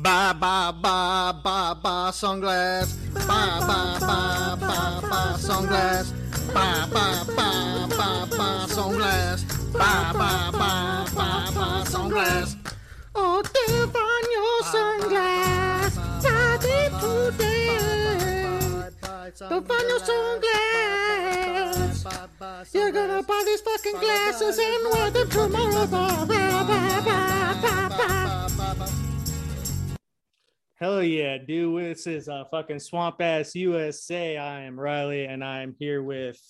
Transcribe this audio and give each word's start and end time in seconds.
Bye 0.00 0.32
bye 0.32 0.70
bye 0.80 1.32
bye 1.42 1.74
bye 1.82 2.10
sunglass. 2.12 2.94
Bye 3.14 3.58
bye 3.66 3.98
bye 4.00 4.54
bye 4.60 5.00
bye 5.10 5.36
sunglass. 5.38 6.12
Bye 6.54 6.86
bye 6.92 7.24
bye 7.36 7.86
bye 7.98 8.26
bye 8.38 8.66
sunglass. 8.68 9.42
Bye 9.72 10.12
bye 10.12 10.50
bye 10.52 11.04
bye 11.16 11.50
bye 11.54 11.84
sunglass. 11.90 12.54
Oh, 13.16 13.42
divine 13.42 14.30
your 14.36 14.62
sunglass. 14.72 15.92
Daddy 16.22 16.80
today. 17.00 17.78
Divine 19.48 19.88
your 19.88 20.00
sunglass. 20.08 20.58
You're 22.72 22.92
gonna 22.92 23.22
buy 23.24 23.42
these 23.46 23.60
fucking 23.62 23.98
glasses 23.98 24.58
and 24.58 24.92
wear 24.92 25.10
them 25.10 25.28
tomorrow. 25.28 25.86
Bye 25.86 26.24
bye 26.26 26.62
bye 26.68 27.00
bye 27.04 27.54
bye 27.62 27.88
bye. 27.88 28.57
Hell 30.80 31.02
yeah, 31.02 31.38
dude. 31.38 31.90
This 31.90 32.06
is 32.06 32.28
a 32.28 32.46
fucking 32.52 32.78
Swamp 32.78 33.20
Ass 33.20 33.52
USA. 33.56 34.36
I 34.36 34.62
am 34.62 34.78
Riley 34.78 35.24
and 35.24 35.42
I'm 35.42 35.74
here 35.80 36.04
with 36.04 36.40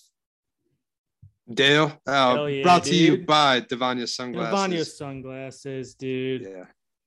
Dale, 1.51 1.91
uh, 2.05 2.45
yeah, 2.45 2.61
brought 2.61 2.83
to 2.83 2.93
you 2.93 3.25
by 3.25 3.61
Devania 3.61 4.07
Sunglasses. 4.07 4.53
Devania 4.53 4.85
Sunglasses, 4.85 5.95
dude. 5.95 6.43
Yeah, 6.43 6.65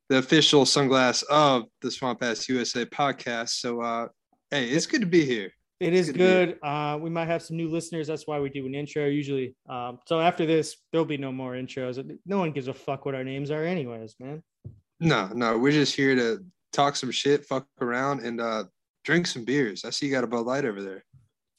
the 0.09 0.19
official 0.19 0.65
sunglass 0.65 1.23
of 1.31 1.67
the 1.81 1.93
Swamp 1.93 2.25
Ass 2.25 2.49
USA 2.49 2.85
podcast. 2.87 3.51
So, 3.51 3.81
uh, 3.81 4.09
hey, 4.51 4.67
it's 4.67 4.87
good 4.87 5.03
to 5.03 5.07
be 5.07 5.25
here. 5.25 5.53
It 5.79 5.95
is 5.95 6.07
Good 6.09 6.13
to 6.15 6.19
be 6.19 6.25
here. 6.25 6.47
good. 6.47 6.59
Uh, 6.61 6.99
we 7.01 7.09
might 7.09 7.27
have 7.27 7.43
some 7.43 7.57
new 7.57 7.69
listeners. 7.69 8.09
That's 8.09 8.27
why 8.27 8.41
we 8.41 8.49
do 8.49 8.67
an 8.67 8.75
intro 8.75 9.07
usually. 9.07 9.55
Um, 9.69 10.01
so 10.07 10.21
after 10.21 10.45
this, 10.45 10.77
there'll 10.91 11.05
be 11.05 11.19
no 11.19 11.31
more 11.31 11.53
intros. 11.53 12.05
No 12.27 12.39
one 12.39 12.51
gives 12.51 12.67
a 12.67 12.75
fuck 12.75 13.05
what 13.07 13.15
our 13.15 13.23
names 13.23 13.53
are, 13.53 13.63
anyways, 13.63 14.17
man. 14.19 14.43
No, 14.99 15.29
no, 15.33 15.57
we're 15.59 15.73
just 15.73 15.95
here 15.95 16.17
to 16.17 16.45
talk 16.73 16.97
some 16.97 17.11
shit, 17.11 17.45
fuck 17.47 17.67
around, 17.81 18.25
and 18.25 18.41
uh, 18.41 18.65
drink 19.05 19.27
some 19.27 19.45
beers. 19.45 19.85
I 19.85 19.91
see 19.91 20.07
you 20.07 20.13
got 20.13 20.25
a 20.25 20.27
Bud 20.27 20.47
Light 20.47 20.65
over 20.65 20.83
there. 20.83 21.05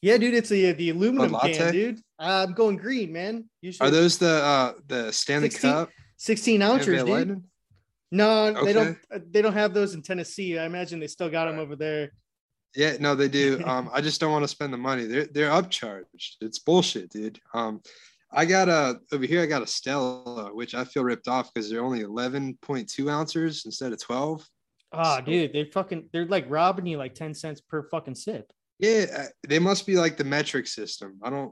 Yeah, 0.02 0.18
dude, 0.18 0.34
it's 0.34 0.50
the 0.50 0.74
the 0.74 0.90
aluminum 0.90 1.34
can, 1.40 1.72
dude. 1.72 2.00
Uh, 2.20 2.46
I'm 2.48 2.54
going 2.54 2.76
green, 2.76 3.14
man. 3.14 3.50
Usually 3.62 3.88
Are 3.88 3.92
those 3.92 4.18
the 4.18 4.44
uh 4.44 4.74
the 4.88 5.12
Stanley 5.14 5.50
16 5.50 5.72
Cup? 5.72 5.90
16 6.18 6.62
ounces, 6.62 6.86
dude. 6.88 7.08
Lightning? 7.08 7.44
No, 8.12 8.64
they 8.66 8.74
don't. 8.74 8.98
Uh, 9.14 9.20
They 9.32 9.42
don't 9.42 9.54
have 9.54 9.74
those 9.74 9.94
in 9.96 10.02
Tennessee. 10.02 10.60
I 10.60 10.66
imagine 10.66 11.00
they 11.00 11.08
still 11.08 11.30
got 11.30 11.46
them 11.46 11.56
Right. 11.56 11.62
over 11.62 11.76
there. 11.76 12.12
Yeah, 12.76 12.98
no, 13.00 13.16
they 13.16 13.28
do. 13.30 13.64
Um, 13.66 13.90
I 13.94 14.02
just 14.02 14.20
don't 14.20 14.32
want 14.32 14.44
to 14.44 14.48
spend 14.48 14.74
the 14.74 14.78
money. 14.78 15.06
They're 15.06 15.26
they're 15.26 15.52
upcharged. 15.52 16.36
It's 16.42 16.60
bullshit, 16.60 17.10
dude. 17.10 17.40
Um, 17.54 17.82
I 18.30 18.46
got 18.46 18.68
a 18.68 19.00
over 19.14 19.26
here. 19.26 19.42
I 19.42 19.46
got 19.46 19.62
a 19.62 19.68
Stella, 19.68 20.54
which 20.54 20.76
I 20.76 20.84
feel 20.84 21.04
ripped 21.04 21.28
off 21.28 21.54
because 21.54 21.70
they're 21.70 21.84
only 21.84 22.02
eleven 22.02 22.58
point 22.62 22.90
two 22.90 23.10
ounces 23.10 23.64
instead 23.66 23.94
of 23.94 24.02
twelve. 24.02 24.46
Oh, 24.94 25.18
So- 25.18 25.22
dude, 25.22 25.54
they 25.54 25.66
fucking 25.66 26.10
they're 26.14 26.26
like 26.26 26.46
robbing 26.50 26.86
you 26.86 26.98
like 26.98 27.16
10 27.16 27.34
cents 27.34 27.62
per 27.62 27.88
fucking 27.90 28.16
sip. 28.16 28.52
Yeah, 28.80 29.06
uh, 29.18 29.26
they 29.48 29.60
must 29.60 29.86
be 29.86 29.96
like 29.96 30.18
the 30.18 30.24
metric 30.24 30.68
system. 30.68 31.20
I 31.24 31.30
don't. 31.30 31.50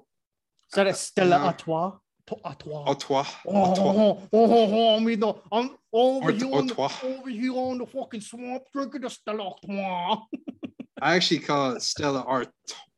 Is 0.70 0.75
that 0.75 0.88
a 0.88 0.94
Stella 0.94 1.39
no. 1.39 1.45
Artois? 1.45 1.97
To- 2.28 2.38
Artois. 2.45 2.84
Artois. 2.88 3.25
Oh, 3.47 3.73
oh, 3.78 4.28
oh, 4.34 4.73
oh, 4.73 4.95
I 4.95 5.00
mean, 5.00 5.19
no, 5.19 5.42
I'm 5.52 5.72
over 5.94 6.25
Art- 6.25 6.36
here, 6.36 6.53
on 6.53 6.67
the, 6.67 6.75
over 7.03 7.30
here 7.30 7.53
on 7.56 7.78
the 7.78 7.86
fucking 7.86 8.22
swamp 8.22 8.64
drinking 8.73 9.02
the 9.02 9.09
Stella 9.09 9.44
Artois. 9.52 10.22
I 11.02 11.16
actually 11.16 11.39
call 11.39 11.72
it 11.75 11.81
Stella 11.81 12.22
Art 12.28 12.50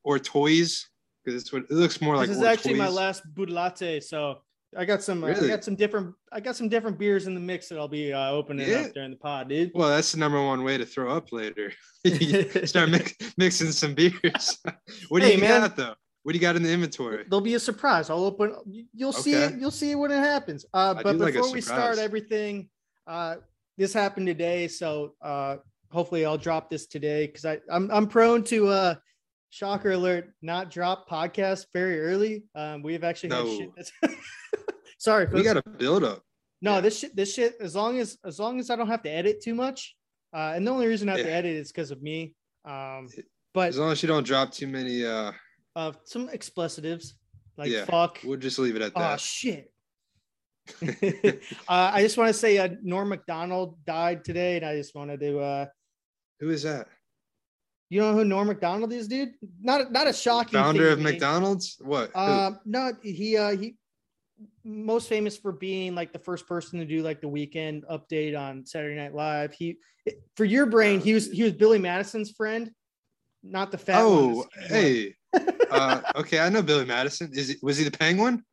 or 0.04 0.20
toys 0.20 0.88
because 1.24 1.42
it's 1.42 1.54
what 1.54 1.64
it 1.64 1.72
looks 1.72 2.02
more 2.02 2.18
like. 2.18 2.28
this 2.28 2.38
is 2.38 2.44
actually 2.44 2.74
my 2.76 2.90
last 2.90 3.24
Bud 3.34 3.50
Latte, 3.50 4.00
so 4.02 4.42
I 4.78 4.86
got 4.86 5.04
some. 5.04 5.24
uh, 5.24 5.28
I 5.28 5.48
got 5.48 5.64
some 5.64 5.76
different. 5.76 6.16
I 6.32 6.40
got 6.40 6.56
some 6.56 6.70
different 6.70 6.98
beers 6.98 7.28
in 7.28 7.34
the 7.34 7.40
mix 7.40 7.70
that 7.70 7.78
I'll 7.78 7.88
be 7.88 8.14
uh, 8.14 8.32
opening 8.32 8.70
Yeah. 8.70 8.82
up 8.82 8.94
during 8.94 9.12
the 9.12 9.18
pod, 9.18 9.50
dude. 9.50 9.72
Well, 9.74 9.90
that's 9.90 10.12
the 10.12 10.18
number 10.20 10.42
one 10.44 10.64
way 10.64 10.78
to 10.78 10.86
throw 10.86 11.16
up 11.16 11.32
later. 11.32 11.72
Start 12.66 12.90
mix, 12.90 13.14
mixing 13.38 13.72
some 13.72 13.94
beers. 13.94 14.58
what 15.10 15.22
do 15.22 15.26
Hey, 15.28 15.36
you 15.36 15.42
man. 15.42 15.62
got 15.62 15.76
though? 15.76 15.96
What 16.24 16.32
do 16.32 16.38
you 16.38 16.42
got 16.42 16.56
in 16.56 16.64
the 16.64 16.72
inventory? 16.72 17.26
There'll 17.30 17.42
be 17.42 17.56
a 17.56 17.60
surprise. 17.60 18.10
I'll 18.10 18.24
open. 18.24 18.56
You'll 18.94 19.12
see 19.12 19.34
it. 19.34 19.56
You'll 19.60 19.72
see 19.72 19.92
it 19.92 19.96
when 19.96 20.10
it 20.12 20.20
happens. 20.20 20.66
Uh, 20.74 20.94
but 20.94 21.04
do 21.14 21.18
like 21.18 21.34
before 21.34 21.52
we 21.52 21.60
start 21.62 21.98
everything, 21.98 22.70
uh, 23.08 23.36
this 23.78 23.92
happened 23.94 24.28
today, 24.28 24.68
so 24.70 25.16
uh, 25.22 25.58
hopefully 25.92 26.26
I'll 26.26 26.38
drop 26.38 26.70
this 26.70 26.86
today 26.88 27.28
because 27.28 27.44
I 27.44 27.60
I'm 27.70 27.92
I'm 27.92 28.08
prone 28.08 28.44
to 28.46 28.68
uh, 28.70 28.96
shocker 29.50 29.92
alert 29.92 30.34
not 30.42 30.72
drop 30.72 31.10
podcast 31.10 31.66
very 31.74 32.00
early. 32.00 32.44
Um, 32.56 32.82
we've 32.84 33.04
actually 33.04 33.36
had 33.36 33.46
shit. 33.48 33.70
That's 33.76 33.92
Sorry, 35.04 35.26
We 35.26 35.44
got 35.44 35.58
a 35.58 35.64
build 35.64 36.06
up. 36.06 36.24
no 36.62 36.76
yeah. 36.76 36.82
this 36.82 37.00
shit 37.00 37.14
this 37.14 37.34
shit 37.34 37.56
as 37.60 37.76
long 37.76 38.00
as 38.00 38.18
as 38.24 38.40
long 38.40 38.58
as 38.62 38.70
I 38.70 38.78
don't 38.78 38.88
have 38.88 39.04
to 39.04 39.10
edit 39.12 39.42
too 39.44 39.54
much. 39.54 39.96
Uh, 40.34 40.54
and 40.56 40.66
the 40.66 40.72
only 40.72 40.88
reason 40.88 41.10
I 41.10 41.18
have 41.18 41.26
to 41.26 41.32
edit 41.32 41.52
is 41.64 41.72
because 41.74 41.92
of 41.92 42.02
me. 42.02 42.36
Um, 42.64 43.10
but 43.54 43.68
As 43.70 43.78
long 43.78 43.92
as 43.92 44.02
you 44.02 44.08
don't 44.08 44.26
drop 44.26 44.52
too 44.54 44.68
many, 44.68 45.06
uh, 45.06 45.34
uh, 45.76 45.92
some 46.06 46.30
explicitives 46.30 47.06
like 47.58 47.70
Yeah. 47.70 47.84
fuck. 47.86 48.20
we'll 48.24 48.40
just 48.40 48.58
leave 48.60 48.78
it 48.78 48.82
at 48.82 48.94
Oh 48.96 49.02
that. 49.02 49.20
shit. 49.20 49.70
uh, 50.82 51.92
I 51.98 52.02
just 52.02 52.18
want 52.18 52.30
to 52.30 52.34
say 52.34 52.58
uh, 52.58 52.70
Norm 52.82 53.10
Macdonald 53.10 53.78
died 53.86 54.24
today, 54.24 54.56
and 54.56 54.66
I 54.66 54.78
just 54.78 54.96
wanted 54.96 55.20
to. 55.20 55.40
Uh, 55.40 55.66
Who 56.40 56.50
is 56.50 56.64
that? 56.64 56.88
you 57.90 58.00
know 58.00 58.14
who 58.14 58.24
Norm 58.26 58.48
Macdonald 58.48 58.92
is, 58.94 59.08
dude? 59.10 59.34
Not 59.62 59.92
not 59.92 60.08
a 60.08 60.14
shocking 60.14 60.58
Founder 60.58 60.90
of 60.90 61.00
me. 61.00 61.12
McDonald's? 61.12 61.76
What? 61.82 62.10
Who? 62.16 62.20
Um, 62.20 62.60
no, 62.66 62.94
he 63.04 63.36
uh, 63.38 63.58
he 63.58 63.76
most 64.64 65.10
famous 65.10 65.38
for 65.38 65.52
being 65.52 65.96
like 65.96 66.14
the 66.14 66.20
first 66.20 66.48
person 66.48 66.80
to 66.80 66.86
do 66.86 67.02
like 67.02 67.22
the 67.22 67.28
weekend 67.28 67.86
update 67.90 68.38
on 68.38 68.66
Saturday 68.66 68.96
Night 68.96 69.14
Live. 69.14 69.54
He 69.54 69.78
for 70.36 70.46
your 70.46 70.66
brain, 70.66 71.00
he 71.00 71.14
was 71.14 71.32
he 71.32 71.44
was 71.44 71.54
Billy 71.54 71.80
Madison's 71.80 72.32
friend, 72.32 72.72
not 73.44 73.72
the 73.72 73.78
fat. 73.78 74.02
oh, 74.02 74.46
hey. 74.68 75.16
uh, 75.72 76.02
okay, 76.16 76.40
I 76.40 76.50
know 76.50 76.62
Billy 76.62 76.86
Madison. 76.86 77.32
Is 77.34 77.50
he, 77.50 77.56
was 77.64 77.78
he 77.78 77.84
the 77.84 77.98
Penguin? 77.98 78.44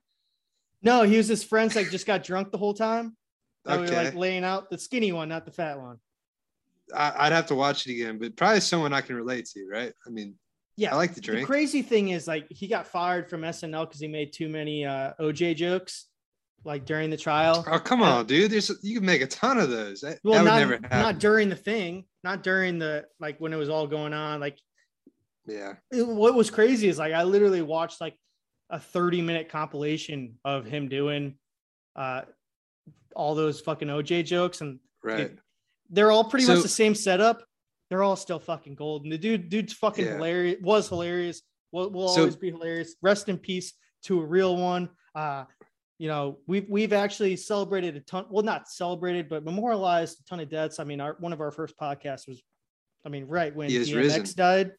No, 0.82 1.02
he 1.02 1.18
was 1.18 1.28
his 1.28 1.44
friends 1.44 1.76
like 1.76 1.91
just 1.91 2.06
got 2.06 2.24
drunk 2.24 2.50
the 2.50 2.58
whole 2.58 2.74
time. 2.74 3.16
That 3.66 3.78
were 3.78 3.84
Okay, 3.84 4.04
like 4.04 4.14
laying 4.14 4.44
out 4.44 4.70
the 4.70 4.78
skinny 4.78 5.12
one, 5.12 5.28
not 5.28 5.44
the 5.44 5.52
fat 5.52 5.78
one. 5.78 5.98
I, 6.94 7.12
I'd 7.18 7.32
have 7.32 7.47
to 7.47 7.54
watch 7.54 7.86
it 7.86 7.92
again, 7.92 8.18
but 8.18 8.36
probably 8.36 8.60
someone 8.60 8.92
I 8.92 9.02
can 9.02 9.16
relate 9.16 9.47
to, 9.54 9.68
right? 9.70 9.92
I 10.06 10.10
mean, 10.10 10.34
Yeah, 10.80 10.94
I 10.94 10.96
like 10.96 11.14
the 11.14 11.20
drink. 11.20 11.41
The 11.42 11.46
crazy 11.46 11.82
thing 11.82 12.08
is 12.08 12.26
like 12.26 12.46
he 12.50 12.66
got 12.66 12.86
fired 12.86 13.28
from 13.28 13.42
SNL 13.42 13.86
because 13.86 14.00
he 14.00 14.08
made 14.08 14.32
too 14.32 14.48
many 14.48 14.86
uh, 14.86 15.12
OJ 15.20 15.54
jokes, 15.56 16.06
like 16.64 16.86
during 16.86 17.10
the 17.10 17.16
trial. 17.18 17.62
Oh 17.70 17.78
come 17.78 18.02
Uh, 18.02 18.18
on, 18.20 18.26
dude! 18.26 18.50
There's 18.50 18.70
you 18.82 18.96
can 18.96 19.04
make 19.04 19.20
a 19.20 19.26
ton 19.26 19.58
of 19.58 19.68
those. 19.68 20.00
That, 20.00 20.18
Well, 20.24 20.34
that 20.34 20.41
would 20.42 20.48
not 20.48 20.58
never 20.58 20.72
happen. 20.74 20.98
not 21.02 21.18
during 21.18 21.48
the 21.50 21.56
thing, 21.56 22.04
not 22.24 22.42
during 22.42 22.78
the 22.78 23.04
like 23.20 23.38
when 23.41 23.52
it 23.52 23.56
was 23.56 23.68
all 23.68 23.86
going 23.86 24.14
on. 24.14 24.41
Like 24.41 24.58
yeah, 25.46 25.74
it- 25.92 26.06
what 26.06 26.34
was 26.34 26.50
crazy 26.50 26.88
is 26.88 26.98
like 26.98 27.12
I 27.12 27.24
literally 27.24 27.60
watched 27.62 28.00
like 28.00 28.16
a 28.70 28.78
30 28.80 29.20
minute 29.20 29.48
compilation 29.50 30.36
of 30.44 30.64
him 30.64 30.88
doing 30.88 31.34
uh 31.97 32.22
all 33.16 33.34
those 33.34 33.60
fucking 33.60 33.88
OJ 33.88 34.24
jokes 34.24 34.60
and 34.62 34.78
right. 35.02 35.32
they're 35.91 36.12
all 36.12 36.24
pretty 36.24 36.47
much 36.47 36.62
the 36.62 36.68
same 36.68 36.94
setup. 36.94 37.42
They're 37.90 38.02
all 38.04 38.16
still 38.16 38.38
fucking 38.38 38.76
gold. 38.76 39.02
And 39.02 39.12
the 39.12 39.18
dude, 39.18 39.48
dude's 39.50 39.72
fucking 39.74 40.04
Yeah. 40.04 40.14
hilarious. 40.14 40.60
Was 40.62 40.88
hilarious. 40.88 41.42
Will, 41.72 41.90
will 41.90 42.08
So- 42.08 42.20
always 42.20 42.36
be 42.36 42.50
hilarious. 42.50 42.94
Rest 43.02 43.28
in 43.28 43.36
peace 43.36 43.74
to 44.04 44.20
a 44.20 44.24
real 44.24 44.56
one. 44.56 44.88
Uh, 45.14 45.44
you 45.98 46.08
know, 46.08 46.38
we've 46.46 46.66
we've 46.70 46.92
actually 46.94 47.36
celebrated 47.36 47.96
a 47.96 48.00
ton. 48.00 48.24
Well, 48.30 48.44
not 48.44 48.68
celebrated, 48.68 49.28
but 49.28 49.44
memorialized 49.44 50.20
a 50.20 50.24
ton 50.24 50.40
of 50.40 50.48
deaths. 50.48 50.78
I 50.78 50.84
mean, 50.84 51.00
our 51.00 51.16
one 51.20 51.32
of 51.32 51.40
our 51.42 51.50
first 51.50 51.76
podcasts 51.76 52.26
was, 52.26 52.42
I 53.04 53.08
mean, 53.10 53.26
right 53.26 53.54
when 53.54 53.68
DMX 53.68 53.94
risen. 53.94 54.24
died. 54.36 54.72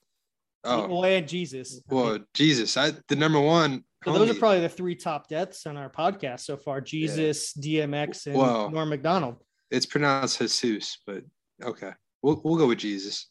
Oh, 0.64 0.88
Well, 0.88 1.06
and 1.06 1.28
Jesus. 1.28 1.82
I 1.90 1.94
mean, 1.94 2.04
well, 2.04 2.20
Jesus! 2.34 2.78
I 2.78 2.92
the 3.08 3.16
number 3.16 3.40
one. 3.40 3.84
so 4.04 4.14
those 4.14 4.30
are 4.36 4.40
probably 4.40 4.62
the 4.62 4.70
three 4.70 4.96
top 4.96 5.28
deaths 5.28 5.66
on 5.68 5.76
our 5.78 5.90
podcast 5.90 6.42
so 6.42 6.56
far: 6.58 6.82
Jesus, 6.82 7.54
DMX, 7.54 8.26
and. 8.28 8.36
Norm 8.74 8.90
Macdonald. 8.90 9.44
It's 9.70 9.86
pronounced 9.86 10.40
Jesus, 10.40 10.98
but 11.06 11.24
okay, 11.64 11.92
we'll 12.22 12.42
we'll 12.44 12.58
go 12.58 12.68
with 12.68 12.80
Jesus. 12.80 13.28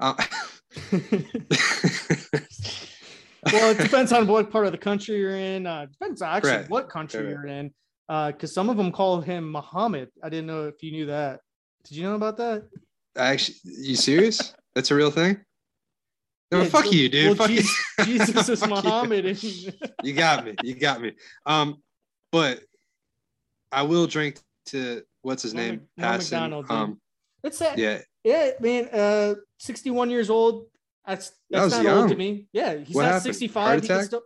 Uh, 0.00 0.14
well, 3.52 3.70
it 3.70 3.78
depends 3.78 4.12
on 4.12 4.26
what 4.26 4.50
part 4.50 4.66
of 4.66 4.72
the 4.72 4.78
country 4.78 5.16
you're 5.18 5.36
in. 5.36 5.66
Uh, 5.66 5.82
it 5.82 5.92
depends 5.92 6.22
on 6.22 6.36
actually 6.36 6.52
Right. 6.52 6.70
what 6.70 6.88
country 6.88 7.22
Right. 7.22 7.30
you're 7.30 7.46
in. 7.46 7.72
Because 8.08 8.52
some 8.54 8.70
of 8.70 8.76
them 8.76 8.90
call 8.92 9.20
him 9.20 9.50
Muhammad. 9.50 10.10
I 10.22 10.28
didn't 10.28 10.46
know 10.46 10.66
if 10.66 10.82
you 10.82 10.92
knew 10.92 11.06
that. 11.06 11.40
Did 11.84 11.96
you 11.96 12.02
know 12.04 12.14
about 12.14 12.36
that? 12.38 12.68
Actually, 13.16 13.56
you 13.64 13.96
serious? 13.96 14.54
That's 14.74 14.90
a 14.90 14.94
real 14.94 15.10
thing? 15.10 15.40
No, 16.50 16.62
Yeah, 16.62 16.68
fuck 16.68 16.84
well- 16.84 16.94
you, 16.94 17.08
dude. 17.08 17.26
well, 17.26 17.34
fuck 17.48 17.50
you. 17.50 17.62
Jesus, 18.04 18.28
Jesus 18.28 18.48
is 18.48 18.62
you. 18.62 18.68
Muhammad. 18.68 19.26
and- 19.26 19.42
You 20.02 20.12
got 20.14 20.44
me. 20.44 20.54
You 20.62 20.74
got 20.74 21.00
me. 21.00 21.12
Um, 21.44 21.82
but 22.32 22.60
I 23.72 23.82
will 23.82 24.06
drink 24.06 24.40
to 24.66 25.02
what's 25.22 25.42
his 25.42 25.54
name? 25.54 25.82
Passing. 25.98 26.38
Um, 26.70 27.00
it's 27.44 27.58
that. 27.58 27.76
Yeah. 27.78 28.00
Yeah. 28.28 28.50
man. 28.60 28.88
Uh, 28.88 29.34
61 29.58 30.10
years 30.10 30.30
old. 30.30 30.66
That's 31.06 31.30
That 31.30 31.36
that's 31.50 31.74
was 31.76 31.84
not 31.84 31.96
old 31.96 32.10
to 32.10 32.16
me. 32.16 32.48
Yeah, 32.52 32.76
he's 32.76 32.94
What 32.94 33.02
not 33.02 33.12
happened? 33.12 33.34
65. 33.34 33.66
Heart 33.66 33.82
He 33.82 33.88
can 33.88 34.04
still. 34.04 34.22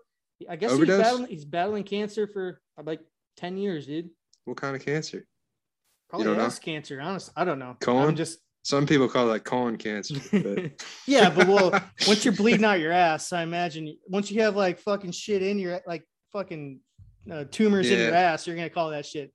I 0.48 0.56
guess 0.56 0.72
Overdose? 0.72 0.96
he's 0.96 1.04
battling. 1.04 1.26
He's 1.28 1.44
battling 1.44 1.84
cancer 1.84 2.26
for 2.26 2.60
uh, 2.78 2.82
like 2.84 3.00
10 3.36 3.56
years, 3.56 3.86
dude. 3.86 4.10
What 4.44 4.56
kind 4.56 4.74
of 4.74 4.84
cancer? 4.84 5.26
Probably 6.08 6.26
don't 6.26 6.36
know? 6.36 6.50
cancer. 6.60 7.00
Honestly, 7.00 7.32
I 7.36 7.44
don't 7.44 7.58
know. 7.58 7.76
Colon? 7.80 8.08
I'm 8.08 8.16
just 8.16 8.40
Some 8.64 8.86
people 8.86 9.08
call 9.08 9.28
that 9.28 9.44
colon 9.44 9.76
cancer. 9.76 10.16
But 10.30 10.82
yeah, 11.06 11.30
but 11.30 11.46
well, 11.48 11.70
once 12.06 12.24
you're 12.24 12.34
bleeding 12.34 12.64
out 12.64 12.80
your 12.80 12.92
ass, 12.92 13.32
I 13.32 13.42
imagine 13.42 13.96
once 14.08 14.30
you 14.30 14.42
have 14.42 14.56
like 14.56 14.78
fucking 14.80 15.12
shit 15.12 15.42
in 15.42 15.58
your 15.58 15.80
like 15.86 16.04
fucking 16.32 16.80
uh, 17.30 17.44
tumors 17.50 17.88
in 17.88 17.98
your 17.98 18.14
ass, 18.14 18.46
you're 18.46 18.56
gonna 18.56 18.68
call 18.68 18.90
that 18.90 19.06
shit. 19.06 19.32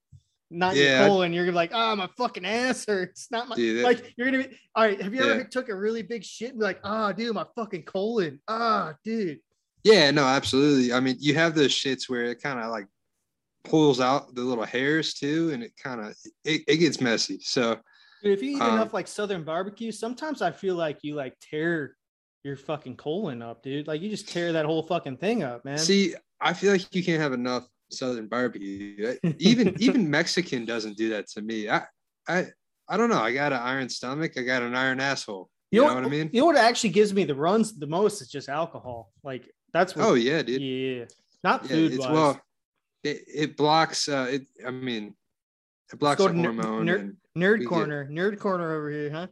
Not 0.49 0.75
Yeah, 0.75 0.99
your 1.01 1.07
colon. 1.09 1.33
You're 1.33 1.43
gonna 1.43 1.51
be 1.51 1.55
like, 1.57 1.71
oh, 1.73 1.95
my 1.95 2.07
fucking 2.17 2.45
ass 2.45 2.85
hurts. 2.87 3.27
Not 3.31 3.47
my 3.49 3.55
Dude, 3.55 3.79
that- 3.79 3.83
like. 3.83 4.13
You're 4.17 4.31
gonna 4.31 4.43
be 4.47 4.57
all 4.75 4.83
right. 4.85 5.01
Have 5.01 5.13
you 5.13 5.21
ever 5.23 5.43
took 5.43 5.69
a 5.69 5.75
really 5.75 6.03
big 6.03 6.23
shit 6.23 6.51
and 6.51 6.59
be 6.59 6.63
like, 6.65 6.79
ah, 6.83 7.11
dude, 7.11 7.33
my 7.35 7.45
fucking 7.55 7.83
colon. 7.83 8.39
Ah, 8.47 8.93
dude. 9.03 9.39
yeah, 9.83 10.11
no, 10.11 10.23
absolutely. 10.25 10.93
I 10.93 10.99
mean, 10.99 11.17
you 11.19 11.33
have 11.35 11.53
those 11.55 11.71
shits 11.71 12.07
where 12.09 12.25
it 12.25 12.41
kind 12.41 12.59
of 12.59 12.71
like 12.71 12.87
pulls 13.63 13.99
out 13.99 14.33
the 14.35 14.41
little 14.41 14.63
hairs 14.63 15.13
too, 15.13 15.51
and 15.53 15.61
it 15.63 15.73
kind 15.81 15.99
of 16.01 16.15
it, 16.45 16.61
it 16.67 16.77
gets 16.77 17.01
messy. 17.01 17.39
So 17.41 17.77
Dude, 18.23 18.33
if 18.33 18.41
you 18.41 18.55
eat 18.57 18.61
Um, 18.61 18.75
enough 18.75 18.93
like 18.93 19.07
Southern 19.07 19.43
barbecue, 19.43 19.91
sometimes 19.91 20.41
I 20.41 20.51
feel 20.51 20.75
like 20.75 20.99
you 21.03 21.13
like 21.15 21.35
tear 21.39 21.95
your 22.43 22.55
fucking 22.55 22.95
colon 22.95 23.41
up, 23.41 23.61
dude. 23.63 23.87
Like 23.87 24.01
you 24.01 24.09
just 24.09 24.29
tear 24.29 24.53
that 24.53 24.65
whole 24.65 24.83
fucking 24.83 25.17
thing 25.17 25.43
up, 25.43 25.65
man. 25.65 25.77
see, 25.77 26.15
I 26.39 26.53
feel 26.53 26.71
like 26.71 26.95
you 26.95 27.03
can't 27.03 27.21
have 27.21 27.33
enough 27.33 27.67
southern 27.91 28.27
barbecue. 28.27 29.15
Even 29.39 29.75
even 29.79 30.09
Mexican 30.09 30.65
doesn't 30.65 30.97
do 30.97 31.09
that 31.09 31.27
to 31.29 31.41
me. 31.41 31.69
I 31.69 31.83
I 32.27 32.47
I 32.89 32.97
don't 32.97 33.09
know. 33.09 33.21
I 33.21 33.33
got 33.33 33.53
an 33.53 33.59
iron 33.59 33.89
stomach. 33.89 34.33
I 34.37 34.41
got 34.41 34.61
an 34.61 34.75
iron 34.75 34.99
asshole. 34.99 35.49
You, 35.71 35.81
know, 35.85 35.93
what 35.95 36.05
I 36.05 36.07
mean? 36.07 36.29
You 36.31 36.41
know 36.41 36.45
what 36.45 36.55
actually 36.55 36.91
gives 36.91 37.13
me 37.13 37.25
the 37.25 37.35
runs 37.35 37.77
the 37.77 37.87
most 37.87 38.21
is 38.21 38.29
just 38.29 38.47
alcohol. 38.47 39.11
Like 39.23 39.49
that's 39.73 39.95
what. 39.95 40.05
Oh 40.05 40.13
yeah, 40.13 40.41
dude. 40.41 40.61
yeah, 40.61 41.05
not 41.43 41.63
Yeah, 41.63 41.69
food 41.69 41.93
it's 41.93 42.07
well, 42.07 42.39
it, 43.03 43.23
it 43.27 43.57
blocks. 43.57 44.07
Uh, 44.07 44.27
it. 44.29 44.47
I 44.65 44.71
mean, 44.71 45.13
it 45.91 45.99
blocks 45.99 46.21
the 46.23 46.31
hormone. 46.31 46.85
ner- 46.85 46.95
and, 46.95 47.17
nerd 47.37 47.59
we 47.59 47.65
get- 47.65 47.69
corner, 47.69 48.09
nerd 48.09 48.39
corner 48.39 48.75
over 48.75 48.89
here, 48.89 49.11
huh? 49.11 49.27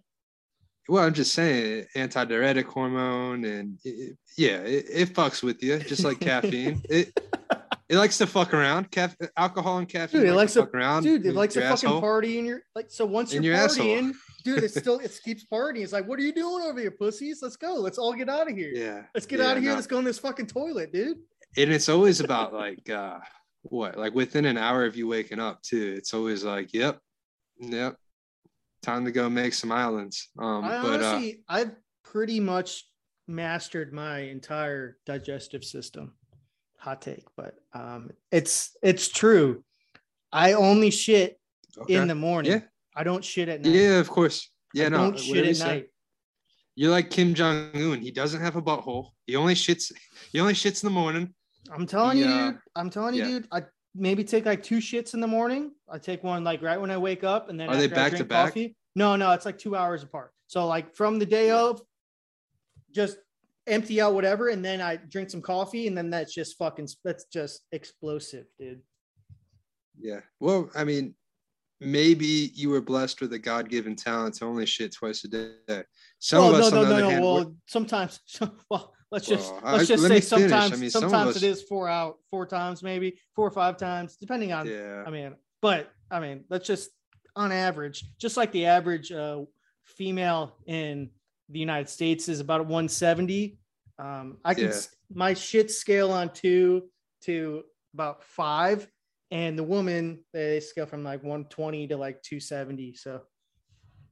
well, 0.89 1.03
I'm 1.05 1.13
just 1.13 1.33
saying, 1.33 1.85
antidiuretic 1.95 2.65
hormone, 2.65 3.45
and 3.45 3.79
it- 3.85 4.17
yeah, 4.37 4.57
it, 4.57 4.85
it 4.89 5.13
fucks 5.13 5.41
with 5.41 5.63
you, 5.63 5.79
just 5.79 6.03
like 6.03 6.19
caffeine. 6.29 6.81
It 6.89 7.17
it 7.87 7.97
likes 7.97 8.17
to 8.17 8.27
fuck 8.27 8.53
around. 8.53 8.89
Caf- 8.91 9.15
alcohol 9.37 9.77
and 9.77 9.87
caffeine. 9.87 10.21
Dude, 10.21 10.29
it 10.29 10.31
like 10.33 10.37
likes 10.37 10.53
to 10.53 10.61
fuck 10.61 10.73
around. 10.73 11.03
Dude, 11.03 11.25
it 11.25 11.35
likes 11.35 11.53
to 11.53 11.61
fucking 11.61 11.73
asshole. 11.89 12.01
party 12.01 12.39
in 12.39 12.45
your 12.45 12.61
like. 12.75 12.87
So 12.89 13.05
once 13.05 13.33
In 13.33 13.43
you're 13.43 13.53
your 13.55 13.63
asshole. 13.63 13.85
partying, 13.85 14.11
dude, 14.43 14.63
it 14.63 14.71
still 14.73 14.99
it 14.99 15.19
keeps 15.25 15.45
partying. 15.51 15.83
It's 15.83 15.93
like, 15.93 16.07
what 16.07 16.17
are 16.19 16.23
you 16.23 16.33
doing 16.33 16.63
over 16.65 16.79
here, 16.79 16.91
pussies? 16.91 17.39
Let's 17.41 17.57
go. 17.57 17.75
Let's 17.75 17.97
all 17.97 18.13
get 18.13 18.29
out 18.29 18.49
of 18.49 18.55
here. 18.57 18.71
Yeah. 18.73 19.03
Let's 19.13 19.25
get 19.25 19.39
yeah, 19.39 19.47
out 19.51 19.57
of 19.57 19.63
here. 19.63 19.71
no. 19.71 19.75
Let's 19.75 19.87
go 19.87 19.99
in 19.99 20.05
this 20.05 20.19
fucking 20.19 20.47
toilet, 20.47 20.91
dude. 20.91 21.17
and 21.57 21.71
it's 21.71 21.89
always 21.89 22.19
about 22.21 22.53
like 22.65 22.89
uh 22.89 23.19
what 23.63 23.97
like 23.97 24.13
within 24.13 24.45
an 24.45 24.57
hour 24.57 24.85
of 24.85 24.95
you 24.95 25.07
waking 25.07 25.39
up 25.39 25.59
too 25.63 25.95
it's 25.97 26.13
always 26.13 26.43
like 26.43 26.71
yep 26.71 26.99
yep 27.59 27.95
time 28.83 29.03
to 29.05 29.11
go 29.11 29.27
make 29.27 29.55
some 29.55 29.71
islands 29.71 30.29
um 30.37 30.63
I 30.63 30.81
but 30.83 31.01
uh 31.01 31.21
I've 31.49 31.71
pretty 32.03 32.39
much 32.39 32.85
mastered 33.27 33.91
my 33.91 34.19
entire 34.19 34.97
digestive 35.07 35.63
system. 35.63 36.13
Hot 36.85 37.01
take, 37.01 37.25
but 37.35 37.55
um, 37.73 38.11
it's 38.31 38.77
it's 38.83 39.07
true. 39.07 39.63
I 40.31 40.53
only 40.53 40.91
shit 40.91 41.39
okay. 41.79 41.95
in 41.95 42.07
the 42.07 42.13
morning. 42.13 42.51
Yeah. 42.51 42.59
I 42.95 43.03
don't 43.03 43.25
shit 43.25 43.49
at 43.49 43.61
night. 43.61 43.73
yeah 43.73 43.99
of 43.99 44.07
course 44.07 44.51
yeah 44.73 44.85
I 44.85 44.89
no 44.89 44.97
don't 44.97 45.19
shit 45.19 45.45
you 45.45 45.51
at 45.51 45.57
night. 45.59 45.87
you're 46.75 46.91
like 46.91 47.09
kim 47.09 47.33
jong-un 47.33 47.99
he 47.99 48.11
doesn't 48.11 48.39
have 48.39 48.55
a 48.55 48.61
butthole 48.61 49.09
he 49.25 49.35
only 49.35 49.53
shits 49.55 49.91
he 50.31 50.39
only 50.39 50.53
shits 50.53 50.81
in 50.83 50.87
the 50.87 50.93
morning 50.93 51.33
I'm 51.73 51.87
telling 51.87 52.19
you, 52.19 52.25
dude. 52.25 52.59
I'm 52.75 52.89
telling 52.91 53.15
you, 53.15 53.21
Yeah. 53.23 53.27
dude. 53.27 53.47
I 53.51 53.63
maybe 53.95 54.23
take 54.23 54.45
like 54.45 54.61
two 54.61 54.77
shits 54.77 55.15
in 55.15 55.19
the 55.19 55.27
morning. 55.27 55.71
I 55.89 55.97
take 55.97 56.23
one 56.23 56.43
like 56.43 56.61
right 56.61 56.79
when 56.79 56.91
I 56.91 56.97
wake 56.97 57.23
up, 57.23 57.49
and 57.49 57.59
then 57.59 57.69
Are 57.69 57.75
they 57.75 57.87
back 57.87 58.13
to 58.15 58.23
back? 58.23 58.49
Coffee. 58.49 58.75
No, 58.95 59.15
no, 59.15 59.31
it's 59.31 59.45
like 59.45 59.57
two 59.57 59.75
hours 59.75 60.03
apart. 60.03 60.31
So 60.45 60.67
like 60.67 60.95
from 60.95 61.17
the 61.17 61.25
day 61.25 61.49
of, 61.49 61.81
just 62.91 63.17
empty 63.67 63.99
out 64.01 64.13
whatever, 64.13 64.49
and 64.49 64.63
then 64.63 64.81
I 64.81 64.97
drink 64.97 65.29
some 65.29 65.41
coffee, 65.41 65.87
and 65.87 65.97
then 65.97 66.09
that's 66.09 66.33
just 66.33 66.57
fucking 66.57 66.87
that's 67.03 67.25
just 67.25 67.61
explosive, 67.71 68.45
dude. 68.59 68.81
yeah 69.99 70.19
well 70.41 70.69
i 70.75 70.83
mean 70.83 71.15
maybe 71.79 72.51
you 72.53 72.69
were 72.69 72.81
blessed 72.81 73.21
with 73.21 73.31
a 73.33 73.39
god-given 73.39 73.95
talent 73.95 74.35
to 74.35 74.45
only 74.45 74.65
shit 74.65 74.93
twice 74.93 75.23
a 75.23 75.27
day 75.27 75.83
some 76.19 76.39
well, 76.39 76.55
of 76.55 76.61
us 76.61 76.71
no, 76.71 76.79
on 76.81 76.83
no, 76.83 76.89
the 76.89 76.89
no, 76.89 76.95
other 76.95 77.01
no. 77.03 77.09
hand 77.09 77.23
Well, 77.23 77.55
sometimes, 77.67 78.19
well, 78.69 78.93
let's 79.11 79.27
just 79.27 79.51
Well, 79.53 79.61
let's 79.73 79.83
I- 79.83 79.93
just 79.93 80.03
let 80.03 80.09
say 80.09 80.15
me 80.15 80.21
finish. 80.21 80.51
I 80.51 80.59
sometimes, 80.59 80.81
mean, 80.81 80.89
some 80.89 81.01
sometimes 81.01 81.29
us- 81.35 81.43
it 81.43 81.43
is 81.47 81.63
four 81.63 81.87
out, 81.89 82.17
four 82.29 82.45
times, 82.45 82.81
maybe 82.83 83.17
four 83.35 83.47
or 83.47 83.51
five 83.51 83.77
times, 83.77 84.15
depending 84.17 84.51
on 84.53 84.67
yeah 84.67 85.03
I 85.05 85.09
mean, 85.11 85.35
but 85.61 85.91
I 86.11 86.19
mean, 86.19 86.45
let's 86.49 86.67
just 86.67 86.89
on 87.35 87.51
average, 87.51 88.05
just 88.17 88.37
like 88.37 88.51
the 88.53 88.65
average 88.65 89.11
uh, 89.11 89.41
female 89.85 90.55
in 90.67 91.09
the 91.49 91.59
United 91.59 91.89
States 91.89 92.27
is 92.29 92.39
about 92.39 92.61
170. 92.65 93.57
Um, 93.99 94.37
I 94.43 94.53
can 94.53 94.65
Yeah. 94.65 94.81
my 95.13 95.33
shit 95.33 95.71
scale 95.71 96.11
on 96.11 96.29
two 96.33 96.89
to 97.21 97.63
about 97.93 98.23
five, 98.23 98.87
and 99.31 99.57
the 99.57 99.63
woman 99.63 100.23
they 100.33 100.59
scale 100.59 100.85
from 100.85 101.03
like 101.03 101.23
120 101.23 101.87
to 101.87 101.97
like 101.97 102.21
270. 102.23 102.95
So 102.95 103.21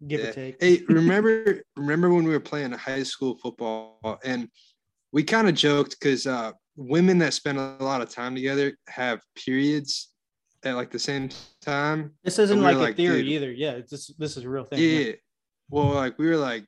give 0.08 0.22
Yeah. 0.22 0.30
or 0.30 0.34
take. 0.34 0.62
Hey, 0.62 0.82
remember 0.88 1.62
remember 1.76 2.14
when 2.14 2.24
we 2.24 2.32
were 2.32 2.40
playing 2.40 2.72
high 2.72 3.04
school 3.04 3.38
football 3.38 4.20
and 4.24 4.50
we 5.12 5.24
kind 5.24 5.48
of 5.48 5.56
joked 5.56 5.92
because 6.00 6.26
uh, 6.26 6.52
women 6.76 7.20
that 7.20 7.34
spend 7.34 7.60
a 7.60 7.78
lot 7.80 8.02
of 8.02 8.10
time 8.10 8.34
together 8.36 8.76
have 8.88 9.22
periods 9.36 10.12
at 10.64 10.76
like 10.76 10.92
the 10.92 11.00
same 11.00 11.30
time. 11.62 12.16
This 12.24 12.40
isn't 12.40 12.58
we 12.58 12.64
like 12.64 12.76
a 12.78 12.80
like, 12.80 12.96
theory 12.96 13.22
either. 13.34 13.52
Yeah, 13.52 13.82
this 13.90 14.08
this 14.18 14.38
is 14.38 14.44
a 14.44 14.50
real 14.50 14.64
thing. 14.64 14.80
Yeah. 14.80 15.14
Well, 15.70 15.90
like 15.90 16.18
we 16.18 16.28
were 16.28 16.38
like, 16.38 16.66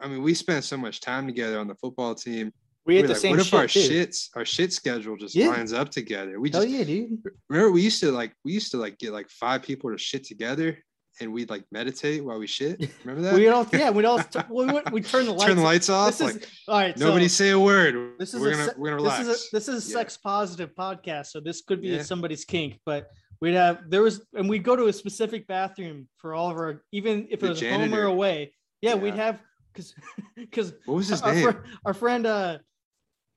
I 0.00 0.08
mean, 0.08 0.22
we 0.22 0.34
spent 0.34 0.64
so 0.64 0.76
much 0.76 1.00
time 1.00 1.26
together 1.26 1.58
on 1.58 1.66
the 1.68 1.74
football 1.74 2.14
team. 2.14 2.52
We 2.84 2.94
We 2.94 2.96
had 2.96 3.02
were 3.02 3.06
the 3.08 3.12
like, 3.14 3.20
same 3.22 3.30
what 3.32 3.40
if 3.40 3.46
shit. 3.46 3.54
our 3.60 3.66
too. 3.66 3.80
shits, 3.80 4.28
our 4.36 4.44
shit 4.44 4.72
schedule 4.72 5.16
just 5.16 5.34
Yeah. 5.34 5.48
lines 5.48 5.72
up 5.72 5.90
together? 5.90 6.38
We 6.38 6.50
Hell 6.50 6.62
just 6.62 6.72
yeah, 6.72 6.84
dude. 6.84 7.18
remember 7.48 7.72
we 7.72 7.82
used 7.82 8.00
to 8.00 8.12
like 8.12 8.32
we 8.44 8.52
used 8.52 8.70
to 8.72 8.76
like 8.76 8.98
get 8.98 9.12
like 9.12 9.28
five 9.30 9.62
people 9.62 9.90
to 9.90 9.98
shit 9.98 10.22
together 10.24 10.78
and 11.20 11.32
we'd 11.32 11.48
like 11.50 11.64
meditate 11.72 12.22
while 12.24 12.38
we 12.38 12.46
shit. 12.46 12.90
Remember 13.04 13.22
that? 13.28 13.34
We 13.34 13.48
all 13.48 13.66
yeah, 13.72 13.90
we'd 13.90 14.04
all 14.04 14.20
we 14.50 14.66
would 14.66 14.92
we 14.92 15.00
turn 15.12 15.24
the 15.24 15.32
lights. 15.32 15.44
Turn 15.46 15.56
the 15.56 15.62
lights 15.62 15.88
off. 15.88 16.18
This 16.18 16.20
is 16.28 16.34
like 16.34 16.48
all 16.68 16.78
right. 16.78 16.96
so- 16.98 17.06
nobody 17.06 17.26
say 17.26 17.50
a 17.50 17.58
word. 17.58 18.12
this 18.18 18.34
is 18.34 18.40
we're 18.40 18.50
a 18.52 18.56
gonna 18.56 18.74
we're 18.76 18.90
gonna 18.90 19.02
this 19.02 19.18
relax. 19.18 19.20
is 19.40 19.48
a, 19.52 19.56
this 19.56 19.68
is 19.68 19.86
a 19.86 19.90
Yeah. 19.90 19.94
sex 19.96 20.16
positive 20.18 20.70
podcast, 20.78 21.26
so 21.28 21.40
this 21.40 21.62
could 21.62 21.80
be 21.80 21.88
Yeah. 21.88 22.02
somebody's 22.02 22.44
kink. 22.44 22.78
But 22.84 23.10
we'd 23.40 23.54
have 23.54 23.90
there 23.90 24.02
was 24.02 24.24
and 24.34 24.48
we'd 24.48 24.62
go 24.62 24.76
to 24.76 24.86
a 24.88 24.92
specific 24.92 25.46
bathroom 25.48 26.06
for 26.18 26.34
all 26.34 26.50
of 26.50 26.56
our 26.56 26.84
even 26.92 27.26
if 27.30 27.40
The 27.40 27.46
it 27.46 27.48
was 27.48 27.60
home 27.62 27.94
or 27.94 28.02
away. 28.04 28.52
Yeah, 28.82 28.94
we'd 28.94 29.14
have 29.14 29.40
because 29.76 29.94
because 30.34 30.72
what 30.86 30.94
was 30.94 31.08
his 31.08 31.22
our, 31.22 31.34
name? 31.34 31.52
fr- 31.52 31.58
our 31.84 31.94
friend 31.94 32.26
uh 32.26 32.58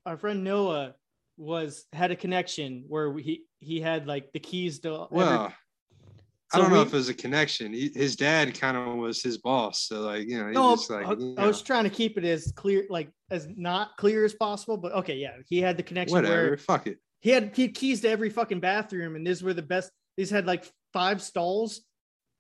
our 0.05 0.17
friend 0.17 0.43
Noah 0.43 0.95
was 1.37 1.85
had 1.93 2.11
a 2.11 2.15
connection 2.15 2.85
where 2.87 3.15
he 3.17 3.43
he 3.59 3.79
had 3.81 4.07
like 4.07 4.31
the 4.33 4.39
keys 4.39 4.79
to 4.79 4.89
every- 4.89 5.07
well, 5.11 5.53
I 6.53 6.57
don't 6.57 6.71
know 6.71 6.81
if 6.81 6.87
it 6.87 6.93
was 6.93 7.09
a 7.09 7.13
connection. 7.13 7.73
He, 7.73 7.91
his 7.93 8.15
dad 8.15 8.59
kind 8.59 8.75
of 8.75 8.95
was 8.95 9.21
his 9.21 9.37
boss, 9.37 9.83
so 9.83 10.01
like 10.01 10.27
you 10.27 10.39
know, 10.39 10.47
he 10.47 10.53
No, 10.53 10.73
like 10.89 11.05
I, 11.05 11.13
you 11.13 11.35
I 11.37 11.45
was 11.45 11.61
trying 11.61 11.83
to 11.83 11.89
keep 11.89 12.17
it 12.17 12.25
as 12.25 12.51
clear, 12.55 12.85
like 12.89 13.09
as 13.29 13.47
not 13.55 13.95
clear 13.97 14.25
as 14.25 14.33
possible. 14.33 14.77
But 14.77 14.93
okay, 14.93 15.15
yeah, 15.15 15.33
he 15.47 15.61
had 15.61 15.77
the 15.77 15.83
connection 15.83 16.15
whatever. 16.15 16.49
where 16.49 16.57
Fuck 16.57 16.87
it. 16.87 16.97
he 17.21 17.29
had 17.29 17.55
he 17.55 17.63
had 17.63 17.75
keys 17.75 18.01
to 18.01 18.09
every 18.09 18.29
fucking 18.29 18.59
bathroom, 18.61 19.15
and 19.15 19.25
these 19.25 19.43
were 19.43 19.53
the 19.53 19.61
best. 19.61 19.91
These 20.17 20.31
had 20.31 20.47
like 20.47 20.69
five 20.91 21.21
stalls. 21.21 21.81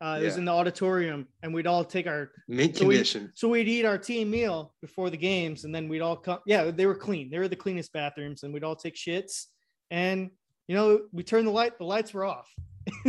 Uh, 0.01 0.19
It 0.21 0.25
was 0.25 0.37
in 0.37 0.45
the 0.45 0.51
auditorium, 0.51 1.27
and 1.43 1.53
we'd 1.53 1.67
all 1.67 1.83
take 1.83 2.07
our 2.07 2.31
Mint 2.47 2.77
So 2.77 2.83
condition. 2.85 3.31
so 3.35 3.49
we'd 3.49 3.67
eat 3.67 3.83
our 3.85 3.97
team 3.97 4.29
meal 4.31 4.73
before 4.81 5.09
the 5.09 5.17
games, 5.17 5.65
and 5.65 5.75
then 5.75 5.89
we'd 5.89 5.99
all 6.01 6.15
come. 6.15 6.39
Yeah, 6.45 6.71
they 6.71 6.85
were 6.85 6.95
clean. 6.95 7.29
They 7.29 7.37
were 7.37 7.49
the 7.49 7.57
cleanest 7.57 7.91
bathrooms, 7.91 8.43
and 8.43 8.53
we'd 8.53 8.63
all 8.63 8.77
take 8.77 8.95
shits. 8.95 9.47
And 9.91 10.31
you 10.69 10.75
know, 10.75 11.01
we 11.11 11.23
turned 11.23 11.47
the 11.47 11.51
light. 11.51 11.77
The 11.77 11.83
lights 11.83 12.13
were 12.13 12.23
off. 12.25 12.47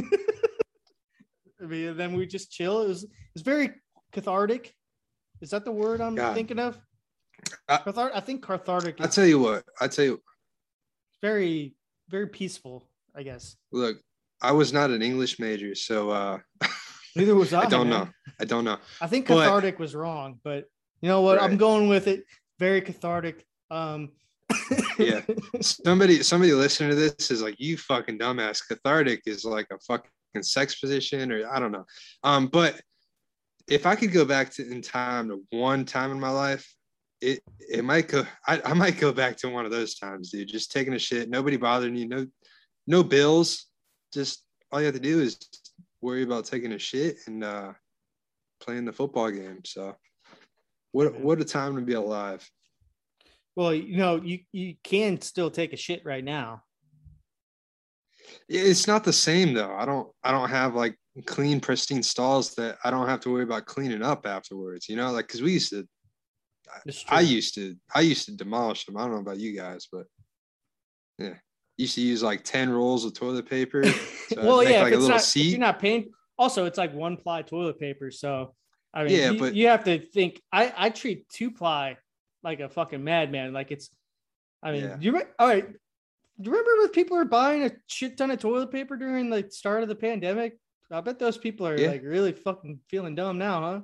I 1.62 1.66
mean, 1.66 1.96
then 1.96 2.14
we 2.14 2.26
just 2.26 2.50
chill. 2.50 2.82
It 2.82 2.88
was 2.88 3.04
it 3.04 3.10
was 3.34 3.42
very 3.42 3.70
cathartic. 4.12 4.74
Is 5.40 5.50
that 5.50 5.64
the 5.64 5.72
word 5.72 6.00
I'm 6.00 6.14
God. 6.16 6.34
thinking 6.34 6.58
of? 6.58 6.78
I- 7.68 7.80
I 8.14 8.20
think 8.20 8.42
cathartic 8.44 8.96
I 9.00 9.06
tell 9.06 9.26
you 9.26 9.38
what. 9.38 9.64
I 9.80 9.88
tell 9.88 10.04
you. 10.04 10.20
very 11.22 11.74
very 12.08 12.26
peaceful. 12.26 12.88
I 13.14 13.22
guess. 13.22 13.56
Look, 13.72 13.98
I 14.42 14.52
was 14.52 14.72
not 14.72 14.90
an 14.90 15.02
English 15.02 15.38
major, 15.38 15.74
so 15.74 16.10
uh, 16.10 16.38
Neither 17.16 17.34
was 17.34 17.52
I. 17.52 17.62
I 17.62 17.66
don't 17.66 17.88
man. 17.88 18.00
know. 18.04 18.08
I 18.40 18.44
don't 18.44 18.64
know. 18.64 18.78
I 19.00 19.06
think 19.06 19.26
But- 19.26 19.44
cathartic 19.44 19.78
was 19.78 19.94
wrong, 19.94 20.38
but 20.44 20.64
you 21.02 21.08
know 21.08 21.20
what? 21.22 21.42
I'm 21.42 21.56
going 21.56 21.88
with 21.88 22.06
it. 22.06 22.24
Very 22.58 22.80
cathartic. 22.80 23.44
Um, 23.70 24.10
Yeah. 24.98 25.22
Somebody, 25.60 26.22
somebody 26.22 26.52
listening 26.52 26.90
to 26.90 26.96
this 26.96 27.30
is 27.30 27.40
like, 27.42 27.56
you 27.58 27.76
fucking 27.78 28.18
dumbass. 28.18 28.60
Cathartic 28.66 29.22
is 29.26 29.44
like 29.44 29.66
a 29.72 29.78
fucking 29.78 30.10
sex 30.42 30.78
position, 30.78 31.32
or 31.32 31.48
I 31.50 31.58
don't 31.58 31.72
know. 31.72 31.86
Um, 32.22 32.46
but 32.48 32.80
if 33.68 33.86
I 33.86 33.94
could 33.96 34.12
go 34.12 34.24
back 34.24 34.50
to 34.54 34.70
in 34.70 34.82
time 34.82 35.28
to 35.30 35.42
one 35.50 35.84
time 35.84 36.10
in 36.10 36.20
my 36.20 36.30
life, 36.30 36.68
it 37.20 37.40
it 37.58 37.84
might 37.84 38.08
go. 38.08 38.24
I, 38.46 38.60
I 38.64 38.74
might 38.74 38.98
go 38.98 39.12
back 39.12 39.36
to 39.38 39.48
one 39.48 39.64
of 39.64 39.70
those 39.70 39.94
times, 39.94 40.30
dude. 40.30 40.48
Just 40.48 40.70
taking 40.72 40.94
a 40.94 40.98
shit, 40.98 41.28
nobody 41.30 41.56
bothering 41.56 41.96
you, 41.96 42.08
no, 42.08 42.26
no 42.86 43.02
bills. 43.02 43.66
Just 44.12 44.44
all 44.72 44.80
you 44.80 44.86
have 44.86 44.94
to 44.94 45.00
do 45.00 45.20
is 45.20 45.38
worry 46.00 46.22
about 46.22 46.44
taking 46.44 46.72
a 46.72 46.78
shit, 46.78 47.18
and 47.26 47.44
uh, 47.44 47.72
playing 48.60 48.84
the 48.84 48.92
football 48.92 49.30
game. 49.30 49.60
So, 49.64 49.96
what 50.92 51.18
what 51.20 51.40
a 51.40 51.44
time 51.44 51.76
to 51.76 51.82
be 51.82 51.94
alive. 51.94 52.48
Well, 53.56 53.74
you 53.74 53.96
know, 53.96 54.20
you 54.22 54.40
you 54.52 54.76
can 54.82 55.20
still 55.20 55.50
take 55.50 55.72
a 55.72 55.76
shit 55.76 56.04
right 56.04 56.24
now. 56.24 56.62
It's 58.48 58.86
not 58.86 59.04
the 59.04 59.12
same 59.12 59.54
though. 59.54 59.74
I 59.74 59.84
don't 59.84 60.08
I 60.22 60.30
don't 60.32 60.50
have 60.50 60.74
like 60.74 60.96
clean, 61.26 61.60
pristine 61.60 62.02
stalls 62.02 62.54
that 62.54 62.78
I 62.84 62.90
don't 62.90 63.08
have 63.08 63.20
to 63.20 63.32
worry 63.32 63.42
about 63.42 63.66
cleaning 63.66 64.02
up 64.02 64.26
afterwards. 64.26 64.88
You 64.88 64.96
know, 64.96 65.10
like 65.10 65.26
because 65.26 65.42
we 65.42 65.52
used 65.52 65.70
to 65.70 65.86
I 67.08 67.20
used 67.20 67.54
to 67.56 67.76
I 67.94 68.00
used 68.00 68.26
to 68.26 68.36
demolish 68.36 68.84
them. 68.84 68.96
I 68.96 69.02
don't 69.02 69.12
know 69.12 69.20
about 69.20 69.40
you 69.40 69.56
guys, 69.56 69.88
but 69.90 70.06
yeah. 71.18 71.34
Used 71.80 71.94
to 71.94 72.02
use 72.02 72.22
like 72.22 72.44
10 72.44 72.68
rolls 72.70 73.04
of 73.06 73.14
toilet 73.14 73.48
paper. 73.48 73.82
So 74.30 74.46
well, 74.46 74.62
yeah, 74.62 74.82
like 74.82 74.92
if 74.92 74.92
a 74.92 74.94
it's 74.94 74.96
little 75.02 75.08
not, 75.08 75.22
seat. 75.22 75.50
you're 75.50 75.58
not 75.58 75.80
paying. 75.80 76.12
Also, 76.38 76.64
it's 76.66 76.78
like 76.78 76.94
one 76.94 77.16
ply 77.16 77.42
toilet 77.42 77.80
paper, 77.80 78.12
so 78.12 78.54
I 78.94 79.02
mean, 79.02 79.12
Yeah, 79.18 79.30
you, 79.32 79.38
but- 79.40 79.54
you 79.56 79.66
have 79.66 79.82
to 79.84 79.98
think. 79.98 80.40
I 80.52 80.72
I 80.76 80.90
treat 80.90 81.28
two 81.28 81.50
ply 81.50 81.96
like 82.44 82.60
a 82.60 82.68
fucking 82.68 83.02
madman. 83.02 83.52
Like 83.52 83.72
it's. 83.72 83.90
I 84.62 84.70
mean, 84.70 84.84
Yeah. 84.84 84.96
you 85.00 85.20
all 85.38 85.48
right? 85.48 85.66
Do 85.66 86.44
you 86.50 86.50
remember 86.56 86.70
when 86.82 86.88
people 86.90 87.16
were 87.16 87.24
buying 87.24 87.64
a 87.64 87.72
shit 87.88 88.16
ton 88.16 88.30
of 88.30 88.38
toilet 88.38 88.70
paper 88.70 88.96
during 88.96 89.30
the 89.30 89.46
start 89.50 89.82
of 89.82 89.88
the 89.88 89.96
pandemic? 89.96 90.56
I 90.92 91.00
bet 91.00 91.18
those 91.18 91.36
people 91.38 91.66
are 91.66 91.76
Yeah. 91.76 91.88
like 91.90 92.02
really 92.04 92.32
fucking 92.32 92.78
feeling 92.88 93.16
dumb 93.16 93.36
now, 93.38 93.60
huh? 93.60 93.80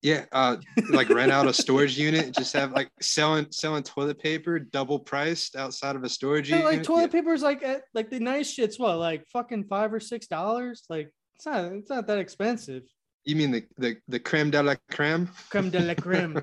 Yeah, 0.00 0.26
uh, 0.30 0.58
like 0.90 1.08
rent 1.08 1.32
out 1.32 1.48
a 1.48 1.52
storage 1.52 1.98
unit, 1.98 2.32
just 2.32 2.52
have 2.52 2.70
like 2.72 2.88
selling 3.00 3.46
selling 3.50 3.82
toilet 3.82 4.20
paper 4.20 4.60
double 4.60 5.00
priced 5.00 5.56
outside 5.56 5.96
of 5.96 6.04
a 6.04 6.08
storage 6.08 6.48
Yeah, 6.50 6.58
unit. 6.58 6.72
like 6.72 6.82
toilet 6.84 7.10
paper 7.10 7.32
is 7.34 7.42
like 7.42 7.64
at, 7.64 7.82
like 7.94 8.08
the 8.08 8.20
nice 8.20 8.48
shit's 8.48 8.78
what 8.78 8.96
like 8.98 9.26
fucking 9.32 9.64
five 9.64 9.92
or 9.92 9.98
six 9.98 10.28
dollars. 10.28 10.84
Like 10.88 11.10
it's 11.34 11.46
not 11.46 11.64
it's 11.72 11.90
not 11.90 12.06
that 12.06 12.18
expensive. 12.18 12.84
You 13.24 13.34
mean 13.34 13.50
the 13.50 13.64
the 13.76 13.96
the 14.06 14.20
creme 14.20 14.50
de 14.52 14.62
la 14.62 14.76
creme? 14.88 15.28
Creme 15.50 15.70
de 15.70 15.80
la 15.80 15.94
creme. 15.94 16.42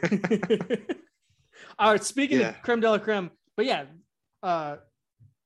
All 1.78 1.90
right, 1.92 2.04
speaking 2.04 2.38
Yeah. 2.40 2.50
of 2.50 2.62
creme 2.62 2.80
de 2.80 2.88
la 2.90 2.98
creme, 2.98 3.30
but 3.56 3.66
yeah, 3.66 3.86
uh, 4.44 4.76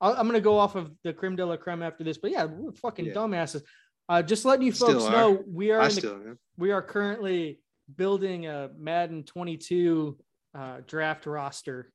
I- 0.00 0.12
I'm 0.12 0.26
gonna 0.26 0.40
go 0.42 0.58
off 0.58 0.74
of 0.74 0.90
the 1.04 1.12
creme 1.14 1.36
de 1.36 1.46
la 1.46 1.56
creme 1.56 1.82
after 1.82 2.04
this. 2.04 2.18
But 2.18 2.32
yeah, 2.32 2.44
we're 2.44 2.72
fucking 2.72 3.06
Yeah. 3.06 3.14
dumbasses. 3.14 3.62
Uh, 4.08 4.22
just 4.22 4.44
letting 4.44 4.64
you 4.66 4.72
folks 4.72 5.02
Still 5.04 5.10
know, 5.10 5.34
are. 5.36 5.44
we 5.52 5.70
are 5.72 5.82
in 5.88 5.94
the, 5.94 6.38
we 6.56 6.70
are 6.70 6.82
currently 6.82 7.60
building 7.96 8.46
a 8.46 8.70
Madden 8.78 9.24
22 9.24 10.16
uh, 10.54 10.76
draft 10.86 11.26
roster. 11.26 11.92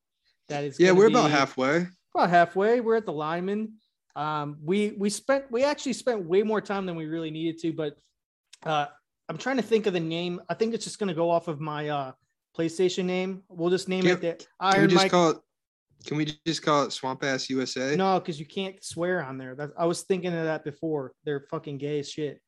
That 0.50 0.66
is 0.66 0.80
Yeah, 0.80 0.92
we're 0.92 1.08
about 1.08 1.32
halfway. 1.32 1.88
about 2.14 2.30
halfway. 2.30 2.82
We're 2.82 2.98
at 2.98 3.06
the 3.06 3.14
lineman. 3.14 3.74
Um, 4.16 4.58
we 4.62 4.94
we 4.98 5.10
spent 5.10 5.50
we 5.52 5.64
actually 5.64 5.94
spent 5.94 6.26
way 6.26 6.44
more 6.44 6.60
time 6.60 6.86
than 6.86 6.98
we 6.98 7.06
really 7.06 7.32
needed 7.32 7.60
to, 7.62 7.72
but 7.72 7.96
uh, 8.66 8.88
I'm 9.30 9.38
trying 9.38 9.56
to 9.56 9.64
think 9.64 9.86
of 9.88 9.94
the 9.94 10.02
name. 10.02 10.42
I 10.50 10.54
think 10.54 10.74
it's 10.74 10.84
just 10.84 11.00
gonna 11.00 11.14
go 11.14 11.30
off 11.32 11.48
of 11.48 11.62
my 11.62 11.88
uh, 11.88 12.12
PlayStation 12.58 13.06
name. 13.06 13.44
We'll 13.48 13.70
just 13.70 13.88
name 13.88 14.02
Can- 14.04 14.12
it 14.12 14.22
the 14.22 14.46
Iron 14.60 14.94
Mike. 14.94 15.12
call 15.12 15.30
it? 15.30 15.38
Can 16.06 16.18
we 16.18 16.26
just 16.46 16.64
call 16.64 16.84
it 16.84 16.92
Swamp 16.92 17.24
Ass 17.24 17.50
USA? 17.50 17.96
no, 17.96 18.20
because 18.20 18.40
you 18.40 18.46
can't 18.46 18.84
swear 18.84 19.24
on 19.24 19.38
there. 19.38 19.56
That, 19.56 19.70
I 19.78 19.86
was 19.86 20.02
thinking 20.04 20.34
of 20.34 20.46
that 20.46 20.64
before. 20.64 21.14
They're 21.26 21.46
fucking 21.50 21.78
gay 21.78 22.00
as 22.00 22.10
shit. 22.10 22.40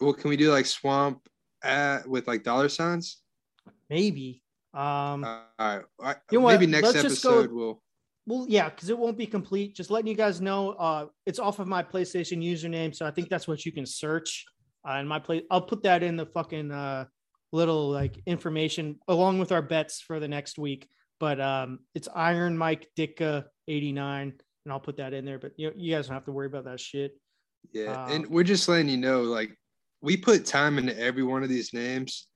Well, 0.00 0.12
can 0.12 0.28
we 0.30 0.36
do 0.36 0.50
like 0.52 0.66
Swamp 0.66 1.26
at 1.62 2.06
with 2.08 2.28
like 2.28 2.44
dollar 2.44 2.68
signs? 2.68 3.18
Maybe. 3.90 4.42
Um, 4.74 5.24
Uh, 5.24 5.40
all 5.58 5.82
right. 6.00 6.16
You 6.30 6.38
know 6.38 6.44
what? 6.44 6.52
Maybe 6.60 6.66
next 6.70 6.94
Let's 6.94 7.02
go- 7.02 7.06
episode 7.40 7.52
we'll. 7.52 7.82
Well, 8.26 8.44
yeah, 8.46 8.68
because 8.68 8.90
it 8.90 8.98
won't 8.98 9.16
be 9.16 9.26
complete. 9.26 9.74
Just 9.74 9.90
letting 9.90 10.06
you 10.06 10.14
guys 10.14 10.38
know, 10.42 10.72
uh, 10.72 11.06
it's 11.24 11.38
off 11.38 11.60
of 11.60 11.66
my 11.66 11.82
PlayStation 11.82 12.44
username, 12.44 12.94
so 12.94 13.06
I 13.06 13.10
think 13.10 13.30
that's 13.30 13.48
what 13.48 13.64
you 13.64 13.72
can 13.72 13.86
search. 13.86 14.44
Uh, 14.86 14.98
in 14.98 15.08
my 15.08 15.18
play, 15.18 15.44
I'll 15.50 15.62
put 15.62 15.82
that 15.84 16.02
in 16.02 16.16
the 16.16 16.26
fucking 16.26 16.70
uh, 16.70 17.06
little 17.52 17.88
like 17.88 18.20
information 18.26 18.98
along 19.08 19.38
with 19.38 19.50
our 19.50 19.62
bets 19.62 20.02
for 20.02 20.20
the 20.20 20.28
next 20.28 20.58
week. 20.58 20.86
But 21.20 21.40
um, 21.40 21.80
it's 21.94 22.08
Iron 22.14 22.56
Mike 22.56 22.88
eighty 22.96 23.92
nine, 23.92 24.32
and 24.64 24.72
I'll 24.72 24.80
put 24.80 24.96
that 24.98 25.12
in 25.12 25.24
there. 25.24 25.38
But 25.38 25.52
you 25.56 25.72
you 25.76 25.94
guys 25.94 26.06
don't 26.06 26.14
have 26.14 26.24
to 26.26 26.32
worry 26.32 26.46
about 26.46 26.64
that 26.64 26.80
shit. 26.80 27.16
Yeah, 27.72 28.04
Um, 28.04 28.12
and 28.12 28.26
we're 28.28 28.44
just 28.44 28.68
letting 28.68 28.88
you 28.88 28.96
know, 28.96 29.22
like 29.22 29.50
we 30.00 30.16
put 30.16 30.46
time 30.46 30.78
into 30.78 30.98
every 30.98 31.22
one 31.24 31.42
of 31.42 31.48
these 31.48 31.74
names. 31.74 32.26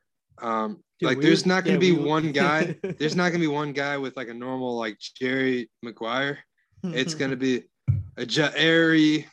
Um, 0.41 0.83
Dude, 0.99 1.09
like 1.09 1.21
there's 1.21 1.47
not 1.47 1.65
gonna 1.65 1.75
yeah, 1.75 1.81
be 1.81 1.93
we 1.93 2.05
one 2.05 2.33
guy. 2.33 2.77
there's 2.99 3.17
not 3.17 3.29
gonna 3.29 3.39
be 3.41 3.47
one 3.47 3.73
guy 3.73 3.97
with 3.99 4.17
like 4.17 4.29
a 4.29 4.35
normal 4.35 4.77
like 4.77 4.99
Jerry 5.19 5.71
Maguire. 5.83 6.39
It's 6.85 7.15
gonna 7.15 7.37
be 7.37 7.63
a 8.17 8.27
Jerry. 8.27 9.27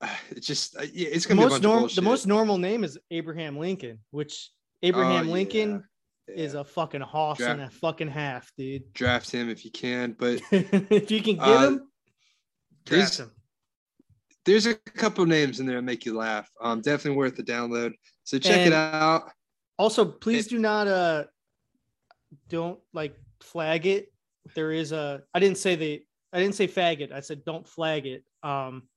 It's 0.30 0.48
just 0.48 0.76
uh, 0.76 0.82
yeah, 0.92 1.08
it's 1.12 1.26
the 1.26 1.34
gonna 1.34 1.42
be 1.42 1.46
a 1.46 1.50
most 1.50 1.62
normal. 1.62 1.88
The 1.88 2.02
most 2.02 2.26
normal 2.26 2.58
name 2.58 2.82
is 2.82 2.98
Abraham 3.12 3.56
Lincoln, 3.56 4.00
which 4.10 4.50
Abraham 4.82 5.28
Oh, 5.28 5.32
Lincoln 5.32 5.84
yeah, 6.28 6.34
is 6.34 6.54
a 6.54 6.64
fucking 6.64 7.00
hoss 7.00 7.38
Draft- 7.38 7.52
and 7.52 7.62
a 7.62 7.70
fucking 7.70 8.08
half, 8.08 8.50
dude. 8.56 8.92
draft 8.92 9.30
him 9.30 9.48
if 9.48 9.64
you 9.64 9.70
can. 9.70 10.12
But 10.18 10.40
if 10.52 11.10
you 11.10 11.22
can 11.22 11.36
get 11.36 11.44
Uh, 11.48 11.66
him, 11.68 11.74
draft 11.78 12.86
there's- 12.86 13.20
him. 13.20 13.30
there's 14.44 14.66
a 14.66 14.74
couple 14.74 15.24
names 15.26 15.60
in 15.60 15.66
there 15.66 15.76
that 15.76 15.82
make 15.82 16.04
you 16.04 16.16
laugh. 16.16 16.48
Um, 16.60 16.80
definitely 16.80 17.16
worth 17.16 17.36
the 17.36 17.42
download. 17.42 17.92
So 18.24 18.38
check 18.38 18.58
And- 18.58 18.68
it 18.68 18.72
out. 18.72 19.30
Also, 19.78 20.04
please 20.04 20.46
It- 20.46 20.50
do 20.50 20.58
not 20.58 20.86
uh 20.86 21.24
don't 22.48 22.78
like 22.92 23.16
flag 23.40 23.86
it. 23.86 24.12
There 24.54 24.72
is 24.72 24.92
a 24.92 25.22
I 25.34 25.40
didn't 25.40 25.58
say 25.58 25.74
the 25.76 26.02
I 26.32 26.40
didn't 26.40 26.54
say 26.54 26.68
faggot. 26.68 27.12
I 27.12 27.20
said 27.20 27.44
don't 27.44 27.66
flag 27.66 28.06
it. 28.06 28.24
Um 28.42 28.88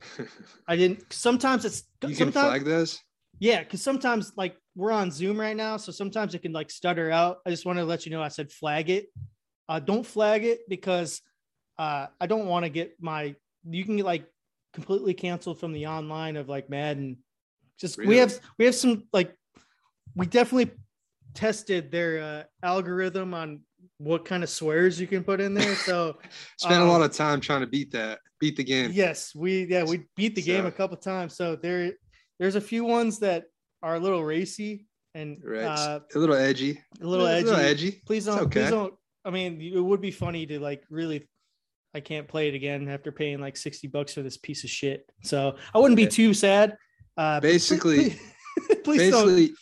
I 0.68 0.76
didn't 0.76 1.12
sometimes 1.12 1.64
it's 1.64 1.82
you 2.02 2.08
can 2.08 2.16
sometimes 2.32 2.48
flag 2.48 2.64
those. 2.64 2.98
Yeah, 3.40 3.60
because 3.60 3.82
sometimes 3.82 4.32
like 4.36 4.56
we're 4.76 4.92
on 4.92 5.10
Zoom 5.10 5.40
right 5.40 5.56
now, 5.56 5.78
so 5.78 5.90
sometimes 5.90 6.34
it 6.34 6.42
can 6.42 6.52
like 6.52 6.70
stutter 6.70 7.10
out. 7.10 7.38
I 7.46 7.50
just 7.50 7.64
want 7.64 7.78
to 7.78 7.84
let 7.84 8.04
you 8.04 8.12
know 8.12 8.22
I 8.22 8.28
said 8.28 8.52
flag 8.52 8.90
it. 8.90 9.06
Uh 9.68 9.80
don't 9.80 10.06
flag 10.06 10.44
it 10.44 10.60
because 10.68 11.22
uh 11.78 12.06
I 12.20 12.26
don't 12.26 12.46
want 12.46 12.64
to 12.66 12.68
get 12.68 12.94
my 13.00 13.34
you 13.68 13.84
can 13.84 13.96
get 13.96 14.04
like 14.04 14.26
completely 14.74 15.14
canceled 15.14 15.58
from 15.58 15.72
the 15.72 15.86
online 15.86 16.36
of 16.36 16.48
like 16.48 16.68
Madden. 16.68 17.16
Just 17.78 17.98
we 17.98 18.18
have 18.18 18.38
we 18.58 18.66
have 18.66 18.74
some 18.74 19.04
like 19.12 19.34
we 20.14 20.26
definitely 20.26 20.70
tested 21.32 21.90
their 21.90 22.22
uh, 22.22 22.66
algorithm 22.66 23.32
on 23.32 23.60
what 23.98 24.24
kind 24.24 24.42
of 24.42 24.50
swears 24.50 25.00
you 25.00 25.06
can 25.06 25.24
put 25.24 25.40
in 25.40 25.54
there. 25.54 25.74
So 25.76 26.18
Spent 26.58 26.82
um, 26.82 26.88
a 26.88 26.90
lot 26.90 27.00
of 27.00 27.12
time 27.12 27.40
trying 27.40 27.60
to 27.60 27.66
beat 27.66 27.92
that, 27.92 28.18
beat 28.38 28.56
the 28.56 28.64
game. 28.64 28.90
yes, 28.92 29.34
we 29.34 29.64
yeah 29.64 29.84
we 29.84 30.04
beat 30.14 30.34
the 30.34 30.42
game 30.42 30.66
a 30.66 30.72
couple 30.72 30.98
times. 30.98 31.36
So 31.36 31.56
there 31.56 31.92
there's 32.40 32.56
a 32.56 32.60
few 32.60 32.84
ones 32.84 33.18
that 33.20 33.44
are 33.82 33.94
a 33.94 34.00
little 34.00 34.24
racy 34.24 34.86
and 35.14 35.38
Right, 35.44 35.62
uh, 35.64 36.00
a 36.14 36.18
little 36.18 36.34
edgy. 36.34 36.80
a 37.00 37.06
little 37.06 37.26
edgy. 37.26 37.50
edgy. 37.50 38.02
Please 38.06 38.24
don't. 38.24 38.50
Please 38.50 38.70
don't. 38.70 38.94
I 39.24 39.30
mean, 39.30 39.60
it 39.60 39.78
would 39.78 40.00
be 40.00 40.10
funny 40.10 40.46
to 40.46 40.58
like 40.58 40.82
really. 40.90 41.28
I 41.92 41.98
can't 42.00 42.28
play 42.28 42.46
it 42.48 42.54
again 42.54 42.88
after 42.88 43.10
paying 43.12 43.40
like 43.40 43.56
sixty 43.56 43.86
bucks 43.88 44.14
for 44.14 44.22
this 44.22 44.36
piece 44.38 44.64
of 44.64 44.70
shit. 44.70 45.04
So 45.22 45.56
I 45.74 45.78
wouldn't 45.78 45.96
be 45.96 46.06
too 46.06 46.32
sad. 46.34 46.76
Uh, 47.16 47.40
Basically- 47.40 48.10
please, 48.10 48.78
please 48.84 49.10
don't. 49.10 49.26
Basically, 49.26 49.54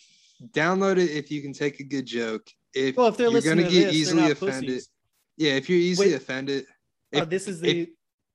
download 0.53 0.99
it 0.99 1.11
if 1.11 1.31
you 1.31 1.43
can 1.43 1.53
take 1.53 1.81
a 1.81 1.85
good 1.85 2.07
joke. 2.07 2.47
If 2.75 2.97
Well, 2.97 3.09
if 3.09 3.17
they're 3.17 3.25
you're 3.25 3.33
listening 3.33 3.57
gonna 3.65 3.69
to 3.71 3.75
get 3.75 3.87
this, 3.87 3.95
easily 3.97 4.31
offended, 4.31 4.69
pussies. 4.69 4.89
yeah, 5.39 5.53
if 5.53 5.69
you're 5.71 5.79
easily 5.79 6.09
Wait. 6.11 6.15
offended, 6.17 6.65
Uh, 7.17 7.23
if- 7.23 7.31
this 7.31 7.49
is 7.49 7.61
the 7.61 7.89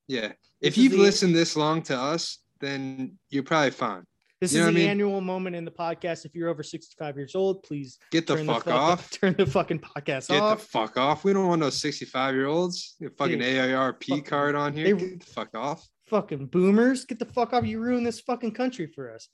yeah, 0.08 0.34
if 0.60 0.76
you've 0.78 0.94
the- 0.94 0.98
listened 0.98 1.36
this 1.36 1.56
long 1.56 1.84
to 1.84 1.96
us, 1.96 2.40
then 2.60 3.18
you're 3.30 3.44
probably 3.44 3.72
fine. 3.72 4.04
This 4.44 4.54
you 4.54 4.60
is 4.60 4.66
know 4.68 4.72
the 4.72 4.74
what 4.74 4.80
I 4.80 4.82
mean? 4.84 4.90
annual 4.92 5.22
moment 5.22 5.56
in 5.56 5.66
the 5.66 5.72
podcast. 5.72 6.26
If 6.26 6.36
you're 6.36 6.50
over 6.50 6.62
sixty 6.64 6.96
five 7.00 7.16
years 7.18 7.34
old, 7.36 7.64
please 7.64 7.98
Get 8.12 8.28
the 8.28 8.38
fuck 8.38 8.64
the 8.66 8.72
fuck 8.72 8.80
off. 8.80 9.10
Turn 9.20 9.36
the 9.38 9.46
fucking 9.46 9.80
podcast 9.80 10.28
Get 10.30 10.42
off. 10.42 10.58
Get 10.58 10.64
the 10.66 10.70
fuck 10.72 10.98
off. 10.98 11.24
We 11.24 11.34
don't 11.34 11.48
want 11.48 11.62
no 11.62 11.70
65 11.70 12.36
year 12.36 12.48
olds. 12.48 12.96
Fucking 13.18 13.40
Dude, 13.40 13.48
AARP 13.58 14.04
fucking- 14.08 14.24
card 14.26 14.56
on 14.56 14.74
here. 14.74 14.96
they- 14.96 15.06
Get 15.08 15.20
the 15.22 15.26
fuck 15.26 15.56
off. 15.56 15.88
fucking 16.10 16.48
boomers, 16.48 17.06
get 17.06 17.18
the 17.20 17.26
fuck 17.26 17.54
off! 17.54 17.66
You 17.66 17.80
ruin 17.80 18.04
this 18.04 18.20
fucking 18.20 18.52
country 18.52 18.88
for 18.94 19.14
us. 19.14 19.30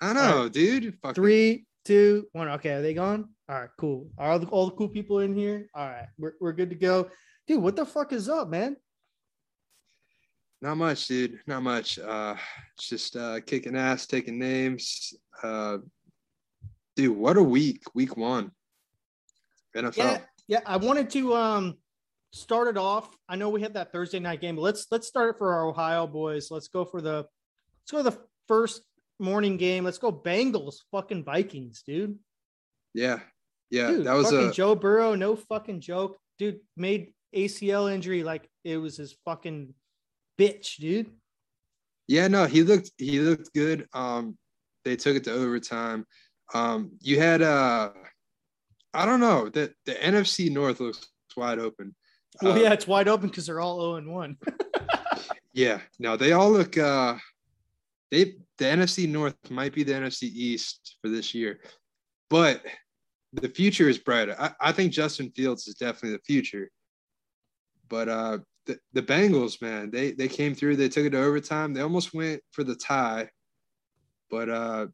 I 0.00 0.12
know, 0.12 0.48
dude. 0.48 0.94
Fucking, 1.02 1.14
Three, 1.14 1.66
two, 1.84 2.26
one. 2.32 2.48
Okay, 2.48 2.70
are 2.70 2.82
they 2.82 2.94
gone? 2.94 3.28
All 3.48 3.60
right, 3.60 3.70
cool. 3.78 4.08
Are 4.18 4.32
all 4.32 4.38
the, 4.38 4.46
all 4.48 4.66
the 4.66 4.72
cool 4.76 4.88
people 4.88 5.20
in 5.20 5.34
here? 5.34 5.68
All 5.74 5.86
right, 5.88 6.06
we're, 6.18 6.32
we're 6.40 6.52
good 6.52 6.70
to 6.70 6.76
go. 6.76 7.10
Dude, 7.46 7.62
what 7.62 7.76
the 7.76 7.84
fuck 7.86 8.12
is 8.12 8.28
up, 8.28 8.48
man? 8.48 8.76
Not 10.62 10.76
much, 10.76 11.06
dude. 11.06 11.40
Not 11.46 11.62
much. 11.62 11.98
Uh, 11.98 12.34
just 12.78 13.16
uh, 13.16 13.40
kicking 13.40 13.76
ass, 13.76 14.06
taking 14.06 14.38
names. 14.38 15.14
Uh, 15.42 15.78
dude, 16.96 17.16
what 17.16 17.36
a 17.38 17.42
week! 17.42 17.82
Week 17.94 18.16
one. 18.16 18.50
NFL. 19.74 19.96
Yeah, 19.96 20.18
yeah. 20.48 20.60
I 20.66 20.76
wanted 20.76 21.08
to 21.10 21.34
um 21.34 21.78
start 22.32 22.68
it 22.68 22.76
off. 22.76 23.08
I 23.28 23.36
know 23.36 23.48
we 23.48 23.62
had 23.62 23.74
that 23.74 23.92
Thursday 23.92 24.18
night 24.18 24.40
game, 24.40 24.56
but 24.56 24.62
let's 24.62 24.86
let's 24.90 25.06
start 25.06 25.34
it 25.34 25.38
for 25.38 25.52
our 25.52 25.66
Ohio 25.66 26.06
boys. 26.06 26.50
Let's 26.50 26.68
go 26.68 26.84
for 26.84 27.00
the 27.00 27.26
let's 27.82 27.90
go 27.90 27.98
to 27.98 28.02
the 28.04 28.18
first 28.46 28.82
morning 29.18 29.56
game. 29.56 29.84
Let's 29.84 29.98
go 29.98 30.12
Bengals, 30.12 30.76
fucking 30.90 31.24
Vikings, 31.24 31.82
dude. 31.86 32.18
Yeah, 32.92 33.20
yeah. 33.70 33.88
Dude, 33.88 34.06
that 34.06 34.14
was 34.14 34.32
a 34.32 34.52
Joe 34.52 34.74
Burrow, 34.74 35.14
no 35.14 35.36
fucking 35.36 35.80
joke. 35.80 36.18
Dude 36.38 36.60
made 36.76 37.12
ACL 37.34 37.92
injury 37.92 38.24
like 38.24 38.48
it 38.64 38.76
was 38.76 38.96
his 38.96 39.16
fucking 39.24 39.72
bitch, 40.40 40.76
dude. 40.76 41.10
yeah. 42.08 42.28
No, 42.28 42.46
he 42.46 42.62
looked 42.62 42.90
he 42.96 43.20
looked 43.20 43.52
good. 43.54 43.86
Um, 43.92 44.36
they 44.84 44.96
took 44.96 45.16
it 45.16 45.24
to 45.24 45.32
overtime. 45.32 46.06
Um, 46.54 46.92
you 47.00 47.18
had 47.20 47.42
uh, 47.42 47.90
I 48.94 49.06
don't 49.06 49.20
know 49.20 49.48
that 49.50 49.72
the 49.86 49.92
NFC 49.94 50.50
North 50.50 50.80
looks 50.80 51.06
wide 51.36 51.58
open. 51.58 51.94
Well, 52.42 52.52
Uh, 52.52 52.60
yeah, 52.62 52.72
it's 52.72 52.86
wide 52.86 53.08
open 53.08 53.28
because 53.28 53.46
they're 53.46 53.60
all 53.60 53.80
0 53.80 53.96
and 53.96 54.08
1. 54.12 54.36
Yeah, 55.52 55.80
no, 55.98 56.16
they 56.16 56.30
all 56.32 56.50
look. 56.52 56.78
uh 56.78 57.16
They 58.12 58.36
the 58.58 58.64
NFC 58.66 59.08
North 59.08 59.34
might 59.50 59.74
be 59.74 59.82
the 59.82 59.92
NFC 59.92 60.22
East 60.24 60.96
for 61.02 61.08
this 61.08 61.34
year, 61.34 61.60
but 62.28 62.62
the 63.32 63.48
future 63.48 63.88
is 63.88 63.98
brighter. 63.98 64.36
I, 64.38 64.52
I 64.68 64.72
think 64.72 64.92
Justin 64.92 65.30
Fields 65.36 65.66
is 65.66 65.74
definitely 65.74 66.12
the 66.16 66.22
future. 66.32 66.70
But 67.88 68.08
uh 68.08 68.38
the, 68.92 69.02
Bengals, 69.02 69.60
man, 69.62 69.90
they 69.90 70.12
they 70.12 70.28
came 70.28 70.54
through. 70.54 70.76
They 70.76 70.88
took 70.88 71.04
it 71.06 71.10
to 71.10 71.18
overtime. 71.22 71.72
They 71.74 71.80
almost 71.80 72.12
went 72.14 72.42
for 72.52 72.64
the 72.64 72.74
tie, 72.74 73.28
but 74.30 74.48
uh 74.48 74.86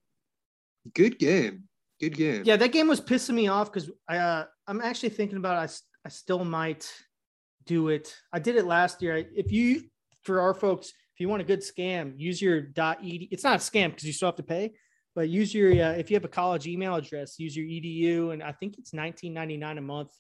good 0.95 1.19
game, 1.19 1.65
good 2.01 2.17
game. 2.17 2.43
Yeah, 2.45 2.57
that 2.57 2.73
game 2.73 2.89
was 2.89 3.01
pissing 3.01 3.35
me 3.35 3.49
off 3.49 3.73
because 3.73 3.91
I 4.09 4.19
uh, 4.19 4.45
I'm 4.67 4.81
actually 4.81 5.11
thinking 5.11 5.39
about 5.39 5.65
it. 5.69 5.81
I 6.05 6.09
still 6.09 6.45
might 6.45 6.91
do 7.67 7.89
it. 7.89 8.15
I 8.33 8.39
did 8.39 8.57
it 8.57 8.65
last 8.67 9.03
year. 9.03 9.17
I- 9.17 9.27
If 9.35 9.51
you 9.51 9.83
for 10.23 10.41
our 10.41 10.55
folks, 10.55 10.89
if 10.89 11.21
you 11.21 11.29
want 11.29 11.43
a 11.43 11.45
good 11.45 11.61
scam, 11.61 12.15
use 12.19 12.41
your 12.41 12.59
ed. 12.77 12.97
It's 13.03 13.45
not 13.45 13.57
a 13.57 13.59
scam 13.59 13.91
because 13.91 14.05
you 14.05 14.13
still 14.13 14.29
have 14.29 14.37
to 14.37 14.43
pay, 14.43 14.75
but 15.15 15.29
use 15.29 15.53
your 15.55 15.71
uh, 15.73 15.93
if 15.93 16.11
you 16.11 16.15
have 16.17 16.25
a 16.25 16.29
college 16.29 16.67
email 16.67 16.95
address, 16.95 17.39
use 17.39 17.57
your 17.57 17.67
edu, 17.67 18.33
and 18.33 18.43
I 18.43 18.53
think 18.53 18.79
it's 18.79 18.93
19.99 18.93 19.79
a 19.79 19.81
month 19.81 20.13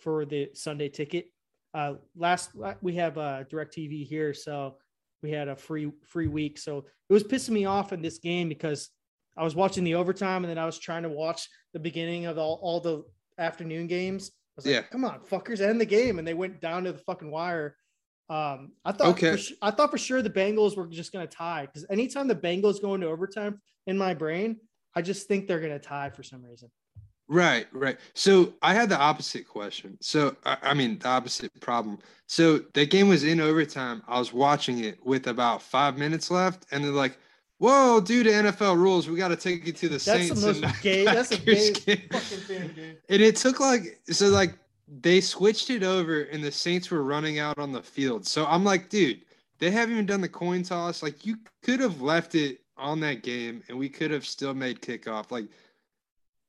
for 0.00 0.24
the 0.26 0.50
Sunday 0.54 0.88
ticket. 0.88 1.31
Uh, 1.74 1.94
last 2.16 2.50
we 2.82 2.94
have 2.96 3.16
uh, 3.18 3.44
Directv 3.50 4.06
here, 4.06 4.34
so 4.34 4.76
we 5.22 5.30
had 5.30 5.48
a 5.48 5.56
free 5.56 5.90
free 6.06 6.26
week. 6.26 6.58
So 6.58 6.78
it 7.08 7.12
was 7.12 7.24
pissing 7.24 7.50
me 7.50 7.64
off 7.64 7.92
in 7.92 8.02
this 8.02 8.18
game 8.18 8.48
because 8.48 8.90
I 9.36 9.42
was 9.44 9.54
watching 9.54 9.84
the 9.84 9.94
overtime 9.94 10.44
and 10.44 10.50
then 10.50 10.58
I 10.58 10.66
was 10.66 10.78
trying 10.78 11.02
to 11.04 11.08
watch 11.08 11.48
the 11.72 11.80
beginning 11.80 12.26
of 12.26 12.36
all, 12.36 12.58
all 12.62 12.80
the 12.80 13.04
afternoon 13.38 13.86
games. 13.86 14.30
I 14.30 14.52
was 14.56 14.66
like, 14.66 14.74
Yeah. 14.74 14.82
come 14.82 15.04
on, 15.06 15.20
fuckers, 15.20 15.60
end 15.60 15.80
the 15.80 15.86
game. 15.86 16.18
And 16.18 16.28
they 16.28 16.34
went 16.34 16.60
down 16.60 16.84
to 16.84 16.92
the 16.92 16.98
fucking 16.98 17.30
wire. 17.30 17.76
Um, 18.28 18.72
I 18.84 18.92
thought 18.92 19.08
Okay. 19.16 19.34
for 19.36 19.54
I 19.62 19.70
thought 19.70 19.90
for 19.90 19.98
sure 19.98 20.20
the 20.20 20.30
Bengals 20.30 20.76
were 20.76 20.86
just 20.86 21.12
gonna 21.12 21.26
tie 21.26 21.64
because 21.66 21.86
anytime 21.88 22.28
the 22.28 22.34
Bengals 22.36 22.80
go 22.82 22.94
into 22.94 23.06
overtime 23.06 23.60
in 23.86 23.96
my 23.96 24.12
brain, 24.12 24.58
I 24.94 25.00
just 25.00 25.26
think 25.26 25.48
they're 25.48 25.60
gonna 25.60 25.78
tie 25.78 26.10
for 26.10 26.22
some 26.22 26.44
reason. 26.44 26.70
Right, 27.32 27.66
right. 27.72 27.96
So 28.12 28.52
I 28.60 28.74
had 28.74 28.90
the 28.90 28.98
opposite 28.98 29.48
question. 29.48 29.96
So 30.02 30.36
I, 30.44 30.58
I 30.62 30.74
mean 30.74 30.98
the 30.98 31.08
opposite 31.08 31.50
problem. 31.60 31.98
So 32.26 32.58
the 32.74 32.84
game 32.84 33.08
was 33.08 33.24
in 33.24 33.40
overtime. 33.40 34.02
I 34.06 34.18
was 34.18 34.34
watching 34.34 34.84
it 34.84 34.98
with 35.02 35.26
about 35.26 35.62
five 35.62 35.96
minutes 35.96 36.30
left, 36.30 36.66
and 36.70 36.84
they're 36.84 36.92
like, 36.92 37.16
"Whoa, 37.56 38.02
due 38.02 38.22
to 38.22 38.30
NFL 38.30 38.76
rules, 38.76 39.08
we 39.08 39.16
got 39.16 39.28
to 39.28 39.36
take 39.36 39.66
you 39.66 39.72
to 39.72 39.88
the 39.88 39.92
That's 39.92 40.04
Saints." 40.04 40.42
the 40.42 40.60
most 40.60 40.82
gay. 40.82 41.04
That's 41.06 41.32
a 41.32 41.38
Packers 41.38 41.70
gay 41.70 41.94
game." 41.94 42.08
fucking 42.12 42.38
thing, 42.40 42.68
dude. 42.74 42.98
And 43.08 43.22
it 43.22 43.36
took 43.36 43.60
like 43.60 43.98
so 44.10 44.28
like 44.28 44.52
they 45.00 45.22
switched 45.22 45.70
it 45.70 45.82
over, 45.82 46.24
and 46.24 46.44
the 46.44 46.52
Saints 46.52 46.90
were 46.90 47.02
running 47.02 47.38
out 47.38 47.58
on 47.58 47.72
the 47.72 47.82
field. 47.82 48.26
So 48.26 48.44
I'm 48.44 48.62
like, 48.62 48.90
dude, 48.90 49.22
they 49.58 49.70
haven't 49.70 49.94
even 49.94 50.04
done 50.04 50.20
the 50.20 50.28
coin 50.28 50.64
toss. 50.64 51.02
Like 51.02 51.24
you 51.24 51.38
could 51.62 51.80
have 51.80 52.02
left 52.02 52.34
it 52.34 52.60
on 52.76 53.00
that 53.00 53.22
game, 53.22 53.62
and 53.68 53.78
we 53.78 53.88
could 53.88 54.10
have 54.10 54.26
still 54.26 54.52
made 54.52 54.82
kickoff. 54.82 55.30
Like 55.30 55.46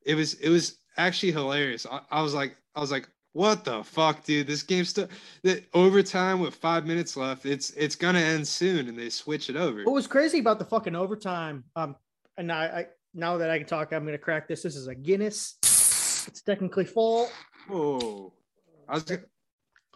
it 0.04 0.14
was 0.14 0.34
it 0.34 0.48
was 0.48 0.78
actually 0.96 1.32
hilarious. 1.32 1.86
I, 1.90 2.00
I 2.10 2.22
was 2.22 2.34
like 2.34 2.56
I 2.74 2.80
was 2.80 2.90
like, 2.90 3.08
what 3.32 3.64
the 3.64 3.82
fuck, 3.82 4.24
dude? 4.24 4.46
This 4.46 4.62
game's 4.62 4.90
still 4.90 5.08
that 5.42 5.64
overtime 5.74 6.40
with 6.40 6.54
five 6.54 6.86
minutes 6.86 7.16
left. 7.16 7.46
It's 7.46 7.70
it's 7.70 7.96
gonna 7.96 8.20
end 8.20 8.46
soon, 8.46 8.88
and 8.88 8.98
they 8.98 9.10
switch 9.10 9.50
it 9.50 9.56
over. 9.56 9.82
What 9.84 9.94
was 9.94 10.06
crazy 10.06 10.38
about 10.38 10.58
the 10.58 10.64
fucking 10.64 10.94
overtime? 10.94 11.64
Um, 11.76 11.96
and 12.36 12.50
I, 12.50 12.64
I 12.64 12.86
now 13.14 13.36
that 13.38 13.50
I 13.50 13.58
can 13.58 13.66
talk, 13.66 13.92
I'm 13.92 14.04
gonna 14.04 14.18
crack 14.18 14.48
this. 14.48 14.62
This 14.62 14.76
is 14.76 14.86
a 14.86 14.94
Guinness. 14.94 15.56
It's 16.26 16.42
technically 16.42 16.84
fall. 16.84 17.28
Oh, 17.70 18.32
I 18.88 18.94
was 18.94 19.04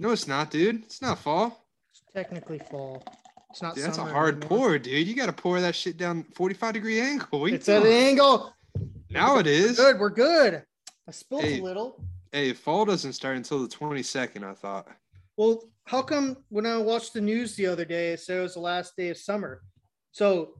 no, 0.00 0.10
it's 0.10 0.28
not, 0.28 0.50
dude. 0.50 0.84
It's 0.84 1.02
not 1.02 1.18
fall. 1.18 1.66
It's 1.90 2.02
technically 2.14 2.58
fall. 2.58 3.02
It's 3.50 3.62
not. 3.62 3.74
Dude, 3.74 3.84
that's 3.84 3.98
a 3.98 4.04
hard 4.04 4.42
anymore. 4.42 4.58
pour, 4.58 4.78
dude. 4.78 5.06
You 5.06 5.14
got 5.14 5.26
to 5.26 5.32
pour 5.32 5.60
that 5.60 5.74
shit 5.74 5.96
down 5.96 6.24
45 6.34 6.74
degree 6.74 7.00
angle. 7.00 7.40
What 7.40 7.46
are 7.46 7.48
you 7.48 7.54
It's 7.56 7.68
at 7.68 7.82
an 7.82 7.88
angle. 7.88 8.52
Now 9.10 9.38
it 9.38 9.46
is. 9.46 9.76
Good. 9.76 9.98
We're 9.98 10.10
good. 10.10 10.62
I 11.06 11.10
spilled 11.10 11.42
Hey. 11.42 11.60
a 11.60 11.62
little. 11.62 12.04
Hey, 12.32 12.52
fall 12.52 12.84
doesn't 12.84 13.14
start 13.14 13.36
until 13.36 13.62
the 13.62 13.68
22nd. 13.68 14.44
I 14.44 14.54
thought. 14.54 14.86
Well, 15.36 15.64
how 15.84 16.02
come 16.02 16.36
when 16.50 16.66
I 16.66 16.76
watched 16.76 17.14
the 17.14 17.20
news 17.20 17.54
the 17.56 17.66
other 17.66 17.84
day, 17.84 18.12
it 18.12 18.20
said 18.20 18.38
it 18.38 18.42
was 18.42 18.54
the 18.54 18.60
last 18.60 18.96
day 18.96 19.08
of 19.08 19.16
summer? 19.16 19.62
So, 20.12 20.54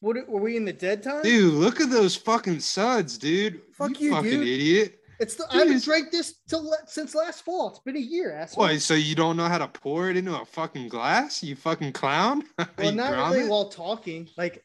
what 0.00 0.16
were 0.28 0.40
we 0.40 0.56
in 0.56 0.64
the 0.64 0.72
dead 0.72 1.02
time? 1.02 1.22
Dude, 1.22 1.54
look 1.54 1.80
at 1.80 1.88
those 1.90 2.16
fucking 2.16 2.60
suds, 2.60 3.16
dude. 3.16 3.62
Fuck 3.72 4.00
you, 4.00 4.10
fucking 4.10 4.30
dude. 4.30 4.48
idiot. 4.48 4.98
It's 5.20 5.36
the, 5.36 5.44
I 5.50 5.52
haven't 5.58 5.68
it's- 5.68 5.84
drank 5.84 6.10
this 6.10 6.40
till 6.48 6.74
since 6.86 7.14
last 7.14 7.44
fall. 7.44 7.68
It's 7.70 7.78
been 7.78 7.96
a 7.96 8.00
year, 8.00 8.34
asshole. 8.34 8.64
What? 8.64 8.80
So 8.80 8.94
you 8.94 9.14
don't 9.14 9.36
know 9.36 9.46
how 9.46 9.58
to 9.58 9.68
pour 9.68 10.10
it 10.10 10.16
into 10.16 10.36
a 10.38 10.44
fucking 10.44 10.88
glass? 10.88 11.42
You 11.42 11.54
fucking 11.56 11.92
clown. 11.92 12.42
Well, 12.76 12.92
not 12.92 13.12
really 13.32 13.48
while 13.48 13.68
talking. 13.68 14.28
Like, 14.36 14.64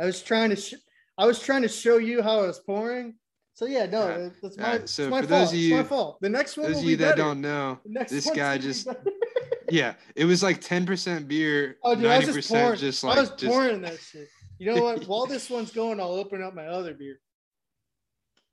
I 0.00 0.04
was 0.04 0.22
trying 0.22 0.50
to, 0.50 0.56
sh- 0.56 0.74
I 1.18 1.26
was 1.26 1.40
trying 1.40 1.62
to 1.62 1.68
show 1.68 1.98
you 1.98 2.22
how 2.22 2.40
I 2.40 2.46
was 2.46 2.60
pouring. 2.60 3.16
So 3.54 3.66
yeah, 3.66 3.86
no, 3.86 4.30
that's 4.40 4.56
my, 4.56 4.74
it's 4.74 4.92
so 4.92 5.08
my 5.10 5.20
for 5.22 5.26
fault. 5.26 5.40
those 5.40 5.48
of 5.48 5.54
it's 5.54 5.62
you- 5.64 5.76
my 5.76 5.82
fault. 5.82 6.18
The 6.20 6.28
next 6.28 6.56
one 6.56 6.66
Those 6.66 6.76
will 6.76 6.84
of 6.84 6.90
you 6.90 6.96
that 6.98 7.16
don't 7.16 7.40
know, 7.40 7.80
this 8.08 8.30
guy 8.30 8.56
just 8.56 8.86
yeah, 9.70 9.94
it 10.14 10.24
was 10.26 10.42
like 10.44 10.60
10% 10.60 11.26
beer, 11.26 11.76
Oh, 11.82 11.96
dude, 11.96 12.06
I 12.06 12.18
was 12.18 12.28
90% 12.28 12.34
just 12.34 12.48
pouring. 12.50 12.78
just 12.78 13.04
I 13.04 13.20
was 13.20 13.30
just 13.30 13.44
pouring 13.46 13.82
that 13.82 13.98
shit. 13.98 14.28
You 14.60 14.72
know 14.74 14.82
what? 14.82 15.04
While 15.08 15.26
this 15.26 15.50
one's 15.50 15.72
going, 15.72 15.98
I'll 16.00 16.12
open 16.12 16.40
up 16.42 16.54
my 16.54 16.66
other 16.66 16.94
beer. 16.94 17.18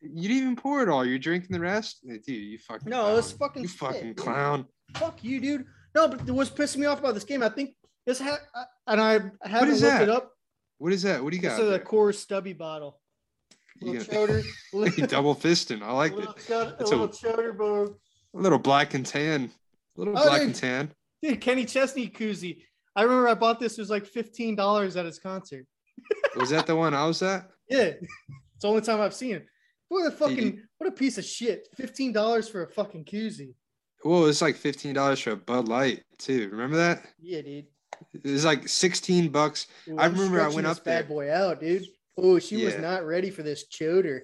You 0.01 0.27
didn't 0.27 0.37
even 0.37 0.55
pour 0.55 0.81
it 0.83 0.89
all. 0.89 1.05
You're 1.05 1.17
drinking 1.19 1.51
the 1.53 1.59
rest, 1.59 1.99
dude. 2.07 2.27
You 2.27 2.57
fucking 2.59 2.89
No, 2.89 3.11
it 3.11 3.15
was 3.15 3.31
fucking 3.31 3.61
you 3.63 3.67
spit, 3.67 3.79
fucking 3.79 4.07
dude. 4.09 4.17
clown. 4.17 4.65
Fuck 4.97 5.23
you, 5.23 5.39
dude. 5.39 5.65
No, 5.95 6.07
but 6.07 6.21
what's 6.31 6.49
pissing 6.49 6.77
me 6.77 6.85
off 6.87 6.99
about 6.99 7.13
this 7.13 7.23
game, 7.23 7.41
I 7.41 7.49
think 7.49 7.75
this 8.05 8.19
ha- 8.19 8.39
and 8.87 8.99
I 9.01 9.13
haven't 9.47 9.69
looked 9.69 9.81
that? 9.81 10.01
it 10.03 10.09
up. 10.09 10.31
What 10.77 10.93
is 10.93 11.03
that? 11.03 11.23
What 11.23 11.31
do 11.31 11.37
you 11.37 11.41
This 11.41 11.57
got? 11.57 11.61
is 11.65 11.71
a 11.73 11.79
Coors 11.79 12.15
Stubby 12.15 12.53
bottle. 12.53 12.99
You 13.81 13.93
Little 13.99 14.27
choder. 14.27 15.07
Double 15.09 15.35
fisting. 15.35 15.81
I 15.81 15.91
like 15.91 16.11
it. 16.13 16.17
little, 16.17 16.33
chod- 16.33 16.75
a 16.79 16.83
a- 16.83 16.87
little 16.87 17.07
choder 17.09 17.57
bug. 17.57 17.95
A 18.33 18.37
little 18.37 18.59
black 18.59 18.93
and 18.93 19.05
tan. 19.05 19.51
A 19.95 19.99
little 19.99 20.17
Oh, 20.17 20.23
black 20.23 20.39
dude. 20.39 20.47
and 20.47 20.55
tan. 20.55 20.91
Dude, 21.21 21.41
Kenny 21.41 21.65
Chesney 21.65 22.09
koozie. 22.09 22.61
I 22.95 23.03
remember 23.03 23.27
I 23.27 23.33
bought 23.33 23.59
this. 23.59 23.77
It 23.77 23.81
was 23.81 23.89
like 23.89 24.05
fifteen 24.05 24.55
dollars 24.55 24.95
at 24.95 25.05
his 25.05 25.19
concert. 25.19 25.65
Was 26.35 26.49
that 26.49 26.67
the 26.67 26.75
one 26.75 26.93
I 26.93 27.05
was 27.05 27.21
at? 27.21 27.49
Yeah, 27.69 27.83
it's 27.83 28.01
the 28.61 28.67
only 28.67 28.81
time 28.81 28.99
I've 29.01 29.13
seen 29.13 29.35
it. 29.35 29.45
What 29.87 30.05
a 30.07 30.11
fucking 30.11 30.61
what 30.77 30.87
a 30.87 30.91
piece 30.91 31.17
of 31.17 31.23
shit! 31.25 31.67
Fifteen 31.75 32.11
dollars 32.13 32.47
for 32.49 32.63
a 32.63 32.69
fucking 32.71 33.05
koozie. 33.05 33.53
Well, 34.03 34.25
it's 34.25 34.41
like 34.41 34.55
fifteen 34.55 34.93
dollars 34.93 35.19
for 35.21 35.31
a 35.31 35.35
Bud 35.37 35.67
Light 35.69 36.03
too. 36.17 36.49
Remember 36.51 36.75
that? 36.77 37.03
Yeah, 37.19 37.41
dude. 37.41 37.65
It 38.13 38.29
was 38.29 38.45
like 38.45 38.67
sixteen 38.67 39.29
bucks. 39.29 39.67
Ooh, 39.87 39.97
I 39.97 40.05
remember 40.07 40.41
I 40.41 40.47
went 40.47 40.67
up 40.67 40.83
bad 40.83 41.03
there. 41.05 41.09
boy 41.09 41.31
out, 41.33 41.59
dude. 41.59 41.85
Oh, 42.17 42.39
she 42.39 42.63
was 42.63 42.77
not 42.77 43.05
ready 43.05 43.29
for 43.29 43.43
this 43.43 43.65
choder. 43.67 44.21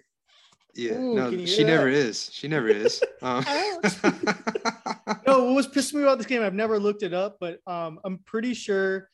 Yeah, 0.73 0.93
Ooh, 0.93 1.15
no, 1.15 1.31
she 1.31 1.45
hear 1.45 1.67
never 1.67 1.87
is. 1.89 2.29
She 2.31 2.47
never 2.47 2.69
is. 2.69 3.03
Um, 3.21 3.43
No, 5.27 5.43
what 5.45 5.55
was 5.55 5.67
pissing 5.67 5.95
me 5.95 6.03
about 6.03 6.17
this 6.17 6.27
game? 6.27 6.41
I've 6.41 6.53
never 6.53 6.79
looked 6.79 7.03
it 7.03 7.13
up, 7.13 7.37
but 7.39 7.59
um, 7.67 7.99
I'm 8.03 8.17
pretty 8.19 8.53
sure 8.53 9.09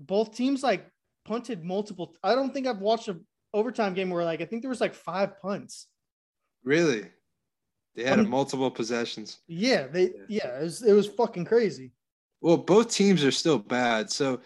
both 0.00 0.34
teams 0.34 0.62
like 0.62 0.90
punted 1.24 1.64
multiple. 1.64 2.14
I 2.22 2.34
don't 2.34 2.52
think 2.52 2.66
I've 2.66 2.78
watched 2.80 3.08
an 3.08 3.24
overtime 3.54 3.94
game 3.94 4.10
where 4.10 4.24
like 4.24 4.40
I 4.40 4.44
think 4.46 4.62
there 4.62 4.68
was 4.70 4.80
like 4.80 4.94
five 4.94 5.40
punts. 5.40 5.86
really? 6.64 7.04
They 7.94 8.04
had 8.04 8.18
a 8.18 8.22
Um, 8.22 8.28
multiple 8.30 8.70
possessions. 8.70 9.38
Yeah, 9.48 9.86
they 9.86 10.12
yeah, 10.28 10.58
it 10.58 10.62
was 10.64 10.82
it 10.82 10.92
was 10.92 11.06
fucking 11.06 11.46
crazy. 11.46 11.92
Well, 12.40 12.56
both 12.58 12.90
teams 12.90 13.24
are 13.24 13.30
still 13.32 13.58
bad. 13.58 14.10
So, 14.10 14.40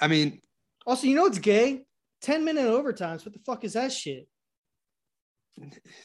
I 0.00 0.08
mean, 0.08 0.40
Also, 0.86 1.06
you 1.06 1.14
know 1.14 1.26
it's 1.26 1.38
gay? 1.38 1.82
10 2.22 2.44
minute 2.44 2.64
overtimes. 2.64 3.24
What 3.24 3.32
the 3.32 3.40
fuck 3.46 3.64
is 3.64 3.74
that 3.74 3.92
shit? 3.92 4.28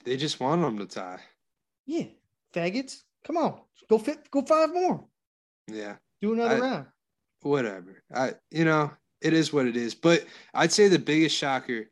they 0.04 0.18
just 0.18 0.40
want 0.40 0.62
them 0.62 0.78
to 0.80 0.86
tie. 0.86 1.20
Yeah, 1.86 2.06
faggots. 2.54 2.98
Come 3.26 3.38
on, 3.38 3.60
go 3.90 3.98
fit, 3.98 4.30
go 4.32 4.42
five 4.42 4.74
more. 4.74 5.06
Yeah. 5.68 5.96
Do 6.22 6.34
another 6.34 6.56
I- 6.56 6.60
round. 6.60 6.86
whatever. 7.42 8.04
I 8.14 8.34
you 8.52 8.66
know, 8.66 8.92
it 9.22 9.34
is 9.34 9.54
what 9.54 9.66
it 9.68 9.78
is. 9.78 9.96
But 9.96 10.26
I'd 10.54 10.72
say 10.72 10.88
the 10.88 11.00
biggest 11.00 11.36
shocker, 11.36 11.86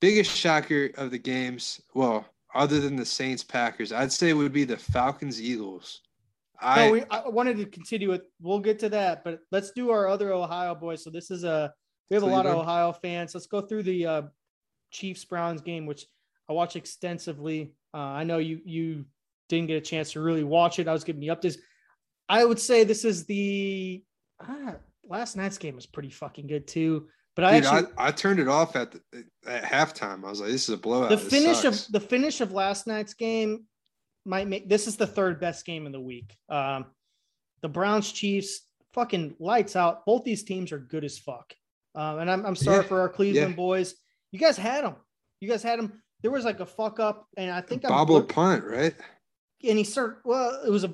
biggest 0.00 0.30
shocker 0.30 0.90
of 0.96 1.10
the 1.10 1.18
games, 1.18 1.80
well, 1.94 2.24
other 2.54 2.80
than 2.80 2.96
the 2.96 3.06
Saints 3.06 3.42
Packers, 3.42 3.92
I'd 3.92 4.12
say 4.12 4.32
would 4.32 4.52
be 4.52 4.64
the 4.64 4.76
Falcons 4.76 5.40
Eagles. 5.40 6.02
I 6.62 6.86
no, 6.86 6.92
we, 6.92 7.04
I 7.10 7.28
wanted 7.28 7.56
to 7.58 7.66
continue 7.66 8.10
with. 8.10 8.22
We'll 8.40 8.60
get 8.60 8.78
to 8.80 8.88
that, 8.90 9.24
but 9.24 9.40
let's 9.50 9.72
do 9.72 9.90
our 9.90 10.08
other 10.08 10.32
Ohio 10.32 10.74
boys. 10.74 11.02
So 11.02 11.10
this 11.10 11.30
is 11.30 11.44
a 11.44 11.72
we 12.10 12.14
have 12.14 12.22
a 12.22 12.26
lot 12.26 12.46
of 12.46 12.56
Ohio 12.56 12.92
fans. 12.92 13.34
Let's 13.34 13.46
go 13.46 13.60
through 13.60 13.84
the 13.84 14.06
uh, 14.06 14.22
Chiefs 14.90 15.24
Browns 15.24 15.60
game, 15.60 15.86
which 15.86 16.06
I 16.48 16.52
watch 16.52 16.76
extensively. 16.76 17.72
Uh, 17.94 17.98
I 17.98 18.24
know 18.24 18.38
you 18.38 18.60
you 18.64 19.06
didn't 19.48 19.68
get 19.68 19.76
a 19.76 19.80
chance 19.80 20.12
to 20.12 20.20
really 20.20 20.44
watch 20.44 20.78
it. 20.78 20.88
I 20.88 20.92
was 20.92 21.04
giving 21.04 21.22
you 21.22 21.34
updates. 21.34 21.56
I 22.28 22.44
would 22.44 22.60
say 22.60 22.84
this 22.84 23.04
is 23.04 23.24
the 23.26 24.02
ah, 24.40 24.76
last 25.04 25.36
night's 25.36 25.58
game 25.58 25.74
was 25.74 25.86
pretty 25.86 26.10
fucking 26.10 26.46
good 26.46 26.66
too. 26.66 27.08
But 27.34 27.46
I 27.46 27.60
Dude, 27.60 27.64
actually 27.64 27.92
I, 27.96 28.08
I 28.08 28.10
turned 28.10 28.40
it 28.40 28.48
off 28.48 28.76
at 28.76 28.92
the, 28.92 29.00
at 29.46 29.64
halftime. 29.64 30.24
I 30.24 30.30
was 30.30 30.40
like, 30.40 30.50
"This 30.50 30.68
is 30.68 30.74
a 30.74 30.78
blowout." 30.78 31.08
the 31.08 31.18
finish 31.18 31.64
of 31.64 31.80
the 31.90 32.00
finish 32.00 32.40
of 32.40 32.52
last 32.52 32.86
night's 32.86 33.14
game 33.14 33.64
might 34.24 34.48
make 34.48 34.68
this 34.68 34.86
is 34.86 34.96
the 34.96 35.06
third 35.06 35.40
best 35.40 35.64
game 35.66 35.86
of 35.86 35.92
the 35.92 36.00
week. 36.00 36.36
Um, 36.48 36.86
the 37.62 37.68
Browns 37.68 38.10
Chiefs 38.12 38.60
fucking 38.94 39.34
lights 39.38 39.76
out. 39.76 40.04
Both 40.06 40.24
these 40.24 40.42
teams 40.44 40.72
are 40.72 40.78
good 40.78 41.04
as 41.04 41.18
fuck. 41.18 41.52
Um, 41.94 42.18
and 42.20 42.30
I'm, 42.30 42.44
I'm 42.46 42.56
sorry 42.56 42.78
Yeah, 42.78 42.88
for 42.88 43.00
our 43.00 43.08
Cleveland 43.08 43.56
boys. 43.56 43.94
You 44.30 44.38
guys 44.38 44.56
had 44.56 44.84
them. 44.84 44.96
You 45.40 45.48
guys 45.48 45.62
had 45.62 45.78
them. 45.78 46.02
There 46.22 46.30
was 46.30 46.44
like 46.44 46.60
a 46.60 46.66
fuck 46.66 47.00
up, 47.00 47.26
and 47.36 47.50
I 47.50 47.60
think 47.60 47.82
bobble 47.82 48.16
looked- 48.16 48.34
punt, 48.34 48.64
right? 48.64 48.94
and 49.64 49.78
he 49.78 49.84
started 49.84 50.16
well 50.24 50.60
it 50.66 50.70
was 50.70 50.82
a 50.82 50.92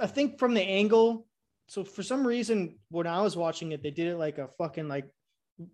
i 0.00 0.06
think 0.08 0.36
from 0.36 0.52
the 0.52 0.60
angle 0.60 1.28
so 1.68 1.84
for 1.84 2.02
some 2.02 2.26
reason 2.26 2.76
when 2.90 3.06
i 3.06 3.22
was 3.22 3.36
watching 3.36 3.70
it 3.70 3.84
they 3.84 3.92
did 3.92 4.08
it 4.08 4.16
like 4.16 4.38
a 4.38 4.48
fucking 4.58 4.88
like 4.88 5.04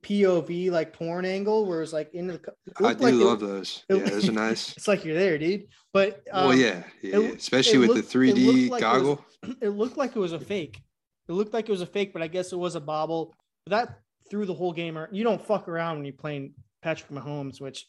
pov 0.02 0.70
like 0.70 0.92
porn 0.92 1.24
angle 1.24 1.64
where 1.66 1.80
it's 1.82 1.92
like 1.92 2.12
in 2.14 2.26
the 2.26 2.40
I 2.78 2.82
looked 2.82 2.98
do 2.98 3.04
like 3.04 3.14
it- 3.14 3.16
love 3.18 3.40
those. 3.40 3.84
it- 3.88 3.96
Yeah, 3.98 4.04
those 4.10 4.28
are 4.28 4.32
nice. 4.46 4.76
it's 4.76 4.88
like 4.88 5.04
you're 5.04 5.14
there 5.18 5.38
dude 5.38 5.66
but 5.92 6.22
um, 6.32 6.48
well, 6.48 6.56
yeah, 6.56 6.82
yeah, 7.02 7.18
it- 7.18 7.36
especially 7.38 7.76
it 7.76 7.78
with 7.78 7.88
looked- 7.90 8.10
the 8.10 8.18
3D 8.18 8.68
looked 8.68 8.82
like 8.82 8.82
it 8.82 8.86
was- 8.86 9.00
goggle. 9.00 9.24
it 9.62 9.68
looked 9.70 9.96
like 9.96 10.16
it 10.16 10.18
was 10.18 10.32
a 10.32 10.40
fake 10.40 10.80
it 11.28 11.32
looked 11.32 11.52
like 11.54 11.68
it 11.68 11.72
was 11.72 11.82
a 11.82 11.86
fake 11.86 12.12
but 12.12 12.22
i 12.22 12.26
guess 12.26 12.52
it 12.52 12.56
was 12.58 12.74
a 12.74 12.80
bobble 12.80 13.34
but 13.64 13.70
that 13.70 13.98
threw 14.30 14.44
the 14.44 14.54
whole 14.54 14.72
game 14.72 14.98
you 15.12 15.22
don't 15.22 15.44
fuck 15.44 15.68
around 15.68 15.96
when 15.96 16.04
you're 16.04 16.14
playing 16.14 16.52
patrick 16.82 17.10
mahomes 17.10 17.60
which 17.60 17.86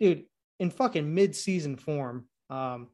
dude 0.00 0.24
in 0.58 0.70
fucking 0.70 1.14
mid-season 1.14 1.76
form 1.76 2.26
um 2.50 2.88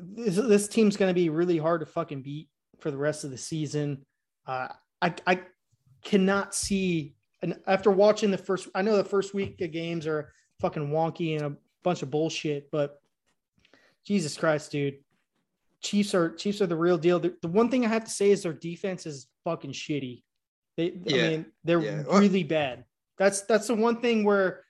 this, 0.00 0.36
this 0.36 0.68
team's 0.68 0.96
going 0.96 1.10
to 1.10 1.14
be 1.14 1.28
really 1.28 1.58
hard 1.58 1.80
to 1.80 1.86
fucking 1.86 2.22
beat 2.22 2.48
for 2.80 2.90
the 2.90 2.96
rest 2.96 3.24
of 3.24 3.30
the 3.30 3.38
season 3.38 4.04
uh 4.46 4.68
i 5.02 5.14
i 5.26 5.40
cannot 6.02 6.54
see 6.54 7.14
and 7.42 7.58
after 7.66 7.90
watching 7.90 8.30
the 8.30 8.38
first 8.38 8.68
i 8.74 8.82
know 8.82 8.96
the 8.96 9.04
first 9.04 9.34
week 9.34 9.60
of 9.60 9.72
games 9.72 10.06
are 10.06 10.32
fucking 10.60 10.90
wonky 10.90 11.36
and 11.36 11.46
a 11.46 11.56
bunch 11.82 12.02
of 12.02 12.10
bullshit 12.10 12.70
but 12.70 13.00
jesus 14.04 14.36
christ 14.36 14.70
dude. 14.72 14.98
Chiefs 15.80 16.12
are 16.12 16.34
chiefs 16.34 16.60
are 16.60 16.66
the 16.66 16.76
real 16.76 16.98
deal. 16.98 17.20
The, 17.20 17.36
the 17.40 17.48
one 17.48 17.70
thing 17.70 17.84
i 17.84 17.88
have 17.88 18.04
to 18.04 18.10
say 18.10 18.30
is 18.30 18.42
their 18.42 18.52
defense 18.52 19.06
is 19.06 19.28
fucking 19.44 19.72
shitty. 19.72 20.24
They 20.76 20.92
Yeah, 21.04 21.24
i 21.24 21.28
mean 21.28 21.46
they're 21.62 21.80
yeah. 21.80 22.02
Really 22.08 22.42
bad. 22.42 22.84
That's 23.16 23.42
that's 23.42 23.68
the 23.68 23.76
one 23.76 24.00
thing 24.00 24.24
where 24.24 24.64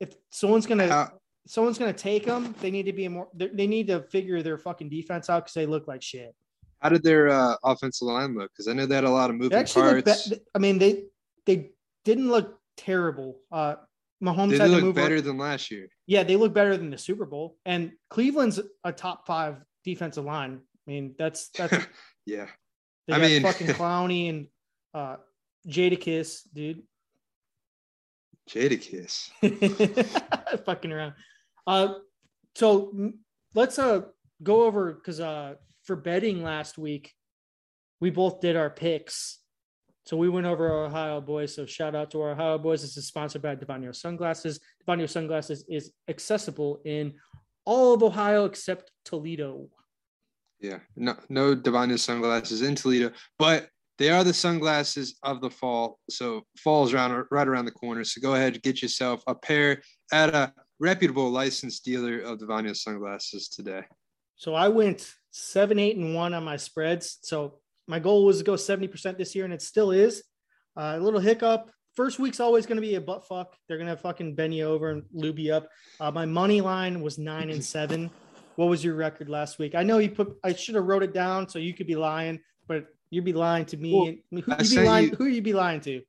if 0.00 0.14
someone's 0.30 0.66
gonna 0.66 0.88
How, 0.88 1.12
someone's 1.46 1.78
gonna 1.78 1.92
take 1.92 2.24
them 2.24 2.54
they 2.60 2.70
need 2.70 2.86
to 2.86 2.94
be 2.94 3.06
more 3.08 3.28
they 3.34 3.48
they 3.48 3.66
need 3.66 3.88
to 3.88 4.02
figure 4.04 4.42
their 4.42 4.56
fucking 4.56 4.88
defense 4.88 5.28
out 5.28 5.44
because 5.44 5.54
they 5.54 5.66
look 5.66 5.86
like 5.86 6.02
shit 6.02 6.34
how 6.84 6.90
did 6.90 7.02
their 7.02 7.30
uh, 7.30 7.56
offensive 7.64 8.06
line 8.06 8.36
look? 8.36 8.52
Because 8.52 8.68
I 8.68 8.74
know 8.74 8.84
they 8.84 8.94
had 8.94 9.04
a 9.04 9.10
lot 9.10 9.30
of 9.30 9.36
moving 9.36 9.56
actually 9.58 10.02
parts. 10.02 10.28
be- 10.28 10.36
i 10.54 10.58
mean 10.58 10.78
they 10.78 11.04
they 11.46 11.70
didn't 12.04 12.28
look 12.28 12.58
terrible 12.76 13.40
uh 13.50 13.76
Mahomes 14.22 14.52
had 14.52 14.60
they 14.60 14.64
to 14.66 14.70
look 14.70 14.82
move 14.84 14.94
better 14.94 15.20
than 15.22 15.38
last 15.38 15.70
year? 15.70 15.88
yeah, 16.06 16.22
they 16.22 16.36
look 16.36 16.52
better 16.54 16.76
than 16.76 16.88
the 16.90 16.96
Super 16.98 17.24
Bowl. 17.26 17.56
And 17.66 17.92
Cleveland's 18.10 18.60
a 18.84 18.92
top 18.92 19.26
five 19.26 19.56
defensive 19.84 20.24
line. 20.24 20.60
I 20.86 20.90
mean, 20.90 21.14
that's 21.18 21.48
that's 21.48 21.86
yeah, 22.26 22.46
they 23.08 23.14
I 23.14 23.18
got 23.18 23.26
mean- 23.28 23.42
fucking 23.42 23.66
Clowney 23.80 24.28
and 24.28 24.46
uh 24.92 25.16
Jadakiss, 25.66 26.42
dude. 26.52 26.82
Jadakiss. 28.50 29.30
fucking 30.66 30.92
around. 30.92 31.14
Uh 31.66 31.94
so 32.54 32.92
let's 33.54 33.78
uh 33.78 34.02
go 34.42 34.64
over 34.64 34.92
because 34.92 35.20
uh 35.20 35.54
for 35.84 35.96
betting 35.96 36.42
last 36.42 36.78
week, 36.78 37.12
we 38.00 38.10
both 38.10 38.40
did 38.40 38.56
our 38.56 38.70
picks. 38.70 39.38
So 40.06 40.16
we 40.16 40.28
went 40.28 40.46
over 40.46 40.70
our 40.70 40.84
Ohio 40.86 41.20
boys. 41.20 41.54
So 41.54 41.64
shout 41.64 41.94
out 41.94 42.10
to 42.10 42.20
our 42.20 42.32
Ohio 42.32 42.58
boys. 42.58 42.82
This 42.82 42.96
is 42.96 43.06
sponsored 43.06 43.40
by 43.42 43.56
Devanio 43.56 43.94
Sunglasses. 43.94 44.60
Devanio 44.86 45.08
Sunglasses 45.08 45.64
is 45.68 45.92
accessible 46.08 46.80
in 46.84 47.14
all 47.64 47.94
of 47.94 48.02
Ohio 48.02 48.44
except 48.44 48.90
Toledo. 49.04 49.68
Yeah, 50.60 50.78
no, 50.96 51.16
no 51.28 51.54
Divine 51.54 51.96
sunglasses 51.96 52.62
in 52.62 52.74
Toledo, 52.74 53.12
but 53.38 53.68
they 53.98 54.10
are 54.10 54.24
the 54.24 54.34
sunglasses 54.34 55.16
of 55.22 55.40
the 55.40 55.50
fall. 55.50 55.98
So 56.10 56.42
fall's 56.58 56.92
around 56.92 57.26
right 57.30 57.46
around 57.46 57.66
the 57.66 57.70
corner. 57.70 58.04
So 58.04 58.20
go 58.20 58.34
ahead, 58.34 58.54
and 58.54 58.62
get 58.62 58.82
yourself 58.82 59.22
a 59.26 59.34
pair 59.34 59.82
at 60.12 60.34
a 60.34 60.52
reputable 60.80 61.30
licensed 61.30 61.84
dealer 61.84 62.20
of 62.20 62.38
Divine 62.38 62.74
sunglasses 62.74 63.48
today. 63.48 63.82
So 64.36 64.54
I 64.54 64.68
went 64.68 65.14
seven, 65.38 65.80
eight, 65.80 65.96
and 65.96 66.14
one 66.14 66.32
on 66.32 66.44
my 66.44 66.56
spreads. 66.56 67.18
So 67.22 67.58
my 67.88 67.98
goal 67.98 68.24
was 68.24 68.38
to 68.38 68.44
go 68.44 68.52
70% 68.54 69.18
this 69.18 69.34
year, 69.34 69.44
and 69.44 69.52
it 69.52 69.60
still 69.60 69.90
is. 69.90 70.22
Uh, 70.76 70.94
a 70.96 71.00
little 71.00 71.18
hiccup. 71.18 71.70
First 71.96 72.20
week's 72.20 72.38
always 72.38 72.66
going 72.66 72.76
to 72.76 72.82
be 72.82 72.94
a 72.94 73.00
butt 73.00 73.26
fuck. 73.26 73.54
They're 73.68 73.76
going 73.76 73.90
to 73.90 73.96
fucking 73.96 74.36
bend 74.36 74.54
you 74.54 74.64
over 74.66 74.90
and 74.90 75.02
lube 75.12 75.40
you 75.40 75.54
up. 75.54 75.68
Uh, 76.00 76.12
my 76.12 76.24
money 76.24 76.60
line 76.60 77.00
was 77.00 77.18
nine 77.18 77.50
and 77.50 77.64
seven. 77.64 78.10
What 78.56 78.66
was 78.66 78.84
your 78.84 78.94
record 78.94 79.28
last 79.28 79.58
week? 79.58 79.74
I 79.74 79.82
know 79.82 79.98
you 79.98 80.10
put, 80.10 80.36
I 80.44 80.52
should 80.52 80.76
have 80.76 80.84
wrote 80.84 81.02
it 81.02 81.12
down 81.12 81.48
so 81.48 81.58
you 81.58 81.74
could 81.74 81.88
be 81.88 81.96
lying, 81.96 82.38
but 82.68 82.86
you'd 83.10 83.24
be 83.24 83.32
lying 83.32 83.64
to 83.66 83.76
me. 83.76 83.92
Well, 84.30 84.40
who 84.42 84.52
I 84.52 84.62
you 84.62 84.70
be 84.70 84.86
lying, 84.86 85.04
you- 85.10 85.16
who 85.16 85.26
you 85.26 85.42
be 85.42 85.52
lying 85.52 85.80
to? 85.82 86.00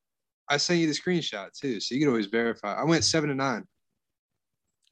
I 0.47 0.57
sent 0.57 0.79
you 0.79 0.85
the 0.85 0.93
screenshot 0.93 1.51
too, 1.59 1.79
so 1.79 1.95
you 1.95 2.01
can 2.01 2.09
always 2.09 2.27
verify. 2.27 2.75
I 2.75 2.83
went 2.83 3.03
seven 3.03 3.29
to 3.29 3.35
nine. 3.35 3.63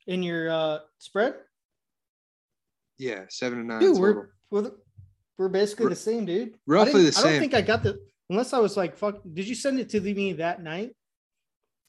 In 0.08 0.24
your 0.24 0.50
uh, 0.50 0.80
spread? 0.98 1.36
Yeah, 3.04 3.26
seven 3.30 3.60
to 3.60 3.66
nine. 3.66 3.80
Dude, 3.82 3.98
total. 3.98 4.26
we're, 4.50 4.72
we're, 5.38 5.50
basically 5.50 5.86
R- 5.86 5.90
the 5.90 5.96
same, 5.98 6.26
dude. 6.26 6.56
Roughly 6.66 7.10
the 7.10 7.18
I 7.20 7.24
don't 7.24 7.40
think 7.40 7.54
I 7.54 7.62
got 7.62 7.84
the, 7.84 8.00
unless 8.30 8.54
I 8.54 8.60
was 8.60 8.78
like, 8.78 8.96
fuck, 8.96 9.16
did 9.34 9.46
you 9.46 9.56
send 9.56 9.80
it 9.80 9.90
to 9.90 10.00
me 10.00 10.34
that 10.34 10.64
night? 10.64 10.96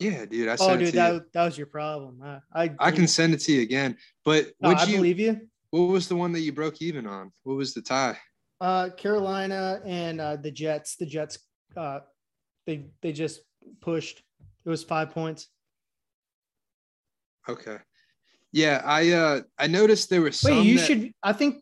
yeah, 0.01 0.25
dude. 0.25 0.49
I 0.49 0.55
Oh, 0.55 0.57
sent 0.69 0.83
it 0.83 0.87
dude, 0.87 0.95
that, 0.95 1.13
you. 1.15 1.25
that 1.35 1.45
was 1.45 1.57
your 1.57 1.69
problem. 1.69 2.21
I 2.53 2.65
I, 2.65 2.75
I 2.81 2.91
can 2.91 3.07
send 3.07 3.33
it 3.33 3.39
to 3.43 3.53
you 3.53 3.63
again. 3.63 3.97
But 4.25 4.51
No, 4.61 4.71
would 4.71 4.79
I 4.79 4.87
you? 4.87 4.97
believe 4.97 5.21
you. 5.21 5.41
What 5.71 5.89
was 5.89 6.09
the 6.09 6.17
one 6.17 6.33
that 6.33 6.41
you 6.41 6.53
broke 6.53 6.83
even 6.83 7.07
on? 7.07 7.31
What 7.45 7.57
was 7.57 7.75
the 7.75 7.83
tie? 7.83 8.19
Uh, 8.61 8.91
Carolina 8.97 9.81
and 9.85 10.21
uh, 10.21 10.37
the 10.37 10.51
Jets. 10.51 10.97
The 10.97 11.07
Jets. 11.07 11.39
Uh, 11.77 12.01
they 12.67 12.87
they 13.03 13.13
just 13.13 13.41
pushed. 13.81 14.23
It 14.65 14.69
was 14.69 14.83
five 14.83 15.11
points. 15.11 15.47
Okay. 17.49 17.77
Yeah, 18.55 18.81
I 18.85 19.11
uh 19.11 19.41
I 19.59 19.67
noticed 19.67 20.11
there 20.11 20.23
were 20.23 20.31
some. 20.31 20.59
Wait, 20.59 20.67
you 20.67 20.79
that- 20.79 20.87
should. 20.87 21.13
I 21.25 21.33
think 21.33 21.61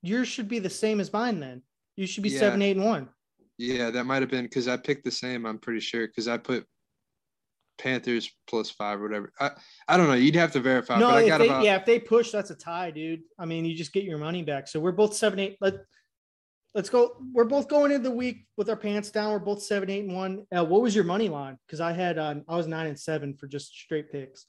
yours 0.00 0.28
should 0.28 0.48
be 0.48 0.60
the 0.60 0.70
same 0.70 0.98
as 0.98 1.12
mine. 1.12 1.40
Then 1.40 1.62
you 1.94 2.06
should 2.06 2.22
be 2.22 2.30
Yeah. 2.30 2.38
seven, 2.40 2.62
eight, 2.62 2.76
and 2.76 2.86
one. 2.86 3.10
Yeah, 3.58 3.90
that 3.90 4.04
might 4.04 4.22
have 4.22 4.30
been 4.30 4.44
because 4.44 4.66
I 4.66 4.78
picked 4.78 5.04
the 5.04 5.10
same. 5.10 5.44
I'm 5.44 5.58
pretty 5.58 5.80
sure 5.80 6.06
because 6.06 6.28
I 6.28 6.38
put 6.38 6.66
Panthers 7.76 8.30
plus 8.46 8.70
five 8.70 8.98
or 9.00 9.08
whatever. 9.08 9.30
I 9.38 9.50
I 9.86 9.98
don't 9.98 10.08
know. 10.08 10.14
You'd 10.14 10.34
have 10.36 10.52
to 10.52 10.60
verify. 10.60 10.98
no, 10.98 11.10
but 11.10 11.16
I 11.18 11.22
if 11.22 11.28
got 11.28 11.38
they, 11.38 11.48
about 11.48 11.64
yeah, 11.64 11.76
if 11.76 11.84
they 11.84 11.98
push, 11.98 12.30
that's 12.30 12.50
a 12.50 12.54
tie, 12.54 12.90
dude. 12.90 13.20
I 13.38 13.44
mean, 13.44 13.66
you 13.66 13.74
just 13.74 13.92
get 13.92 14.04
your 14.04 14.16
money 14.18 14.42
back. 14.42 14.68
So 14.68 14.80
we're 14.80 14.92
both 14.92 15.14
seven, 15.14 15.38
eight. 15.38 15.58
Let 15.60 15.74
Let's 16.74 16.88
go. 16.88 17.18
We're 17.34 17.44
both 17.44 17.68
going 17.68 17.92
into 17.92 18.08
the 18.08 18.14
week 18.16 18.46
with 18.56 18.70
our 18.70 18.76
pants 18.76 19.10
down. 19.10 19.32
We're 19.32 19.38
both 19.38 19.62
seven, 19.62 19.90
eight, 19.90 20.04
and 20.06 20.16
one. 20.16 20.46
Uh, 20.50 20.64
what 20.64 20.80
was 20.80 20.94
your 20.94 21.04
money 21.04 21.28
line? 21.28 21.58
Because 21.66 21.82
I 21.82 21.92
had 21.92 22.16
uh, 22.16 22.36
I 22.48 22.56
was 22.56 22.66
nine 22.66 22.86
and 22.86 22.98
seven 22.98 23.34
for 23.36 23.46
just 23.46 23.74
straight 23.74 24.10
picks. 24.10 24.46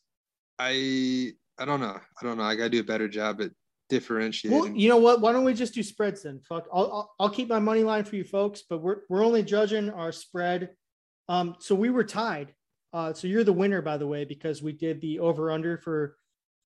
I 0.58 1.34
I 1.58 1.66
don't 1.66 1.80
know. 1.80 2.00
I 2.00 2.26
don't 2.26 2.38
know. 2.38 2.44
I 2.44 2.56
gotta 2.56 2.70
do 2.70 2.80
a 2.80 2.84
better 2.84 3.08
job 3.08 3.42
at 3.42 3.52
differentiating. 3.90 4.60
Well, 4.60 4.70
you 4.70 4.90
know 4.90 4.98
what? 4.98 5.22
Why 5.22 5.32
don't 5.32 5.44
we 5.44 5.54
just 5.54 5.74
do 5.74 5.84
spreads 5.84 6.24
then? 6.24 6.40
Fuck, 6.48 6.68
I'll, 6.74 6.92
I'll 6.92 7.16
I'll 7.20 7.30
keep 7.30 7.48
my 7.48 7.60
money 7.60 7.84
line 7.84 8.04
for 8.04 8.16
you 8.16 8.24
folks, 8.24 8.64
but 8.70 8.80
we're 8.80 9.02
we're 9.10 9.24
only 9.24 9.44
judging 9.44 9.90
our 9.90 10.12
spread. 10.12 10.70
Um, 11.30 11.56
so 11.60 11.76
we 11.76 11.90
were 11.90 12.04
tied. 12.04 12.54
Uh, 12.92 13.14
so 13.14 13.28
you're 13.28 13.44
the 13.44 13.54
winner, 13.54 13.82
by 13.82 13.98
the 13.98 14.06
way, 14.08 14.24
because 14.24 14.62
we 14.62 14.72
did 14.72 15.02
the 15.02 15.20
over 15.20 15.52
under 15.52 15.78
for 15.78 16.16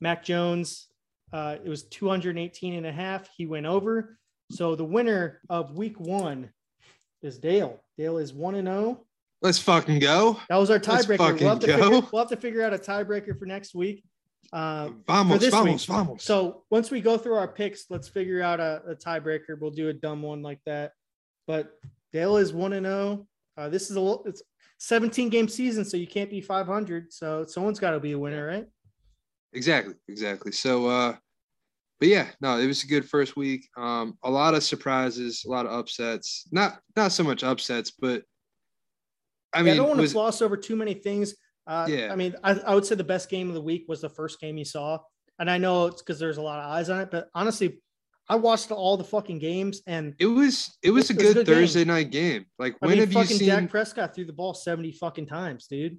Mac 0.01 0.23
Jones. 0.23 0.87
Uh, 1.31 1.57
it 1.63 1.69
was 1.69 1.83
218 1.83 2.73
and 2.73 2.85
a 2.85 2.91
half. 2.91 3.29
He 3.35 3.45
went 3.45 3.65
over. 3.65 4.17
So 4.51 4.75
the 4.75 4.85
winner 4.85 5.41
of 5.49 5.73
week 5.73 5.99
one 5.99 6.49
is 7.21 7.37
Dale. 7.37 7.81
Dale 7.97 8.17
is 8.17 8.33
one 8.33 8.55
and 8.55 8.67
zero. 8.67 9.05
Let's 9.41 9.59
fucking 9.59 9.99
go. 9.99 10.39
That 10.49 10.55
was 10.57 10.71
our 10.71 10.79
tiebreaker. 10.79 11.39
We'll 11.89 12.09
we'll 12.11 12.21
have 12.21 12.29
to 12.29 12.37
figure 12.37 12.63
out 12.63 12.73
a 12.73 12.77
tiebreaker 12.77 13.37
for 13.37 13.45
next 13.45 13.75
week. 13.75 14.03
Uh, 14.53 14.89
Vamos, 15.05 15.39
this 15.41 15.53
vamos, 15.53 15.87
week. 15.87 15.95
vamos. 15.97 16.23
so 16.23 16.63
once 16.69 16.89
we 16.89 17.01
go 17.01 17.17
through 17.17 17.35
our 17.35 17.47
picks, 17.49 17.85
let's 17.89 18.07
figure 18.07 18.41
out 18.41 18.59
a, 18.59 18.81
a 18.87 18.95
tiebreaker. 18.95 19.59
We'll 19.59 19.71
do 19.71 19.89
a 19.89 19.93
dumb 19.93 20.21
one 20.21 20.41
like 20.41 20.59
that. 20.65 20.93
But 21.47 21.71
Dale 22.13 22.37
is 22.37 22.53
one 22.53 22.73
and 22.73 22.85
zero. 22.85 23.27
Uh, 23.57 23.67
this 23.69 23.89
is 23.89 23.97
a 23.97 23.99
little, 23.99 24.23
it's 24.25 24.41
17 24.79 25.29
game 25.29 25.47
season, 25.49 25.83
so 25.83 25.97
you 25.97 26.07
can't 26.07 26.29
be 26.29 26.39
500. 26.39 27.11
So 27.11 27.43
someone's 27.45 27.79
got 27.79 27.91
to 27.91 27.99
be 27.99 28.13
a 28.13 28.19
winner, 28.19 28.45
right? 28.45 28.67
Exactly, 29.53 29.95
exactly. 30.07 30.51
So 30.51 30.87
uh 30.87 31.15
but 31.99 32.09
yeah, 32.09 32.27
no, 32.41 32.59
it 32.59 32.67
was 32.67 32.83
a 32.83 32.87
good 32.87 33.09
first 33.09 33.35
week. 33.35 33.67
Um, 33.75 34.19
a 34.23 34.29
lot 34.29 34.53
of 34.53 34.63
surprises, 34.63 35.43
a 35.47 35.49
lot 35.49 35.65
of 35.65 35.71
upsets. 35.71 36.47
Not 36.51 36.79
not 36.95 37.11
so 37.11 37.23
much 37.23 37.43
upsets, 37.43 37.91
but 37.91 38.21
I 39.51 39.59
Yeah, 39.59 39.63
mean, 39.63 39.73
I 39.73 39.77
don't 39.77 39.87
want 39.97 40.07
to 40.07 40.13
gloss 40.13 40.41
over 40.43 40.55
too 40.57 40.75
many 40.75 40.93
things. 40.93 41.33
Uh, 41.67 41.85
Yeah. 41.89 42.11
I 42.11 42.15
mean, 42.15 42.35
I, 42.43 42.51
I 42.53 42.73
would 42.75 42.85
say 42.85 42.95
the 42.95 43.03
best 43.03 43.29
game 43.29 43.49
of 43.49 43.53
the 43.55 43.61
week 43.61 43.85
was 43.87 44.01
the 44.01 44.09
first 44.09 44.39
game 44.39 44.57
you 44.57 44.65
saw, 44.65 44.99
and 45.39 45.49
I 45.51 45.57
know 45.57 45.87
it's 45.87 46.01
because 46.01 46.19
there's 46.19 46.37
a 46.37 46.41
lot 46.41 46.59
of 46.59 46.71
eyes 46.71 46.89
on 46.89 47.01
it. 47.01 47.11
But 47.11 47.29
honestly, 47.35 47.81
I 48.29 48.35
watched 48.35 48.71
all 48.71 48.97
the 48.97 49.03
fucking 49.03 49.39
games, 49.39 49.81
and 49.87 50.13
It 50.19 50.25
was 50.27 50.77
it 50.81 50.91
was 50.91 51.09
a 51.09 51.13
It 51.13 51.17
was 51.17 51.25
a 51.25 51.33
good, 51.33 51.33
good 51.35 51.45
game. 51.47 51.55
Thursday 51.55 51.85
night 51.85 52.11
game. 52.11 52.45
Like 52.57 52.73
I 52.81 52.87
when 52.87 52.97
mean, 52.97 52.99
have 52.99 53.13
you 53.13 53.25
seen? 53.25 53.47
Dak 53.49 53.69
Prescott 53.69 54.15
threw 54.15 54.25
the 54.25 54.33
ball 54.33 54.53
seventy 54.53 54.91
fucking 54.91 55.27
times, 55.27 55.67
dude. 55.67 55.97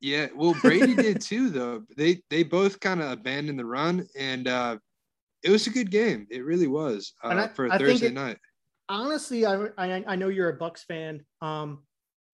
Yeah, 0.00 0.28
well, 0.36 0.54
Brady 0.62 0.94
did 0.94 1.20
too, 1.30 1.50
though. 1.50 1.82
They 1.96 2.22
they 2.30 2.42
both 2.44 2.78
kind 2.80 3.02
of 3.02 3.10
abandoned 3.10 3.58
the 3.58 3.64
run, 3.66 4.06
and 4.16 4.46
uh, 4.46 4.78
it 5.42 5.50
was 5.50 5.66
a 5.66 5.70
good 5.70 5.90
game. 5.90 6.26
It 6.30 6.44
really 6.44 6.68
was 6.68 7.12
uh, 7.24 7.28
I- 7.28 7.48
for 7.48 7.66
a 7.66 7.72
I 7.74 7.78
think 7.78 7.90
Thursday 7.90 8.06
it- 8.08 8.14
night. 8.14 8.38
Honestly, 8.90 9.44
I, 9.44 9.66
I 9.76 10.02
I 10.06 10.16
know 10.16 10.28
you're 10.28 10.48
a 10.48 10.56
Bucs 10.58 10.84
fan, 10.86 11.20
um, 11.42 11.82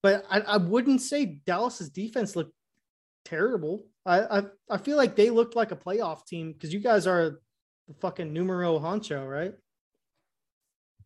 but 0.04 0.24
I, 0.30 0.40
I 0.42 0.56
wouldn't 0.58 1.00
say 1.02 1.40
Dallas's 1.46 1.90
defense 1.90 2.36
looked 2.36 2.52
terrible. 3.24 3.86
I, 4.06 4.38
I 4.38 4.42
I 4.70 4.78
feel 4.78 4.96
like 4.96 5.16
they 5.16 5.30
looked 5.30 5.56
like 5.56 5.72
a 5.72 5.76
playoff 5.76 6.26
team 6.26 6.52
because 6.52 6.72
you 6.72 6.80
guys 6.80 7.06
are 7.06 7.40
the 7.88 7.94
fucking 8.00 8.32
numero 8.32 8.78
honcho, 8.78 9.28
right? 9.28 9.54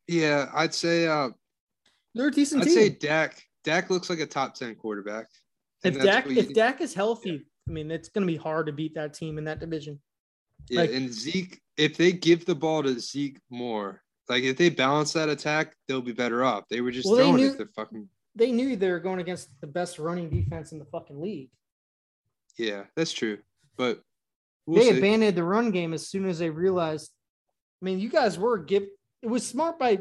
Yeah, 0.07 0.50
I'd 0.54 0.74
say 0.74 1.07
uh, 1.07 1.31
They're 2.14 2.28
a 2.28 2.33
decent 2.33 2.62
I'd 2.62 2.66
team. 2.66 2.74
say 2.74 2.88
Dak 2.90 3.42
Dak 3.64 3.90
looks 3.90 4.11
like 4.11 4.20
a 4.20 4.26
top 4.26 4.54
ten 4.54 4.74
quarterback. 4.74 5.26
If 5.85 6.00
Dak 6.02 6.26
you- 6.28 6.38
if 6.38 6.52
Dak 6.54 6.81
is 6.81 6.94
healthy, 6.94 7.46
I 7.68 7.72
mean 7.72 7.90
it's 7.90 8.09
going 8.09 8.26
to 8.26 8.33
be 8.33 8.38
hard 8.38 8.66
to 8.66 8.72
beat 8.72 8.94
that 8.94 9.14
team 9.14 9.38
in 9.38 9.44
that 9.44 9.61
division. 9.61 10.00
yeah, 10.68 10.81
like- 10.83 10.92
and 10.92 11.12
Zeke, 11.12 11.61
if 11.76 11.96
they 11.96 12.12
give 12.12 12.44
the 12.46 12.54
ball 12.54 12.83
to 12.83 12.98
Zeke 12.98 13.38
more, 13.50 14.02
like 14.28 14.42
if 14.42 14.57
they 14.57 14.70
balance 14.70 15.12
that 15.12 15.28
attack, 15.28 15.74
they'll 15.87 16.02
be 16.02 16.12
better 16.12 16.42
off. 16.44 16.64
They 16.68 16.81
were 16.81 16.90
just 16.90 17.07
Well, 17.07 17.16
they 17.16 17.22
throwing 17.22 17.37
knew- 17.37 17.52
it 17.61 17.68
fucking 17.76 18.09
They 18.35 18.50
knew 18.52 18.76
they 18.76 18.90
were 18.90 19.00
going 19.00 19.20
against 19.20 19.48
the 19.61 19.66
best 19.66 19.98
running 19.98 20.31
defense 20.31 20.72
in 20.72 20.78
the 20.78 20.85
fucking 20.87 21.20
league. 21.20 21.50
Yeah, 22.59 22.85
that's 22.97 23.12
true. 23.12 23.38
But 23.77 24.01
we'll 24.66 24.83
they 24.83 24.90
see. 24.90 24.99
abandoned 24.99 25.37
the 25.37 25.44
run 25.44 25.71
game 25.71 25.94
as 25.94 26.09
soon 26.09 26.29
as 26.29 26.38
they 26.38 26.51
realized. 26.51 27.11
I 27.81 27.85
mean, 27.85 28.01
you 28.01 28.09
guys 28.09 28.38
were 28.38 28.59
give. 28.59 28.85
It 29.23 29.29
was 29.29 29.47
smart 29.47 29.79
by 29.79 30.01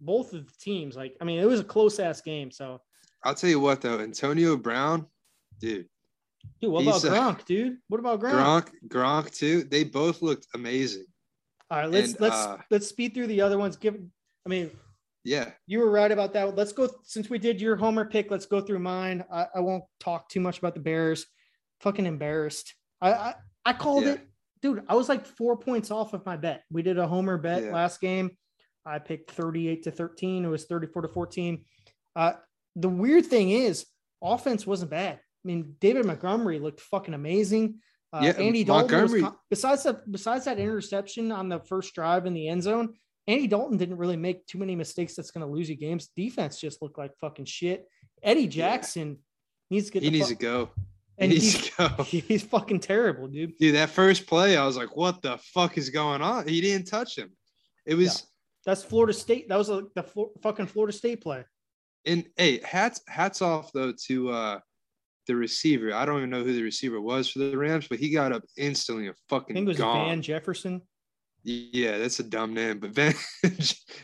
both 0.00 0.32
of 0.32 0.46
the 0.46 0.52
teams. 0.60 0.96
Like, 0.96 1.16
I 1.20 1.24
mean, 1.24 1.40
it 1.40 1.46
was 1.46 1.60
a 1.60 1.64
close 1.64 1.98
ass 1.98 2.20
game. 2.20 2.50
So, 2.50 2.80
I'll 3.24 3.34
tell 3.34 3.50
you 3.50 3.60
what 3.60 3.80
though, 3.80 3.98
Antonio 4.00 4.56
Brown, 4.56 5.06
dude, 5.60 5.86
dude, 6.60 6.70
what 6.70 6.82
about 6.82 7.02
Gronk, 7.02 7.44
dude? 7.44 7.78
What 7.88 7.98
about 7.98 8.20
Gronk? 8.20 8.32
Gronk, 8.32 8.68
Gronk 8.88 9.34
too. 9.34 9.64
They 9.64 9.84
both 9.84 10.22
looked 10.22 10.46
amazing. 10.54 11.06
All 11.70 11.78
right, 11.78 11.90
let's 11.90 12.12
and, 12.12 12.20
let's 12.20 12.36
uh, 12.36 12.58
let's 12.70 12.88
speed 12.88 13.14
through 13.14 13.28
the 13.28 13.40
other 13.40 13.58
ones. 13.58 13.76
Give. 13.76 13.96
I 14.46 14.48
mean, 14.48 14.70
Yeah, 15.24 15.50
you 15.66 15.80
were 15.80 15.90
right 15.90 16.10
about 16.10 16.32
that. 16.32 16.56
Let's 16.56 16.72
go 16.72 16.88
since 17.04 17.28
we 17.28 17.38
did 17.38 17.60
your 17.60 17.76
homer 17.76 18.04
pick. 18.04 18.30
Let's 18.30 18.46
go 18.46 18.60
through 18.60 18.78
mine. 18.78 19.24
I, 19.30 19.46
I 19.56 19.60
won't 19.60 19.84
talk 19.98 20.28
too 20.28 20.40
much 20.40 20.58
about 20.58 20.74
the 20.74 20.80
Bears. 20.80 21.26
Fucking 21.80 22.06
embarrassed. 22.06 22.74
I 23.00 23.12
I, 23.12 23.34
I 23.64 23.72
called 23.72 24.04
Yeah. 24.04 24.12
it, 24.12 24.28
dude. 24.62 24.82
I 24.88 24.94
was 24.94 25.08
like 25.08 25.26
four 25.26 25.56
points 25.56 25.90
off 25.90 26.12
of 26.14 26.24
my 26.26 26.36
bet. 26.36 26.62
We 26.70 26.82
did 26.82 26.98
a 26.98 27.06
homer 27.06 27.38
bet 27.38 27.62
Yeah. 27.64 27.72
last 27.72 28.00
game. 28.00 28.30
I 28.86 28.98
picked 28.98 29.30
38 29.32 29.82
to 29.84 29.90
13. 29.90 30.44
It 30.44 30.48
was 30.48 30.64
34 30.66 31.02
to 31.02 31.08
14. 31.08 31.64
Uh, 32.16 32.32
the 32.76 32.88
weird 32.88 33.26
thing 33.26 33.50
is, 33.50 33.86
offense 34.22 34.66
wasn't 34.66 34.90
bad. 34.90 35.14
I 35.16 35.20
mean, 35.44 35.76
David 35.80 36.06
Montgomery 36.06 36.58
looked 36.58 36.80
fucking 36.80 37.14
amazing. 37.14 37.80
Uh, 38.12 38.20
Yeah, 38.24 38.30
Andy 38.32 38.64
Dalton 38.64 38.84
was 39.02 39.12
Montgomery- 39.12 39.22
con- 39.22 39.36
besides 39.50 39.82
that 39.84 40.10
besides 40.10 40.44
that 40.46 40.58
interception 40.58 41.30
on 41.32 41.48
the 41.48 41.60
first 41.60 41.94
drive 41.94 42.26
in 42.26 42.34
the 42.34 42.48
end 42.48 42.62
zone, 42.62 42.94
Andy 43.26 43.46
Dalton 43.46 43.76
didn't 43.78 43.96
really 43.98 44.16
make 44.16 44.46
too 44.46 44.58
many 44.58 44.74
mistakes 44.74 45.14
that's 45.14 45.30
going 45.30 45.46
to 45.46 45.52
lose 45.52 45.68
you 45.70 45.76
games. 45.76 46.08
Defense 46.16 46.58
just 46.58 46.82
looked 46.82 46.98
like 46.98 47.12
fucking 47.20 47.44
shit. 47.44 47.86
Eddie 48.22 48.48
Jackson 48.48 49.18
needs 49.70 49.86
to 49.86 49.92
get 49.92 50.02
he 50.02 50.10
needs 50.10 50.28
to 50.28 50.34
go. 50.34 50.70
And 51.20 51.30
needs 51.30 51.70
he's, 52.06 52.06
he's 52.26 52.42
fucking 52.42 52.80
terrible, 52.80 53.28
dude. 53.28 53.56
Dude, 53.58 53.74
that 53.74 53.90
first 53.90 54.26
play, 54.26 54.56
I 54.56 54.64
was 54.64 54.76
like, 54.76 54.96
what 54.96 55.20
the 55.20 55.38
fuck 55.38 55.76
is 55.76 55.90
going 55.90 56.22
on? 56.22 56.48
He 56.48 56.60
didn't 56.60 56.86
touch 56.86 57.16
him. 57.16 57.30
It 57.86 57.94
was 57.94 58.26
That's 58.64 58.82
Florida 58.82 59.12
State. 59.12 59.48
That 59.48 59.58
was 59.58 59.68
a, 59.68 59.82
the 59.94 60.04
fucking 60.42 60.66
Florida 60.66 60.92
State 60.96 61.22
play. 61.22 61.44
and 62.06 62.24
hey, 62.36 62.60
hats 62.64 63.02
hats 63.06 63.42
off 63.42 63.70
though 63.72 63.92
to 64.06 64.30
uh 64.30 64.60
the 65.26 65.36
receiver. 65.36 65.94
I 65.94 66.06
don't 66.06 66.18
even 66.18 66.30
know 66.30 66.42
who 66.42 66.54
the 66.54 66.62
receiver 66.62 67.00
was 67.00 67.28
for 67.28 67.38
the 67.38 67.56
Rams, 67.56 67.86
but 67.88 67.98
he 67.98 68.10
got 68.10 68.32
up 68.32 68.42
instantly 68.56 69.06
and 69.06 69.14
I 69.14 69.18
fucking 69.28 69.54
think 69.54 69.64
it 69.64 69.68
was 69.68 69.78
gone. 69.78 70.08
Van 70.08 70.22
Jefferson. 70.22 70.82
Yeah, 71.42 71.98
that's 71.98 72.20
a 72.20 72.22
dumb 72.22 72.52
name, 72.52 72.80
but 72.80 72.90
Van 72.90 73.14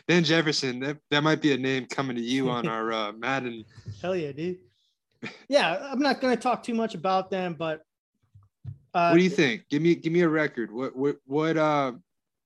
Van 0.07 0.23
Jefferson, 0.23 0.79
that, 0.79 0.97
that 1.11 1.23
might 1.23 1.41
be 1.41 1.53
a 1.53 1.57
name 1.57 1.85
coming 1.85 2.15
to 2.15 2.21
you 2.21 2.49
on 2.49 2.67
our 2.75 2.91
uh, 2.91 3.11
Madden. 3.11 3.63
Hell 4.01 4.15
yeah, 4.15 4.31
dude. 4.31 4.57
Yeah, 5.49 5.89
I'm 5.91 5.99
not 5.99 6.21
going 6.21 6.35
to 6.35 6.41
talk 6.41 6.63
too 6.63 6.73
much 6.73 6.93
about 6.95 7.29
them, 7.31 7.55
but 7.57 7.81
uh, 8.93 9.09
What 9.09 9.17
do 9.17 9.23
you 9.23 9.29
think? 9.29 9.63
Give 9.69 9.81
me 9.81 9.95
give 9.95 10.13
me 10.13 10.21
a 10.21 10.29
record. 10.29 10.71
What 10.71 10.95
what 10.95 11.17
what 11.25 11.57
uh 11.57 11.91
do 11.91 11.99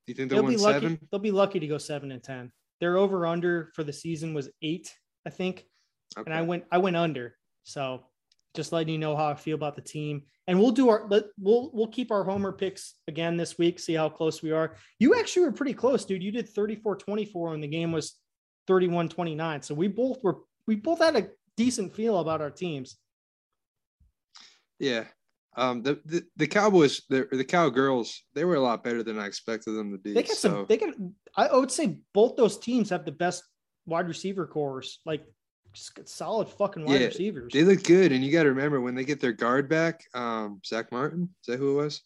you 0.08 0.14
think 0.14 0.30
they 0.30 0.36
They'll 0.36 0.48
be 0.48 0.58
lucky. 0.58 0.74
seven? 0.74 1.00
They'll 1.12 1.20
be 1.20 1.32
lucky 1.32 1.60
to 1.60 1.68
go 1.68 1.78
seven 1.78 2.12
and 2.12 2.24
ten. 2.24 2.52
Their 2.80 2.98
over 2.98 3.28
under 3.28 3.72
for 3.76 3.84
the 3.84 3.94
season 3.94 4.34
was 4.34 4.50
eight, 4.62 4.94
I 5.26 5.30
think, 5.30 5.66
and 6.18 6.34
I 6.34 6.42
went 6.42 6.66
I 6.72 6.80
went 6.80 6.96
under. 6.96 7.36
So 7.64 8.04
just 8.54 8.72
letting 8.72 8.92
you 8.92 9.00
know 9.00 9.16
how 9.16 9.28
I 9.28 9.36
feel 9.36 9.56
about 9.56 9.76
the 9.76 9.82
team. 9.82 10.24
And 10.48 10.60
we'll 10.60 10.72
do 10.72 10.90
our 10.90 11.08
we'll 11.40 11.72
we'll 11.74 11.88
keep 11.88 12.12
our 12.12 12.24
homer 12.24 12.52
picks 12.52 12.96
again 13.08 13.38
this 13.38 13.58
week, 13.58 13.80
see 13.80 13.94
how 13.94 14.10
close 14.10 14.42
we 14.42 14.52
are. 14.52 14.76
You 15.00 15.16
actually 15.16 15.46
were 15.46 15.52
pretty 15.52 15.74
close, 15.74 16.04
dude. 16.04 16.24
You 16.24 16.32
did 16.32 16.54
34-24 16.54 17.54
and 17.54 17.64
the 17.64 17.68
game 17.68 17.92
was 17.92 18.16
31-29. 18.68 19.64
So 19.64 19.74
we 19.76 19.88
both 19.88 20.24
were 20.24 20.40
we 20.68 20.76
both 20.76 21.00
had 21.00 21.16
a 21.16 21.28
decent 21.66 21.94
feel 21.94 22.18
about 22.20 22.42
our 22.42 22.50
teams. 22.50 22.98
Yeah. 24.80 25.06
Um 25.56 25.84
the, 25.84 26.00
the, 26.06 26.24
the 26.38 26.48
Cowboys, 26.48 27.02
the, 27.10 27.28
the 27.32 27.44
Cowgirls, 27.44 28.24
they 28.34 28.46
were 28.46 28.56
a 28.56 28.62
lot 28.70 28.84
better 28.84 29.04
than 29.04 29.20
I 29.20 29.26
expected 29.28 29.72
them 29.74 29.92
to 29.92 29.98
be. 29.98 30.14
They 30.14 30.24
got 30.24 30.38
so 30.38 30.50
some 30.50 30.66
they 30.68 30.78
got 30.78 30.94
I 31.36 31.56
would 31.56 31.72
say 31.72 32.00
both 32.14 32.36
those 32.36 32.58
teams 32.58 32.90
have 32.90 33.06
the 33.06 33.12
best 33.12 33.44
wide 33.86 34.08
receiver 34.08 34.48
cores, 34.48 35.00
like 35.06 35.24
solid 36.06 36.48
fucking 36.50 36.86
wide 36.86 37.00
Yeah, 37.02 37.08
receivers. 37.08 37.52
they 37.54 37.64
look 37.64 37.84
good. 37.84 38.12
And 38.12 38.24
you 38.24 38.32
gotta 38.32 38.50
remember 38.50 38.80
when 38.82 38.96
they 38.96 39.04
get 39.04 39.20
their 39.20 39.34
guard 39.34 39.70
back, 39.70 40.02
um, 40.14 40.62
Zack 40.66 40.92
Martin, 40.92 41.30
is 41.42 41.48
that 41.48 41.58
who 41.60 41.80
it 41.80 41.84
was? 41.84 42.02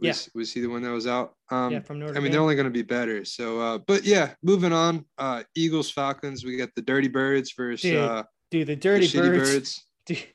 Yeah. 0.00 0.10
Was, 0.10 0.30
was 0.34 0.52
he 0.52 0.60
the 0.60 0.68
one 0.68 0.82
that 0.82 0.90
was 0.92 1.06
out? 1.06 1.34
Um 1.50 1.72
yeah, 1.72 1.80
from 1.80 1.98
Notre 2.00 2.12
I 2.12 2.16
mean, 2.16 2.24
Dame. 2.24 2.32
they're 2.32 2.40
only 2.46 2.54
going 2.54 2.72
to 2.72 2.78
be 2.82 2.82
better. 2.82 3.24
So, 3.24 3.60
uh, 3.60 3.78
but 3.78 4.04
yeah, 4.04 4.34
moving 4.42 4.72
on. 4.72 5.04
Uh, 5.18 5.42
Eagles, 5.54 5.90
Falcons. 5.90 6.44
We 6.44 6.56
got 6.56 6.70
the 6.76 6.82
Dirty 6.82 7.08
Birds 7.08 7.52
versus 7.56 7.82
Dude, 7.82 7.98
uh, 7.98 8.22
Dude, 8.50 8.66
the 8.66 8.74
the 8.74 8.80
Dirty 8.80 9.06
Shitty 9.06 9.18
Birds. 9.20 9.50
Birds. 9.52 9.84
Dude, 10.06 10.26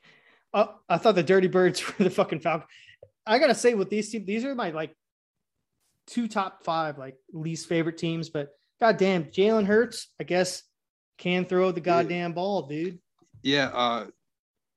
oh, 0.54 0.74
I 0.88 0.98
thought 0.98 1.14
the 1.14 1.22
Dirty 1.22 1.48
Birds 1.48 1.86
were 1.98 2.04
the 2.04 2.10
fucking 2.10 2.40
Falcons. 2.40 2.70
I 3.26 3.38
gotta 3.38 3.54
say, 3.54 3.74
with 3.74 3.90
these 3.90 4.10
teams, 4.10 4.26
these 4.26 4.44
are 4.44 4.54
my 4.54 4.70
like 4.70 4.94
two 6.06 6.28
top 6.28 6.64
five 6.64 6.98
like 6.98 7.16
least 7.32 7.68
favorite 7.68 7.98
teams. 7.98 8.30
But 8.30 8.50
goddamn, 8.80 9.24
Jalen 9.24 9.66
Hurts, 9.66 10.08
I 10.20 10.24
guess, 10.24 10.62
can 11.18 11.44
throw 11.44 11.72
the 11.72 11.80
goddamn 11.80 12.32
ball, 12.34 12.62
dude. 12.66 12.98
Yeah. 13.42 13.70
Uh, 13.72 14.06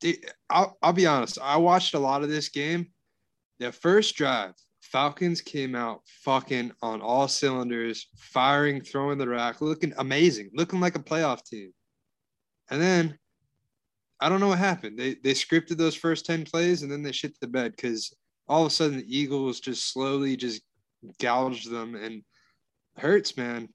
it- 0.01 0.33
I'll, 0.49 0.77
I'll 0.81 0.93
be 0.93 1.05
honest. 1.05 1.37
I 1.41 1.57
watched 1.57 1.93
a 1.93 1.99
lot 1.99 2.23
of 2.23 2.29
this 2.29 2.49
game. 2.49 2.87
The 3.59 3.71
first 3.71 4.15
drive, 4.15 4.53
Falcons 4.81 5.41
came 5.41 5.75
out 5.75 6.01
fucking 6.23 6.71
on 6.81 7.01
all 7.01 7.27
cylinders, 7.27 8.07
firing, 8.17 8.81
throwing 8.81 9.17
the 9.17 9.27
rack, 9.27 9.61
looking 9.61 9.93
amazing, 9.97 10.49
looking 10.53 10.79
like 10.79 10.95
a 10.95 11.03
playoff 11.03 11.43
team. 11.43 11.71
And 12.71 12.81
then 12.81 13.18
I 14.21 14.29
don't 14.29 14.39
know 14.39 14.49
what 14.49 14.59
happened. 14.59 14.97
They 14.97 15.15
they 15.15 15.33
scripted 15.33 15.77
those 15.77 15.95
first 15.95 16.25
10 16.25 16.45
plays 16.45 16.81
and 16.81 16.91
then 16.91 17.03
they 17.03 17.11
shit 17.11 17.39
the 17.39 17.47
bed 17.47 17.73
because 17.75 18.13
all 18.47 18.61
of 18.61 18.67
a 18.67 18.69
sudden 18.69 18.97
the 18.97 19.17
Eagles 19.17 19.59
just 19.59 19.91
slowly 19.91 20.35
just 20.35 20.61
gouged 21.19 21.69
them 21.69 21.95
and 21.95 22.23
Hurts, 22.97 23.37
man. 23.37 23.69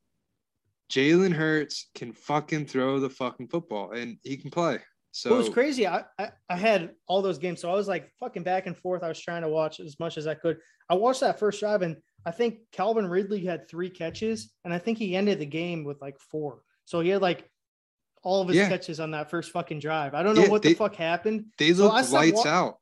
Jalen 0.93 1.33
Hurts 1.33 1.89
can 1.95 2.13
fucking 2.13 2.67
throw 2.67 3.01
the 3.01 3.09
fucking 3.09 3.49
football 3.49 3.93
and 3.93 4.19
he 4.23 4.37
can 4.37 4.51
play. 4.51 4.81
So 5.13 5.33
it 5.33 5.39
was 5.39 5.49
crazy. 5.49 5.87
I, 5.87 6.03
I 6.19 6.31
I 6.51 6.57
had 6.57 6.91
all 7.07 7.23
those 7.23 7.39
games, 7.39 7.61
so 7.61 7.71
I 7.71 7.75
was 7.75 7.87
like 7.87 8.11
fucking 8.19 8.43
back 8.43 8.67
and 8.67 8.77
forth. 8.77 9.05
I 9.05 9.09
was 9.09 9.21
trying 9.21 9.43
to 9.43 9.49
watch 9.49 9.79
as 9.79 9.99
much 10.01 10.19
as 10.19 10.27
I 10.27 10.35
could. 10.35 10.59
I 10.91 10.95
watched 10.95 11.21
that 11.21 11.39
first 11.39 11.61
drive, 11.61 11.83
and 11.83 11.97
I 12.27 12.33
think 12.33 12.59
Calvin 12.73 13.07
Ridley 13.07 13.45
had 13.45 13.69
three 13.69 13.89
catches, 13.89 14.53
and 14.65 14.75
I 14.75 14.79
think 14.79 14.99
he 14.99 15.15
ended 15.15 15.39
the 15.39 15.47
game 15.47 15.85
with 15.85 16.03
like 16.03 16.17
four. 16.19 16.63
So 16.85 16.99
he 16.99 17.11
had 17.11 17.23
like 17.23 17.49
all 18.25 18.43
of 18.43 18.49
his 18.49 18.57
Yeah. 18.57 18.69
catches 18.69 18.99
on 19.01 19.11
that 19.13 19.31
first 19.31 19.53
fucking 19.53 19.79
drive. 19.79 20.15
I 20.15 20.23
don't 20.23 20.35
know 20.35 20.43
Yeah, 20.43 20.49
what 20.49 20.63
they- 20.63 20.71
the 20.71 20.75
fuck 20.75 20.97
happened. 20.97 21.47
they 21.59 21.73
So 21.73 21.85
look 21.85 21.93
stopped 21.99 22.13
lights 22.13 22.45
wa- 22.45 22.51
out. 22.51 22.79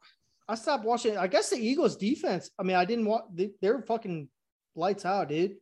I 0.48 0.54
stopped 0.54 0.84
watching. 0.84 1.16
I 1.16 1.26
guess 1.26 1.50
the 1.50 1.56
Eagles 1.56 1.96
defense. 1.96 2.50
I 2.58 2.62
mean, 2.62 2.76
I 2.76 2.84
didn't 2.84 3.04
want. 3.06 3.36
They, 3.36 3.50
they're 3.60 3.82
fucking 3.82 4.28
lights 4.74 5.04
out, 5.04 5.28
dude. 5.28 5.56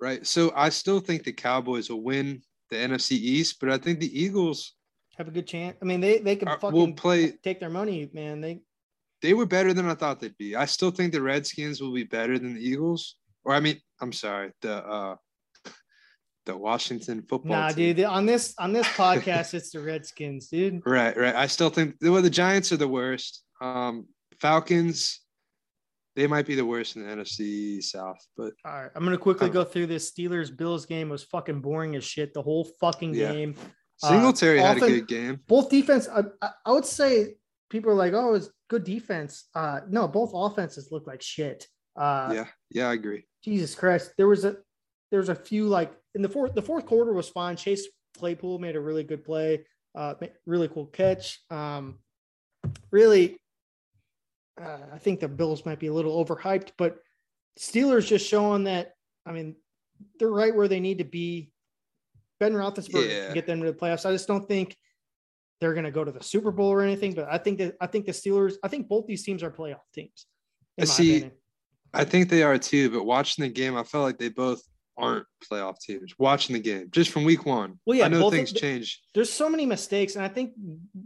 Right. 0.00 0.26
So 0.26 0.52
I 0.56 0.68
still 0.70 1.00
think 1.00 1.24
the 1.24 1.32
Cowboys 1.32 1.88
will 1.90 2.02
win 2.02 2.42
the 2.70 2.76
NFC 2.76 3.12
East, 3.16 3.58
but 3.60 3.70
I 3.70 3.78
think 3.78 4.00
the 4.00 4.18
Eagles 4.22 4.74
Have 5.16 5.28
a 5.28 5.30
good 5.30 5.46
chance. 5.46 5.76
I 5.80 5.84
mean, 5.84 6.00
they 6.00 6.18
they 6.18 6.34
can 6.36 6.48
fucking 6.48 6.72
will 6.72 6.92
play. 6.92 7.32
take 7.44 7.60
their 7.60 7.70
money, 7.70 8.10
man. 8.12 8.40
They 8.40 8.60
They 9.22 9.32
were 9.34 9.46
better 9.46 9.72
than 9.72 9.86
I 9.88 9.94
thought 9.94 10.20
they'd 10.20 10.36
be. 10.36 10.56
I 10.56 10.64
still 10.66 10.90
think 10.90 11.12
the 11.12 11.22
Redskins 11.22 11.80
will 11.80 11.92
be 11.94 12.04
better 12.04 12.36
than 12.38 12.54
the 12.54 12.60
Eagles. 12.60 13.16
Or 13.44 13.54
I 13.54 13.60
mean, 13.60 13.80
I'm 14.00 14.12
sorry, 14.12 14.50
the 14.60 14.84
uh 14.84 15.16
the 16.46 16.56
Washington 16.56 17.22
football 17.22 17.56
nah, 17.56 17.68
team. 17.68 17.96
dude. 17.96 18.04
On 18.04 18.26
this 18.26 18.54
on 18.58 18.72
this 18.72 18.86
podcast, 18.88 19.54
it's 19.54 19.70
the 19.70 19.80
Redskins, 19.80 20.48
dude. 20.48 20.82
Right, 20.86 21.16
right. 21.16 21.34
I 21.34 21.46
still 21.46 21.70
think 21.70 21.96
well, 22.00 22.22
the 22.22 22.30
Giants 22.30 22.72
are 22.72 22.76
the 22.76 22.88
worst. 22.88 23.42
Um, 23.60 24.06
Falcons. 24.40 25.20
they 26.16 26.26
might 26.26 26.46
be 26.46 26.54
the 26.54 26.66
worst 26.66 26.96
in 26.96 27.06
the 27.06 27.14
NFC 27.14 27.82
South, 27.82 28.18
but 28.36 28.52
All 28.64 28.82
right, 28.82 28.90
I'm 28.94 29.04
gonna 29.04 29.18
quickly 29.18 29.48
go 29.48 29.64
through 29.64 29.86
this 29.86 30.10
Steelers 30.10 30.54
Bills 30.54 30.86
game. 30.86 31.08
It 31.08 31.12
was 31.12 31.24
fucking 31.24 31.60
boring 31.60 31.96
as 31.96 32.04
shit. 32.04 32.34
The 32.34 32.42
whole 32.42 32.68
fucking 32.80 33.14
Yeah. 33.14 33.32
game. 33.32 33.54
Uh, 34.02 34.08
Singletary 34.08 34.58
had 34.58 34.76
a 34.76 34.80
good 34.80 35.08
game. 35.08 35.40
Both 35.46 35.70
defense. 35.70 36.08
I, 36.08 36.24
I, 36.42 36.72
would 36.72 36.84
say 36.84 37.36
people 37.70 37.92
are 37.92 37.96
like, 37.96 38.12
"Oh, 38.12 38.34
it's 38.34 38.50
good 38.68 38.84
defense." 38.84 39.48
Uh, 39.54 39.80
no, 39.88 40.08
both 40.08 40.32
offenses 40.34 40.88
look 40.90 41.06
like 41.06 41.22
shit. 41.22 41.68
Uh, 41.96 42.30
yeah, 42.34 42.46
yeah, 42.70 42.88
I 42.88 42.94
agree. 42.94 43.24
Jesus 43.44 43.74
Christ, 43.74 44.12
there 44.18 44.26
was 44.26 44.44
a 44.44 44.56
there 45.10 45.20
was 45.20 45.28
a 45.28 45.34
few 45.34 45.68
like 45.68 45.92
in 46.14 46.22
the 46.22 46.28
fourth 46.28 46.54
the 46.54 46.62
fourth 46.62 46.86
quarter 46.86 47.12
was 47.12 47.28
fine. 47.28 47.56
Chase 47.56 47.86
Claypool 48.18 48.58
made 48.58 48.76
a 48.76 48.80
really 48.80 49.04
good 49.04 49.24
play, 49.24 49.64
uh, 49.94 50.14
really 50.46 50.68
cool 50.68 50.86
catch. 50.86 51.40
Um, 51.50 51.98
really, 52.90 53.36
uh, 54.60 54.78
I 54.92 54.98
think 54.98 55.20
the 55.20 55.28
Bills 55.28 55.66
might 55.66 55.80
be 55.80 55.88
a 55.88 55.92
little 55.92 56.24
overhyped, 56.24 56.70
but 56.78 56.98
Steelers 57.58 58.06
just 58.06 58.26
showing 58.28 58.64
that. 58.64 58.92
I 59.26 59.32
mean, 59.32 59.56
they're 60.18 60.28
right 60.30 60.54
where 60.54 60.68
they 60.68 60.80
need 60.80 60.98
to 60.98 61.04
be. 61.04 61.50
Ben 62.40 62.52
Roethlisberger 62.52 63.08
Yeah. 63.08 63.24
can 63.26 63.34
get 63.34 63.46
them 63.46 63.60
to 63.60 63.66
the 63.66 63.78
playoffs. 63.78 64.06
I 64.06 64.12
just 64.12 64.28
don't 64.28 64.46
think 64.46 64.76
they're 65.60 65.72
going 65.72 65.84
to 65.84 65.90
go 65.90 66.04
to 66.04 66.12
the 66.12 66.22
Super 66.22 66.50
Bowl 66.50 66.70
or 66.70 66.82
anything. 66.82 67.14
But 67.14 67.28
I 67.30 67.38
think 67.38 67.58
that 67.58 67.76
I 67.80 67.86
think 67.86 68.06
the 68.06 68.12
Steelers. 68.12 68.54
I 68.62 68.68
think 68.68 68.88
both 68.88 69.06
these 69.06 69.24
teams 69.24 69.42
are 69.42 69.50
playoff 69.50 69.80
teams. 69.92 70.26
I 70.78 70.84
See, 70.84 71.16
opinion. 71.16 71.32
I 71.92 72.04
think 72.04 72.28
they 72.28 72.42
are 72.42 72.58
too, 72.58 72.90
but 72.90 73.04
watching 73.04 73.44
the 73.44 73.48
game, 73.48 73.76
I 73.76 73.84
felt 73.84 74.02
like 74.04 74.18
they 74.18 74.28
both 74.28 74.62
aren't 74.96 75.26
playoff 75.50 75.78
teams. 75.80 76.14
Watching 76.18 76.54
the 76.54 76.60
game, 76.60 76.88
just 76.90 77.10
from 77.10 77.24
week 77.24 77.44
one. 77.46 77.78
Well, 77.86 77.96
yeah, 77.98 78.04
I 78.06 78.08
know 78.08 78.26
of 78.28 78.32
things 78.32 78.52
the- 78.52 78.60
change. 78.60 79.00
there's 79.14 79.32
so 79.32 79.48
many 79.50 79.66
mistakes 79.66 80.14
and 80.16 80.24
i 80.24 80.28
think 80.28 80.52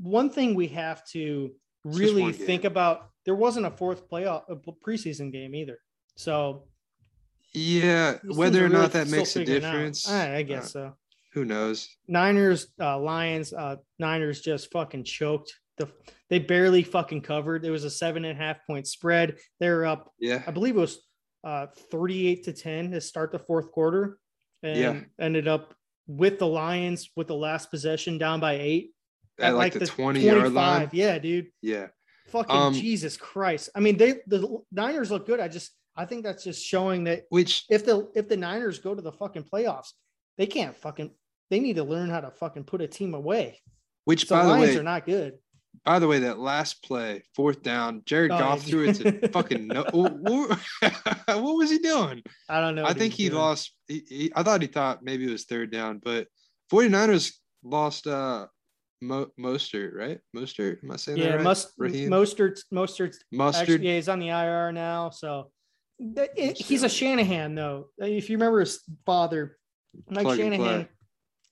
one 0.01 0.31
thing 0.31 0.55
we 0.55 0.69
have 0.69 1.05
to 1.13 1.51
really 1.85 2.33
think 2.33 2.65
about 2.65 3.11
there 3.25 3.35
wasn't 3.35 3.65
a 3.67 3.71
fourth 3.71 4.09
playoff 4.11 4.43
a 4.51 4.57
preseason 4.87 5.33
game 5.33 5.55
either 5.55 5.79
so 6.17 6.65
Yeah, 7.55 8.19
whether 8.27 8.65
or 8.65 8.69
not 8.69 8.93
really 8.95 9.05
that 9.05 9.09
makes 9.09 9.37
a 9.37 9.45
difference, 9.45 10.09
I, 10.09 10.37
I 10.37 10.43
guess 10.43 10.67
uh, 10.77 10.91
so 10.91 10.93
who 11.35 11.45
knows? 11.45 11.89
niners 12.07 12.69
uh 12.81 12.99
lions 12.99 13.53
uh 13.53 13.77
niners 13.99 14.41
just 14.41 14.71
fucking 14.73 15.05
choked 15.05 15.53
the 15.79 15.89
they 16.29 16.39
barely 16.39 16.83
fucking 16.83 17.23
covered 17.23 17.65
it 17.65 17.71
was 17.71 17.85
a 17.85 17.91
seven 17.91 18.25
and 18.25 18.39
a 18.39 18.43
half 18.43 18.59
point 18.67 18.87
spread 18.87 19.37
they're 19.61 19.87
up 19.87 20.13
Yeah, 20.19 20.43
i 20.47 20.51
believe 20.51 20.77
it 20.77 20.81
was 20.81 21.01
uh 21.45 21.67
38 21.91 22.45
to 22.45 22.53
10 22.53 22.91
to 22.93 23.01
start 23.01 23.33
the 23.33 23.39
fourth 23.39 23.71
quarter 23.71 24.19
and 24.63 24.79
Yeah. 24.79 25.01
ended 25.21 25.47
up 25.49 25.75
with 26.07 26.39
the 26.39 26.47
lions 26.47 27.11
with 27.17 27.29
the 27.29 27.35
last 27.37 27.71
possession 27.71 28.19
down 28.19 28.41
by 28.41 28.55
eight 28.55 28.93
at, 29.39 29.55
like, 29.55 29.73
the, 29.73 29.87
20 29.87 30.21
yard 30.21 30.53
line. 30.53 30.89
yeah 30.93 31.19
dude 31.19 31.47
Yeah, 31.63 31.89
Fucking 32.29 32.55
Um, 32.57 32.75
Jesus 32.75 33.17
Christ. 33.17 33.71
I 33.75 33.81
mean, 33.81 33.97
they 33.97 34.15
the 34.27 34.59
Niners 34.73 35.11
look 35.11 35.27
good. 35.27 35.41
I 35.41 35.49
just 35.49 35.73
I 35.97 36.05
think 36.05 36.25
that's 36.25 36.45
just 36.45 36.65
showing 36.65 37.05
that 37.05 37.25
which 37.31 37.65
if 37.71 37.85
the 37.85 38.11
if 38.15 38.29
the 38.29 38.37
Niners 38.37 38.79
go 38.81 38.95
to 38.95 39.01
the 39.03 39.13
fucking 39.13 39.45
playoffs, 39.45 39.93
they 40.39 40.47
can't 40.47 40.77
fucking 40.77 41.11
they 41.51 41.61
need 41.61 41.77
to 41.77 41.85
learn 41.85 42.11
how 42.11 42.21
to 42.21 42.31
fucking 42.31 42.65
put 42.65 42.81
a 42.83 42.87
team 42.89 43.15
away. 43.15 43.61
which 44.05 44.27
So 44.27 44.37
by 44.37 44.43
the 44.45 44.49
Lions 44.51 44.75
way, 44.75 44.77
are 44.81 44.83
not 44.83 45.07
good. 45.07 45.39
By 45.85 45.99
the 45.99 46.07
way, 46.09 46.21
that 46.21 46.39
last 46.39 46.83
play, 46.83 47.23
fourth 47.35 47.63
down, 47.63 48.03
Jared 48.07 48.31
Oh, 48.31 48.39
Goff 48.39 48.63
threw 48.63 48.89
it 48.89 48.95
to 48.97 49.29
fucking 49.33 49.67
no. 49.67 49.85
what, 49.93 50.13
what 51.29 51.57
was 51.57 51.71
he 51.71 51.79
doing? 51.79 52.23
I 52.49 52.61
don't 52.61 52.75
know. 52.75 52.85
I 52.85 52.93
think 52.95 53.15
he 53.15 53.29
doing. 53.29 53.41
lost. 53.41 53.73
He, 53.87 54.03
he, 54.09 54.33
I 54.35 54.43
thought 54.43 54.63
he 54.63 54.69
thought 54.69 55.03
maybe 55.03 55.27
it 55.27 55.31
was 55.31 55.45
third 55.45 55.71
down, 55.73 56.01
but 56.03 56.27
49ers 56.73 57.33
lost 57.63 58.07
uh 58.07 58.47
Mo, 59.01 59.29
Mostert, 59.39 59.95
right? 59.95 60.19
Mostert, 60.37 60.83
am 60.83 60.91
I 60.91 60.97
saying 60.97 61.19
Yeah, 61.19 61.29
that 61.29 61.35
right? 61.37 61.45
Must 61.45 61.73
Raheem? 61.79 62.11
Mostert 62.11 62.59
Mostert 62.75 63.15
Mustard. 63.33 63.63
actually 63.71 63.87
yeah, 63.89 63.95
he's 63.95 64.09
on 64.09 64.19
the 64.19 64.29
IR 64.29 64.73
now. 64.73 65.11
So 65.11 65.51
that- 66.01 66.31
it- 66.37 66.59
he's 66.59 66.83
a 66.83 66.89
Shanahan 66.89 67.55
though. 67.55 67.91
If 67.99 68.29
you 68.29 68.37
remember 68.37 68.61
his 68.61 68.83
father, 69.07 69.57
Mike 70.11 70.25
Plug 70.25 70.37
Shanahan. 70.39 70.59
play. 70.65 70.89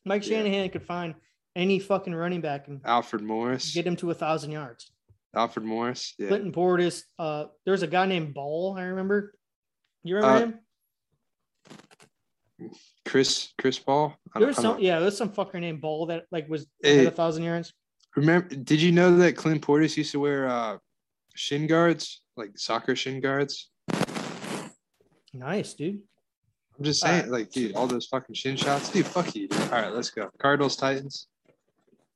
Mike 0.04 0.26
Yeah. 0.26 0.38
Shanahan 0.38 0.70
could 0.70 0.84
find 0.86 1.14
any 1.56 1.78
fucking 1.80 2.14
running 2.14 2.40
back 2.40 2.68
and 2.68 2.80
Alfred 2.84 3.22
Morris. 3.22 3.72
get 3.74 3.86
him 3.86 3.96
to 3.96 4.10
a 4.10 4.14
thousand 4.14 4.52
yards. 4.52 4.92
Alfred 5.34 5.64
Morris. 5.66 6.14
Yeah. 6.18 6.28
Clinton 6.28 6.52
Portis. 6.52 7.02
Uh, 7.18 7.46
there's 7.64 7.82
a 7.82 7.86
guy 7.86 8.06
named 8.06 8.32
Ball. 8.34 8.76
I 8.78 8.82
remember. 8.84 9.34
You 10.04 10.16
remember 10.16 10.36
Uh, 10.36 10.40
him? 10.40 10.60
Chris 13.04 13.52
Chris 13.58 13.78
Ball. 13.78 14.14
I 14.34 14.40
don't- 14.40 14.54
some. 14.54 14.78
Yeah, 14.80 15.00
there's 15.00 15.16
some 15.16 15.30
fucker 15.30 15.60
named 15.60 15.80
Ball 15.80 16.06
that 16.06 16.24
like 16.30 16.48
was 16.48 16.66
Hey. 16.82 16.98
had 16.98 17.06
a 17.06 17.10
thousand 17.10 17.44
yards. 17.44 17.72
Remember? 18.16 18.48
Did 18.54 18.80
you 18.80 18.92
know 18.92 19.16
that 19.18 19.36
Clint 19.36 19.62
Portis 19.62 19.96
used 19.96 20.12
to 20.12 20.20
wear 20.20 20.48
uh 20.48 20.78
shin 21.34 21.66
guards, 21.66 22.22
like 22.36 22.56
soccer 22.58 22.96
shin 22.96 23.20
guards? 23.20 23.70
Nice, 25.34 25.74
dude. 25.74 26.00
I'm 26.78 26.84
just 26.84 27.00
saying, 27.02 27.22
right. 27.22 27.30
like, 27.30 27.50
dude, 27.50 27.74
all 27.74 27.86
those 27.86 28.06
fucking 28.06 28.34
shin 28.34 28.56
shots, 28.56 28.90
dude. 28.90 29.06
Fuck 29.06 29.34
you. 29.34 29.48
Dude. 29.48 29.60
All 29.62 29.68
right, 29.68 29.92
let's 29.92 30.10
go. 30.10 30.30
Cardinals 30.38 30.76
Titans. 30.76 31.28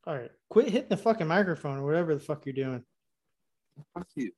All 0.06 0.16
right, 0.16 0.30
quit 0.48 0.70
hitting 0.70 0.88
the 0.88 0.96
fucking 0.96 1.26
microphone 1.26 1.78
or 1.78 1.84
whatever 1.84 2.14
the 2.14 2.20
fuck 2.20 2.46
you're 2.46 2.52
doing. 2.54 2.82
Fuck 3.94 4.06
you. 4.14 4.32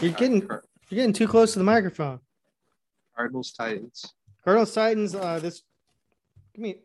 You're 0.00 0.12
getting 0.12 0.40
you're 0.42 0.60
getting 0.90 1.12
too 1.12 1.28
close 1.28 1.52
to 1.52 1.58
the 1.58 1.64
microphone. 1.64 2.20
Cardinals 3.14 3.52
Titans. 3.52 4.14
Cardinals 4.44 4.74
Titans. 4.74 5.14
Uh, 5.14 5.38
this. 5.38 5.62
Give 6.54 6.62
me. 6.62 6.76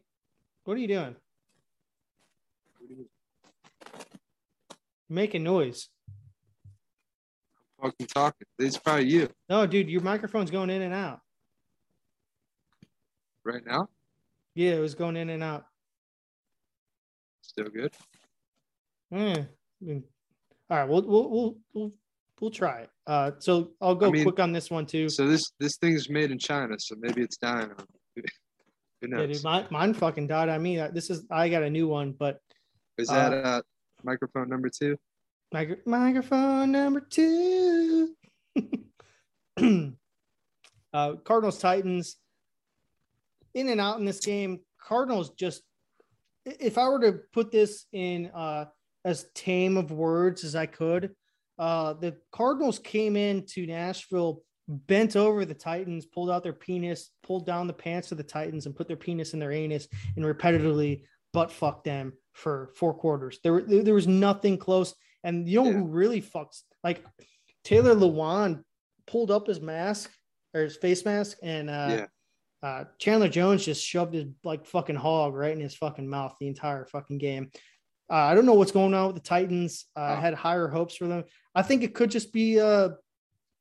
What 0.64 0.76
are 0.78 0.80
you 0.80 0.88
doing? 0.88 1.16
You're 2.88 3.06
making 5.10 5.44
noise. 5.44 5.90
Fucking 7.82 8.08
talking. 8.08 8.48
It's 8.60 8.78
probably 8.78 9.08
you 9.10 9.30
No, 9.50 9.66
dude, 9.66 9.90
your 9.90 10.02
microphone's 10.02 10.52
going 10.52 10.70
in 10.70 10.84
and 10.84 10.94
out. 10.94 11.20
right 13.44 13.66
now. 13.66 13.90
Yeah, 14.54 14.74
it 14.74 14.80
was 14.80 14.94
going 14.96 15.18
in 15.18 15.30
and 15.32 15.42
out. 15.42 15.66
Still 17.52 17.68
good. 17.68 17.94
Yeah. 19.12 19.44
Mean, 19.82 20.06
all 20.70 20.78
right, 20.78 20.88
we'll 20.88 21.02
we'll 21.02 21.30
we'll 21.30 21.58
we'll, 21.74 21.92
we'll 22.40 22.50
try 22.50 22.80
it. 22.84 22.90
Uh, 23.06 23.32
so 23.40 23.72
I'll 23.82 23.94
go 23.94 24.08
I 24.08 24.12
mean, 24.12 24.24
quick 24.24 24.40
on 24.40 24.54
this 24.54 24.72
one 24.72 24.86
too. 24.86 25.10
So 25.10 25.28
this 25.28 25.52
this 25.60 25.76
thing's 25.82 26.10
made 26.10 26.32
in 26.32 26.40
China, 26.40 26.76
so 26.80 26.96
maybe 26.98 27.22
it's 27.22 27.36
dying. 27.36 27.72
Who 28.16 28.22
Yeah, 29.02 29.08
knows? 29.18 29.36
dude, 29.36 29.44
mine, 29.44 29.68
mine 29.70 29.94
fucking 29.94 30.28
died 30.28 30.48
on 30.48 30.62
me. 30.64 30.78
This 30.94 31.10
is 31.10 31.26
I 31.30 31.50
got 31.50 31.64
a 31.64 31.70
new 31.70 31.90
one, 31.90 32.14
but 32.14 32.40
Is 32.98 33.10
uh, 33.10 33.16
that 33.16 33.34
uh, 33.46 33.62
microphone 34.04 34.48
number 34.48 34.70
two? 34.70 34.98
micro, 35.52 35.76
microphone 35.86 36.72
number 36.72 37.02
two. 37.02 38.16
uh, 40.94 41.16
Cardinals 41.26 41.60
Titans 41.60 42.16
in 43.54 43.68
and 43.68 43.82
out 43.82 44.00
in 44.00 44.06
this 44.06 44.22
game. 44.26 44.62
Cardinals 44.82 45.32
just 45.32 45.64
if 46.46 46.78
I 46.78 46.88
were 46.90 47.00
to 47.02 47.20
put 47.34 47.52
this 47.52 47.86
in 47.92 48.28
uh, 48.34 48.66
as 49.06 49.26
tame 49.36 49.78
of 49.78 49.92
words 49.92 50.44
as 50.44 50.56
I 50.56 50.66
could, 50.66 51.12
uh, 51.60 51.94
the 51.94 52.18
Cardinals 52.32 52.80
came 52.80 53.16
into 53.16 53.66
Nashville, 53.68 54.44
bent 54.68 55.16
over 55.16 55.46
the 55.46 55.54
Titans, 55.54 56.06
pulled 56.06 56.30
out 56.32 56.44
their 56.44 56.54
penis, 56.54 57.12
pulled 57.24 57.46
down 57.46 57.68
the 57.68 57.74
pants 57.74 58.12
of 58.12 58.18
the 58.18 58.24
Titans, 58.24 58.66
and 58.66 58.76
put 58.76 58.88
their 58.88 58.98
penis 58.98 59.34
in 59.34 59.40
their 59.40 59.52
anus, 59.52 59.88
and 60.16 60.26
repetitively 60.26 61.04
butt 61.34 61.52
fucked 61.52 61.84
them 61.84 62.14
for 62.34 62.72
four 62.76 62.94
quarters. 62.94 63.40
There, 63.44 63.62
there 63.62 63.94
was 63.94 64.08
nothing 64.08 64.58
close. 64.58 64.96
And 65.24 65.48
you 65.48 65.62
know 65.62 65.70
Yeah. 65.70 65.78
who 65.78 65.86
really 65.86 66.22
fucks 66.22 66.62
like 66.84 67.06
Taylor 67.64 67.94
Lewan 67.94 68.64
pulled 69.06 69.30
up 69.30 69.46
his 69.46 69.62
mask 69.62 70.10
or 70.54 70.62
his 70.62 70.78
face 70.78 71.06
mask, 71.06 71.38
and 71.44 71.70
uh, 71.70 71.88
Yeah. 71.90 72.06
Uh, 72.63 72.84
Chandler 73.00 73.30
Jones 73.30 73.65
just 73.65 73.84
shoved 73.84 74.13
his 74.13 74.26
like 74.43 74.65
fucking 74.65 74.95
hog 74.95 75.34
right 75.34 75.52
in 75.54 75.60
his 75.60 75.76
fucking 75.76 76.08
mouth 76.08 76.36
the 76.39 76.47
entire 76.47 76.86
fucking 76.86 77.17
game. 77.17 77.52
Uh, 78.10 78.15
I 78.15 78.36
don't 78.36 78.45
know 78.45 78.54
what's 78.54 78.71
going 78.71 78.93
on 78.93 79.08
with 79.08 79.15
the 79.15 79.21
Titans. 79.21 79.86
Uh, 79.95 80.02
I 80.02 80.15
had 80.15 80.34
higher 80.34 80.67
hopes 80.67 80.95
for 80.95 81.08
them. 81.08 81.24
I 81.56 81.62
think 81.62 81.82
it 81.84 81.95
could 81.95 82.12
just 82.12 82.34
be 82.34 82.60
uh 82.60 82.89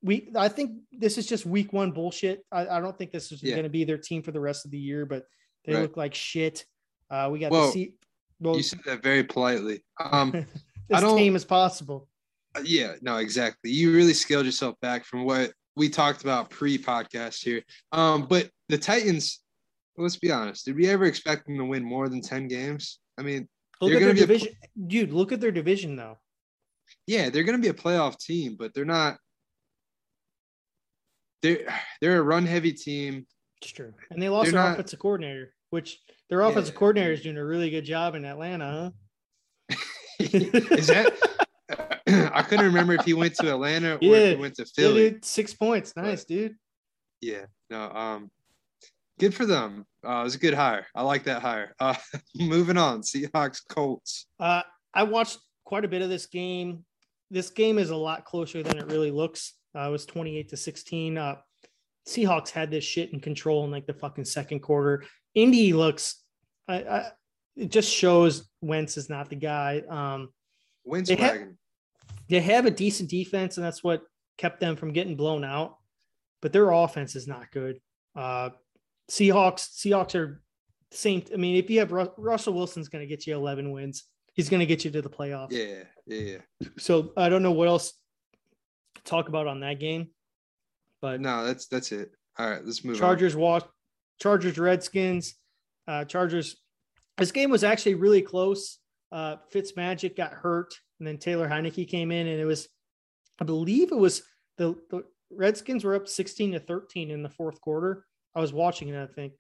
week. 0.03 0.31
I 0.37 0.49
think 0.49 0.81
this 0.93 1.19
is 1.19 1.27
just 1.27 1.47
week 1.47 1.73
one 1.73 1.93
bullshit. 1.93 2.45
I, 2.51 2.67
I 2.69 2.81
don't 2.81 2.97
think 2.99 3.13
this 3.13 3.33
is 3.33 3.43
Yeah. 3.43 3.53
going 3.53 3.65
to 3.65 3.71
be 3.71 3.85
their 3.85 3.99
team 3.99 4.23
for 4.23 4.33
the 4.33 4.41
rest 4.41 4.65
of 4.65 4.71
the 4.71 4.79
year, 4.79 5.07
but 5.07 5.25
they 5.65 5.75
Right. 5.75 5.83
look 5.83 5.97
like 5.97 6.15
shit. 6.15 6.65
Uh, 7.11 7.29
we 7.33 7.39
got 7.39 7.53
Well, 7.53 7.67
to 7.69 7.73
see 7.73 7.95
well, 8.41 8.57
You 8.57 8.63
said 8.63 8.81
that 8.87 9.03
very 9.03 9.23
politely. 9.25 9.83
Um, 9.99 10.35
as 10.91 11.01
don't- 11.03 11.17
tame 11.17 11.37
as 11.37 11.45
possible. 11.45 12.09
yeah, 12.65 12.95
no, 13.03 13.19
exactly. 13.19 13.71
You 13.71 13.93
really 13.95 14.15
scaled 14.15 14.47
yourself 14.47 14.79
back 14.81 15.05
from 15.05 15.25
what 15.25 15.53
we 15.77 15.89
talked 15.89 16.23
about 16.23 16.51
pre-podcast 16.51 17.43
here. 17.45 17.63
Um, 17.93 18.27
but 18.27 18.51
the 18.71 18.79
Titans, 18.79 19.41
let's 19.99 20.17
be 20.17 20.31
honest, 20.31 20.65
did 20.65 20.77
we 20.77 20.89
ever 20.89 21.05
expect 21.05 21.47
them 21.47 21.59
to 21.59 21.65
win 21.65 21.83
more 21.85 22.09
than 22.09 22.21
10 22.23 22.49
games? 22.49 23.01
I 23.19 23.23
mean, 23.23 23.49
Look 23.83 23.93
They're 23.93 24.11
at 24.11 24.17
their 24.17 24.27
gonna 24.27 24.39
be 24.39 24.47
a 24.49 24.87
dude. 24.89 25.11
Look 25.13 25.33
at 25.33 25.41
their 25.41 25.51
division 25.51 25.97
though. 25.97 26.19
yeah, 27.07 27.31
they're 27.31 27.45
gonna 27.45 27.57
be 27.59 27.69
a 27.69 27.73
playoff 27.75 28.19
team, 28.19 28.57
but 28.59 28.75
they're 28.75 28.85
not 28.85 29.17
they're 31.43 31.67
they're 32.03 32.19
a 32.19 32.23
run 32.23 32.45
heavy 32.45 32.73
team. 32.73 33.27
It's 33.63 33.73
true, 33.73 33.95
and 34.11 34.21
they 34.21 34.29
lost 34.29 34.47
They're 34.47 34.53
their 34.53 34.63
not- 34.63 34.73
offensive 34.75 34.99
coordinator, 34.99 35.55
which 35.71 35.99
their 36.29 36.43
offensive 36.43 36.75
Yeah. 36.75 36.79
coordinator 36.79 37.13
is 37.13 37.23
doing 37.23 37.39
a 37.39 37.45
really 37.45 37.71
good 37.71 37.87
job 37.87 38.15
in 38.15 38.27
Atlanta, 38.27 38.93
huh? 39.71 39.77
is 40.21 40.87
that 40.89 41.13
I 42.35 42.43
couldn't 42.43 42.67
remember 42.67 42.93
if 42.95 43.05
he 43.07 43.15
went 43.15 43.35
to 43.37 43.49
Atlanta 43.51 43.95
or 43.95 43.99
Yeah. 44.03 44.17
if 44.17 44.37
he 44.37 44.43
went 44.43 44.55
to 44.57 44.63
Yeah, 44.63 44.83
Philly. 44.89 45.11
dude, 45.13 45.25
six 45.25 45.55
points. 45.55 45.95
Nice, 45.97 46.25
dude. 46.27 46.57
Yeah, 47.23 47.47
no, 47.71 47.83
um, 47.91 48.31
good 49.21 49.35
for 49.35 49.47
them. 49.47 49.85
Uh, 50.05 50.21
it 50.21 50.25
was 50.25 50.35
a 50.35 50.39
good 50.39 50.55
hire. 50.55 50.87
I 50.95 51.03
like 51.03 51.25
that 51.25 51.43
hire. 51.43 51.75
Uh, 51.79 51.95
moving 52.35 52.79
on, 52.79 53.03
Seahawks 53.03 53.61
Colts. 53.69 54.27
Uh, 54.41 54.63
I 54.95 55.05
watched 55.05 55.39
quite 55.65 55.85
a 55.85 55.89
bit 55.89 56.03
of 56.03 56.09
this 56.09 56.27
game. 56.27 56.85
This 57.31 57.51
game 57.51 57.79
is 57.79 57.91
a 57.91 57.97
lot 57.97 58.25
closer 58.25 58.63
than 58.63 58.79
it 58.79 58.87
really 58.87 59.11
looks. 59.11 59.55
Uh, 59.77 59.89
it 59.89 59.91
was 59.91 60.07
28 60.07 60.49
to 60.49 60.57
16. 60.57 61.19
Uh, 61.19 61.37
Seahawks 62.09 62.51
had 62.51 62.71
this 62.71 62.83
shit 62.83 63.13
in 63.13 63.21
control 63.21 63.65
in 63.65 63.71
like 63.71 63.87
the 63.87 63.95
fucking 63.95 64.25
second 64.25 64.61
quarter. 64.61 65.05
Indy 65.35 65.73
looks, 65.73 66.25
I, 66.67 66.75
I, 66.83 67.11
it 67.57 67.71
just 67.71 67.93
shows 67.93 68.49
Wentz 68.63 68.97
is 68.97 69.09
not 69.09 69.29
the 69.29 69.37
guy. 69.37 69.83
Um, 69.89 70.31
Wentz 70.85 71.11
They 71.11 71.17
ha- 71.17 71.45
they 72.29 72.41
have 72.41 72.65
a 72.65 72.71
decent 72.71 73.11
defense, 73.11 73.59
and 73.59 73.67
that's 73.67 73.85
what 73.85 74.03
kept 74.39 74.61
them 74.61 74.77
from 74.77 74.93
getting 74.93 75.15
blown 75.15 75.45
out. 75.45 75.77
But 76.41 76.53
their 76.53 76.71
offense 76.71 77.15
is 77.15 77.29
not 77.29 77.53
good. 77.53 77.81
Uh, 78.17 78.51
Seahawks, 79.11 79.71
Seahawks 79.77 80.15
are 80.15 80.43
same. 80.93 81.23
I 81.33 81.37
mean, 81.37 81.57
if 81.57 81.69
you 81.69 81.81
have 81.81 81.93
Ru- 81.93 82.13
Russell 82.17 82.55
Wilson's 82.55 82.89
going 82.89 83.03
to 83.03 83.09
get 83.09 83.27
you 83.27 83.35
11 83.35 83.71
wins. 83.71 84.05
He's 84.35 84.49
going 84.49 84.61
to 84.61 84.67
get 84.67 84.85
you 84.85 84.91
to 84.93 85.03
the 85.03 85.11
playoffs. 85.11 85.51
Yeah, 85.51 85.83
yeah. 86.07 86.39
So 86.79 87.13
I 87.17 87.29
don't 87.29 87.43
know 87.43 87.51
what 87.53 87.69
else 87.69 87.93
to 88.95 89.03
talk 89.03 89.29
about 89.29 89.47
on 89.47 89.61
that 89.61 89.81
game, 89.81 90.09
but 91.03 91.21
No, 91.21 91.45
that's 91.45 91.67
that's 91.67 91.93
it. 91.93 92.13
All 92.39 92.49
right, 92.49 92.65
let's 92.65 92.85
move 92.85 92.99
Chargers 92.99 93.35
walk, 93.37 93.71
Chargers 94.21 94.57
Redskins, 94.59 95.35
uh, 95.89 96.05
Chargers. 96.05 96.57
This 97.19 97.33
game 97.33 97.51
was 97.51 97.65
actually 97.65 97.97
really 97.97 98.23
close. 98.23 98.79
Uh, 99.13 99.37
Fitzmagic 99.53 100.17
got 100.17 100.33
hurt, 100.33 100.73
and 101.01 101.07
then 101.07 101.19
Taylor 101.19 101.49
Heinicke 101.49 101.89
came 101.89 102.13
in, 102.13 102.29
and 102.29 102.41
it 102.41 102.45
was, 102.45 102.69
I 103.41 103.45
believe 103.45 103.91
it 103.91 103.99
was 103.99 104.23
the, 104.57 104.77
the 104.91 105.03
Redskins 105.31 105.85
were 105.85 105.97
up 105.97 106.07
16 106.07 106.53
to 106.53 106.61
13 106.61 107.11
in 107.11 107.23
the 107.23 107.29
fourth 107.29 107.61
quarter. 107.61 108.07
I 108.35 108.41
was 108.41 108.53
watching 108.53 108.89
it, 108.89 109.01
I 109.03 109.07
think. 109.07 109.33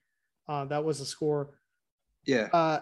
Uh, 0.48 0.64
that 0.66 0.84
was 0.84 0.98
the 0.98 1.04
score. 1.04 1.50
Yeah, 2.26 2.48
Uh, 2.52 2.80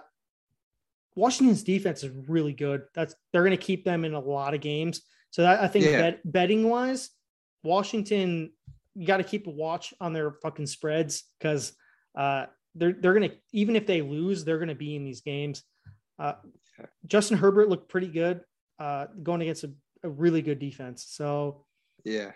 Washington's 1.15 1.63
defense 1.63 2.03
is 2.05 2.11
really 2.29 2.53
good. 2.53 2.83
That's 2.95 3.15
they're 3.33 3.43
going 3.45 3.57
to 3.57 3.63
keep 3.63 3.85
them 3.85 4.05
in 4.05 4.15
a 4.15 4.21
lot 4.21 4.55
of 4.55 4.61
games. 4.61 5.03
So 5.31 5.43
that, 5.43 5.61
I 5.63 5.69
think 5.69 5.85
Yeah. 5.85 5.99
bet, 6.11 6.21
betting 6.33 6.69
wise, 6.69 7.11
Washington 7.63 8.53
you 8.95 9.07
got 9.07 9.19
to 9.19 9.25
keep 9.25 9.47
a 9.47 9.51
watch 9.51 9.95
on 10.01 10.13
their 10.13 10.33
fucking 10.43 10.67
spreads 10.67 11.25
because 11.39 11.73
uh, 12.17 12.47
they're 12.75 12.93
they're 12.93 13.15
going 13.15 13.31
to 13.31 13.37
even 13.53 13.77
if 13.77 13.87
they 13.87 14.01
lose, 14.03 14.45
they're 14.45 14.59
going 14.59 14.69
to 14.69 14.75
be 14.75 14.97
in 14.97 15.05
these 15.05 15.21
games. 15.21 15.63
Uh. 16.19 16.35
Justin 17.09 17.37
Herbert 17.39 17.69
looked 17.69 17.89
pretty 17.89 18.07
good 18.07 18.41
uh, 18.79 19.07
going 19.23 19.43
against 19.43 19.65
a, 19.65 19.73
a 20.05 20.09
really 20.09 20.43
good 20.43 20.61
defense. 20.61 21.05
So 21.09 21.65
yeah. 22.05 22.33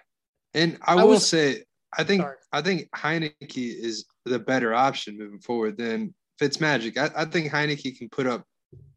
And 0.55 0.79
I, 0.83 0.95
I 0.95 1.05
will 1.05 1.11
was- 1.11 1.27
say, 1.27 1.62
I 1.97 2.05
think 2.05 2.22
Sorry. 2.22 2.36
I 2.53 2.62
think 2.62 2.88
Heinicke 2.97 3.32
is 3.57 4.07
the 4.24 4.38
better 4.38 4.74
option 4.74 5.18
moving 5.18 5.40
forward 5.40 5.76
than 5.76 6.14
Fitzmagic. 6.40 6.97
I, 6.97 7.11
I 7.22 7.24
think 7.26 7.53
Heinicke 7.53 7.99
can 7.99 8.09
put 8.09 8.26
up 8.26 8.45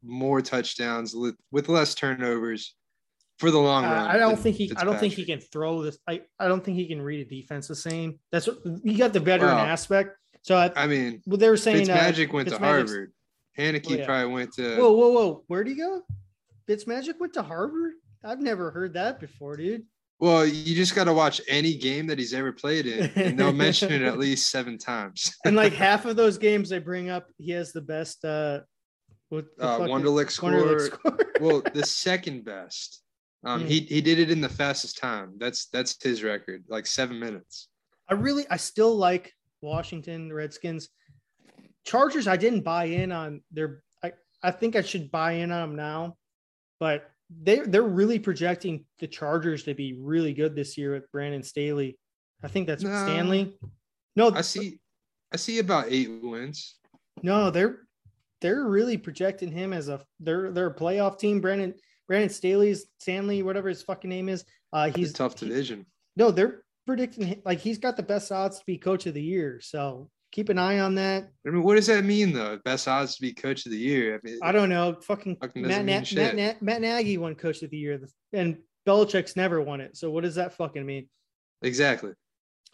more 0.04 0.42
touchdowns 0.42 1.14
with, 1.14 1.36
with 1.52 1.68
less 1.68 1.94
turnovers 1.96 2.76
for 3.40 3.52
the 3.52 3.60
long 3.60 3.84
Uh, 3.84 3.90
run. 3.90 4.08
I 4.08 4.18
don't 4.18 4.40
think 4.40 4.56
he. 4.56 4.72
I 4.78 4.86
don't 4.86 4.98
think 4.98 5.14
he 5.14 5.26
can 5.26 5.42
throw 5.42 5.82
this. 5.84 5.98
I, 6.08 6.22
I 6.40 6.48
don't 6.48 6.64
think 6.64 6.78
he 6.78 6.88
can 6.88 7.02
read 7.02 7.26
a 7.26 7.30
defense 7.30 7.68
the 7.68 7.76
same. 7.76 8.20
That's 8.32 8.48
what 8.48 8.60
you 8.84 8.98
got 8.98 9.12
the 9.14 9.20
veteran 9.20 9.56
Well, 9.56 9.66
aspect. 9.66 10.18
So 10.42 10.56
I, 10.56 10.72
I 10.76 10.88
mean, 10.88 11.22
well, 11.26 11.38
they 11.38 11.50
were 11.50 11.58
saying 11.58 11.90
uh, 11.90 11.98
Fitzmagic 11.98 12.32
went 12.32 12.50
to 12.50 12.58
Harvard. 12.58 13.12
Heinicke 13.58 13.92
Oh, 13.92 13.96
yeah. 13.96 14.06
probably 14.06 14.34
went 14.34 14.54
to. 14.54 14.78
Whoa, 14.78 14.92
whoa, 14.94 15.10
whoa! 15.10 15.44
Where'd 15.48 15.68
he 15.68 15.76
go? 15.76 16.04
Fitzmagic 16.70 17.20
went 17.20 17.34
to 17.34 17.44
Harvard. 17.44 17.94
I've 18.24 18.42
never 18.42 18.72
heard 18.72 18.94
that 18.94 19.20
before, 19.20 19.58
dude. 19.58 19.84
Well, 20.20 20.46
you 20.46 20.76
just 20.76 20.96
got 20.96 21.04
to 21.06 21.14
watch 21.14 21.42
any 21.50 21.76
game 21.76 22.08
that 22.08 22.18
he's 22.18 22.34
ever 22.34 22.54
played 22.54 22.86
in, 22.86 23.10
and 23.16 23.38
they'll 23.38 23.52
mention 23.52 23.92
it 23.92 24.02
at 24.02 24.18
least 24.26 24.50
seven 24.50 24.78
times. 24.78 25.36
And 25.46 25.56
like 25.56 25.74
half 25.88 26.06
of 26.06 26.16
those 26.16 26.38
games 26.38 26.70
they 26.70 26.80
bring 26.80 27.10
up, 27.10 27.28
he 27.38 27.52
has 27.52 27.72
the 27.74 27.82
best. 27.82 28.24
uh 28.24 28.62
what 29.30 29.46
the 29.58 29.66
Uh, 29.68 29.80
Wonderlic 29.80 30.30
score. 30.32 30.52
Wonderlic 30.52 30.82
score. 30.94 31.18
well, 31.42 31.62
the 31.74 31.84
second 31.86 32.46
best. 32.46 33.02
Um, 33.44 33.62
Hmm. 33.62 33.68
he 33.68 33.80
he 33.82 34.02
did 34.02 34.18
it 34.20 34.32
in 34.32 34.40
the 34.42 34.50
fastest 34.50 34.98
time. 34.98 35.34
That's 35.38 35.68
that's 35.68 36.02
his 36.02 36.24
record, 36.24 36.64
like 36.70 36.88
seven 36.88 37.20
minutes. 37.20 37.68
I 38.10 38.14
really, 38.14 38.46
I 38.50 38.58
still 38.58 38.96
like 38.96 39.34
Washington 39.62 40.32
Redskins. 40.32 40.90
Chargers, 41.86 42.28
I 42.28 42.38
didn't 42.38 42.62
buy 42.62 42.86
in 42.86 43.12
on 43.12 43.42
their. 43.52 43.82
I, 44.04 44.14
I 44.42 44.52
think 44.52 44.76
I 44.76 44.82
should 44.82 45.12
buy 45.12 45.34
in 45.34 45.52
on 45.52 45.70
them 45.70 45.76
now, 45.76 46.16
but 46.80 47.10
they 47.30 47.60
they're 47.60 47.84
really 47.84 48.20
projecting 48.20 48.86
the 49.00 49.08
Chargers 49.08 49.64
to 49.64 49.74
be 49.74 49.94
really 50.00 50.34
good 50.34 50.56
this 50.56 50.78
year 50.78 50.94
with 50.94 51.12
Brandon 51.12 51.44
Staley. 51.44 51.98
I 52.44 52.48
think 52.48 52.68
that's 52.68 52.84
No. 52.84 52.90
Stanley. 53.06 53.58
No, 54.16 54.32
I 54.32 54.42
see, 54.42 54.80
I 55.34 55.38
see 55.38 55.60
about 55.60 55.86
eight 55.90 56.10
wins. 56.22 56.76
no, 57.24 57.50
they're 57.50 57.80
they're 58.42 58.66
really 58.66 58.98
projecting 58.98 59.52
him 59.52 59.74
as 59.74 59.90
a 59.90 60.02
they're 60.20 60.52
they're 60.52 60.68
a 60.68 60.74
playoff 60.76 61.18
team. 61.20 61.42
Brandon 61.42 61.74
Brandon 62.08 62.30
Staley's 62.30 62.86
Stanley, 63.00 63.42
whatever 63.44 63.70
his 63.70 63.82
fucking 63.82 64.10
name 64.10 64.30
is. 64.30 64.46
Uh, 64.72 64.90
He's 64.92 65.12
tough 65.14 65.40
he- 65.40 65.48
division. 65.48 65.86
no, 66.16 66.30
they're 66.32 66.62
predicting 66.86 67.42
like 67.46 67.60
he's 67.60 67.80
got 67.80 67.98
the 67.98 68.04
best 68.04 68.32
odds 68.32 68.60
to 68.60 68.66
be 68.68 68.78
coach 68.78 69.06
of 69.08 69.14
the 69.16 69.22
year. 69.22 69.60
So 69.62 70.10
keep 70.36 70.50
an 70.50 70.58
eye 70.60 70.80
on 70.80 70.96
that. 70.96 71.30
I 71.48 71.50
mean, 71.50 71.64
what 71.64 71.76
does 71.76 71.88
that 71.88 72.04
mean 72.04 72.34
though? 72.34 72.60
Best 72.66 72.90
odds 72.90 73.16
to 73.16 73.22
be 73.22 73.34
coach 73.34 73.66
of 73.66 73.72
the 73.72 73.78
year. 73.78 74.16
I 74.16 74.20
mean, 74.28 74.38
I 74.44 74.52
don't 74.52 74.68
know. 74.70 74.98
Fucking 75.02 75.38
Fucking 75.38 75.62
Matt, 75.62 75.86
Matt, 75.86 76.62
Matt 76.62 76.82
Nagy 76.82 77.18
won 77.18 77.36
coach 77.36 77.64
of 77.64 77.70
the 77.70 77.78
year, 77.78 77.98
and 78.34 78.58
Belichick's 78.86 79.38
never 79.38 79.62
won 79.62 79.80
it. 79.80 79.96
So 79.96 80.12
what 80.12 80.24
does 80.24 80.36
that 80.36 80.54
fucking 80.54 80.86
mean? 80.86 81.08
exactly. 81.62 82.12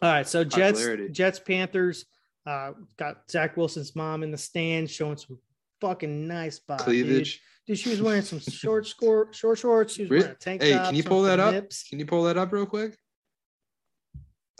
All 0.02 0.10
right, 0.10 0.26
so 0.26 0.42
Jets, 0.42 0.80
Popularity. 0.80 1.08
Jets, 1.12 1.38
Panthers. 1.38 2.04
Uh, 2.44 2.72
got 2.96 3.30
Zach 3.30 3.56
Wilson's 3.56 3.94
mom 3.94 4.24
in 4.24 4.32
the 4.32 4.36
stand 4.36 4.90
showing 4.90 5.16
some 5.16 5.38
fucking 5.80 6.26
nice 6.26 6.58
body. 6.58 6.82
Cleavage. 6.82 7.40
Dude, 7.68 7.78
she 7.78 7.90
was 7.90 8.02
wearing 8.02 8.22
some 8.22 8.40
short 8.40 8.88
score, 8.88 9.32
short 9.32 9.58
shorts. 9.60 9.94
She 9.94 10.02
was 10.02 10.10
wearing 10.10 10.24
a 10.32 10.34
tank 10.34 10.60
Hey, 10.60 10.72
top. 10.72 10.86
can 10.86 10.96
you 10.96 11.04
pull 11.04 11.22
that 11.22 11.38
up? 11.38 11.54
nips. 11.54 11.84
Can 11.88 12.00
you 12.00 12.06
pull 12.06 12.24
that 12.24 12.36
up 12.36 12.52
real 12.52 12.66
quick? 12.66 12.96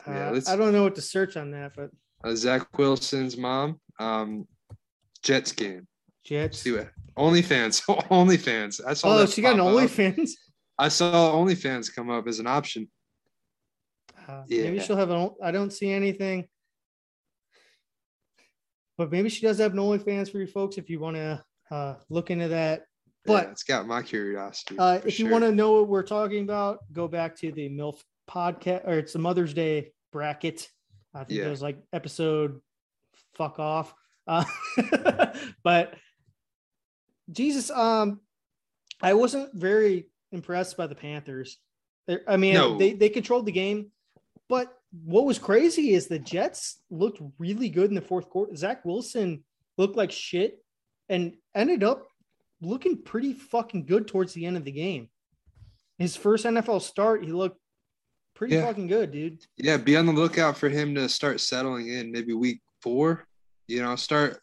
Yeah, 0.07 0.28
Uh, 0.28 0.32
let's- 0.32 0.48
I 0.48 0.55
don't 0.55 0.72
know 0.72 0.84
what 0.84 0.94
to 0.94 1.03
search 1.03 1.36
on 1.36 1.50
that, 1.50 1.72
but 1.74 1.90
Uh, 2.24 2.34
Zach 2.34 2.78
Wilson's 2.78 3.36
mom. 3.36 3.80
Um, 3.98 4.46
Jets 5.22 5.52
game. 5.52 5.86
Jets. 6.24 6.60
See 6.60 6.72
what? 6.72 6.90
OnlyFans. 7.16 7.82
OnlyFans. 8.08 8.80
I 8.86 8.94
saw. 8.94 9.18
Oh, 9.18 9.26
she 9.26 9.42
got 9.42 9.54
an. 9.54 9.60
OnlyFans. 9.60 10.30
I 10.78 10.88
saw 10.88 11.32
OnlyFans 11.32 11.94
come 11.94 12.10
up 12.10 12.26
as 12.26 12.38
an 12.38 12.46
option. 12.46 12.88
Uh, 14.28 14.42
Maybe 14.48 14.80
she'll 14.80 14.96
have 14.96 15.10
an. 15.10 15.30
I 15.42 15.50
don't 15.50 15.72
see 15.72 15.90
anything. 15.90 16.46
But 18.98 19.10
maybe 19.10 19.28
she 19.28 19.42
does 19.42 19.58
have 19.58 19.72
an 19.72 19.78
OnlyFans 19.78 20.30
for 20.30 20.38
you 20.38 20.46
folks 20.46 20.76
if 20.78 20.88
you 20.88 21.00
want 21.00 21.16
to 21.16 21.42
uh, 21.70 21.94
look 22.08 22.30
into 22.30 22.48
that. 22.48 22.84
But- 23.24 23.46
yeah, 23.46 23.50
it's 23.50 23.62
got 23.62 23.86
my 23.86 24.02
curiosity. 24.02 24.78
Uh, 24.78 25.00
if 25.04 25.18
you 25.18 25.28
want 25.28 25.44
to 25.44 25.52
know 25.52 25.72
what 25.72 25.88
we're 25.88 26.02
talking 26.02 26.42
about, 26.44 26.80
go 26.92 27.08
back 27.08 27.36
to 27.38 27.52
the 27.52 27.68
MILF 27.68 28.00
podcast 28.28 28.86
or 28.86 28.98
it's 28.98 29.12
the 29.12 29.18
Mother's 29.18 29.54
Day 29.54 29.92
bracket. 30.12 30.68
I 31.14 31.24
think 31.24 31.40
Yeah. 31.40 31.46
it 31.46 31.50
was 31.50 31.62
like 31.62 31.78
episode 31.92 32.60
fuck 33.34 33.58
off. 33.58 33.94
Uh, 34.26 34.44
but 35.62 35.94
Jesus, 37.30 37.70
um, 37.70 38.20
I 39.00 39.14
wasn't 39.14 39.54
very 39.54 40.06
impressed 40.30 40.76
by 40.76 40.86
the 40.86 40.94
Panthers. 40.94 41.58
I 42.26 42.36
mean, 42.36 42.54
No. 42.54 42.78
they, 42.78 42.92
they 42.94 43.08
controlled 43.08 43.46
the 43.46 43.52
game, 43.52 43.90
but 44.48 44.72
what 45.04 45.24
was 45.24 45.38
crazy 45.38 45.94
is 45.94 46.06
the 46.06 46.18
Jets 46.18 46.80
looked 46.90 47.20
really 47.38 47.68
good 47.68 47.88
in 47.90 47.94
the 47.94 48.00
fourth 48.00 48.28
quarter. 48.28 48.54
Zach 48.56 48.84
Wilson 48.84 49.44
looked 49.78 49.96
like 49.96 50.10
shit 50.10 50.62
and 51.08 51.34
ended 51.54 51.82
up 51.84 52.06
looking 52.60 53.02
pretty 53.02 53.32
fucking 53.32 53.86
good 53.86 54.06
towards 54.08 54.32
the 54.34 54.46
end 54.46 54.56
of 54.56 54.64
the 54.64 54.72
game. 54.72 55.08
His 55.98 56.16
first 56.16 56.44
NFL 56.44 56.82
start, 56.82 57.24
he 57.24 57.32
looked 57.32 57.58
pretty 58.43 58.57
Yeah. 58.57 58.66
fucking 58.66 58.88
good, 58.88 59.12
dude. 59.12 59.47
Yeah, 59.57 59.76
be 59.76 59.97
on 59.97 60.05
the 60.07 60.12
lookout 60.12 60.57
for 60.59 60.68
him 60.68 60.97
to 60.97 61.09
start 61.09 61.40
settling 61.40 61.86
in 61.88 62.11
maybe 62.11 62.32
week 62.32 62.61
four. 62.80 63.24
You 63.68 63.82
know, 63.82 63.95
start 63.95 64.40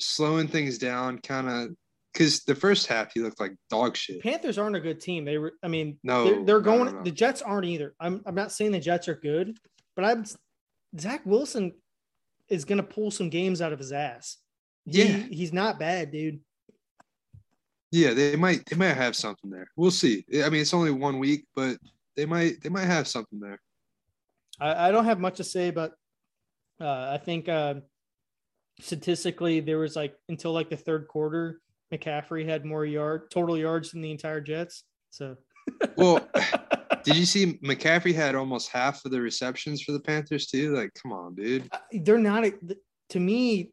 slowing 0.00 0.48
things 0.48 0.78
down, 0.78 1.20
kind 1.20 1.48
of 1.48 1.76
because 2.12 2.42
the 2.42 2.56
first 2.56 2.88
half 2.88 3.12
he 3.14 3.20
looked 3.20 3.38
like 3.38 3.54
dog 3.70 3.96
shit. 3.96 4.20
Panthers 4.20 4.58
aren't 4.58 4.74
a 4.74 4.80
good 4.80 5.00
team. 5.00 5.24
They 5.24 5.38
were, 5.38 5.52
I 5.62 5.68
mean, 5.68 5.96
No, 6.02 6.24
they're, 6.24 6.44
they're 6.44 6.58
no, 6.58 6.64
going. 6.64 6.84
no, 6.86 6.90
no. 6.98 7.02
The 7.04 7.12
Jets 7.12 7.40
aren't 7.40 7.66
either. 7.66 7.94
I'm, 8.00 8.20
I'm 8.26 8.34
not 8.34 8.50
saying 8.50 8.72
the 8.72 8.80
Jets 8.80 9.06
are 9.06 9.14
good, 9.14 9.56
but 9.94 10.04
I'm 10.04 10.24
Zach 10.98 11.24
Wilson 11.24 11.72
is 12.48 12.64
going 12.64 12.78
to 12.78 12.82
pull 12.84 13.12
some 13.12 13.28
games 13.30 13.60
out 13.62 13.72
of 13.72 13.78
his 13.78 13.92
ass. 13.92 14.38
He- 14.86 15.04
Yeah. 15.04 15.16
he's 15.30 15.52
not 15.52 15.78
bad, 15.78 16.10
dude. 16.10 16.40
Yeah, 17.92 18.12
they 18.12 18.34
might 18.34 18.66
they 18.66 18.74
might 18.76 18.94
have 18.94 19.14
something 19.14 19.48
there. 19.50 19.68
We'll 19.76 19.92
see. 19.92 20.24
I 20.44 20.50
mean, 20.50 20.62
it's 20.62 20.74
only 20.74 20.90
one 20.90 21.20
week, 21.20 21.44
but 21.54 21.78
they 22.16 22.26
might 22.26 22.62
they 22.62 22.68
might 22.68 22.84
have 22.84 23.06
something 23.06 23.40
there. 23.40 23.60
I, 24.60 24.88
I 24.88 24.90
don't 24.90 25.04
have 25.04 25.20
much 25.20 25.36
to 25.36 25.44
say, 25.44 25.70
but 25.70 25.92
uh, 26.80 27.10
I 27.12 27.18
think 27.22 27.48
uh, 27.48 27.74
statistically 28.80 29.60
there 29.60 29.78
was 29.78 29.96
like 29.96 30.14
until 30.28 30.52
like 30.52 30.70
the 30.70 30.76
third 30.76 31.08
quarter, 31.08 31.60
McCaffrey 31.92 32.46
had 32.46 32.64
more 32.64 32.84
yard 32.84 33.30
total 33.30 33.56
yards 33.56 33.92
than 33.92 34.00
the 34.00 34.10
entire 34.10 34.40
Jets. 34.40 34.84
So 35.10 35.36
Well, 35.96 36.26
did 37.04 37.16
you 37.16 37.26
see 37.26 37.58
McCaffrey 37.64 38.14
had 38.14 38.34
almost 38.34 38.70
half 38.70 39.04
of 39.04 39.10
the 39.10 39.20
receptions 39.20 39.82
for 39.82 39.92
the 39.92 40.00
Panthers 40.00 40.46
too? 40.46 40.74
Like, 40.74 40.90
come 41.00 41.12
on, 41.12 41.34
dude. 41.34 41.68
Uh, 41.72 41.78
They're 41.92 42.18
not 42.18 42.44
to 43.10 43.20
me. 43.20 43.70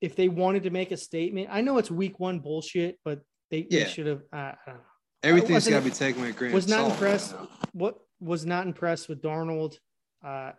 If 0.00 0.14
they 0.14 0.28
wanted 0.28 0.62
to 0.62 0.70
make 0.70 0.92
a 0.92 0.96
statement, 0.96 1.48
I 1.50 1.60
know 1.60 1.76
it's 1.78 1.90
week 1.90 2.20
one 2.20 2.38
bullshit, 2.38 3.00
but 3.04 3.20
they, 3.50 3.66
they 3.68 3.84
should 3.86 4.06
have. 4.06 4.20
Uh, 4.32 4.36
I 4.36 4.54
don't 4.66 4.76
know. 4.76 4.80
Everything's 5.22 5.66
got 5.68 5.80
to 5.80 5.84
be 5.84 5.90
taken 5.90 6.22
with 6.22 6.30
a 6.30 6.32
grain 6.34 6.52
was 6.52 6.68
not 6.68 6.78
salt. 6.80 6.92
impressed. 6.92 7.34
right. 7.34 7.48
What 7.72 7.98
was 8.20 8.46
not 8.46 8.66
impressed 8.66 9.08
with 9.08 9.22
Darnold. 9.22 9.76
Uh, 10.24 10.52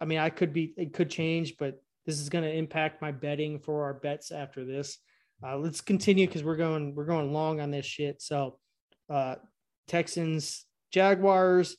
I 0.00 0.04
mean, 0.04 0.18
I 0.18 0.30
could 0.30 0.52
be, 0.52 0.74
it 0.76 0.92
could 0.92 1.10
change, 1.10 1.56
but 1.58 1.82
this 2.04 2.20
is 2.20 2.28
going 2.28 2.44
to 2.44 2.52
impact 2.52 3.00
my 3.02 3.12
betting 3.12 3.58
for 3.58 3.84
our 3.84 3.94
bets 3.94 4.30
after 4.32 4.64
this. 4.64 4.98
Uh, 5.46 5.56
let's 5.56 5.80
continue 5.80 6.26
because 6.26 6.42
we're 6.44 6.56
going, 6.56 6.94
we're 6.94 7.04
going 7.04 7.32
long 7.32 7.60
on 7.60 7.70
this 7.70 7.84
shit. 7.86 8.22
So, 8.22 8.58
uh, 9.10 9.36
Texans, 9.86 10.64
Jaguars. 10.92 11.76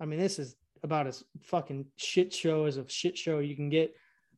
I 0.00 0.04
mean, 0.04 0.18
this 0.18 0.38
is 0.38 0.56
about 0.82 1.06
as 1.06 1.24
fucking 1.44 1.86
shit 1.96 2.32
show 2.34 2.66
as 2.66 2.76
a 2.76 2.88
shit 2.88 3.16
show 3.16 3.38
you 3.38 3.56
can 3.56 3.70
get. 3.70 3.94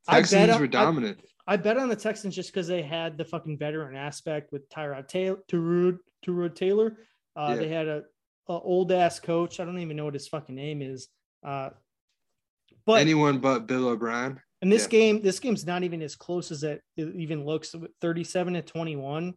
I 0.07 0.21
bet 0.21 0.31
Texans 0.31 0.51
on- 0.55 0.61
were 0.61 0.67
I- 0.67 0.71
dominant. 0.71 1.21
I 1.47 1.57
bet 1.57 1.79
on 1.79 1.89
the 1.89 1.97
Texans 1.97 2.35
just 2.37 2.53
because 2.53 2.67
they 2.69 2.83
had 2.83 3.17
the 3.17 3.25
fucking 3.25 3.57
veteran 3.59 3.97
aspect 3.97 4.53
with 4.53 4.69
Tyrod 4.69 5.09
Taylor, 5.09 5.39
Tyrod, 5.51 5.99
Tyrod 6.27 6.55
Taylor. 6.55 6.99
Uh, 7.39 7.51
Yeah. 7.51 7.57
They 7.57 7.69
had 7.69 7.87
a, 7.87 8.03
a 8.49 8.53
old 8.53 8.91
ass 8.91 9.21
coach. 9.21 9.61
I 9.61 9.65
don't 9.65 9.79
even 9.79 9.97
know 9.97 10.05
what 10.05 10.15
his 10.15 10.27
fucking 10.29 10.55
name 10.55 10.83
is. 10.83 11.09
Uh, 11.47 11.71
but 12.85 13.01
Anyone 13.01 13.39
but 13.39 13.67
Bill 13.67 13.89
O'Brien. 13.89 14.41
And 14.61 14.73
this 14.73 14.85
yeah. 14.85 14.89
game, 14.89 15.23
this 15.23 15.39
game's 15.39 15.65
not 15.65 15.85
even 15.85 16.03
as 16.03 16.17
close 16.17 16.51
as 16.51 16.65
it, 16.65 16.83
it 16.97 17.15
even 17.15 17.45
looks. 17.45 17.75
Thirty-seven 18.01 18.55
to 18.55 18.63
twenty-one. 18.63 19.35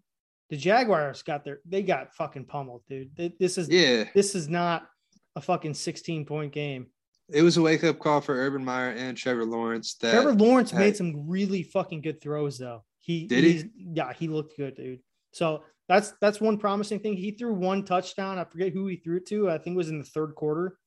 The 0.49 0.57
Jaguars 0.57 1.21
got 1.21 1.45
their 1.45 1.59
they 1.65 1.83
got 1.83 2.15
fucking 2.15 2.45
pummeled, 2.45 2.81
dude. 2.89 3.11
This 3.39 3.57
is 3.57 3.69
Yeah, 3.69 4.05
this 4.15 4.33
is 4.33 4.49
not 4.49 4.87
a 5.35 5.41
fucking 5.41 5.75
sixteen 5.75 6.25
point 6.25 6.53
game. 6.53 6.87
it 7.31 7.43
was 7.43 7.57
a 7.57 7.61
wake 7.61 7.83
up 7.83 7.99
call 7.99 8.19
for 8.19 8.35
Urban 8.35 8.65
Meyer 8.65 8.89
and 8.89 9.15
Trevor 9.15 9.45
Lawrence. 9.45 9.95
That 10.01 10.11
Trevor 10.11 10.33
Lawrence 10.33 10.71
hey. 10.71 10.79
made 10.79 10.97
some 10.97 11.29
really 11.29 11.63
fucking 11.63 12.01
good 12.01 12.19
throws 12.19 12.57
though. 12.57 12.83
He 12.99 13.27
Did 13.27 13.43
he? 13.43 13.63
Yeah, 13.75 14.13
he 14.13 14.27
looked 14.27 14.57
good, 14.57 14.75
dude. 14.75 14.99
So 15.31 15.63
that's 15.87 16.13
that's 16.21 16.39
one 16.39 16.57
promising 16.57 16.99
thing. 16.99 17.15
He 17.15 17.31
threw 17.31 17.53
one 17.53 17.83
touchdown. 17.83 18.37
I 18.39 18.43
forget 18.45 18.73
who 18.73 18.87
he 18.87 18.97
threw 18.97 19.17
it 19.17 19.25
to. 19.27 19.49
I 19.49 19.57
think 19.57 19.75
it 19.75 19.77
was 19.77 19.89
in 19.89 19.99
the 19.99 20.05
third 20.05 20.35
quarter. 20.35 20.77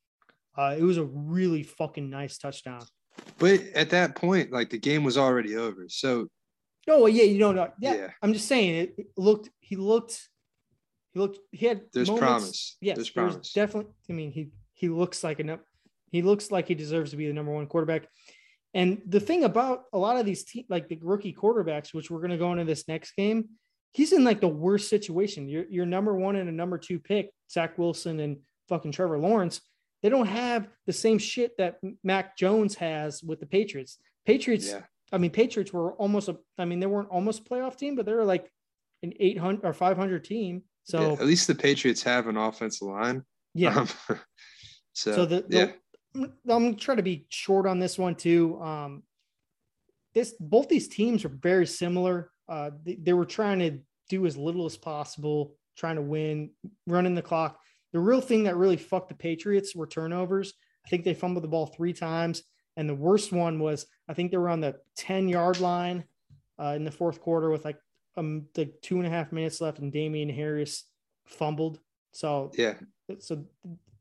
Uh, 0.57 0.77
it 0.79 0.83
was 0.83 0.99
a 0.99 1.05
really 1.05 1.63
fucking 1.63 2.09
nice 2.09 2.39
touchdown. 2.39 2.83
But 3.39 3.61
at 3.75 3.91
that 3.91 4.15
point, 4.17 4.53
like 4.53 4.71
the 4.71 4.79
game 4.79 5.05
was 5.05 5.19
already 5.19 5.57
over. 5.57 5.87
So 5.89 6.29
Oh 6.89 7.07
yeah, 7.07 7.25
you 7.25 7.39
know, 7.39 7.53
no, 7.53 7.71
yeah, 7.81 7.95
Yeah. 7.95 8.11
I'm 8.23 8.33
just 8.33 8.47
saying 8.47 8.75
it, 8.75 8.95
it 8.99 9.07
looked. 9.17 9.49
He 9.61 9.77
looked. 9.77 10.29
He 11.13 11.19
looked. 11.19 11.39
He 11.53 11.67
had. 11.67 11.83
there's 11.93 12.09
moments- 12.09 12.27
promise. 12.27 12.77
Yes, 12.81 12.97
there's 12.97 13.13
there's 13.13 13.31
promise. 13.33 13.53
definitely. 13.53 13.93
I 14.09 14.13
mean, 14.13 14.33
he 14.33 14.51
he 14.75 14.89
looks 14.89 15.25
like 15.25 15.41
enough. 15.41 15.61
He 16.11 16.23
looks 16.23 16.51
like 16.51 16.69
he 16.69 16.75
deserves 16.75 17.11
to 17.11 17.17
be 17.17 17.27
the 17.27 17.33
number 17.33 17.53
one 17.53 17.67
quarterback. 17.67 18.07
And 18.75 19.01
the 19.07 19.21
thing 19.21 19.45
about 19.45 19.85
a 19.93 19.99
lot 19.99 20.17
of 20.17 20.27
these 20.27 20.45
te- 20.45 20.67
like 20.69 20.89
the 20.89 20.99
rookie 21.01 21.33
quarterbacks, 21.33 21.95
which 21.95 22.11
we're 22.11 22.19
going 22.21 22.31
to 22.31 22.37
go 22.37 22.53
into 22.53 22.65
this 22.65 22.87
next 22.89 23.13
game, 23.17 23.49
he's 23.95 24.13
in 24.13 24.25
like 24.25 24.41
the 24.41 24.49
worst 24.49 24.91
situation. 24.91 25.49
Your 25.49 25.65
your 25.71 25.87
number 25.87 26.15
one 26.15 26.37
and 26.37 26.49
a 26.49 26.53
number 26.53 26.77
two 26.77 26.99
pick, 26.99 27.31
Zach 27.51 27.79
Wilson 27.79 28.21
and 28.21 28.39
fucking 28.69 28.93
Trevor 28.93 29.19
Lawrence. 29.19 29.63
They 30.03 30.11
don't 30.11 30.27
have 30.27 30.69
the 30.87 30.93
same 30.93 31.19
shit 31.19 31.57
that 31.57 31.79
Mac 32.03 32.37
Jones 32.37 32.75
has 32.75 33.23
with 33.23 33.41
the 33.41 33.47
Patriots. 33.47 33.97
Patriots. 34.27 34.69
yeah. 34.69 34.83
I 35.13 35.19
mean, 35.19 35.31
Patriots 35.31 35.73
were 35.73 35.93
almost 35.95 36.29
a. 36.29 36.37
I 36.59 36.67
mean, 36.67 36.81
they 36.81 36.87
weren't 36.87 37.09
almost 37.09 37.49
playoff 37.49 37.77
team, 37.77 37.95
but 37.95 38.05
they 38.05 38.13
were 38.13 38.25
like 38.25 38.51
an 39.03 39.15
800 39.19 39.65
or 39.65 39.73
500 39.73 40.25
team. 40.25 40.63
So 40.83 41.01
yeah. 41.01 41.13
At 41.13 41.27
least 41.27 41.47
the 41.47 41.55
Patriots 41.55 42.03
have 42.03 42.27
an 42.27 42.37
offensive 42.37 42.89
line. 42.89 43.23
yeah. 43.55 43.79
Um, 43.79 43.89
so, 44.93 45.15
So 45.15 45.25
the, 45.25 45.45
the 45.49 45.57
yeah. 45.57 45.73
I'm, 46.17 46.23
I'm 46.49 46.65
gonna 46.65 46.75
try 46.75 46.97
to 46.97 47.03
be 47.03 47.27
short 47.29 47.67
on 47.67 47.79
this 47.79 47.97
one 47.97 48.17
too. 48.17 48.61
Um, 48.61 49.03
this 50.15 50.35
both 50.39 50.69
these 50.69 50.89
teams 50.89 51.25
are 51.25 51.31
very 51.31 51.67
similar. 51.67 52.31
Uh, 52.49 52.71
they, 52.85 52.97
they 52.97 53.13
were 53.13 53.25
trying 53.25 53.59
to 53.59 53.79
do 54.09 54.27
as 54.27 54.37
little 54.37 54.67
as 54.67 54.77
possible, 54.77 55.55
trying 55.77 55.97
to 55.97 56.03
win, 56.03 56.51
running 56.87 57.15
the 57.15 57.23
clock. 57.23 57.59
The 57.93 58.01
real 58.01 58.21
thing 58.21 58.45
that 58.45 58.57
really 58.57 58.77
fucked 58.77 59.09
the 59.09 59.15
Patriots 59.15 59.75
were 59.75 59.87
turnovers. 59.87 60.53
I 60.85 60.89
think 60.89 61.05
they 61.05 61.15
fumbled 61.15 61.45
the 61.45 61.49
ball 61.49 61.67
three 61.67 61.93
times, 61.93 62.43
and 62.77 62.89
the 62.89 62.95
worst 62.95 63.33
one 63.33 63.59
was 63.59 63.87
I 64.09 64.15
think 64.15 64.31
they 64.31 64.37
were 64.37 64.51
on 64.51 64.61
the 64.61 64.77
10 64.97 65.29
yard 65.29 65.61
line 65.61 66.05
uh, 66.61 66.75
in 66.77 66.85
the 66.85 66.91
fourth 66.91 67.21
quarter 67.21 67.51
with 67.51 67.65
like 67.65 67.79
um 68.17 68.47
like 68.57 68.75
two 68.83 68.99
and 68.99 69.07
a 69.07 69.11
half 69.11 69.33
minutes 69.33 69.61
left, 69.61 69.79
and 69.79 69.93
Damien 69.93 70.29
Harris 70.29 70.85
fumbled. 71.27 71.79
So 72.13 72.51
yeah. 72.57 72.75
so 73.19 73.45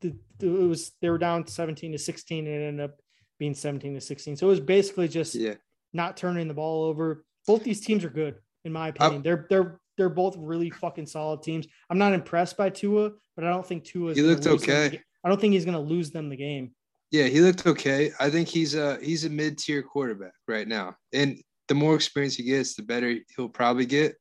the, 0.00 0.14
the, 0.38 0.46
it 0.62 0.68
was 0.68 0.92
they 1.00 1.08
were 1.08 1.18
down 1.18 1.46
17 1.46 1.92
to 1.92 1.98
16 1.98 2.46
and 2.46 2.54
it 2.54 2.66
ended 2.66 2.84
up 2.90 3.00
being 3.38 3.54
17 3.54 3.94
to 3.94 4.00
16 4.00 4.36
so 4.36 4.46
it 4.46 4.50
was 4.50 4.60
basically 4.60 5.08
just 5.08 5.34
Yeah. 5.34 5.54
not 5.92 6.16
turning 6.16 6.46
the 6.46 6.54
ball 6.54 6.84
over 6.84 7.24
both 7.46 7.64
these 7.64 7.80
teams 7.80 8.04
are 8.04 8.10
good 8.10 8.36
in 8.64 8.72
my 8.72 8.88
opinion 8.88 9.22
they're 9.22 9.46
they're 9.50 9.80
they're 9.96 10.08
both 10.08 10.36
really 10.38 10.70
fucking 10.70 11.06
solid 11.06 11.42
teams 11.42 11.66
i'm 11.90 11.98
not 11.98 12.12
impressed 12.12 12.56
by 12.56 12.68
tua 12.70 13.10
but 13.36 13.44
i 13.44 13.50
don't 13.50 13.66
think 13.66 13.84
tua 13.84 14.14
He 14.14 14.22
looked 14.22 14.46
okay. 14.46 15.00
i 15.24 15.28
don't 15.28 15.40
think 15.40 15.52
he's 15.52 15.64
going 15.64 15.76
to 15.76 15.80
lose 15.80 16.10
them 16.10 16.28
the 16.28 16.36
game 16.36 16.74
Yeah, 17.10 17.28
he 17.28 17.40
looked 17.40 17.64
okay. 17.66 18.10
I 18.18 18.28
think 18.28 18.48
he's 18.48 18.74
a 18.74 18.98
he's 19.00 19.24
a 19.24 19.30
mid 19.30 19.56
tier 19.58 19.82
quarterback 19.82 20.34
right 20.48 20.66
now, 20.66 20.96
and 21.12 21.38
the 21.68 21.74
more 21.74 21.94
experience 21.94 22.34
he 22.34 22.42
gets, 22.42 22.74
the 22.74 22.82
better 22.82 23.14
he'll 23.36 23.48
probably 23.48 23.86
get. 23.86 24.16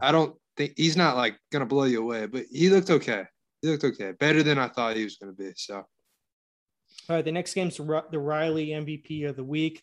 I 0.00 0.12
don't 0.12 0.36
think 0.56 0.74
he's 0.76 0.96
not 0.96 1.16
like 1.16 1.36
gonna 1.50 1.66
blow 1.66 1.84
you 1.84 2.02
away, 2.02 2.26
but 2.26 2.44
he 2.52 2.70
looked 2.70 2.90
okay. 2.90 3.24
He 3.62 3.68
looked 3.68 3.82
okay, 3.82 4.12
better 4.12 4.44
than 4.44 4.58
I 4.58 4.68
thought 4.68 4.96
he 4.96 5.02
was 5.02 5.16
gonna 5.16 5.32
be. 5.32 5.52
So 5.56 5.82
all 7.08 7.16
right 7.16 7.24
the 7.24 7.32
next 7.32 7.54
game's 7.54 7.76
the 7.76 8.04
the 8.10 8.18
riley 8.18 8.68
mvp 8.68 9.28
of 9.28 9.36
the 9.36 9.44
week 9.44 9.82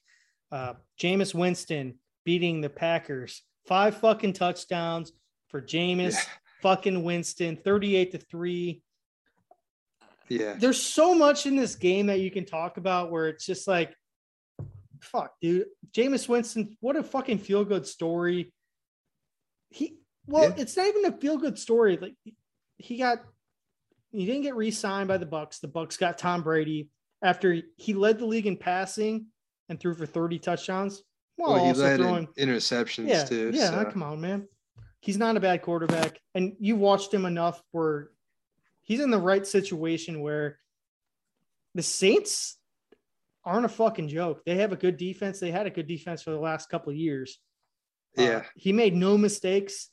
uh 0.51 0.73
Jameis 0.99 1.33
winston 1.33 1.95
beating 2.25 2.61
the 2.61 2.69
packers 2.69 3.43
five 3.67 3.97
fucking 3.97 4.33
touchdowns 4.33 5.11
for 5.49 5.61
Jameis 5.61 6.13
yeah, 6.13 6.19
fucking 6.61 7.03
winston 7.03 7.57
38 7.57 8.11
to 8.11 8.17
3 8.17 8.81
yeah, 10.29 10.55
there's 10.57 10.81
so 10.81 11.13
much 11.13 11.45
in 11.45 11.55
this 11.55 11.75
game 11.75 12.07
that 12.07 12.19
you 12.19 12.31
can 12.31 12.45
talk 12.45 12.77
about 12.77 13.11
where 13.11 13.27
it's 13.27 13.45
just 13.45 13.67
like, 13.67 13.95
fuck, 15.01 15.33
dude. 15.41 15.65
Jameis 15.91 16.27
Winston, 16.27 16.77
what 16.79 16.95
a 16.95 17.03
fucking 17.03 17.39
feel 17.39 17.65
good 17.65 17.85
story. 17.85 18.53
He, 19.69 19.97
well, 20.25 20.49
Yeah. 20.49 20.55
it's 20.57 20.77
not 20.77 20.87
even 20.87 21.05
a 21.05 21.11
feel 21.11 21.37
good 21.37 21.59
story. 21.59 21.97
Like, 21.97 22.15
he 22.77 22.97
got, 22.97 23.23
he 24.11 24.25
didn't 24.25 24.43
get 24.43 24.55
re 24.55 24.71
signed 24.71 25.07
by 25.07 25.17
the 25.17 25.25
Bucs. 25.25 25.59
The 25.59 25.67
Bucs 25.67 25.99
got 25.99 26.17
Tom 26.17 26.41
Brady 26.41 26.89
after 27.21 27.61
he 27.77 27.93
led 27.93 28.19
the 28.19 28.25
league 28.25 28.47
in 28.47 28.57
passing 28.57 29.27
and 29.69 29.79
threw 29.79 29.93
for 29.93 30.05
30 30.05 30.39
touchdowns. 30.39 31.03
While 31.35 31.53
well, 31.53 31.63
he 31.63 31.69
also 31.69 31.97
throwing, 31.97 32.27
in 32.37 32.49
interceptions 32.49 33.07
yeah, 33.07 33.23
too. 33.23 33.51
yeah, 33.53 33.69
so. 33.69 33.85
come 33.91 34.03
on, 34.03 34.21
man. 34.21 34.47
He's 34.99 35.17
not 35.17 35.35
a 35.35 35.39
bad 35.39 35.61
quarterback, 35.61 36.19
and 36.35 36.55
you 36.59 36.75
watched 36.75 37.13
him 37.13 37.25
enough 37.25 37.61
where 37.71 38.09
he's 38.83 38.99
in 38.99 39.11
the 39.11 39.19
right 39.19 39.45
situation 39.45 40.21
where 40.21 40.59
the 41.75 41.81
Saints 41.83 42.57
aren't 43.43 43.65
a 43.65 43.69
fucking 43.69 44.07
joke. 44.07 44.43
They 44.45 44.55
have 44.57 44.71
a 44.71 44.77
good 44.77 44.97
defense. 44.97 45.39
They 45.39 45.51
had 45.51 45.65
a 45.65 45.71
good 45.71 45.87
defense 45.87 46.21
for 46.21 46.31
the 46.31 46.39
last 46.39 46.69
couple 46.69 46.91
of 46.91 46.97
years. 46.97 47.39
Uh, 48.17 48.21
Yeah. 48.21 48.43
he 48.55 48.71
made 48.71 48.95
no 48.95 49.17
mistakes. 49.17 49.89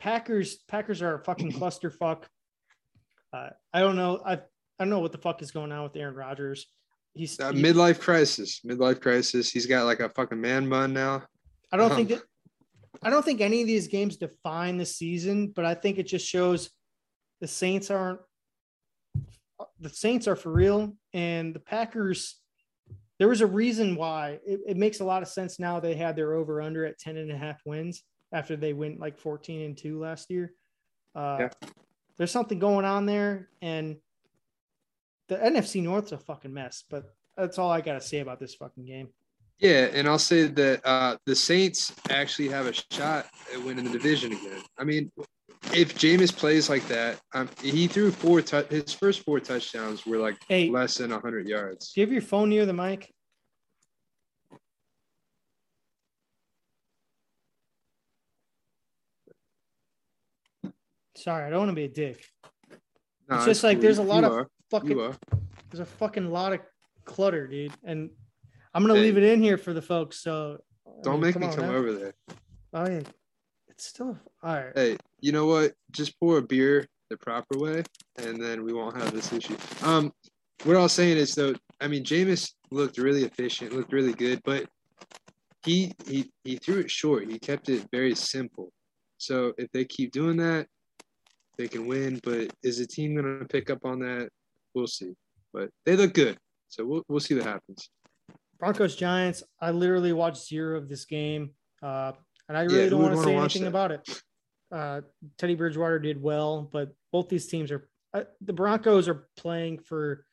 Packers, 0.00 0.56
Packers 0.68 1.02
are 1.02 1.16
a 1.16 1.24
fucking 1.24 1.52
clusterfuck. 1.60 2.24
Uh, 3.32 3.50
I 3.72 3.80
don't 3.80 3.96
know. 3.96 4.20
I 4.24 4.34
I 4.78 4.84
don't 4.84 4.90
know 4.90 5.00
what 5.00 5.12
the 5.12 5.18
fuck 5.18 5.40
is 5.40 5.52
going 5.52 5.70
on 5.70 5.84
with 5.84 5.96
Aaron 5.96 6.16
Rodgers. 6.16 6.66
He's 7.14 7.38
Uh, 7.38 7.52
midlife 7.52 8.00
crisis, 8.00 8.60
midlife 8.60 9.00
crisis. 9.00 9.50
He's 9.50 9.66
got 9.66 9.84
like 9.84 10.00
a 10.00 10.08
fucking 10.08 10.40
man 10.40 10.68
bun 10.68 10.92
now. 10.92 11.26
I 11.72 11.76
don't 11.76 11.94
think 11.94 12.10
Um, 12.10 12.18
that 12.18 12.24
I 13.02 13.10
don't 13.10 13.24
think 13.24 13.40
any 13.40 13.60
of 13.60 13.66
these 13.66 13.88
games 13.88 14.16
define 14.16 14.78
the 14.78 14.86
season, 14.86 15.48
but 15.48 15.64
I 15.64 15.74
think 15.74 15.98
it 15.98 16.04
just 16.06 16.26
shows 16.26 16.70
the 17.40 17.48
Saints 17.48 17.90
aren't 17.90 18.20
the 19.78 19.88
Saints 19.88 20.26
are 20.26 20.36
for 20.36 20.50
real 20.52 20.96
and 21.12 21.54
the 21.54 21.60
Packers 21.60 22.40
there 23.18 23.28
was 23.28 23.40
a 23.40 23.46
reason 23.46 23.94
why 23.94 24.40
it, 24.44 24.60
it 24.66 24.76
makes 24.76 25.00
a 25.00 25.04
lot 25.04 25.22
of 25.22 25.28
sense 25.28 25.60
now 25.60 25.78
they 25.78 25.94
had 25.94 26.16
their 26.16 26.34
over 26.34 26.60
under 26.60 26.84
at 26.84 26.98
10 26.98 27.16
and 27.16 27.30
a 27.30 27.36
half 27.36 27.60
wins 27.64 28.02
after 28.32 28.56
they 28.56 28.72
went 28.72 28.98
like 28.98 29.18
14 29.18 29.60
and 29.62 29.78
2 29.78 30.00
last 30.00 30.30
year. 30.30 30.52
Uh, 31.14 31.36
Yeah. 31.40 31.68
There's 32.16 32.30
something 32.30 32.60
going 32.60 32.84
on 32.84 33.06
there, 33.06 33.48
and 33.60 33.96
the 35.28 35.36
NFC 35.36 35.82
North's 35.82 36.12
a 36.12 36.18
fucking 36.18 36.52
mess. 36.52 36.84
But 36.88 37.04
that's 37.36 37.58
all 37.58 37.70
I 37.70 37.80
got 37.80 37.94
to 37.94 38.00
say 38.00 38.20
about 38.20 38.40
this 38.40 38.54
fucking 38.54 38.84
game. 38.84 39.08
Yeah, 39.58 39.88
and 39.92 40.08
I'll 40.08 40.18
say 40.18 40.48
that 40.48 40.80
uh, 40.84 41.16
the 41.26 41.36
Saints 41.36 41.94
actually 42.10 42.48
have 42.48 42.66
a 42.66 42.72
shot 42.72 43.26
at 43.52 43.62
winning 43.64 43.84
the 43.84 43.90
division 43.90 44.32
again. 44.32 44.60
I 44.78 44.84
mean, 44.84 45.12
if 45.72 45.94
Jameis 45.94 46.34
plays 46.34 46.68
like 46.68 46.86
that, 46.88 47.20
um, 47.34 47.48
he 47.62 47.86
threw 47.86 48.10
four. 48.10 48.42
tou 48.42 48.64
his 48.64 48.92
first 48.92 49.22
four 49.22 49.40
touchdowns 49.40 50.04
were 50.04 50.18
like 50.18 50.36
Hey, 50.48 50.70
less 50.70 50.96
than 50.96 51.10
hundred 51.10 51.48
yards. 51.48 51.92
Do 51.92 52.00
you 52.00 52.06
have 52.06 52.12
your 52.12 52.22
phone 52.22 52.48
near 52.50 52.66
the 52.66 52.72
mic? 52.72 53.12
Sorry, 61.16 61.46
I 61.46 61.50
don't 61.50 61.60
want 61.60 61.70
to 61.70 61.74
be 61.76 61.84
a 61.84 61.88
dick. 61.88 62.22
It's 63.30 63.44
just 63.46 63.64
like 63.64 63.80
there's 63.80 63.98
a 63.98 64.02
lot 64.02 64.20
You 64.24 64.26
of 64.26 64.32
are. 64.32 64.48
Fucking 64.80 65.16
there's 65.70 65.80
a 65.80 65.86
fucking 65.86 66.30
lot 66.30 66.52
of 66.52 66.60
clutter, 67.04 67.46
dude. 67.46 67.72
And 67.84 68.10
I'm 68.74 68.82
gonna 68.82 68.94
Hey. 68.94 69.02
leave 69.02 69.16
it 69.16 69.24
in 69.24 69.42
here 69.42 69.58
for 69.58 69.72
the 69.72 69.82
folks. 69.82 70.18
So 70.18 70.58
Don't 71.02 71.14
mean, 71.14 71.20
make 71.22 71.36
me 71.38 71.46
on 71.46 71.54
come 71.54 71.70
over 71.70 71.92
there. 71.92 72.14
Oh 72.72 72.86
yeah, 72.86 73.02
it's 73.68 73.86
still 73.86 74.18
all 74.42 74.54
right. 74.54 74.72
Hey, 74.74 74.96
you 75.20 75.32
know 75.32 75.46
what? 75.46 75.74
Just 75.90 76.18
pour 76.18 76.38
a 76.38 76.42
beer 76.42 76.86
the 77.10 77.16
proper 77.16 77.58
way, 77.58 77.84
and 78.16 78.42
then 78.42 78.64
we 78.64 78.72
won't 78.72 78.96
have 78.96 79.12
this 79.12 79.32
issue. 79.32 79.56
Um, 79.82 80.12
what 80.64 80.76
I 80.76 80.80
was 80.80 80.92
saying 80.92 81.16
is 81.16 81.34
though, 81.34 81.54
I 81.80 81.88
mean, 81.88 82.04
Jameis 82.04 82.52
looked 82.70 82.98
really 82.98 83.24
efficient, 83.24 83.72
looked 83.72 83.92
really 83.92 84.12
good, 84.12 84.40
but 84.44 84.68
he 85.64 85.92
he 86.06 86.30
he 86.42 86.56
threw 86.56 86.80
it 86.80 86.90
short. 86.90 87.30
He 87.30 87.38
kept 87.38 87.68
it 87.68 87.86
very 87.92 88.14
simple. 88.14 88.72
So 89.18 89.52
if 89.56 89.70
they 89.72 89.84
keep 89.84 90.12
doing 90.12 90.36
that, 90.38 90.66
they 91.56 91.68
can 91.68 91.86
win. 91.86 92.20
But 92.22 92.52
is 92.62 92.78
the 92.78 92.86
team 92.86 93.14
going 93.14 93.38
to 93.38 93.46
pick 93.46 93.70
up 93.70 93.84
on 93.84 94.00
that? 94.00 94.30
We'll 94.74 94.86
see. 94.86 95.14
But 95.52 95.70
they 95.86 95.96
look 95.96 96.14
good, 96.14 96.36
so 96.68 96.84
we'll 96.84 97.02
we'll 97.08 97.20
see 97.20 97.34
what 97.34 97.44
happens. 97.44 97.88
Broncos 98.58 98.96
Giants. 98.96 99.42
I 99.60 99.70
literally 99.70 100.12
watched 100.12 100.46
zero 100.46 100.76
of 100.76 100.88
this 100.88 101.04
game, 101.04 101.50
uh, 101.82 102.12
and 102.48 102.58
I 102.58 102.62
really 102.62 102.84
who 102.84 102.90
don't 102.90 103.02
want 103.02 103.14
to 103.16 103.22
say 103.22 103.36
anything 103.36 103.62
that? 103.62 103.68
about 103.68 103.92
it. 103.92 104.22
Uh, 104.72 105.00
Teddy 105.38 105.54
Bridgewater 105.54 105.98
did 105.98 106.20
well, 106.20 106.68
but 106.72 106.94
both 107.12 107.28
these 107.28 107.46
teams 107.46 107.70
are 107.70 107.88
uh, 108.12 108.22
the 108.40 108.52
Broncos 108.52 109.08
are 109.08 109.28
playing 109.36 109.78
for 109.78 110.24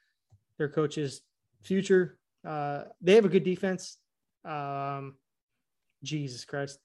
their 0.58 0.70
coach's 0.70 1.22
future. 1.62 2.18
Uh, 2.48 2.84
they 3.02 3.16
have 3.16 3.26
a 3.26 3.30
good 3.30 3.44
defense. 3.44 3.98
Um, 4.44 5.16
Jesus 6.04 6.46
Christ, 6.46 6.80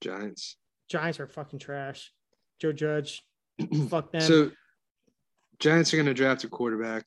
Giants. 0.00 0.56
Giants 0.88 1.20
are 1.20 1.26
fucking 1.26 1.58
trash. 1.58 2.12
Joe 2.58 2.72
Judge, 2.72 3.22
fuck 3.88 4.12
them. 4.12 4.20
So 4.20 4.50
Giants 5.62 5.94
are 5.94 5.96
going 5.96 6.06
to 6.06 6.14
draft 6.14 6.42
a 6.42 6.48
quarterback 6.48 7.06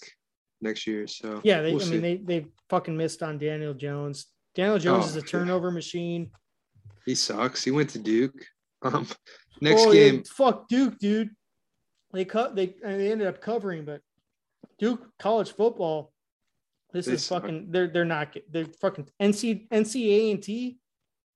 next 0.62 0.88
year. 0.88 1.08
So 1.08 1.42
yeah, 1.44 1.62
they, 1.62 1.74
we'll 1.74 1.82
I 1.82 1.86
see. 1.86 1.92
mean 1.92 2.02
they 2.02 2.16
they 2.40 2.48
fucking 2.70 2.96
missed 2.96 3.22
on 3.22 3.38
Daniel 3.38 3.74
Jones. 3.74 4.28
Daniel 4.56 4.80
Jones 4.80 5.06
Oh, 5.06 5.08
is 5.10 5.16
a 5.18 5.20
yeah. 5.20 5.26
turnover 5.26 5.72
machine. 5.72 6.32
He 7.06 7.16
sucks. 7.16 7.64
He 7.66 7.72
went 7.72 7.90
to 7.92 8.00
Duke. 8.00 8.46
Um, 8.82 9.06
next 9.62 9.82
Oh, 9.86 9.92
yeah, 9.92 10.10
game, 10.12 10.24
fuck 10.24 10.70
Duke, 10.70 10.98
dude. 11.00 11.30
They 12.14 12.24
cut. 12.24 12.56
They 12.56 12.76
they 12.82 13.12
ended 13.12 13.28
up 13.28 13.42
covering, 13.42 13.84
but 13.84 14.00
Duke 14.80 15.06
college 15.20 15.52
football. 15.52 16.14
This 16.94 17.08
They 17.08 17.14
is 17.14 17.24
suck. 17.26 17.42
fucking. 17.42 17.72
They're 17.72 17.88
they're 17.90 18.06
not. 18.06 18.38
They're 18.50 18.66
fucking 18.80 19.10
NC 19.22 19.68
NCAA 19.68 20.32
and 20.32 20.42
T. 20.42 20.78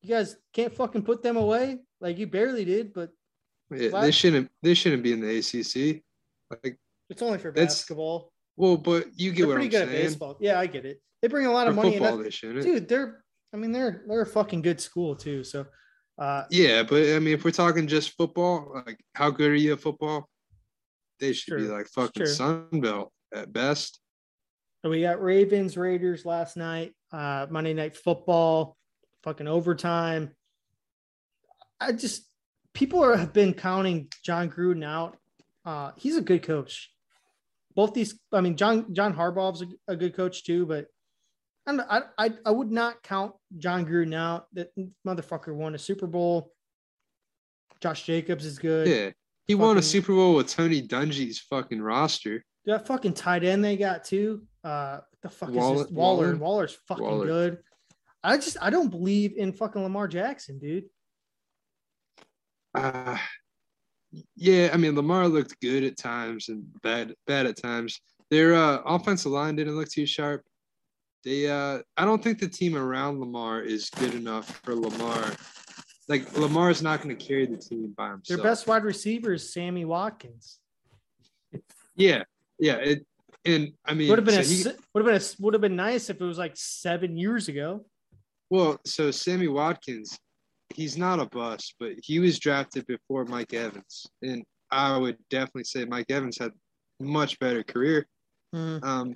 You 0.01 0.09
guys 0.09 0.37
can't 0.53 0.73
fucking 0.73 1.01
put 1.03 1.21
them 1.21 1.35
away 1.35 1.79
like 1.99 2.17
you 2.17 2.27
barely 2.27 2.63
did, 2.63 2.93
but 2.93 3.09
yeah, 3.69 3.89
they 3.99 4.11
shouldn't. 4.11 4.49
They 4.63 4.73
shouldn't 4.73 5.03
be 5.03 5.11
in 5.11 5.19
the 5.19 5.37
ACC. 5.39 6.01
Like, 6.63 6.77
it's 7.09 7.21
only 7.21 7.37
for 7.39 7.51
That's- 7.51 7.75
basketball. 7.75 8.31
well, 8.57 8.77
but 8.77 9.07
you 9.15 9.31
get 9.31 9.37
They're 9.39 9.47
what 9.47 9.53
pretty 9.55 9.67
I'm 9.67 9.71
good 9.71 9.81
at 9.83 9.87
saying. 9.89 10.05
baseball. 10.07 10.37
Yeah, 10.39 10.59
I 10.59 10.67
get 10.67 10.85
it. 10.85 11.01
They 11.21 11.27
bring 11.27 11.45
a 11.47 11.51
lot 11.51 11.65
For 11.65 11.71
of 11.71 11.75
money 11.75 11.93
in. 11.95 11.99
football, 11.99 12.17
That, 12.17 12.23
they 12.23 12.29
shouldn't. 12.29 12.63
dude, 12.65 12.87
they're. 12.87 13.23
I 13.53 13.57
mean, 13.57 13.71
they're 13.71 14.03
they're 14.07 14.21
a 14.21 14.25
fucking 14.25 14.61
good 14.61 14.79
school 14.79 15.15
too. 15.15 15.43
So, 15.43 15.65
uh, 16.19 16.43
Yeah, 16.51 16.83
but 16.83 17.01
I 17.15 17.19
mean, 17.19 17.33
if 17.33 17.43
we're 17.43 17.51
talking 17.51 17.87
just 17.87 18.11
football, 18.15 18.81
like 18.85 18.99
how 19.15 19.31
good 19.31 19.51
are 19.51 19.55
you 19.55 19.73
at 19.73 19.79
football? 19.79 20.29
They 21.19 21.33
should 21.33 21.57
be 21.57 21.63
like 21.63 21.87
fucking 21.87 22.23
True. 22.23 22.27
Sun 22.27 22.67
Belt 22.79 23.11
at 23.33 23.51
best. 23.51 23.99
So 24.83 24.89
we 24.89 25.01
got 25.01 25.21
Ravens 25.21 25.75
Raiders 25.75 26.23
last 26.25 26.55
night, 26.55 26.93
uh, 27.11 27.47
Monday 27.49 27.73
Night 27.73 27.97
Football, 27.97 28.77
fucking 29.23 29.47
overtime. 29.47 30.31
I 31.81 31.91
just 31.91 32.29
people 32.73 33.03
are, 33.03 33.17
have 33.17 33.33
been 33.33 33.53
counting 33.53 34.07
Jon 34.23 34.49
Gruden 34.49 34.85
out. 34.85 35.17
Uh, 35.65 35.91
he's 35.97 36.15
a 36.17 36.21
good 36.21 36.43
coach. 36.43 36.91
Both 37.79 37.93
these, 37.93 38.19
I 38.33 38.41
mean, 38.41 38.57
John 38.57 38.93
John 38.93 39.13
Harbaugh's 39.13 39.61
a, 39.61 39.93
a 39.93 39.95
good 39.95 40.13
coach 40.13 40.43
too, 40.43 40.65
but 40.65 40.87
I 41.65 42.01
I 42.17 42.33
I 42.45 42.51
would 42.51 42.69
not 42.69 43.01
count 43.03 43.31
Jon 43.57 43.85
Gruden 43.85 44.13
out. 44.13 44.47
That 44.51 44.67
motherfucker 45.07 45.55
won 45.55 45.75
a 45.75 45.77
Super 45.77 46.05
Bowl. 46.05 46.51
Josh 47.79 48.03
Jacobs 48.03 48.43
is 48.45 48.59
good. 48.59 48.85
Yeah, 48.85 49.11
he 49.47 49.55
won 49.55 49.77
a 49.77 49.81
Super 49.81 50.11
Bowl 50.11 50.35
with 50.35 50.49
Tony 50.49 50.85
Dungy's 50.85 51.39
fucking 51.39 51.81
roster. 51.81 52.43
That 52.65 52.85
fucking 52.85 53.13
tight 53.13 53.45
end 53.45 53.63
they 53.63 53.77
got 53.77 54.03
too. 54.03 54.43
Uh, 54.61 54.97
what 54.97 55.21
the 55.21 55.29
fuck 55.29 55.49
Waller- 55.51 55.75
is 55.75 55.81
this? 55.83 55.91
Waller. 55.91 56.25
Waller? 56.25 56.37
Waller's 56.37 56.77
fucking 56.85 57.05
Waller. 57.05 57.25
good. 57.27 57.57
I 58.25 58.35
just 58.35 58.57
I 58.61 58.71
don't 58.71 58.89
believe 58.89 59.37
in 59.37 59.53
fucking 59.53 59.81
Lamar 59.81 60.09
Jackson, 60.09 60.59
dude. 60.59 60.89
Uh, 62.75 63.17
yeah, 64.35 64.69
I 64.73 64.77
mean 64.77 64.95
Lamar 64.95 65.27
looked 65.27 65.59
good 65.61 65.83
at 65.83 65.97
times 65.97 66.49
and 66.49 66.63
bad 66.81 67.13
bad 67.27 67.45
at 67.45 67.57
times. 67.57 67.99
Their 68.29 68.53
uh, 68.55 68.81
offensive 68.85 69.31
line 69.31 69.55
didn't 69.55 69.75
look 69.75 69.89
too 69.89 70.05
sharp. 70.05 70.43
They 71.23 71.49
uh, 71.49 71.79
I 71.97 72.05
don't 72.05 72.23
think 72.23 72.39
the 72.39 72.47
team 72.47 72.75
around 72.75 73.19
Lamar 73.19 73.61
is 73.61 73.89
good 73.89 74.13
enough 74.13 74.61
for 74.63 74.75
Lamar. 74.75 75.33
Like 76.07 76.35
Lamar 76.37 76.69
is 76.71 76.81
not 76.81 77.01
going 77.03 77.15
to 77.15 77.23
carry 77.23 77.45
the 77.45 77.57
team 77.57 77.93
by 77.95 78.09
himself. 78.09 78.41
Their 78.41 78.51
best 78.51 78.67
wide 78.67 78.83
receiver 78.83 79.33
is 79.33 79.51
Sammy 79.53 79.85
Watkins. 79.85 80.59
Yeah, 81.95 82.23
yeah. 82.57 82.75
It 82.75 83.05
and 83.45 83.73
I 83.85 83.93
mean 83.93 84.09
Would 84.09 84.19
have 84.19 84.25
been 84.25 84.43
so 84.43 84.69
a 84.69 84.71
he- 84.71 84.79
would 84.93 85.05
have 85.05 85.13
been 85.13 85.21
a 85.21 85.41
would 85.43 85.53
have 85.53 85.61
been 85.61 85.75
nice 85.75 86.09
if 86.09 86.19
it 86.19 86.23
was 86.25 86.37
like 86.37 86.53
seven 86.55 87.17
years 87.17 87.47
ago. 87.47 87.85
well, 88.49 88.79
so 88.85 89.11
Sammy 89.11 89.47
Watkins, 89.47 90.17
he's 90.75 90.97
not 90.97 91.19
a 91.19 91.25
bust, 91.25 91.75
but 91.79 91.93
he 92.03 92.19
was 92.19 92.39
drafted 92.39 92.85
before 92.87 93.25
Mike 93.25 93.53
Evans, 93.53 94.05
and 94.21 94.43
I 94.71 94.97
would 94.97 95.17
definitely 95.29 95.63
say 95.63 95.85
Mike 95.85 96.09
Evans 96.11 96.37
had 96.37 96.51
much 96.99 97.39
better 97.39 97.63
career. 97.63 98.07
Mhm. 98.53 98.83
um 98.83 99.15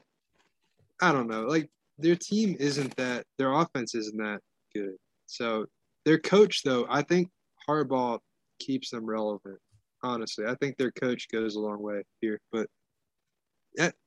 i 1.02 1.12
don't 1.12 1.28
know. 1.28 1.42
Like 1.44 1.70
their 1.98 2.16
team 2.16 2.56
isn't 2.60 2.96
that 2.98 3.26
their 3.38 3.52
offense 3.52 3.96
isn't 3.96 4.18
that 4.18 4.42
good. 4.76 4.96
So 5.26 5.66
their 6.06 6.20
coach 6.20 6.64
though 6.64 6.86
i 6.90 7.02
think 7.02 7.30
harbaugh 7.68 8.20
keeps 8.60 8.90
them 8.92 9.06
relevant 9.06 9.58
honestly. 10.04 10.46
I 10.46 10.56
think 10.56 10.78
their 10.78 10.92
coach 10.92 11.28
goes 11.32 11.56
a 11.56 11.60
long 11.60 11.82
way 11.82 12.04
here 12.22 12.40
but 12.52 12.68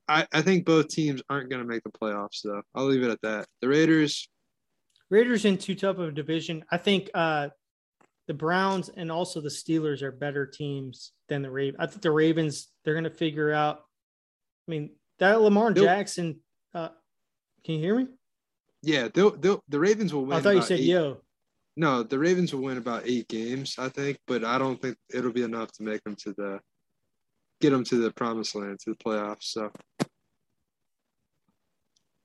I, 0.08 0.24
I 0.32 0.42
think 0.42 0.64
both 0.64 0.88
teams 0.88 1.20
aren't 1.28 1.50
going 1.50 1.62
to 1.62 1.68
make 1.68 1.82
the 1.82 1.90
playoffs 1.90 2.42
though. 2.44 2.62
I'll 2.74 2.84
leave 2.86 3.02
it 3.02 3.10
at 3.10 3.20
that. 3.22 3.46
The 3.60 3.68
raiders 3.68 4.28
Raiders 5.10 5.44
in 5.44 5.58
too 5.58 5.74
tough 5.74 5.98
of 5.98 6.08
a 6.08 6.12
division. 6.12 6.64
I 6.70 6.78
think 6.78 7.10
uh, 7.14 7.48
the 8.26 8.34
Browns 8.34 8.88
and 8.88 9.10
also 9.12 9.40
the 9.40 9.48
Steelers 9.48 10.02
are 10.02 10.10
better 10.12 10.46
teams 10.46 11.12
than 11.28 11.42
the 11.42 11.50
Ravens. 11.50 11.76
I 11.78 11.86
think 11.86 12.02
the 12.02 12.10
Ravens 12.10 12.68
they're 12.84 12.94
going 12.94 13.04
to 13.04 13.10
figure 13.10 13.52
out. 13.52 13.80
I 14.66 14.70
mean 14.70 14.90
that 15.18 15.40
Lamar 15.40 15.72
They'll- 15.72 15.84
Jackson. 15.84 16.40
Uh, 16.74 16.88
can 17.64 17.76
you 17.76 17.80
hear 17.80 17.96
me? 17.96 18.06
yeah 18.82 19.08
they'll, 19.12 19.30
they'll, 19.30 19.64
the 19.68 19.80
ravens 19.80 20.12
will 20.12 20.26
win 20.26 20.36
I 20.36 20.40
thought 20.40 20.54
you 20.54 20.62
said 20.62 20.78
eight- 20.78 20.84
yo. 20.84 21.22
no 21.76 22.02
the 22.02 22.18
ravens 22.18 22.54
will 22.54 22.60
win 22.62 22.76
about 22.76 23.02
eight 23.06 23.26
games 23.26 23.74
i 23.78 23.88
think 23.88 24.18
but 24.26 24.44
i 24.44 24.58
don't 24.58 24.80
think 24.80 24.96
it'll 25.12 25.32
be 25.32 25.42
enough 25.42 25.72
to 25.72 25.82
make 25.82 26.04
them 26.04 26.14
to 26.16 26.34
the 26.36 26.60
get 27.62 27.70
them 27.70 27.82
to 27.84 27.96
the 27.96 28.10
promised 28.12 28.54
land 28.54 28.78
to 28.80 28.90
the 28.90 28.96
playoffs 28.96 29.44
so 29.44 29.72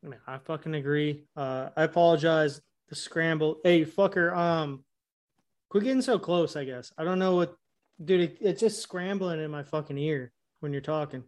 I 0.03 0.07
mean, 0.07 0.19
I 0.27 0.37
fucking 0.39 0.73
agree. 0.75 1.23
Uh, 1.35 1.69
I 1.77 1.83
apologize. 1.83 2.59
The 2.91 2.97
scramble. 2.97 3.57
Hey, 3.63 3.85
fucker. 3.85 4.35
Um, 4.35 4.83
quit 5.69 5.85
getting 5.85 6.01
so 6.01 6.19
close. 6.19 6.57
I 6.57 6.65
guess 6.65 6.91
I 6.97 7.05
don't 7.05 7.19
know 7.19 7.37
what, 7.37 7.55
dude. 8.03 8.19
It, 8.19 8.37
it's 8.41 8.59
just 8.59 8.81
scrambling 8.81 9.39
in 9.39 9.49
my 9.49 9.63
fucking 9.63 9.97
ear 9.97 10.33
when 10.59 10.73
you're 10.73 10.81
talking. 10.81 11.23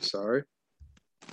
sorry 0.00 0.44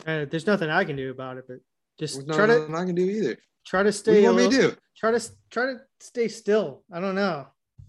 Uh, 0.06 0.26
there's 0.26 0.46
nothing 0.46 0.70
I 0.70 0.84
can 0.84 0.98
do 0.98 1.10
about 1.10 1.38
it, 1.38 1.46
but 1.48 1.60
just 1.98 2.16
There's 2.16 2.38
try 2.38 2.48
to 2.48 2.68
I 2.76 2.86
can 2.86 2.96
do 2.96 3.10
either. 3.10 3.38
try 3.66 3.82
to 3.84 3.94
stay. 3.94 4.12
What 4.12 4.16
do 4.16 4.22
you 4.22 4.28
want 4.28 4.38
me 4.38 4.58
to 4.58 4.72
do? 4.72 4.78
Try 4.98 5.12
to 5.12 5.30
try 5.50 5.66
to 5.68 5.80
stay 6.02 6.28
still. 6.28 6.84
I 6.92 7.00
don't 7.00 7.16
know. 7.16 7.48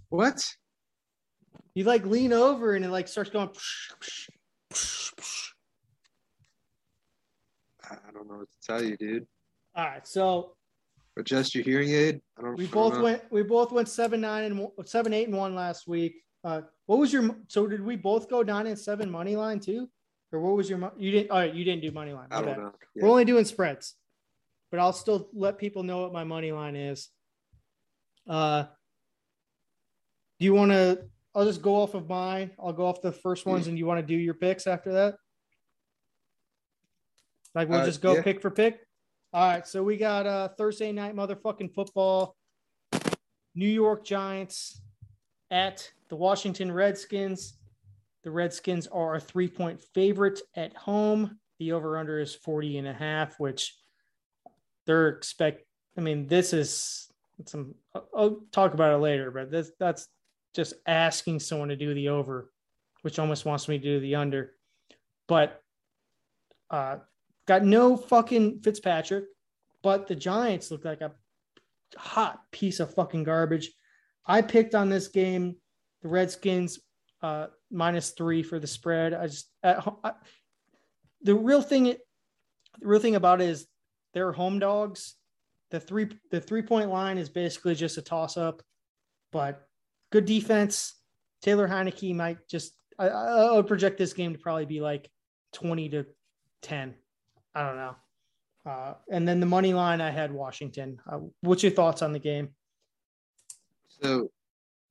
What? 0.08 0.46
You 1.74 1.82
like 1.82 2.06
lean 2.06 2.32
over 2.32 2.76
and 2.76 2.84
it 2.84 2.90
like 2.90 3.08
starts 3.08 3.30
going. 3.30 3.50
I 7.82 7.96
don't 8.14 8.28
know 8.28 8.36
what 8.36 8.48
to 8.52 8.58
tell 8.64 8.84
you, 8.84 8.96
dude. 8.96 9.26
All 9.74 9.84
right, 9.84 10.06
so 10.06 10.56
Adjust 11.16 11.54
your 11.54 11.64
hearing 11.64 11.90
aid. 11.90 12.20
I 12.38 12.42
don't. 12.42 12.56
we 12.56 12.64
I 12.64 12.66
don't 12.68 12.72
both 12.74 12.94
know. 12.94 13.02
went. 13.02 13.22
We 13.30 13.42
both 13.42 13.72
went 13.72 13.88
seven 13.88 14.20
nine 14.20 14.44
and 14.44 14.68
seven 14.86 15.12
eight 15.12 15.28
and 15.28 15.36
one 15.36 15.54
last 15.54 15.86
week. 15.88 16.14
Uh, 16.44 16.62
what 16.86 16.98
was 16.98 17.12
your? 17.12 17.36
So 17.48 17.66
did 17.66 17.84
we 17.84 17.96
both 17.96 18.30
go 18.30 18.42
nine 18.42 18.66
and 18.66 18.78
seven 18.78 19.10
money 19.10 19.36
line 19.36 19.60
too, 19.60 19.90
or 20.32 20.40
what 20.40 20.56
was 20.56 20.70
your? 20.70 20.92
You 20.96 21.10
didn't. 21.10 21.30
All 21.30 21.38
right, 21.38 21.52
you 21.52 21.64
didn't 21.64 21.82
do 21.82 21.90
money 21.90 22.12
line. 22.12 22.28
I 22.30 22.40
don't 22.42 22.56
know. 22.58 22.72
We're 22.94 23.08
only 23.08 23.24
doing 23.24 23.44
spreads, 23.44 23.96
but 24.70 24.80
I'll 24.80 24.92
still 24.92 25.28
let 25.34 25.58
people 25.58 25.82
know 25.82 26.02
what 26.02 26.12
my 26.12 26.24
money 26.24 26.52
line 26.52 26.76
is. 26.76 27.08
Uh, 28.28 28.64
do 30.38 30.44
you 30.44 30.54
want 30.54 30.70
to? 30.70 31.04
I'll 31.34 31.44
just 31.44 31.60
go 31.60 31.76
off 31.82 31.94
of 31.94 32.08
mine. 32.08 32.52
I'll 32.58 32.72
go 32.72 32.86
off 32.86 33.02
the 33.02 33.12
first 33.12 33.44
ones, 33.46 33.66
and 33.66 33.76
you 33.76 33.84
want 33.84 34.00
to 34.00 34.06
do 34.06 34.16
your 34.18 34.34
picks 34.34 34.66
after 34.66 34.92
that? 34.92 35.16
Like 37.54 37.68
we'll 37.68 37.80
Uh, 37.80 37.86
just 37.86 38.00
go 38.00 38.14
yeah. 38.14 38.22
pick 38.22 38.40
for 38.40 38.50
pick. 38.50 38.80
All 39.32 39.46
right, 39.46 39.66
so 39.66 39.82
we 39.84 39.96
got 39.96 40.26
uh 40.26 40.48
Thursday 40.48 40.90
night 40.90 41.14
motherfucking 41.14 41.72
football. 41.72 42.36
New 43.54 43.68
York 43.68 44.04
Giants 44.04 44.80
at 45.50 45.88
the 46.08 46.16
Washington 46.16 46.72
Redskins. 46.72 47.54
The 48.24 48.30
Redskins 48.30 48.88
are 48.88 49.14
a 49.14 49.20
three 49.20 49.46
point 49.46 49.80
favorite 49.94 50.40
at 50.56 50.76
home. 50.76 51.38
The 51.60 51.72
over 51.72 51.96
under 51.96 52.18
is 52.18 52.34
40 52.34 52.78
and 52.78 52.88
a 52.88 52.92
half, 52.92 53.38
which 53.38 53.76
they're 54.86 55.08
expect. 55.08 55.62
I 55.96 56.00
mean, 56.00 56.26
this 56.26 56.52
is 56.52 57.08
some, 57.46 57.74
I'll 57.94 58.40
talk 58.50 58.74
about 58.74 58.94
it 58.94 58.98
later, 58.98 59.30
but 59.30 59.50
this, 59.50 59.70
that's 59.78 60.08
just 60.54 60.74
asking 60.86 61.40
someone 61.40 61.68
to 61.68 61.76
do 61.76 61.94
the 61.94 62.08
over, 62.08 62.50
which 63.02 63.18
almost 63.18 63.44
wants 63.44 63.68
me 63.68 63.78
to 63.78 63.84
do 63.84 64.00
the 64.00 64.16
under. 64.16 64.52
But 65.28 65.62
uh, 66.70 66.96
got 67.50 67.64
no 67.64 67.96
fucking 67.96 68.60
Fitzpatrick, 68.60 69.24
but 69.82 70.06
the 70.06 70.14
Giants 70.14 70.70
look 70.70 70.84
like 70.84 71.00
a 71.00 71.10
hot 71.96 72.38
piece 72.52 72.78
of 72.78 72.94
fucking 72.94 73.24
garbage. 73.24 73.72
I 74.24 74.40
picked 74.40 74.76
on 74.76 74.88
this 74.88 75.08
game, 75.08 75.56
the 76.02 76.08
Redskins 76.08 76.78
uh, 77.22 77.48
minus 77.72 78.10
three 78.10 78.44
for 78.44 78.60
the 78.60 78.68
spread. 78.68 79.14
I 79.14 79.26
just 79.26 79.50
at, 79.64 79.84
I, 80.04 80.12
the 81.22 81.34
real 81.34 81.60
thing, 81.60 81.86
the 81.86 81.96
real 82.86 83.00
thing 83.00 83.16
about 83.16 83.40
it 83.40 83.48
is 83.48 83.66
they're 84.14 84.30
home 84.30 84.60
dogs. 84.60 85.16
The 85.72 85.80
three 85.80 86.08
the 86.30 86.40
three 86.40 86.62
point 86.62 86.88
line 86.88 87.18
is 87.18 87.28
basically 87.28 87.74
just 87.74 87.98
a 87.98 88.02
toss 88.02 88.36
up, 88.36 88.62
but 89.32 89.66
good 90.12 90.24
defense. 90.24 90.94
Taylor 91.42 91.66
Heinicke 91.66 92.14
might 92.14 92.46
just 92.48 92.74
I, 92.96 93.08
I 93.08 93.52
would 93.56 93.66
project 93.66 93.98
this 93.98 94.12
game 94.12 94.34
to 94.34 94.38
probably 94.38 94.66
be 94.66 94.80
like 94.80 95.10
twenty 95.52 95.88
to 95.88 96.06
ten. 96.62 96.94
I 97.54 97.66
don't 97.66 97.76
know. 97.76 97.96
Uh, 98.66 98.94
and 99.10 99.26
then 99.26 99.40
the 99.40 99.46
money 99.46 99.72
line, 99.72 100.00
I 100.00 100.10
had 100.10 100.32
Washington. 100.32 101.00
Uh, 101.10 101.20
what's 101.40 101.62
your 101.62 101.72
thoughts 101.72 102.02
on 102.02 102.12
the 102.12 102.18
game? 102.18 102.50
So, 103.88 104.30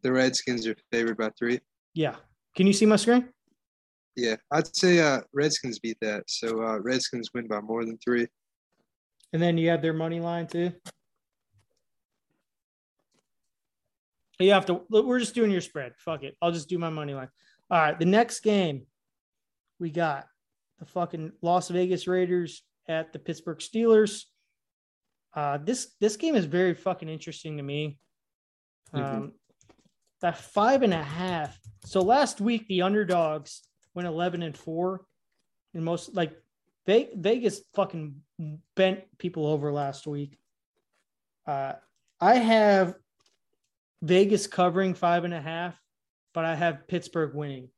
the 0.02 0.12
Redskins 0.12 0.66
are 0.68 0.76
favored 0.92 1.18
by 1.18 1.30
three. 1.38 1.60
Yeah. 1.94 2.16
Can 2.56 2.68
you 2.68 2.74
see 2.74 2.86
my 2.86 2.96
screen? 2.96 3.30
Yeah, 4.16 4.36
I'd 4.52 4.76
say 4.76 5.00
uh, 5.00 5.22
Redskins 5.34 5.80
beat 5.80 5.98
that. 6.02 6.24
So 6.28 6.62
uh, 6.62 6.80
Redskins 6.80 7.30
win 7.34 7.48
by 7.48 7.62
more 7.62 7.86
than 7.86 7.98
three. 7.98 8.28
And 9.32 9.42
then 9.42 9.58
you 9.58 9.70
have 9.70 9.82
their 9.82 9.94
money 9.94 10.20
line 10.20 10.48
too. 10.48 10.74
You 14.40 14.52
have 14.52 14.66
to. 14.68 14.82
We're 14.90 15.20
just 15.20 15.36
doing 15.36 15.52
your 15.52 15.62
spread. 15.62 15.94
Fuck 15.98 16.24
it. 16.24 16.36
I'll 16.42 16.52
just 16.52 16.70
do 16.70 16.78
my 16.78 16.90
money 16.90 17.14
line. 17.14 17.30
All 17.70 17.80
right. 17.80 18.00
The 18.00 18.06
next 18.06 18.40
game, 18.40 18.88
we 19.80 19.90
got 19.90 20.28
the 20.80 20.86
fucking 20.86 21.32
Las 21.42 21.70
Vegas 21.70 22.08
Raiders 22.08 22.64
at 22.88 23.14
the 23.14 23.20
Pittsburgh 23.20 23.60
Steelers. 23.60 24.24
Uh, 25.34 25.58
this 25.58 25.94
this 26.00 26.16
game 26.18 26.36
is 26.36 26.46
very 26.46 26.74
fucking 26.74 27.10
interesting 27.10 27.58
to 27.58 27.64
me. 27.64 28.00
Um, 28.94 29.04
mm-hmm. 29.04 29.26
That 30.22 30.38
five 30.38 30.82
and 30.82 30.94
a 30.94 31.04
half. 31.04 31.58
So 31.86 32.02
last 32.02 32.42
week 32.42 32.68
the 32.68 32.82
underdogs 32.82 33.62
went 33.94 34.08
eleven 34.08 34.42
and 34.42 34.58
four, 34.58 35.06
and 35.74 35.84
most 35.84 36.16
like 36.16 36.34
Vegas 36.88 37.62
fucking 37.76 38.16
bent 38.76 39.02
people 39.18 39.46
over 39.46 39.72
last 39.72 40.08
week. 40.08 40.38
Uh, 41.46 41.74
I 42.20 42.36
have 42.36 42.96
Vegas 44.02 44.48
covering 44.48 44.94
five 44.94 45.24
and 45.24 45.34
a 45.34 45.42
half, 45.42 45.80
but 46.34 46.46
I 46.46 46.56
have 46.56 46.88
Pittsburgh 46.88 47.36
winning. 47.36 47.70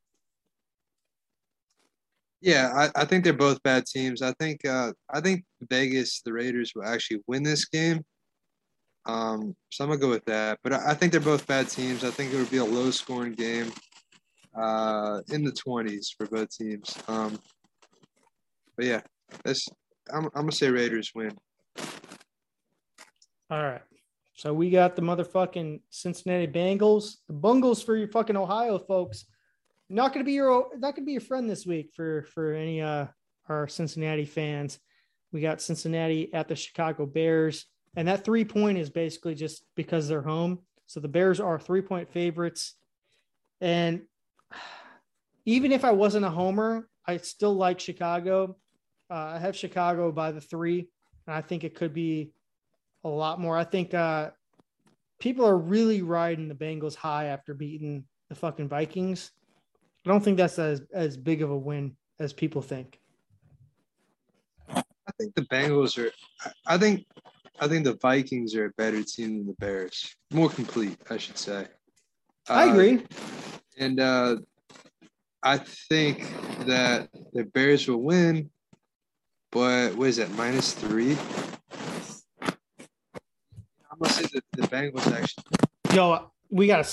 Yeah, 2.42 2.72
I, 2.74 3.02
I 3.02 3.04
think 3.04 3.22
they're 3.22 3.32
both 3.32 3.62
bad 3.62 3.86
teams. 3.86 4.20
I 4.20 4.32
think 4.32 4.64
uh, 4.66 4.92
I 5.08 5.20
think 5.20 5.44
Vegas, 5.70 6.22
the 6.22 6.32
Raiders, 6.32 6.72
will 6.74 6.84
actually 6.84 7.22
win 7.28 7.44
this 7.44 7.66
game. 7.66 8.04
Um, 9.06 9.54
so 9.70 9.84
I'm 9.84 9.90
gonna 9.90 10.00
go 10.00 10.10
with 10.10 10.24
that. 10.24 10.58
But 10.64 10.72
I, 10.72 10.90
I 10.90 10.94
think 10.94 11.12
they're 11.12 11.20
both 11.20 11.46
bad 11.46 11.68
teams. 11.68 12.02
I 12.02 12.10
think 12.10 12.34
it 12.34 12.36
would 12.36 12.50
be 12.50 12.56
a 12.56 12.64
low 12.64 12.90
scoring 12.90 13.34
game, 13.34 13.72
uh, 14.60 15.20
in 15.30 15.44
the 15.44 15.52
20s 15.52 16.08
for 16.16 16.26
both 16.26 16.50
teams. 16.50 16.96
Um, 17.08 17.38
but 18.76 18.86
yeah, 18.86 19.00
this 19.44 19.68
I'm, 20.12 20.24
I'm 20.26 20.42
gonna 20.42 20.52
say 20.52 20.68
Raiders 20.68 21.12
win. 21.14 21.36
All 23.50 23.62
right. 23.62 23.82
So 24.34 24.52
we 24.52 24.70
got 24.70 24.96
the 24.96 25.02
motherfucking 25.02 25.80
Cincinnati 25.90 26.48
Bengals, 26.48 27.18
the 27.28 27.34
Bungles 27.34 27.82
for 27.82 27.96
your 27.96 28.08
fucking 28.08 28.36
Ohio 28.36 28.78
folks. 28.78 29.26
Not 29.92 30.12
gonna 30.12 30.24
be 30.24 30.32
your 30.32 30.68
not 30.78 30.96
gonna 30.96 31.06
be 31.06 31.12
your 31.12 31.20
friend 31.20 31.48
this 31.48 31.66
week 31.66 31.92
for 31.94 32.22
for 32.22 32.54
any 32.54 32.80
uh 32.80 33.06
our 33.48 33.68
Cincinnati 33.68 34.24
fans. 34.24 34.78
We 35.32 35.40
got 35.40 35.60
Cincinnati 35.60 36.32
at 36.34 36.48
the 36.48 36.56
Chicago 36.56 37.06
Bears, 37.06 37.66
and 37.96 38.08
that 38.08 38.24
three 38.24 38.44
point 38.44 38.78
is 38.78 38.90
basically 38.90 39.34
just 39.34 39.64
because 39.76 40.08
they're 40.08 40.22
home. 40.22 40.60
So 40.86 41.00
the 41.00 41.08
Bears 41.08 41.40
are 41.40 41.58
three 41.58 41.82
point 41.82 42.10
favorites, 42.10 42.74
and 43.60 44.02
even 45.44 45.72
if 45.72 45.84
I 45.84 45.92
wasn't 45.92 46.24
a 46.24 46.30
homer, 46.30 46.88
I 47.06 47.16
still 47.18 47.54
like 47.54 47.80
Chicago 47.80 48.56
uh, 49.12 49.34
I 49.34 49.38
have 49.38 49.54
Chicago 49.54 50.10
by 50.10 50.32
the 50.32 50.40
three, 50.40 50.88
and 51.26 51.36
I 51.36 51.42
think 51.42 51.64
it 51.64 51.74
could 51.74 51.92
be 51.92 52.32
a 53.04 53.08
lot 53.08 53.38
more. 53.38 53.58
I 53.58 53.64
think 53.64 53.92
uh, 53.92 54.30
people 55.20 55.44
are 55.44 55.58
really 55.58 56.00
riding 56.00 56.48
the 56.48 56.54
Bengals 56.54 56.94
high 56.94 57.26
after 57.26 57.52
beating 57.52 58.04
the 58.30 58.34
fucking 58.34 58.70
Vikings. 58.70 59.30
I 60.04 60.08
don't 60.08 60.22
think 60.22 60.36
that's 60.36 60.58
as, 60.58 60.82
as 60.92 61.16
big 61.16 61.42
of 61.42 61.50
a 61.50 61.56
win 61.56 61.96
as 62.18 62.32
people 62.32 62.62
think. 62.62 62.98
I 64.68 64.82
think 65.18 65.34
the 65.34 65.42
Bengals 65.42 65.98
are. 65.98 66.10
I 66.66 66.78
think. 66.78 67.06
I 67.60 67.68
think 67.68 67.84
the 67.84 67.98
Vikings 68.00 68.56
are 68.56 68.66
a 68.66 68.70
better 68.70 69.02
team 69.04 69.38
than 69.38 69.46
the 69.46 69.54
Bears. 69.60 70.16
More 70.32 70.48
complete, 70.48 70.98
I 71.10 71.16
should 71.18 71.38
say. 71.38 71.66
I 72.48 72.68
uh, 72.68 72.72
agree. 72.72 73.06
And 73.78 74.00
uh, 74.00 74.36
I 75.42 75.58
think 75.58 76.26
that 76.66 77.08
the 77.32 77.44
Bears 77.44 77.86
will 77.86 78.02
win 78.02 78.50
but 79.52 79.94
what 79.96 80.08
is 80.08 80.18
it, 80.18 80.30
minus 80.30 80.72
three? 80.72 81.14
How 82.40 82.54
much 84.00 84.12
say 84.12 84.24
it? 84.32 84.44
The 84.52 84.62
Bengals 84.62 85.12
actually. 85.12 85.44
Yo, 85.94 86.32
we 86.50 86.66
gotta 86.66 86.88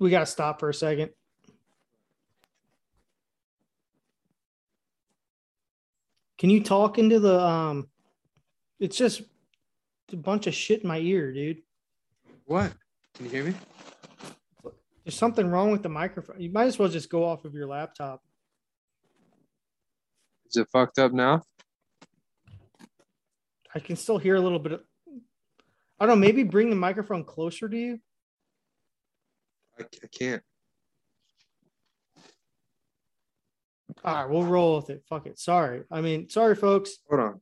we 0.00 0.10
gotta 0.10 0.26
stop 0.26 0.58
for 0.58 0.68
a 0.68 0.74
second. 0.74 1.10
Can 6.40 6.48
you 6.48 6.64
talk 6.64 6.96
into 6.96 7.20
the 7.20 7.38
um? 7.38 7.88
It's 8.78 8.96
just 8.96 9.20
a 10.10 10.16
bunch 10.16 10.46
of 10.46 10.54
shit 10.54 10.80
in 10.80 10.88
my 10.88 10.96
ear, 10.96 11.34
dude. 11.34 11.58
What? 12.46 12.72
Can 13.14 13.26
you 13.26 13.30
hear 13.30 13.44
me? 13.44 13.54
There's 15.04 15.18
something 15.18 15.50
wrong 15.50 15.70
with 15.70 15.82
the 15.82 15.90
microphone. 15.90 16.40
You 16.40 16.50
might 16.50 16.64
as 16.64 16.78
well 16.78 16.88
just 16.88 17.10
go 17.10 17.26
off 17.26 17.44
of 17.44 17.52
your 17.52 17.66
laptop. 17.66 18.22
Is 20.48 20.56
it 20.56 20.68
fucked 20.72 20.98
up 20.98 21.12
now? 21.12 21.42
I 23.74 23.78
can 23.78 23.96
still 23.96 24.16
hear 24.16 24.36
a 24.36 24.40
little 24.40 24.58
bit. 24.58 24.72
Of, 24.72 24.80
I 26.00 26.06
don't 26.06 26.18
know. 26.18 26.26
Maybe 26.26 26.42
bring 26.42 26.70
the 26.70 26.76
microphone 26.76 27.22
closer 27.22 27.68
to 27.68 27.76
you. 27.76 28.00
I, 29.78 29.82
I 29.82 30.06
can't. 30.06 30.42
All 34.04 34.14
right, 34.14 34.30
we'll 34.30 34.44
roll 34.44 34.76
with 34.76 34.90
it. 34.90 35.02
Fuck 35.08 35.26
it. 35.26 35.38
Sorry. 35.38 35.82
I 35.90 36.00
mean, 36.00 36.28
sorry, 36.28 36.54
folks. 36.54 36.98
Hold 37.08 37.20
on. 37.20 37.40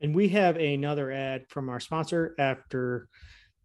And 0.00 0.14
we 0.14 0.28
have 0.28 0.56
another 0.56 1.10
ad 1.10 1.46
from 1.48 1.68
our 1.68 1.80
sponsor 1.80 2.34
after 2.38 3.08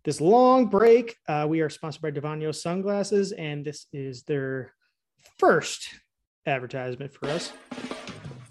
this 0.04 0.20
long 0.20 0.66
break. 0.66 1.16
Uh, 1.28 1.46
we 1.48 1.62
are 1.62 1.70
sponsored 1.70 2.02
by 2.02 2.12
Devanio 2.12 2.54
Sunglasses, 2.54 3.32
and 3.32 3.64
this 3.64 3.86
is 3.94 4.24
their 4.24 4.74
first 5.38 5.88
advertisement 6.46 7.14
for 7.14 7.30
us. 7.30 7.54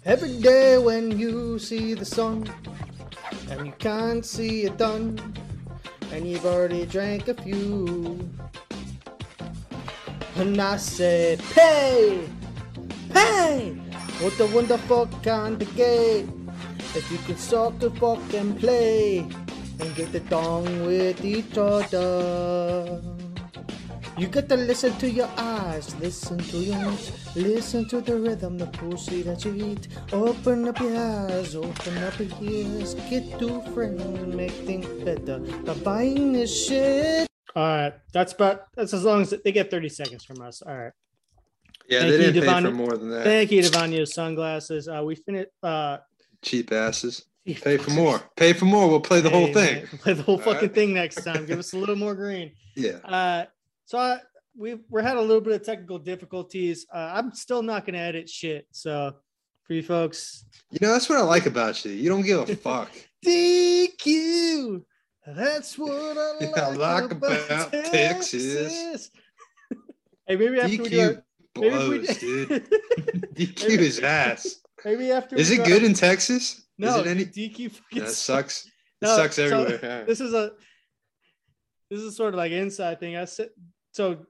Every 0.05 0.41
day 0.41 0.77
when 0.77 1.17
you 1.17 1.59
see 1.59 1.93
the 1.93 2.05
sun 2.05 2.51
and 3.49 3.65
you 3.65 3.73
can't 3.77 4.25
see 4.25 4.63
it 4.63 4.77
done, 4.77 5.19
and 6.11 6.27
you've 6.27 6.45
already 6.45 6.85
drank 6.85 7.27
a 7.27 7.33
few. 7.33 8.29
And 10.35 10.59
I 10.59 10.77
say, 10.77 11.37
pay, 11.51 12.27
pay, 13.13 13.69
what 14.19 14.39
a 14.39 14.47
wonderful 14.47 15.07
kind 15.23 15.61
of 15.61 15.75
game. 15.75 16.51
If 16.95 17.09
you 17.11 17.17
can 17.19 17.35
the 17.79 17.89
fuck 17.99 18.33
and 18.33 18.59
play 18.59 19.19
and 19.79 19.95
get 19.95 20.31
on 20.31 20.63
with 20.85 21.23
each 21.25 21.57
other. 21.57 23.01
You 24.15 24.27
got 24.27 24.47
to 24.49 24.55
listen 24.55 24.93
to 24.99 25.09
your 25.09 25.29
eyes, 25.37 25.95
listen 25.95 26.37
to 26.37 26.57
your 26.57 26.77
nose, 26.77 27.11
listen 27.35 27.87
to 27.89 27.99
the 27.99 28.15
rhythm, 28.19 28.59
the 28.59 28.67
pussy 28.67 29.23
that 29.23 29.43
you 29.43 29.55
eat. 29.55 29.87
Open 30.11 30.67
up 30.67 30.79
your 30.79 30.95
eyes, 30.95 31.55
open 31.55 31.97
up 31.97 32.19
your 32.19 32.29
ears, 32.41 32.93
get 33.09 33.39
two 33.39 33.59
friends, 33.73 34.03
and 34.03 34.35
make 34.35 34.51
things 34.51 34.85
better 35.03 35.39
by 35.65 35.73
buying 35.81 36.31
this 36.31 36.53
shit. 36.53 37.27
All 37.55 37.63
right, 37.63 37.93
that's 38.13 38.33
about 38.33 38.67
that's 38.75 38.93
as 38.93 39.03
long 39.03 39.21
as 39.21 39.33
they 39.43 39.51
get 39.51 39.71
30 39.71 39.89
seconds 39.89 40.23
from 40.23 40.41
us. 40.41 40.61
All 40.61 40.77
right. 40.77 40.93
Yeah, 41.89 41.99
Thank 41.99 42.11
they 42.11 42.17
didn't 42.17 42.43
pay 42.43 42.61
for 42.61 42.71
more 42.71 42.97
than 42.97 43.09
that. 43.09 43.23
Thank 43.23 43.51
you, 43.51 43.61
Devanio 43.61 44.07
Sunglasses. 44.07 44.87
Uh, 44.87 45.03
we 45.03 45.15
finished. 45.15 45.49
Uh, 45.61 45.97
Cheap 46.41 46.71
asses. 46.71 47.25
Pay 47.45 47.77
for 47.77 47.91
more. 47.91 48.21
Pay 48.37 48.53
for 48.53 48.65
more. 48.65 48.87
We'll 48.87 49.01
play 49.01 49.19
the 49.19 49.29
hey, 49.29 49.45
whole 49.45 49.53
thing. 49.53 49.75
Man, 49.75 49.87
play 49.99 50.13
the 50.13 50.23
whole 50.23 50.35
All 50.35 50.41
fucking 50.41 50.69
right. 50.69 50.73
thing 50.73 50.93
next 50.93 51.15
time. 51.25 51.45
Give 51.45 51.59
us 51.59 51.73
a 51.73 51.77
little 51.77 51.95
more 51.95 52.15
green. 52.15 52.51
Yeah. 52.75 52.99
Uh, 53.03 53.45
so 53.85 53.97
I, 53.97 54.19
we 54.57 54.77
we're 54.89 55.01
had 55.01 55.17
a 55.17 55.21
little 55.21 55.41
bit 55.41 55.53
of 55.53 55.63
technical 55.65 55.99
difficulties. 55.99 56.85
Uh, 56.93 57.11
I'm 57.15 57.33
still 57.33 57.61
not 57.61 57.85
gonna 57.85 57.97
edit 57.97 58.29
shit. 58.29 58.67
So 58.71 59.15
for 59.63 59.73
you 59.73 59.83
folks, 59.83 60.45
You 60.71 60.79
know, 60.81 60.93
that's 60.93 61.09
what 61.09 61.17
I 61.17 61.21
like 61.21 61.45
about 61.45 61.83
you. 61.83 61.91
You 61.91 62.09
don't 62.09 62.21
give 62.23 62.49
a 62.49 62.55
fuck. 62.55 62.91
DQ. 63.25 64.83
That's 65.25 65.77
what 65.77 66.17
I 66.17 66.45
like, 66.45 66.57
I 66.57 66.69
like 66.75 67.11
about, 67.11 67.45
about 67.45 67.71
Texas. 67.71 68.53
Texas. 68.53 69.11
hey, 70.27 70.35
maybe 70.35 70.59
after 70.59 70.83
we 70.83 70.89
do 70.89 71.01
our, 71.01 71.23
DQ 71.55 71.61
maybe 71.61 71.89
we 71.89 71.97
blows, 71.99 72.17
dude. 72.17 72.49
DQ 73.35 73.69
is 73.79 73.99
ass. 73.99 74.61
maybe 74.85 75.11
after 75.11 75.35
Is 75.35 75.51
it 75.51 75.65
good 75.65 75.83
in 75.83 75.93
Texas? 75.93 76.65
no 76.77 76.99
Is 77.01 77.05
it 77.05 77.09
any? 77.09 77.25
DQ 77.25 77.71
fucking 77.71 77.99
That 78.03 78.09
sucks. 78.11 78.65
It 78.65 78.71
No, 79.01 79.15
sucks 79.15 79.35
so- 79.35 79.43
everywhere. 79.43 79.79
yeah. 79.81 80.03
this 80.07 80.19
is 80.21 80.33
a 80.33 80.51
this 81.91 81.99
is 82.01 82.15
sort 82.17 82.33
of 82.33 82.37
like 82.37 82.51
inside 82.51 82.99
thing. 82.99 83.15
I 83.15 83.25
said 83.25 83.49
so. 83.91 84.25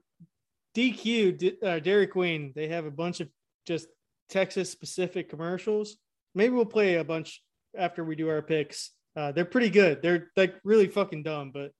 DQ, 0.76 1.62
uh, 1.62 1.78
Dairy 1.78 2.08
Queen, 2.08 2.52
they 2.56 2.66
have 2.66 2.84
a 2.84 2.90
bunch 2.90 3.20
of 3.20 3.28
just 3.64 3.86
Texas 4.28 4.68
specific 4.70 5.30
commercials. 5.30 5.96
Maybe 6.34 6.52
we'll 6.52 6.64
play 6.66 6.96
a 6.96 7.04
bunch 7.04 7.40
after 7.78 8.04
we 8.04 8.16
do 8.16 8.28
our 8.28 8.42
picks. 8.42 8.90
Uh, 9.16 9.30
they're 9.30 9.44
pretty 9.44 9.70
good. 9.70 10.02
They're 10.02 10.32
like 10.36 10.56
really 10.64 10.88
fucking 10.88 11.22
dumb, 11.22 11.52
but 11.54 11.70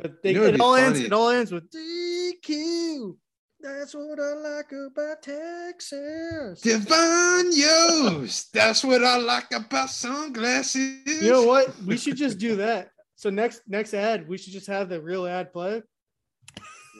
but 0.00 0.20
they 0.24 0.32
You 0.32 0.40
know 0.40 0.46
it 0.46 0.60
all 0.60 0.74
ends 0.74 0.98
it 0.98 1.12
all 1.12 1.28
ends 1.30 1.52
with 1.52 1.70
DQ. 1.70 3.16
That's 3.62 3.94
what 3.94 4.18
I 4.18 4.32
like 4.34 4.72
about 4.72 5.22
Texas. 5.22 6.60
Divine 6.62 7.52
Yost. 7.52 8.52
That's 8.52 8.82
what 8.82 9.04
I 9.04 9.16
like 9.18 9.52
about 9.52 9.90
sunglasses. 9.90 11.22
You 11.22 11.30
know 11.30 11.44
what? 11.44 11.74
We 11.84 11.96
should 11.98 12.16
just 12.16 12.38
do 12.38 12.56
that. 12.64 12.90
So 13.16 13.28
next 13.28 13.62
next 13.68 13.92
ad, 13.92 14.26
we 14.28 14.38
should 14.38 14.52
just 14.54 14.66
have 14.68 14.88
the 14.88 15.00
real 15.00 15.26
ad 15.26 15.52
play. 15.52 15.82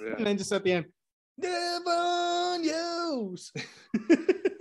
Yeah. 0.02 0.14
and 0.18 0.26
then 0.26 0.36
just 0.38 0.52
at 0.52 0.64
the 0.64 0.72
end, 0.72 0.86
Devon 1.40 2.64
Yos. 2.64 3.52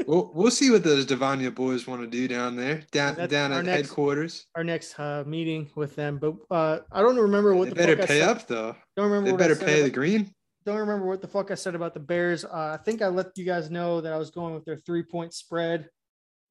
We'll, 0.08 0.32
we'll 0.34 0.50
see 0.50 0.72
what 0.72 0.84
those 0.84 1.06
Divania 1.06 1.54
boys 1.54 1.86
want 1.86 2.02
to 2.02 2.08
do 2.08 2.28
down 2.28 2.56
there, 2.56 2.82
down 2.91 3.14
That's 3.14 3.30
down 3.32 3.52
at 3.52 3.64
next- 3.66 3.89
headquarters. 3.89 4.47
Our 4.56 4.64
next 4.64 5.00
uh, 5.00 5.24
meeting 5.28 5.70
with 5.76 5.95
them, 5.95 6.18
but 6.18 6.34
uh, 6.50 6.80
I 6.91 7.04
don't 7.04 7.18
remember 7.18 7.54
what 7.54 7.66
They 7.66 7.70
the 7.70 7.76
better 7.76 7.95
pay 7.95 8.24
up 8.24 8.47
though. 8.47 8.76
Don't 8.97 9.12
remember. 9.12 9.28
They 9.28 9.32
what 9.34 9.41
I 9.41 9.43
better 9.43 9.56
said 9.56 9.68
pay 9.68 9.82
the 9.84 9.91
green. 9.91 10.34
Don't 10.66 10.78
remember 10.78 11.05
what 11.05 11.22
the 11.22 11.28
fuck 11.28 11.51
I 11.51 11.55
said 11.55 11.74
about 11.76 11.93
the 11.93 11.99
Bears. 11.99 12.43
Uh, 12.45 12.78
I 12.80 12.84
think 12.84 13.01
I 13.01 13.07
let 13.07 13.38
you 13.38 13.45
guys 13.45 13.72
know 13.72 14.01
that 14.01 14.12
I 14.14 14.18
was 14.18 14.30
going 14.30 14.53
with 14.53 14.66
their 14.66 14.78
three 14.78 15.03
point 15.03 15.34
spread. 15.34 15.88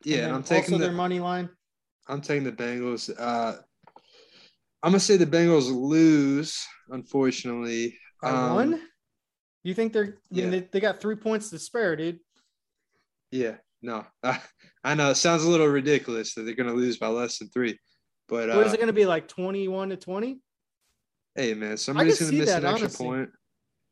Yeah, 0.05 0.19
and 0.25 0.29
I'm 0.29 0.35
also 0.37 0.55
taking 0.55 0.79
their 0.79 0.93
money 0.93 1.21
line. 1.21 1.51
I'm 2.09 2.21
taking 2.21 2.45
the 2.45 2.53
Bengals. 2.53 3.11
Uh, 3.19 3.57
I'm 4.83 4.93
gonna 4.93 5.01
say 5.01 5.17
the 5.17 5.27
Bengals 5.27 5.71
lose, 5.71 6.57
unfortunately. 6.89 7.99
By 8.23 8.31
Um, 8.31 8.55
one. 8.55 8.83
You 9.65 9.75
think 9.75 9.93
they're? 9.93 10.05
I 10.05 10.35
mean, 10.35 10.45
yeah. 10.45 10.51
they, 10.51 10.61
they 10.73 10.81
got 10.81 11.01
three 11.01 11.17
points 11.17 11.51
to 11.51 11.59
spare, 11.59 11.97
dude. 11.97 12.21
Yeah, 13.31 13.57
no, 13.83 14.07
I 14.85 14.95
know 14.95 15.11
it 15.11 15.17
sounds 15.17 15.45
a 15.45 15.51
little 15.51 15.67
ridiculous 15.67 16.35
that 16.35 16.43
they're 16.43 16.55
gonna 16.55 16.73
lose 16.73 16.97
by 16.97 17.09
less 17.09 17.39
than 17.39 17.49
three, 17.49 17.79
but 18.29 18.49
What 18.49 18.67
is 18.67 18.73
uh, 18.73 18.75
it 18.75 18.79
going 18.79 18.87
to 18.87 18.93
be 18.95 19.05
like? 19.05 19.29
Twenty-one 19.29 19.91
to 19.91 19.97
twenty. 19.97 20.41
hey 21.35 21.53
man, 21.55 21.77
somebody's 21.77 22.19
gonna 22.21 22.33
miss 22.33 22.49
that, 22.49 22.65
an 22.65 22.71
extra 22.71 22.87
honestly. 22.87 23.07
point. 23.07 23.31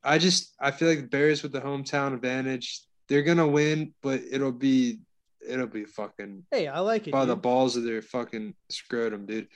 I 0.06 0.18
just 0.18 0.54
I 0.60 0.70
feel 0.70 0.88
like 0.88 1.00
the 1.00 1.08
Bears 1.08 1.42
with 1.42 1.52
the 1.52 1.60
hometown 1.60 2.14
advantage, 2.14 2.82
they're 3.08 3.22
gonna 3.22 3.46
win, 3.46 3.92
but 4.02 4.20
it'll 4.30 4.52
be 4.52 5.00
it'll 5.46 5.66
be 5.66 5.84
fucking 5.84 6.44
Hey, 6.50 6.68
I 6.68 6.78
like 6.80 7.08
it. 7.08 7.12
by 7.12 7.24
the 7.24 7.36
balls 7.36 7.76
of 7.76 7.82
their 7.82 8.00
fucking 8.02 8.54
scrotum, 8.70 9.26
dude. 9.26 9.48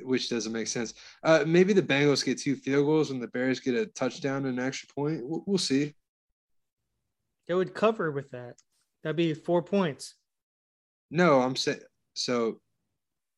Which 0.00 0.30
doesn't 0.30 0.52
make 0.52 0.68
sense. 0.68 0.94
Uh, 1.24 1.44
maybe 1.46 1.72
the 1.72 1.82
Bengals 1.82 2.24
get 2.24 2.38
two 2.38 2.54
field 2.54 2.86
goals 2.86 3.10
and 3.10 3.20
the 3.20 3.26
Bears 3.28 3.58
get 3.58 3.74
a 3.74 3.86
touchdown 3.86 4.46
and 4.46 4.58
an 4.58 4.64
extra 4.64 4.88
point. 4.94 5.26
We'll, 5.26 5.42
we'll 5.44 5.58
see. 5.58 5.94
They 7.48 7.54
would 7.54 7.74
cover 7.74 8.12
with 8.12 8.30
that. 8.30 8.54
That'd 9.02 9.16
be 9.16 9.34
four 9.34 9.62
points. 9.62 10.14
No, 11.10 11.40
I'm 11.40 11.56
saying 11.56 11.80
so. 12.14 12.60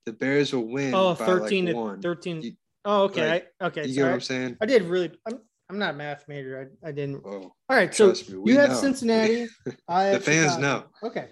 The 0.06 0.12
Bears 0.12 0.52
will 0.52 0.66
win. 0.66 0.94
Oh, 0.94 1.14
by 1.14 1.26
13 1.26 1.66
like 1.66 1.74
to 1.74 1.80
one. 1.80 2.00
13. 2.02 2.42
You- 2.42 2.52
oh, 2.84 3.02
okay. 3.04 3.30
like, 3.30 3.52
I, 3.60 3.66
okay. 3.66 3.82
You 3.86 3.94
so 3.94 3.94
get 3.94 4.04
what 4.04 4.12
I'm 4.14 4.20
saying? 4.20 4.56
I 4.60 4.66
did 4.66 4.82
really. 4.82 5.12
I'm, 5.26 5.38
I'm 5.70 5.78
not 5.78 5.94
a 5.94 5.96
math 5.96 6.26
major. 6.26 6.68
I, 6.84 6.88
I 6.88 6.92
didn't. 6.92 7.24
All 7.24 7.54
right. 7.68 7.94
So 7.94 8.08
me, 8.08 8.14
you 8.52 8.58
have 8.58 8.70
know. 8.70 8.76
Cincinnati. 8.76 9.46
I 9.88 10.04
the 10.06 10.10
have 10.12 10.24
fans 10.24 10.54
Chicago. 10.54 10.60
know. 10.60 10.84
Okay. 11.08 11.28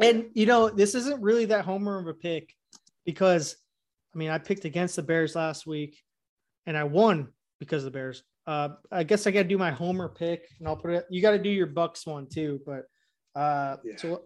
And 0.00 0.26
you 0.32 0.46
know, 0.46 0.70
this 0.70 0.94
isn't 0.94 1.20
really 1.20 1.44
that 1.46 1.64
homer 1.64 1.98
of 1.98 2.06
a 2.06 2.14
pick 2.14 2.54
because 3.04 3.56
I 4.14 4.18
mean, 4.18 4.30
I 4.30 4.38
picked 4.38 4.64
against 4.64 4.96
the 4.96 5.02
Bears 5.02 5.34
last 5.36 5.66
week 5.66 6.02
and 6.66 6.76
I 6.78 6.84
won 6.84 7.28
because 7.60 7.84
of 7.84 7.92
the 7.92 7.98
Bears. 7.98 8.22
Uh, 8.46 8.70
I 8.90 9.02
guess 9.02 9.26
I 9.26 9.30
got 9.30 9.42
to 9.42 9.48
do 9.48 9.58
my 9.58 9.70
homer 9.70 10.08
pick 10.08 10.48
and 10.58 10.66
I'll 10.66 10.76
put 10.76 10.92
it, 10.92 11.04
you 11.10 11.20
got 11.20 11.32
to 11.32 11.38
do 11.38 11.50
your 11.50 11.66
Bucs 11.66 12.06
one 12.06 12.26
too. 12.26 12.60
But 12.64 12.84
uh, 13.38 13.76
Yeah. 13.84 13.96
so 13.96 14.22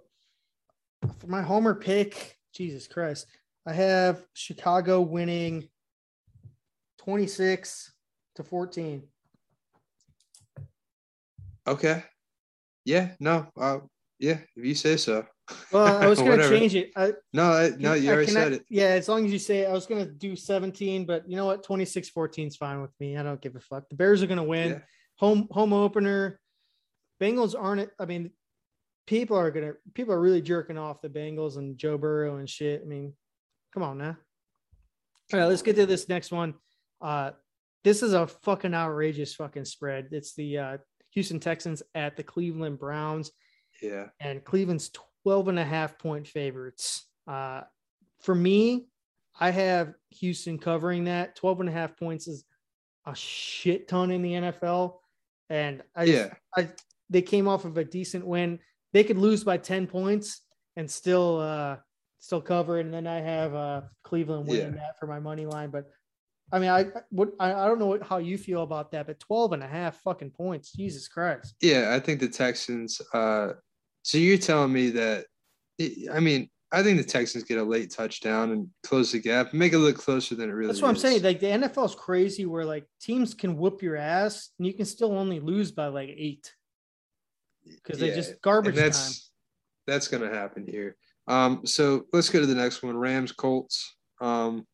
for 1.19 1.27
my 1.27 1.43
homer 1.43 1.75
pick, 1.75 2.39
Jesus 2.55 2.87
Christ, 2.87 3.27
I 3.67 3.73
have 3.73 4.25
Chicago 4.35 5.01
winning 5.01 5.69
26 6.99 7.93
to 8.37 8.45
14. 8.45 9.03
Okay. 11.67 12.03
Yeah. 12.85 13.11
No. 13.21 13.47
Uh, 13.59 13.79
yeah. 14.19 14.39
If 14.57 14.65
you 14.65 14.75
say 14.75 14.97
so. 14.97 15.27
Well, 15.73 15.87
I 16.03 16.07
was 16.13 16.19
going 16.19 16.39
to 16.39 16.49
change 16.49 16.75
it. 16.75 16.91
I, 16.97 17.13
No. 17.33 17.45
I, 17.53 17.71
no. 17.79 17.95
You 17.95 18.11
I 18.11 18.15
already 18.15 18.27
cannot- 18.27 18.43
said 18.45 18.53
it. 18.55 18.65
Yeah, 18.69 18.87
as 18.87 19.09
long 19.09 19.25
as 19.25 19.33
you 19.33 19.39
say 19.39 19.61
it. 19.61 19.69
I 19.69 19.73
was 19.73 19.87
gonna 19.87 20.07
do 20.07 20.35
17, 20.37 21.05
but 21.05 21.29
you 21.29 21.37
know 21.37 21.47
what? 21.47 21.63
26 21.63 22.09
14 22.11 22.49
is 22.49 22.57
fine 22.57 22.81
with 22.83 22.93
me. 23.01 23.17
I 23.17 23.23
don't 23.23 23.41
give 23.41 23.57
a 23.57 23.61
fuck. 23.61 23.89
The 23.89 23.97
Bears 23.97 24.23
are 24.23 24.27
gonna 24.27 24.45
win. 24.45 24.71
Yeah. 24.71 24.79
Home 25.19 25.49
home 25.51 25.73
opener. 25.73 26.41
Bengals 27.21 27.55
aren't 27.59 27.91
I 28.01 28.07
mean, 28.07 28.31
people 29.07 29.37
are 29.37 29.51
gonna 29.51 29.75
people 29.95 30.15
are 30.15 30.21
really 30.21 30.43
jerking 30.43 30.79
off 30.79 31.01
the 31.03 31.09
Bengals 31.09 31.57
and 31.57 31.79
Joe 31.79 31.99
Burrow 31.99 32.37
and 32.39 32.49
shit. 32.49 32.83
I 32.83 32.87
mean, 32.89 33.13
come 33.73 33.83
on 33.85 33.99
now. 33.99 34.17
All 35.33 35.39
right, 35.41 35.47
let's 35.47 35.63
get 35.63 35.77
to 35.77 35.87
this 35.87 36.09
next 36.09 36.33
one. 36.33 36.55
Uh 37.01 37.33
this 37.85 38.03
is 38.03 38.13
a 38.13 38.27
fucking 38.27 38.75
outrageous 38.75 39.35
fucking 39.35 39.65
spread. 39.65 40.09
It's 40.13 40.35
the 40.35 40.59
uh 40.59 40.77
Houston 41.13 41.41
Texans 41.41 41.83
at 41.95 42.17
the 42.17 42.23
Cleveland 42.23 42.79
Browns 42.79 43.33
Yeah. 43.83 44.09
and 44.21 44.45
Cleveland's 44.45 44.91
12 45.25 45.49
and 45.49 45.59
a 45.59 45.65
half 45.65 45.99
point 45.99 46.27
favorites. 46.27 47.07
Uh, 47.27 47.63
for 48.21 48.35
me, 48.35 48.87
I 49.39 49.51
have 49.51 49.95
Houston 50.11 50.59
covering 50.59 51.05
that. 51.05 51.37
12 51.37 51.61
and 51.61 51.69
a 51.69 51.73
half 51.73 51.97
points 51.97 52.29
is 52.29 52.45
a 53.07 53.15
shit 53.15 53.89
ton 53.89 54.11
in 54.11 54.23
the 54.23 54.33
NFL. 54.35 55.01
And 55.51 55.83
I, 55.95 56.05
Yeah. 56.05 56.35
I, 56.57 56.69
they 57.11 57.23
came 57.23 57.49
off 57.49 57.65
of 57.65 57.77
a 57.77 57.85
decent 57.85 58.27
win. 58.27 58.59
They 58.93 59.05
could 59.05 59.19
lose 59.19 59.45
by 59.45 59.57
10 59.59 59.87
points 59.87 60.43
and 60.77 60.91
still, 60.91 61.39
uh, 61.41 61.77
still 62.19 62.41
cover. 62.41 62.79
And 62.79 62.93
then 62.93 63.07
I 63.07 63.21
have, 63.21 63.55
uh, 63.55 63.83
Cleveland 64.05 64.47
winning 64.47 64.75
that 64.77 64.99
for 64.99 65.07
my 65.07 65.19
money 65.19 65.45
line. 65.47 65.71
But 65.71 65.91
I 66.53 66.59
mean, 66.59 66.69
I, 66.69 66.87
what, 67.09 67.31
I, 67.41 67.53
I 67.53 67.67
don't 67.67 67.79
know 67.79 67.87
what, 67.87 68.03
how 68.03 68.19
you 68.19 68.37
feel 68.37 68.63
about 68.63 68.93
that, 68.93 69.07
but 69.07 69.19
12 69.19 69.55
and 69.55 69.63
a 69.63 69.67
half 69.67 69.97
fucking 70.03 70.31
points. 70.31 70.73
Jesus 70.73 71.09
Christ. 71.09 71.55
Yeah, 71.63 71.95
I 71.95 71.99
think 71.99 72.21
the 72.21 72.29
Texans. 72.29 73.01
Uh, 73.15 73.53
so 74.03 74.19
you're 74.19 74.37
telling 74.37 74.73
me 74.73 74.91
that? 74.91 75.25
I 76.13 76.21
mean, 76.21 76.51
I 76.71 76.83
think 76.83 76.99
the 76.99 77.05
Texans 77.05 77.45
get 77.45 77.59
a 77.59 77.63
late 77.63 77.91
touchdown 77.91 78.53
and 78.53 78.69
close 78.83 79.13
the 79.13 79.19
gap, 79.19 79.53
make 79.53 79.73
it 79.73 79.79
look 79.79 79.97
closer 79.97 80.35
than 80.35 80.49
it 80.49 80.53
really. 80.53 80.69
That's 80.69 80.81
what 80.83 80.89
I'm 80.89 80.97
saying. 80.97 81.23
Like 81.23 81.41
the 81.41 81.47
NFL 81.47 81.87
is 81.87 81.95
crazy 81.95 82.47
where 82.47 82.65
like 82.65 82.87
teams 83.01 83.35
can 83.35 83.57
whoop 83.59 83.83
your 83.83 83.97
ass 83.97 84.51
and 84.59 84.67
you 84.67 84.73
can 84.73 84.87
still 84.87 85.13
only 85.13 85.39
lose 85.41 85.71
by 85.71 85.89
like 85.89 86.09
eight 86.09 86.53
because 87.65 87.99
they 87.99 88.09
Yeah, 88.09 88.15
just 88.15 88.31
and 88.31 88.41
garbage 88.41 88.75
time. 88.75 88.85
that's 88.85 89.31
that's 89.87 90.09
gonna 90.09 90.31
happen 90.31 90.67
here. 90.67 90.97
Um, 91.29 91.67
so 91.67 92.07
let's 92.13 92.31
go 92.31 92.41
to 92.41 92.47
the 92.47 92.55
next 92.55 92.83
one. 92.83 92.97
Rams 92.97 93.33
Colts. 93.33 93.97
Um, 94.21 94.67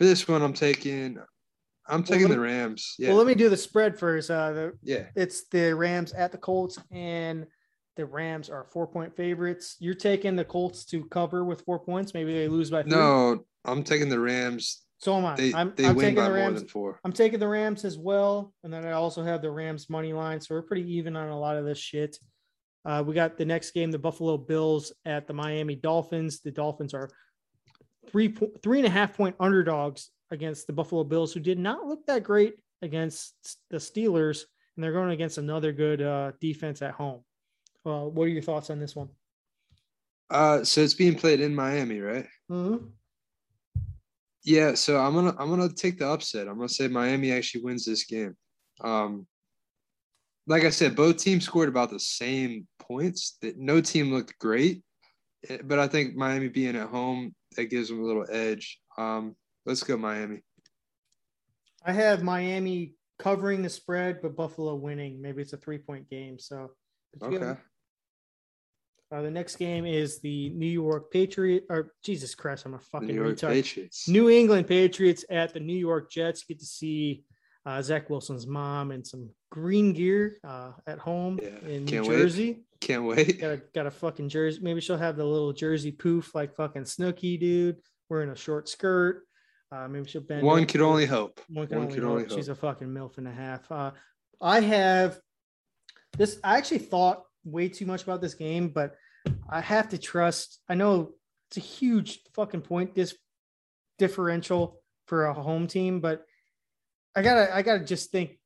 for 0.00 0.06
this 0.06 0.26
one, 0.26 0.40
I'm 0.40 0.54
taking. 0.54 1.18
I'm 1.86 2.02
taking 2.02 2.28
let 2.28 2.34
the 2.36 2.40
Rams. 2.40 2.94
Yeah, 2.98 3.08
Well, 3.08 3.18
let 3.18 3.26
me 3.26 3.34
do 3.34 3.50
the 3.50 3.56
spread 3.56 3.98
first. 3.98 4.30
Uh, 4.30 4.52
the, 4.52 4.72
yeah, 4.82 5.06
it's 5.14 5.46
the 5.48 5.74
Rams 5.74 6.14
at 6.14 6.32
the 6.32 6.38
Colts, 6.38 6.78
and 6.90 7.46
the 7.96 8.06
Rams 8.06 8.48
are 8.48 8.64
four 8.72 8.86
point 8.86 9.14
favorites. 9.14 9.76
You're 9.78 9.92
taking 9.92 10.36
the 10.36 10.44
Colts 10.44 10.86
to 10.86 11.04
cover 11.06 11.44
with 11.44 11.60
four 11.62 11.78
points. 11.78 12.14
Maybe 12.14 12.32
they 12.32 12.48
lose 12.48 12.70
by 12.70 12.82
three. 12.82 12.92
no, 12.92 13.44
I'm 13.66 13.82
taking 13.84 14.08
the 14.08 14.18
Rams. 14.20 14.84
so 14.96 15.18
am 15.18 15.26
I. 15.26 15.34
They 15.36 15.52
I'm, 15.52 15.74
they 15.76 15.84
I'm 15.84 15.96
win 15.96 16.04
taking 16.04 16.16
by 16.16 16.22
the 16.22 16.28
more 16.30 16.36
Rams. 16.38 16.60
than 16.60 16.68
four. 16.68 16.98
I'm 17.04 17.12
taking 17.12 17.38
the 17.38 17.48
Rams 17.48 17.84
as 17.84 17.98
well, 17.98 18.54
and 18.64 18.72
then 18.72 18.86
I 18.86 18.92
also 18.92 19.22
have 19.22 19.42
the 19.42 19.50
Rams 19.50 19.90
money 19.90 20.14
line. 20.14 20.40
So 20.40 20.54
we're 20.54 20.62
pretty 20.62 20.90
even 20.94 21.14
on 21.14 21.28
a 21.28 21.38
lot 21.38 21.58
of 21.58 21.66
this 21.66 21.78
shit. 21.78 22.16
Uh, 22.86 23.04
we 23.06 23.14
got 23.14 23.36
the 23.36 23.44
next 23.44 23.72
game, 23.72 23.90
the 23.90 23.98
Buffalo 23.98 24.38
Bills 24.38 24.94
at 25.04 25.26
the 25.26 25.34
Miami 25.34 25.74
Dolphins. 25.74 26.40
The 26.40 26.50
Dolphins 26.52 26.94
are 26.94 27.10
three 28.08 28.34
three 28.62 28.78
and 28.78 28.86
a 28.86 28.90
half 28.90 29.16
point 29.16 29.36
underdogs 29.40 30.10
against 30.30 30.66
the 30.66 30.72
Buffalo 30.72 31.04
Bills, 31.04 31.32
who 31.32 31.40
did 31.40 31.58
not 31.58 31.86
look 31.86 32.06
that 32.06 32.22
great 32.22 32.54
against 32.82 33.34
the 33.70 33.78
Steelers, 33.78 34.44
and 34.76 34.84
they're 34.84 34.92
going 34.92 35.10
against 35.10 35.38
another 35.38 35.72
good 35.72 36.02
uh, 36.02 36.32
defense 36.40 36.82
at 36.82 36.92
home. 36.92 37.20
Uh, 37.84 38.04
what 38.04 38.24
are 38.24 38.28
your 38.28 38.42
thoughts 38.42 38.70
on 38.70 38.78
this 38.78 38.94
one? 38.94 39.08
Uh, 40.30 40.62
so 40.62 40.80
it's 40.80 40.94
being 40.94 41.14
played 41.14 41.40
in 41.40 41.54
Miami, 41.54 42.00
right? 42.00 42.26
Mm-hmm. 42.50 42.86
Yeah, 44.44 44.74
so 44.74 44.98
I'm 44.98 45.14
gonna 45.14 45.34
I'm 45.38 45.50
gonna 45.50 45.68
take 45.68 45.98
the 45.98 46.08
upset. 46.08 46.48
I'm 46.48 46.56
gonna 46.56 46.68
say 46.68 46.88
Miami 46.88 47.32
actually 47.32 47.62
wins 47.62 47.84
this 47.84 48.04
game. 48.04 48.36
Um, 48.80 49.26
like 50.46 50.64
I 50.64 50.70
said, 50.70 50.96
both 50.96 51.18
teams 51.18 51.44
scored 51.44 51.68
about 51.68 51.90
the 51.90 52.00
same 52.00 52.66
points. 52.78 53.36
That 53.42 53.58
no 53.58 53.80
team 53.80 54.12
looked 54.12 54.38
great, 54.38 54.82
but 55.64 55.78
I 55.78 55.88
think 55.88 56.16
Miami 56.16 56.48
being 56.48 56.76
at 56.76 56.88
home 56.88 57.34
that 57.56 57.66
gives 57.66 57.88
them 57.88 58.00
a 58.00 58.04
little 58.04 58.26
edge. 58.30 58.78
Um, 58.98 59.36
let's 59.66 59.82
go 59.82 59.96
Miami. 59.96 60.42
I 61.84 61.92
have 61.92 62.22
Miami 62.22 62.94
covering 63.18 63.62
the 63.62 63.70
spread, 63.70 64.20
but 64.22 64.36
Buffalo 64.36 64.74
winning. 64.74 65.20
Maybe 65.20 65.42
it's 65.42 65.52
a 65.52 65.56
three 65.56 65.78
point 65.78 66.08
game. 66.10 66.38
So 66.38 66.70
okay. 67.22 67.56
Uh, 69.12 69.22
the 69.22 69.30
next 69.30 69.56
game 69.56 69.86
is 69.86 70.20
the 70.20 70.50
New 70.50 70.68
York 70.68 71.10
Patriot 71.10 71.64
or 71.68 71.94
Jesus 72.04 72.34
Christ, 72.36 72.64
I'm 72.64 72.74
a 72.74 72.78
fucking 72.78 73.08
New 73.08 73.22
retard. 73.22 73.48
Patriots. 73.48 74.08
New 74.08 74.30
England 74.30 74.68
Patriots 74.68 75.24
at 75.30 75.52
the 75.52 75.58
New 75.58 75.76
York 75.76 76.12
Jets. 76.12 76.44
Get 76.44 76.60
to 76.60 76.64
see 76.64 77.24
uh, 77.66 77.82
Zach 77.82 78.08
Wilson's 78.10 78.46
mom 78.46 78.90
and 78.90 79.06
some 79.06 79.30
green 79.50 79.92
gear 79.92 80.36
uh, 80.44 80.72
at 80.86 80.98
home 80.98 81.38
Yeah, 81.42 81.68
in 81.68 81.84
New 81.84 81.90
can't 81.90 82.06
wait. 82.06 82.16
Jersey. 82.18 82.64
Can't 82.80 83.04
wait. 83.04 83.40
Got 83.40 83.50
a 83.52 83.62
got 83.74 83.86
a 83.86 83.90
fucking 83.90 84.28
jersey. 84.30 84.60
Maybe 84.62 84.80
she'll 84.80 84.96
have 84.96 85.16
the 85.16 85.24
little 85.24 85.52
jersey 85.52 85.92
poof 85.92 86.34
like 86.34 86.54
fucking 86.56 86.84
Snooki, 86.84 87.38
dude, 87.38 87.76
wearing 88.08 88.30
a 88.30 88.36
short 88.36 88.68
skirt. 88.68 89.24
Uh, 89.70 89.86
maybe 89.86 90.08
she'll 90.08 90.22
bend. 90.22 90.42
One 90.42 90.66
could 90.66 90.80
only 90.80 91.04
hope. 91.06 91.40
One 91.48 91.68
one 91.68 91.78
only 91.78 91.94
could 91.94 92.02
hope. 92.02 92.12
only 92.22 92.28
She's 92.34 92.48
a 92.48 92.54
fucking 92.54 92.88
milf 92.88 93.18
and 93.18 93.28
a 93.28 93.32
half. 93.32 93.70
Uh, 93.70 93.90
I 94.40 94.60
have 94.60 95.20
this. 96.16 96.40
I 96.42 96.56
actually 96.56 96.78
thought 96.78 97.22
way 97.44 97.68
too 97.68 97.86
much 97.86 98.02
about 98.02 98.20
this 98.22 98.34
game, 98.34 98.68
but 98.70 98.94
I 99.48 99.60
have 99.60 99.90
to 99.90 99.98
trust. 99.98 100.60
I 100.68 100.74
know 100.74 101.10
it's 101.48 101.58
a 101.58 101.60
huge 101.60 102.20
fucking 102.34 102.62
point 102.62 102.94
this 102.94 103.14
differential 103.98 104.80
for 105.06 105.26
a 105.26 105.34
home 105.34 105.66
team, 105.66 106.00
but 106.00 106.24
I 107.16 107.22
gotta. 107.22 107.54
I 107.54 107.62
gotta 107.62 107.84
just 107.84 108.10
think. 108.10 108.38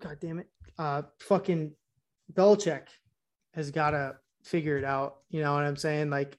God 0.00 0.18
damn 0.20 0.38
it! 0.38 0.46
Uh, 0.78 1.02
fucking 1.20 1.72
Belichick 2.32 2.82
has 3.54 3.70
got 3.70 3.90
to 3.90 4.16
figure 4.44 4.78
it 4.78 4.84
out. 4.84 5.16
You 5.30 5.42
know 5.42 5.54
what 5.54 5.64
I'm 5.64 5.76
saying? 5.76 6.10
Like, 6.10 6.36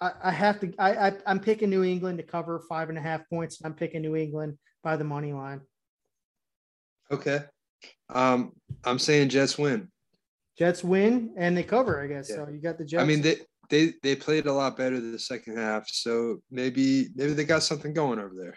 I, 0.00 0.12
I 0.24 0.30
have 0.30 0.60
to. 0.60 0.72
I, 0.78 1.08
I 1.08 1.12
I'm 1.26 1.40
picking 1.40 1.70
New 1.70 1.82
England 1.84 2.18
to 2.18 2.24
cover 2.24 2.62
five 2.68 2.88
and 2.88 2.98
a 2.98 3.00
half 3.00 3.28
points. 3.28 3.58
I'm 3.64 3.74
picking 3.74 4.02
New 4.02 4.16
England 4.16 4.58
by 4.82 4.96
the 4.96 5.04
money 5.04 5.32
line. 5.32 5.60
Okay. 7.10 7.40
Um, 8.08 8.52
I'm 8.84 8.98
saying 8.98 9.28
Jets 9.28 9.58
win. 9.58 9.88
Jets 10.58 10.82
win 10.82 11.34
and 11.36 11.56
they 11.56 11.62
cover. 11.62 12.02
I 12.02 12.06
guess 12.06 12.28
Yeah. 12.30 12.36
so. 12.36 12.48
You 12.48 12.60
got 12.60 12.78
the 12.78 12.84
Jets. 12.84 13.02
I 13.02 13.06
mean, 13.06 13.22
they 13.22 13.36
they 13.68 13.94
they 14.02 14.16
played 14.16 14.46
a 14.46 14.52
lot 14.52 14.76
better 14.76 15.00
the 15.00 15.18
second 15.18 15.56
half, 15.56 15.88
so 15.88 16.40
maybe 16.50 17.08
maybe 17.14 17.32
they 17.34 17.44
got 17.44 17.62
something 17.62 17.92
going 17.92 18.18
over 18.18 18.34
there. 18.36 18.56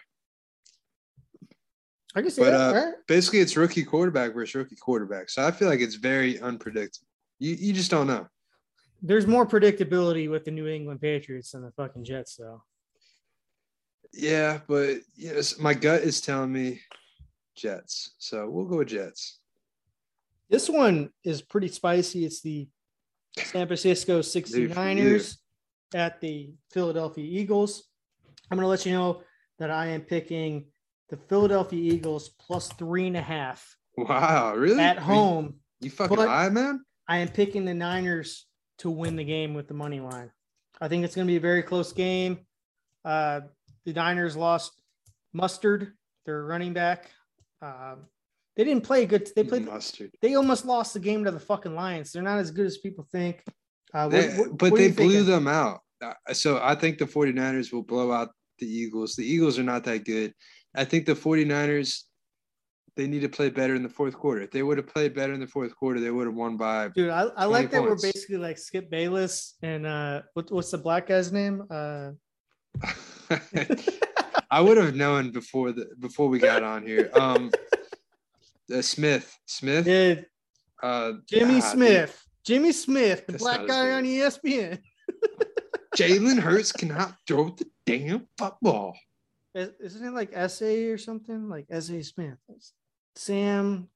I 2.14 2.22
can 2.22 2.30
see 2.30 2.42
but, 2.42 2.50
that. 2.50 2.60
uh, 2.60 2.66
all 2.66 2.86
right. 2.86 2.94
Basically, 3.06 3.38
it's 3.38 3.56
rookie 3.56 3.84
quarterback 3.84 4.34
versus 4.34 4.54
rookie 4.54 4.76
quarterback, 4.76 5.30
so 5.30 5.46
I 5.46 5.50
feel 5.50 5.68
like 5.68 5.80
it's 5.80 5.94
very 5.94 6.40
unpredictable. 6.40 7.06
You 7.38 7.56
you 7.58 7.72
just 7.72 7.90
don't 7.90 8.06
know. 8.06 8.26
There's 9.02 9.26
more 9.26 9.46
predictability 9.46 10.30
with 10.30 10.44
the 10.44 10.50
New 10.50 10.66
England 10.66 11.00
Patriots 11.00 11.52
than 11.52 11.62
the 11.62 11.72
fucking 11.72 12.04
Jets, 12.04 12.36
though. 12.36 12.62
Yeah, 14.12 14.60
but 14.66 14.98
yes, 15.16 15.58
my 15.58 15.72
gut 15.72 16.02
is 16.02 16.20
telling 16.20 16.52
me 16.52 16.80
Jets, 17.56 18.14
so 18.18 18.48
we'll 18.50 18.66
go 18.66 18.78
with 18.78 18.88
Jets. 18.88 19.38
This 20.50 20.68
one 20.68 21.10
is 21.22 21.42
pretty 21.42 21.68
spicy. 21.68 22.24
It's 22.24 22.40
the 22.40 22.68
San 23.38 23.68
Francisco 23.68 24.18
69ers 24.20 25.36
at 25.94 26.20
the 26.20 26.50
Philadelphia 26.72 27.24
Eagles. 27.24 27.84
I'm 28.50 28.56
going 28.58 28.64
to 28.64 28.68
let 28.68 28.84
you 28.84 28.92
know 28.92 29.22
that 29.58 29.70
I 29.70 29.88
am 29.88 30.00
picking 30.00 30.66
the 31.10 31.16
Philadelphia 31.28 31.92
Eagles 31.94 32.30
plus 32.40 32.68
three 32.74 33.06
and 33.06 33.16
a 33.16 33.20
half 33.22 33.76
Wow, 33.96 34.54
really? 34.54 34.80
at 34.80 34.98
home. 34.98 35.56
You, 35.80 35.90
fucking 35.90 36.16
lie, 36.16 36.48
man. 36.48 36.84
I 37.08 37.18
am 37.18 37.28
picking 37.28 37.64
the 37.64 37.74
Niners 37.74 38.46
to 38.78 38.90
win 38.90 39.16
the 39.16 39.24
game 39.24 39.52
with 39.54 39.66
the 39.68 39.74
money 39.74 40.00
line. 40.00 40.30
I 40.80 40.88
think 40.88 41.04
it's 41.04 41.14
going 41.14 41.26
to 41.26 41.30
be 41.30 41.36
a 41.36 41.40
very 41.40 41.62
close 41.62 41.92
game. 41.92 42.38
Uh, 43.04 43.40
the 43.84 43.92
Niners 43.92 44.36
lost 44.36 44.80
Mustard, 45.32 45.92
their 46.24 46.44
running 46.44 46.72
back. 46.72 47.10
Um, 47.60 48.06
they 48.56 48.64
didn't 48.64 48.84
play 48.84 49.06
good. 49.06 49.28
They 49.34 49.44
played. 49.44 49.66
mustard. 49.66 50.12
They 50.22 50.34
almost 50.34 50.64
lost 50.64 50.94
the 50.94 51.00
game 51.00 51.24
to 51.24 51.30
the 51.30 51.40
fucking 51.40 51.74
Lions. 51.74 52.12
They're 52.12 52.22
not 52.22 52.38
as 52.38 52.50
good 52.50 52.66
as 52.66 52.78
people 52.78 53.06
think. 53.10 53.42
Uh, 53.92 54.08
what- 54.08 54.10
They- 54.12 54.38
what- 54.38 54.58
but 54.58 54.70
what 54.72 54.78
they 54.78 54.90
blew 54.90 55.08
thinking? 55.12 55.26
them 55.26 55.48
out. 55.48 55.80
Uh, 56.00 56.14
So 56.32 56.58
I 56.62 56.74
think 56.74 56.98
the 56.98 57.06
49ers 57.06 57.72
will 57.72 57.82
blow 57.82 58.12
out 58.12 58.30
the 58.58 58.66
Eagles. 58.66 59.16
The 59.16 59.24
Eagles 59.26 59.58
are 59.58 59.62
not 59.64 59.84
that 59.84 60.04
good. 60.04 60.32
I 60.74 60.84
think 60.84 61.06
the 61.06 61.14
49ers, 61.14 62.02
they 62.96 63.06
need 63.06 63.20
to 63.20 63.28
play 63.28 63.50
better 63.50 63.74
in 63.74 63.82
the 63.82 63.88
fourth 63.88 64.14
quarter. 64.14 64.42
If 64.42 64.50
they 64.50 64.62
would 64.62 64.78
have 64.78 64.86
played 64.86 65.14
better 65.14 65.32
in 65.32 65.40
the 65.40 65.46
fourth 65.46 65.74
quarter, 65.74 66.00
they 66.00 66.10
would 66.10 66.26
have 66.26 66.34
won 66.34 66.56
by. 66.56 66.88
Dude, 66.88 67.10
I, 67.10 67.22
I 67.36 67.44
like 67.46 67.70
20 67.70 67.84
that 67.84 67.90
we're 67.90 67.96
basically 67.96 68.36
like 68.36 68.58
Skip 68.58 68.90
Bayless 68.90 69.56
and 69.62 69.86
uh, 69.86 70.22
what, 70.34 70.50
what's 70.50 70.70
the 70.70 70.78
black 70.78 71.06
guy's 71.08 71.32
name? 71.32 71.64
Uh, 71.70 72.10
I 74.50 74.60
would 74.60 74.76
have 74.76 74.94
known 74.94 75.30
before 75.30 75.72
the 75.72 75.86
before 75.98 76.28
we 76.28 76.38
got 76.38 76.62
on 76.62 76.84
here. 76.86 77.10
Um, 77.14 77.50
uh, 78.72 78.82
Smith, 78.82 79.36
Smith, 79.46 79.86
yeah, 79.86 80.22
uh, 80.82 81.12
Jimmy 81.28 81.60
Smith. 81.60 82.24
Jimmy 82.44 82.72
Smith, 82.72 83.26
the 83.26 83.32
That's 83.32 83.44
black 83.44 83.66
guy 83.66 83.92
on 83.92 84.04
ESPN. 84.04 84.80
Jalen 85.96 86.38
Hurts 86.38 86.72
cannot 86.72 87.14
throw 87.26 87.50
the 87.50 87.66
damn 87.84 88.26
football. 88.38 88.96
Is- 89.54 89.72
Isn't 89.80 90.06
it 90.06 90.12
like 90.14 90.30
S.A. 90.32 90.86
or 90.86 90.98
something? 90.98 91.48
Like 91.48 91.66
S.A. 91.70 92.02
Smith. 92.02 92.38
Sam 93.16 93.88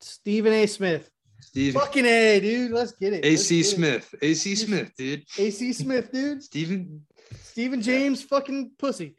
Stephen 0.00 0.52
A. 0.52 0.66
Smith. 0.66 1.08
Steve, 1.40 1.74
Fucking 1.74 2.06
A, 2.06 2.38
dude. 2.40 2.70
Let's 2.70 2.92
get 2.92 3.12
it. 3.14 3.24
AC. 3.24 3.64
Smith, 3.64 4.14
AC 4.22 4.54
Smith, 4.54 4.92
dude. 4.96 5.24
AC 5.36 5.72
Smith, 5.72 6.12
dude. 6.12 6.40
Steven, 6.42 7.04
Stephen 7.42 7.82
James, 7.82 8.22
fucking 8.22 8.70
pussy. 8.78 9.16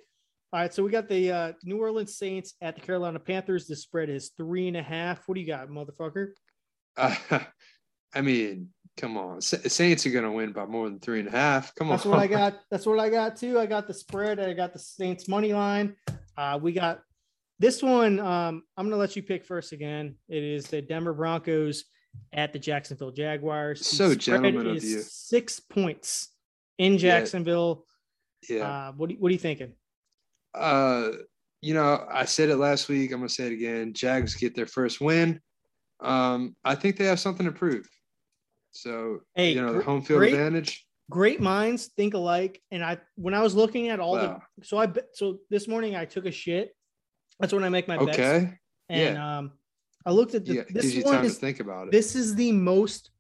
All 0.54 0.62
right, 0.62 0.74
so 0.74 0.84
we 0.84 0.90
got 0.92 1.10
the 1.10 1.32
uh, 1.32 1.52
New 1.66 1.80
Orleans 1.82 2.16
Saints 2.16 2.54
at 2.62 2.76
the 2.76 2.82
Carolina 2.82 3.20
Panthers. 3.20 3.68
The 3.68 3.76
spread 3.76 4.10
is 4.10 4.32
three 4.38 4.70
and 4.70 4.78
a 4.78 4.82
half. 4.84 5.28
What 5.28 5.36
do 5.36 5.42
you 5.42 5.48
got, 5.48 5.68
motherfucker? 5.68 6.28
uh, 6.96 7.16
I 8.16 8.22
mean, 8.22 8.70
come 8.98 9.18
on, 9.18 9.42
Saints 9.42 10.06
are 10.06 10.12
gonna 10.12 10.32
win 10.32 10.52
by 10.52 10.66
more 10.66 10.90
than 10.90 11.00
three 11.00 11.20
and 11.20 11.28
a 11.28 11.32
half. 11.32 11.74
Come 11.76 11.90
That's 11.90 12.06
on, 12.06 12.12
that's 12.12 12.32
what 12.32 12.38
I 12.40 12.52
got. 12.52 12.60
That's 12.70 12.86
what 12.86 13.00
I 13.00 13.10
got 13.10 13.36
too. 13.36 13.60
I 13.60 13.66
got 13.66 13.88
the 13.88 13.94
spread. 13.94 14.40
I 14.40 14.54
got 14.54 14.74
the 14.74 14.80
Saints 14.80 15.28
money 15.28 15.54
line. 15.54 15.96
Uh, 16.38 16.60
we 16.62 16.74
got 16.74 17.02
this 17.60 17.82
one. 17.82 18.20
Um, 18.20 18.64
I'm 18.78 18.86
gonna 18.86 18.98
let 18.98 19.16
you 19.16 19.24
pick 19.24 19.46
first 19.46 19.72
again. 19.72 20.16
It 20.30 20.44
is 20.44 20.68
the 20.68 20.82
Denver 20.82 21.14
Broncos 21.14 21.86
at 22.32 22.54
the 22.54 22.60
Jacksonville 22.60 23.12
Jaguars. 23.12 23.80
The 23.80 23.86
So 23.86 24.06
spread 24.10 24.20
gentleman 24.20 24.68
of 24.68 24.84
you. 24.84 25.02
Six 25.02 25.60
points 25.60 26.30
in 26.78 26.98
Jacksonville. 26.98 27.86
Yeah. 28.50 28.90
Uh, 28.90 28.92
what 28.94 29.10
do 29.10 29.16
you, 29.16 29.22
what 29.22 29.30
are 29.30 29.34
you 29.34 29.40
thinking? 29.40 29.74
Uh, 30.54 31.10
you 31.62 31.74
know, 31.74 32.06
I 32.12 32.26
said 32.26 32.50
it 32.50 32.58
last 32.58 32.90
week. 32.90 33.12
I'm 33.12 33.20
gonna 33.20 33.30
say 33.30 33.48
it 33.48 33.54
again. 33.54 33.94
Jags 33.94 34.36
get 34.36 34.56
their 34.56 34.68
first 34.68 35.02
win. 35.02 35.40
Um, 36.02 36.56
I 36.66 36.76
think 36.76 36.98
they 36.98 37.06
have 37.06 37.20
something 37.20 37.46
to 37.46 37.52
prove. 37.52 37.88
So 38.74 39.22
Hey, 39.36 39.54
you 39.54 39.62
know, 39.62 39.74
the 39.74 39.84
home 39.84 40.02
field 40.02 40.20
great- 40.20 40.34
advantage. 40.34 40.86
Great 41.10 41.42
minds 41.42 41.88
think 41.98 42.14
alike. 42.14 42.62
And 42.72 42.84
I 42.84 42.98
when 43.16 43.34
I 43.34 43.42
was 43.42 43.54
looking 43.56 43.90
at 43.90 44.00
all 44.00 44.14
Wow. 44.14 44.42
the 44.58 44.66
so 44.66 44.78
I 44.78 44.86
bet 44.88 45.08
so 45.14 45.40
this 45.50 45.68
morning 45.68 45.96
I 45.96 46.06
took 46.06 46.26
a 46.26 46.32
shit. 46.32 46.76
That's 47.40 47.54
when 47.54 47.64
I 47.64 47.70
make 47.70 47.88
my 47.88 47.98
bets. 47.98 48.18
Okay. 48.18 48.54
And 48.90 49.18
um, 49.18 49.52
I 50.06 50.12
looked 50.12 50.34
at 50.34 50.46
the, 50.46 50.56
Yeah, 50.56 50.64
this 50.70 50.92
gives 50.94 51.06
one 51.06 51.16
time 51.16 51.26
is 51.26 51.36
to 51.36 51.42
think 51.42 51.60
about 51.60 51.88
it. 51.88 51.92
This 51.92 52.16
is 52.16 52.36
the 52.36 52.52
most 52.52 53.12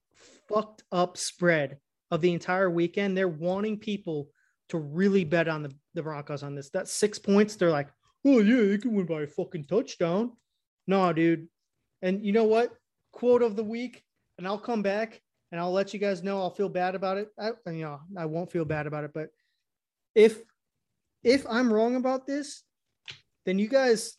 fucked 0.49 0.83
up 0.91 1.17
spread 1.17 1.77
of 2.11 2.21
the 2.21 2.31
entire 2.31 2.69
weekend. 2.69 3.17
They're 3.17 3.27
wanting 3.27 3.79
people 3.79 4.29
to 4.69 4.77
really 4.77 5.23
bet 5.25 5.47
on 5.47 5.63
the, 5.63 5.71
the 5.93 6.03
Broncos 6.03 6.43
on 6.43 6.55
this. 6.55 6.69
That's 6.69 6.91
six 6.91 7.19
points. 7.19 7.55
They're 7.55 7.71
like, 7.71 7.89
oh, 8.25 8.39
yeah, 8.39 8.69
they 8.69 8.77
can 8.77 8.93
win 8.93 9.05
by 9.05 9.23
a 9.23 9.27
fucking 9.27 9.65
touchdown. 9.65 10.33
No, 10.87 11.11
dude. 11.11 11.47
And 12.01 12.25
you 12.25 12.31
know 12.33 12.45
what? 12.45 12.71
Quote 13.11 13.41
of 13.41 13.55
the 13.55 13.63
week, 13.63 14.03
and 14.37 14.45
I'll 14.47 14.59
come 14.59 14.81
back 14.81 15.21
and 15.53 15.61
I'll 15.61 15.71
let 15.71 15.93
you 15.93 15.99
guys 15.99 16.23
know 16.23 16.39
I'll 16.39 16.49
feel 16.49 16.67
bad 16.67 16.95
about 16.95 17.17
it. 17.19 17.29
I, 17.39 17.51
you 17.69 17.83
know, 17.83 17.99
I 18.17 18.25
won't 18.25 18.51
feel 18.51 18.65
bad 18.65 18.87
about 18.87 19.03
it, 19.03 19.11
but 19.13 19.29
if 20.15 20.41
if 21.23 21.45
I'm 21.47 21.71
wrong 21.71 21.95
about 21.95 22.25
this, 22.25 22.63
then 23.45 23.59
you 23.59 23.67
guys 23.69 24.17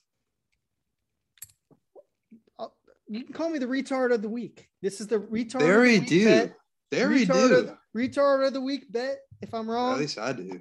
I'll- 2.56 2.76
you 3.08 3.24
can 3.24 3.32
call 3.34 3.50
me 3.50 3.58
the 3.58 3.66
retard 3.66 4.14
of 4.14 4.22
the 4.22 4.28
week. 4.28 4.68
This 4.80 5.00
is 5.00 5.08
the 5.08 5.18
retard. 5.18 5.58
They 5.58 5.96
of 5.96 6.02
the 6.02 6.06
do. 6.06 6.24
bet. 6.24 6.54
Retard 6.92 7.48
do. 7.48 7.54
Of, 7.56 7.76
retard 7.96 8.46
of 8.46 8.52
the 8.52 8.60
week 8.60 8.90
bet. 8.92 9.18
If 9.42 9.52
I'm 9.52 9.68
wrong, 9.68 9.94
At 9.94 9.98
least 9.98 10.18
I 10.18 10.32
do. 10.32 10.60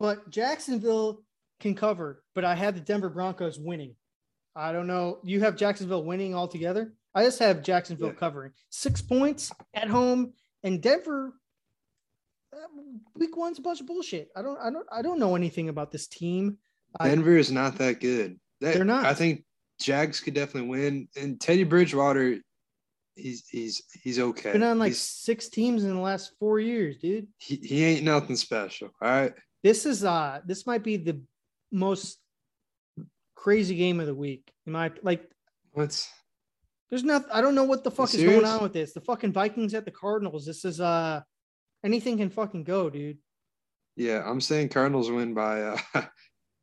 but 0.00 0.30
Jacksonville 0.30 1.22
can 1.60 1.74
cover. 1.74 2.24
But 2.34 2.46
I 2.46 2.54
had 2.54 2.74
the 2.74 2.80
Denver 2.80 3.10
Broncos 3.10 3.58
winning. 3.58 3.96
I 4.56 4.72
don't 4.72 4.86
know. 4.86 5.20
You 5.24 5.40
have 5.40 5.56
Jacksonville 5.56 6.04
winning 6.04 6.34
altogether. 6.34 6.94
I 7.18 7.24
just 7.24 7.40
have 7.40 7.62
Jacksonville 7.64 8.08
Yeah. 8.08 8.14
covering 8.14 8.52
six 8.70 9.02
points 9.02 9.50
at 9.74 9.88
home, 9.88 10.34
and 10.62 10.80
Denver. 10.80 11.34
uh, 12.52 12.56
Week 13.16 13.36
one's 13.36 13.58
a 13.58 13.62
bunch 13.62 13.80
of 13.80 13.86
bullshit. 13.86 14.30
I 14.36 14.42
don't. 14.42 14.58
I 14.60 14.70
don't. 14.70 14.86
I 14.92 15.02
don't 15.02 15.18
know 15.18 15.34
anything 15.34 15.68
about 15.68 15.90
this 15.90 16.06
team. 16.06 16.58
I- 17.00 17.08
Denver 17.08 17.36
is 17.36 17.50
not 17.50 17.76
that 17.78 18.00
good. 18.00 18.38
They- 18.60 18.74
They're 18.74 18.84
not. 18.84 19.04
I 19.04 19.14
think 19.14 19.44
Jags 19.80 20.20
could 20.20 20.34
definitely 20.34 20.68
win. 20.70 21.08
And 21.16 21.40
Teddy 21.40 21.64
Bridgewater, 21.64 22.38
he's 23.16 23.46
he's 23.48 23.82
he's 24.02 24.18
okay. 24.20 24.52
Been 24.52 24.62
on 24.62 24.78
like 24.78 24.90
He's- 24.90 25.00
six 25.00 25.48
teams 25.48 25.82
in 25.84 25.90
the 25.94 26.00
last 26.00 26.32
four 26.38 26.60
years, 26.60 26.96
dude. 26.98 27.26
he, 27.38 27.56
he 27.56 27.84
ain't 27.84 28.04
nothing 28.04 28.36
special. 28.36 28.90
All 29.02 29.08
right. 29.10 29.34
This 29.64 29.84
is 29.86 30.04
uh 30.04 30.40
this 30.46 30.66
might 30.66 30.84
be 30.84 30.96
the 30.96 31.20
most 31.72 32.18
crazy 33.34 33.74
game 33.74 33.98
of 34.00 34.06
the 34.06 34.14
week. 34.14 34.52
In 34.66 34.72
my 34.72 34.92
like 35.02 35.28
What's 35.72 36.08
there's 36.90 37.04
nothing 37.04 37.28
I 37.32 37.40
don't 37.40 37.54
know 37.54 37.64
what 37.64 37.84
the 37.84 37.90
fuck 37.90 38.12
is 38.14 38.22
going 38.22 38.44
on 38.44 38.62
with 38.62 38.72
this. 38.72 38.92
The 38.92 39.00
fucking 39.00 39.32
Vikings 39.32 39.74
at 39.74 39.84
the 39.84 39.90
Cardinals. 39.90 40.44
This 40.46 40.64
is 40.64 40.80
uh 40.80 41.20
anything 41.84 42.18
can 42.18 42.30
fucking 42.30 42.64
go, 42.64 42.88
dude. 42.90 43.18
yeah? 43.96 44.22
I'm 44.24 44.40
saying 44.40 44.70
Cardinals 44.70 45.10
win 45.10 45.34
by 45.34 45.62
uh, 45.62 45.78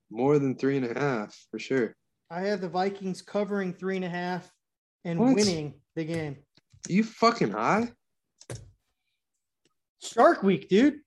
more 0.09 0.39
than 0.39 0.55
three 0.57 0.77
and 0.77 0.85
a 0.85 0.99
half 0.99 1.35
for 1.51 1.59
sure. 1.59 1.95
I 2.29 2.41
have 2.41 2.61
the 2.61 2.69
Vikings 2.69 3.21
covering 3.21 3.73
three 3.73 3.95
and 3.97 4.05
a 4.05 4.09
half 4.09 4.51
and 5.03 5.19
What? 5.19 5.35
winning 5.35 5.75
the 5.95 6.05
game. 6.05 6.37
you 6.87 7.03
fucking 7.03 7.51
high? 7.51 7.91
Shark 10.01 10.43
week, 10.43 10.69
dude. 10.69 10.99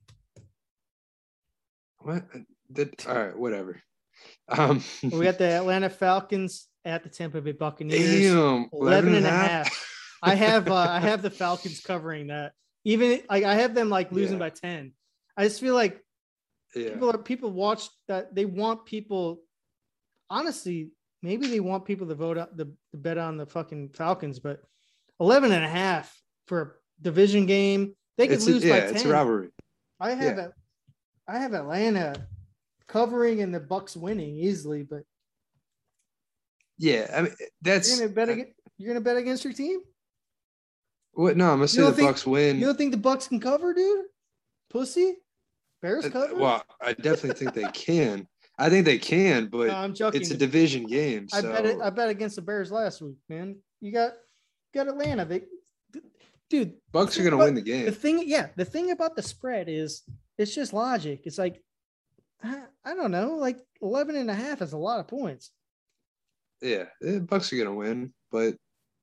What? 1.99 2.25
That, 2.71 3.07
all 3.09 3.15
right, 3.19 3.37
whatever. 3.39 3.81
Um, 4.49 4.83
We 5.03 5.25
got 5.25 5.39
the 5.39 5.51
Atlanta 5.59 5.91
Falcons 5.91 6.69
at 6.89 7.03
the 7.03 7.09
Tampa 7.09 7.41
Bay 7.41 7.53
Buccaneers. 7.53 8.33
damn, 8.33 8.69
11 8.73 9.15
and 9.15 9.27
a 9.27 9.31
half. 9.31 9.87
I 10.23 10.35
have 10.35 10.69
uh, 10.69 10.75
I 10.75 11.01
have 11.01 11.23
the 11.23 11.31
Falcons 11.31 11.81
covering 11.81 12.29
that. 12.29 12.53
Even 12.85 13.21
like 13.31 13.45
I 13.45 13.55
have 13.55 13.75
them 13.75 13.89
like 13.91 14.11
losing 14.11 14.35
Yeah. 14.39 14.47
by 14.47 14.51
10. 14.51 14.93
I 15.37 15.45
just 15.45 15.61
feel 15.61 15.75
like 15.75 16.03
Yeah, 16.75 16.91
people 16.95 17.11
are 17.11 17.19
people 17.19 17.51
watch 17.53 17.89
that 18.09 18.35
they 18.35 18.45
want 18.45 18.85
people 18.87 19.43
honestly, 20.31 20.91
maybe 21.23 21.47
they 21.47 21.61
want 21.61 21.85
people 21.85 22.07
to 22.09 22.15
vote 22.15 22.37
up 22.39 22.57
the, 22.57 22.73
the 22.93 22.99
bet 22.99 23.19
on 23.19 23.37
the 23.37 23.47
fucking 23.47 23.91
Falcons, 23.91 24.39
but 24.41 24.61
11 25.21 25.53
and 25.53 25.65
a 25.65 25.69
half 25.69 26.15
for 26.47 26.61
a 26.63 27.03
division 27.03 27.47
game. 27.47 27.95
They 28.17 28.27
could 28.27 28.37
it's 28.37 28.47
a, 28.47 28.51
lose 28.51 28.65
yeah, 28.65 28.81
by 28.81 28.87
10. 28.87 28.95
it's 28.97 29.05
a 29.05 29.09
rivalry. 29.09 29.49
I 30.01 30.11
have 30.13 30.39
it. 30.39 30.51
I 31.29 31.39
have 31.39 31.55
Atlanta 31.55 32.27
covering 32.89 33.43
and 33.43 33.55
the 33.55 33.61
Bucs 33.61 33.97
winning 33.97 34.37
easily, 34.37 34.83
but 34.83 35.03
Yeah, 36.79 37.11
I 37.15 37.23
mean 37.23 37.33
that's 37.63 37.89
you're 37.91 38.09
gonna 38.09 38.15
bet 38.15 38.29
against, 38.29 38.53
you're 38.77 38.95
gonna 38.95 39.05
bet 39.05 39.17
against 39.17 39.45
your 39.45 39.53
team. 39.53 39.81
what. 41.13 41.37
No, 41.37 41.51
I'm 41.51 41.57
gonna 41.59 41.69
say 41.69 41.83
the 41.83 41.93
think- 41.93 42.11
Bucs 42.11 42.27
win. 42.27 42.59
You 42.59 42.67
don't 42.67 42.79
think 42.79 42.93
the 42.93 42.99
Bucs 42.99 43.29
can 43.29 43.41
cover, 43.41 43.75
dude? 43.75 44.07
Pussy, 44.71 45.17
Bears 45.83 46.05
Uh, 46.07 46.11
cover. 46.11 46.35
Well, 46.37 46.63
I 46.81 46.93
definitely 46.93 47.35
think 47.35 47.55
they 47.55 47.71
can. 47.73 48.29
I 48.59 48.69
think 48.69 48.85
they 48.85 48.99
can, 48.99 49.47
but 49.53 49.69
No, 49.69 50.09
it's 50.09 50.31
a 50.31 50.37
division 50.37 50.87
game. 50.87 51.27
I 51.33 51.41
bet 51.41 51.67
it, 51.67 51.79
I 51.83 51.91
bet 51.91 52.09
against 52.09 52.37
the 52.37 52.43
Bears 52.43 52.71
last 52.71 53.01
week, 53.01 53.17
man. 53.29 53.57
You 53.81 53.93
got 53.93 54.13
you 54.73 54.85
got 54.85 54.89
Atlanta. 54.89 55.25
They, 55.25 55.43
dude, 56.51 56.75
Bucs 56.93 57.19
are 57.19 57.25
gonna 57.25 57.37
but 57.37 57.47
win 57.47 57.55
the 57.55 57.63
game. 57.63 57.87
the 57.87 57.93
thing, 57.93 58.23
yeah, 58.27 58.49
the 58.57 58.65
thing 58.65 58.91
about 58.91 59.17
the 59.17 59.23
spread 59.23 59.69
is 59.69 60.03
it's 60.37 60.55
just 60.55 60.73
logic. 60.73 61.23
It's 61.25 61.39
like 61.39 61.63
I, 62.43 62.63
I 62.85 62.95
don't 62.95 63.11
know, 63.11 63.35
like 63.35 63.59
11 63.83 64.15
and 64.15 64.31
a 64.31 64.35
half 64.35 64.63
is 64.63 64.73
a 64.73 64.79
lot 64.79 65.01
of 65.01 65.09
points. 65.09 65.51
Yeah, 66.61 66.85
Bucs 67.03 67.53
are 67.53 67.57
gonna 67.57 67.75
win, 67.75 68.13
but 68.33 68.57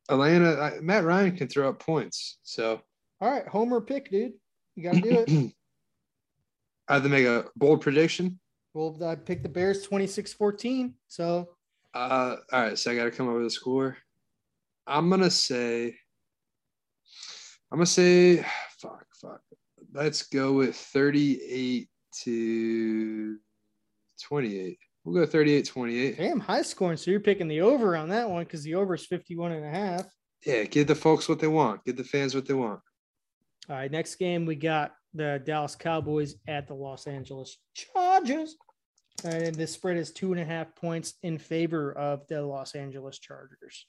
Atlanta, 0.10 0.60
I, 0.60 0.80
Matt 0.82 1.04
Ryan 1.04 1.36
can 1.36 1.48
throw 1.48 1.70
up 1.70 1.80
points. 1.80 2.38
So 2.44 2.82
All 3.22 3.32
right, 3.32 3.48
Homer 3.48 3.82
pick, 3.82 4.12
dude. 4.12 4.34
You 4.76 4.84
got 4.84 4.96
to 4.96 5.02
do 5.02 5.20
it. 5.20 5.30
I 6.88 6.96
have 6.96 7.04
to 7.04 7.10
make 7.10 7.26
a 7.26 7.46
bold 7.56 7.82
prediction. 7.82 8.40
well, 8.74 8.98
I 9.04 9.16
picked 9.16 9.44
the 9.44 9.50
Bears 9.50 9.88
26-14. 9.88 10.94
So 11.08 11.50
Uh, 11.94 12.36
all 12.52 12.62
right, 12.62 12.78
so 12.78 12.92
I 12.92 12.96
got 12.96 13.06
to 13.06 13.12
come 13.12 13.30
up 13.30 13.36
with 13.36 13.46
a 13.46 13.50
score. 13.50 13.98
I'm 14.86 15.10
gonna 15.10 15.32
say, 15.32 15.96
I'm 17.72 17.80
gonna 17.80 17.86
say, 17.88 18.46
fuck, 18.78 19.06
fuck. 19.20 19.42
Let's 19.94 20.24
go 20.24 20.52
with 20.54 20.76
38 20.76 21.90
to 22.24 23.38
28. 24.22 24.78
We'll 25.06 25.24
go 25.24 25.32
38 25.32 25.68
28. 25.68 26.18
damn 26.18 26.40
high 26.40 26.64
scoring. 26.64 26.98
So 26.98 27.12
you're 27.12 27.20
picking 27.20 27.48
the 27.48 27.62
over 27.62 27.96
on 27.96 28.10
that 28.10 28.28
one 28.28 28.44
because 28.44 28.64
the 28.64 28.74
over 28.74 28.96
is 28.96 29.06
51 29.06 29.52
and 29.52 29.64
a 29.66 29.70
half. 29.70 30.06
Yeah, 30.46 30.64
give 30.64 30.88
the 30.88 30.96
folks 30.96 31.30
what 31.30 31.40
they 31.40 31.48
want. 31.48 31.86
Give 31.86 31.96
the 31.96 32.04
fans 32.04 32.34
what 32.34 32.48
they 32.48 32.56
want. 32.56 32.80
All 33.70 33.76
right, 33.76 33.92
next 33.92 34.16
game 34.16 34.46
we 34.46 34.56
got 34.56 34.94
the 35.14 35.42
Dallas 35.46 35.76
Cowboys 35.76 36.36
at 36.48 36.68
the 36.68 36.74
Los 36.74 37.08
Angeles 37.08 37.58
Chargers. 37.76 38.56
And 39.24 39.56
the 39.56 39.66
spread 39.66 39.98
is 39.98 40.12
two 40.12 40.34
and 40.34 40.42
a 40.42 40.46
half 40.46 40.76
points 40.76 41.14
in 41.24 41.38
favor 41.38 41.94
of 41.94 42.28
the 42.28 42.44
Los 42.44 42.76
Angeles 42.76 43.18
Chargers. 43.20 43.88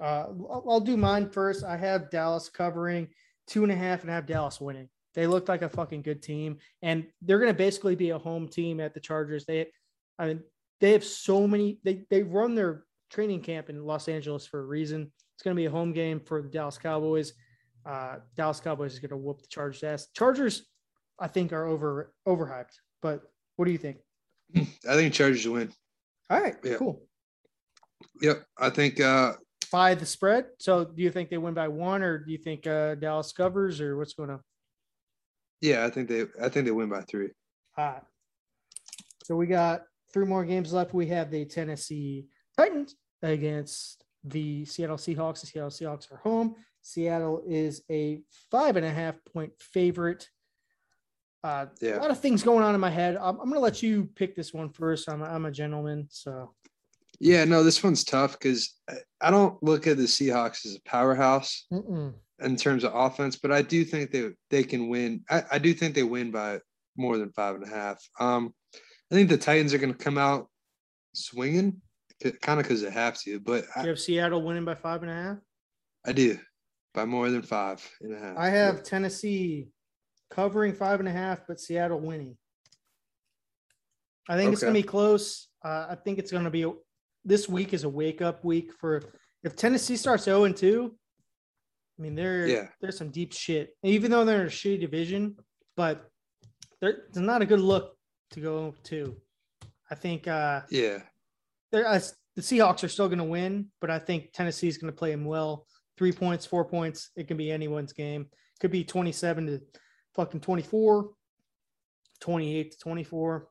Uh, 0.00 0.26
I'll, 0.50 0.80
do 0.80 0.96
mine 0.96 1.28
first. 1.28 1.62
I 1.62 1.76
have 1.76 2.10
Dallas 2.10 2.48
covering 2.48 3.08
two 3.46 3.62
and 3.62 3.72
a 3.72 3.76
half 3.76 4.02
and 4.02 4.10
I 4.10 4.14
have 4.14 4.26
Dallas 4.26 4.60
winning. 4.60 4.88
They 5.14 5.26
look 5.26 5.48
like 5.48 5.62
a 5.62 5.68
fucking 5.68 6.02
good 6.02 6.22
team, 6.22 6.58
and 6.82 7.06
they're 7.20 7.40
going 7.40 7.52
to 7.52 7.58
basically 7.58 7.96
be 7.96 8.10
a 8.10 8.18
home 8.18 8.48
team 8.48 8.78
at 8.78 8.94
the 8.94 9.00
Chargers. 9.00 9.44
They, 9.44 9.66
I 10.20 10.26
mean, 10.26 10.42
they 10.80 10.92
have 10.92 11.02
so 11.04 11.46
many. 11.48 11.80
They 11.82 12.04
they 12.10 12.22
run 12.22 12.54
their 12.54 12.84
training 13.10 13.40
camp 13.40 13.70
in 13.70 13.84
Los 13.84 14.06
Angeles 14.08 14.46
for 14.46 14.60
a 14.60 14.64
reason. 14.66 15.10
It's 15.34 15.42
going 15.42 15.56
to 15.56 15.60
be 15.60 15.64
a 15.66 15.70
home 15.70 15.92
game 15.92 16.20
for 16.20 16.42
the 16.42 16.48
Dallas 16.48 16.76
Cowboys. 16.78 17.32
Uh, 17.86 18.16
Dallas 18.36 18.60
Cowboys 18.60 18.92
is 18.92 18.98
going 18.98 19.10
to 19.10 19.16
whoop 19.16 19.40
the 19.40 19.48
Chargers' 19.48 19.82
ass. 19.82 20.08
Chargers, 20.14 20.66
I 21.18 21.26
think, 21.28 21.52
are 21.54 21.64
over 21.66 22.12
overhyped. 22.28 22.74
But 23.00 23.22
what 23.56 23.64
do 23.64 23.72
you 23.72 23.78
think? 23.78 23.96
I 24.54 24.94
think 24.94 25.14
Chargers 25.14 25.48
win. 25.48 25.72
All 26.28 26.40
right, 26.40 26.56
Yeah. 26.62 26.76
cool. 26.76 27.02
Yep. 28.20 28.44
I 28.58 28.70
think 28.70 29.00
uh 29.00 29.34
By 29.72 29.94
the 29.94 30.04
spread. 30.06 30.46
So, 30.58 30.84
do 30.84 31.02
you 31.02 31.10
think 31.10 31.30
they 31.30 31.38
win 31.38 31.54
by 31.54 31.68
one, 31.68 32.02
or 32.02 32.18
do 32.18 32.30
you 32.32 32.38
think 32.38 32.66
uh, 32.66 32.94
Dallas 32.96 33.32
covers, 33.32 33.80
or 33.80 33.96
what's 33.96 34.12
going 34.14 34.30
on? 34.30 34.40
yeah, 35.62 35.84
I 35.84 35.90
think 35.90 36.08
they 36.08 36.22
I 36.42 36.48
think 36.50 36.66
they 36.66 36.70
win 36.72 36.88
by 36.90 37.02
three. 37.02 37.30
All 37.78 37.84
right. 37.86 38.02
So 39.24 39.36
we 39.36 39.46
got 39.46 39.82
three 40.12 40.26
more 40.26 40.44
games 40.44 40.72
left. 40.72 40.94
We 40.94 41.06
have 41.08 41.30
the 41.30 41.44
Tennessee 41.44 42.26
Titans 42.56 42.96
against 43.22 44.04
the 44.24 44.64
Seattle 44.64 44.96
Seahawks. 44.96 45.40
The 45.40 45.46
Seattle 45.46 45.70
Seahawks 45.70 46.12
are 46.12 46.18
home. 46.18 46.56
Seattle 46.82 47.42
is 47.46 47.82
a 47.90 48.20
five 48.50 48.76
and 48.76 48.86
a 48.86 48.90
half 48.90 49.16
point 49.32 49.52
favorite. 49.58 50.28
Uh, 51.42 51.66
Yeah. 51.80 51.98
A 51.98 52.00
lot 52.00 52.10
of 52.10 52.20
things 52.20 52.42
going 52.42 52.64
on 52.64 52.74
in 52.74 52.80
my 52.80 52.90
head. 52.90 53.16
I'm, 53.16 53.38
I'm 53.38 53.48
going 53.48 53.54
to 53.54 53.60
let 53.60 53.82
you 53.82 54.08
pick 54.14 54.34
this 54.34 54.52
one 54.52 54.70
first. 54.70 55.08
I'm, 55.08 55.22
a- 55.22 55.26
I'm 55.26 55.46
a 55.46 55.50
gentleman. 55.50 56.06
So, 56.10 56.54
Yeah, 57.18 57.44
no, 57.44 57.62
this 57.62 57.82
one's 57.82 58.04
tough 58.04 58.32
because 58.32 58.74
I 59.20 59.30
don't 59.30 59.62
look 59.62 59.86
at 59.86 59.96
the 59.96 60.04
Seahawks 60.04 60.66
as 60.66 60.76
a 60.76 60.88
powerhouse 60.88 61.66
mm-mm. 61.72 62.12
in 62.40 62.56
terms 62.56 62.84
of 62.84 62.94
offense, 62.94 63.36
but 63.36 63.52
I 63.52 63.62
do 63.62 63.84
think 63.84 64.10
they 64.10 64.30
they 64.50 64.64
can 64.64 64.88
win. 64.88 65.22
I, 65.30 65.44
I 65.52 65.58
do 65.58 65.72
think 65.72 65.94
they 65.94 66.02
win 66.02 66.30
by 66.30 66.60
more 66.96 67.16
than 67.18 67.32
five 67.32 67.54
and 67.54 67.64
a 67.64 67.68
half. 67.68 68.02
Um, 68.18 68.52
I 69.10 69.14
think 69.14 69.28
the 69.28 69.38
Titans 69.38 69.74
are 69.74 69.78
going 69.78 69.92
to 69.92 69.98
come 69.98 70.18
out 70.18 70.48
swinging, 71.14 71.80
kind 72.40 72.60
of 72.60 72.64
because 72.64 72.82
they 72.82 72.90
have 72.90 73.20
to, 73.22 73.40
but 73.40 73.64
you 73.64 73.82
I, 73.82 73.86
have 73.86 73.98
Seattle 73.98 74.42
winning 74.42 74.64
by 74.64 74.74
five 74.74 75.02
and 75.02 75.10
a 75.10 75.14
half. 75.14 75.36
I 76.06 76.12
do 76.12 76.38
by 76.94 77.04
more 77.04 77.28
than 77.30 77.42
five 77.42 77.86
and 78.00 78.14
a 78.14 78.18
half. 78.18 78.36
I 78.36 78.48
have 78.48 78.82
Tennessee 78.82 79.68
covering 80.30 80.74
five 80.74 81.00
and 81.00 81.08
a 81.08 81.12
half, 81.12 81.40
but 81.48 81.60
Seattle 81.60 82.00
winning. 82.00 82.36
I 84.28 84.36
think 84.36 84.52
it's 84.52 84.62
going 84.62 84.74
to 84.74 84.78
be 84.80 84.86
close. 84.86 85.48
Uh, 85.64 85.86
I 85.90 85.96
think 85.96 86.18
it's 86.18 86.30
going 86.30 86.44
to 86.44 86.50
be 86.50 86.64
this 87.24 87.48
week 87.48 87.74
is 87.74 87.84
a 87.84 87.88
wake 87.88 88.22
up 88.22 88.44
week 88.44 88.72
for 88.78 89.02
if 89.42 89.56
Tennessee 89.56 89.96
starts 89.96 90.24
0 90.24 90.44
and 90.44 90.56
2. 90.56 90.94
I 91.98 92.02
mean, 92.02 92.14
they're 92.14 92.46
Yeah. 92.46 92.68
there's 92.80 92.96
some 92.96 93.10
deep 93.10 93.32
shit, 93.32 93.76
even 93.82 94.10
though 94.10 94.24
they're 94.24 94.42
in 94.42 94.46
a 94.46 94.50
shitty 94.50 94.80
division, 94.80 95.36
but 95.76 96.08
they're, 96.80 97.02
it's 97.08 97.18
not 97.18 97.42
a 97.42 97.46
good 97.46 97.60
look 97.60 97.96
to 98.30 98.40
go 98.40 98.74
to. 98.84 99.16
I 99.90 99.94
think 99.94 100.28
uh, 100.28 100.62
yeah, 100.70 100.98
uh, 101.72 102.00
the 102.36 102.42
Seahawks 102.42 102.84
are 102.84 102.88
still 102.88 103.08
going 103.08 103.18
to 103.18 103.24
win, 103.24 103.66
but 103.80 103.90
I 103.90 103.98
think 103.98 104.32
Tennessee 104.32 104.68
is 104.68 104.78
going 104.78 104.92
to 104.92 104.96
play 104.96 105.10
them 105.10 105.24
well. 105.24 105.66
Three 105.98 106.12
points, 106.12 106.46
four 106.46 106.64
points. 106.64 107.10
It 107.16 107.28
can 107.28 107.36
be 107.36 107.50
anyone's 107.50 107.92
game. 107.92 108.26
Could 108.60 108.70
be 108.70 108.84
27 108.84 109.46
to 109.46 109.60
fucking 110.14 110.40
24, 110.40 111.10
28 112.20 112.70
to 112.72 112.78
24. 112.78 113.48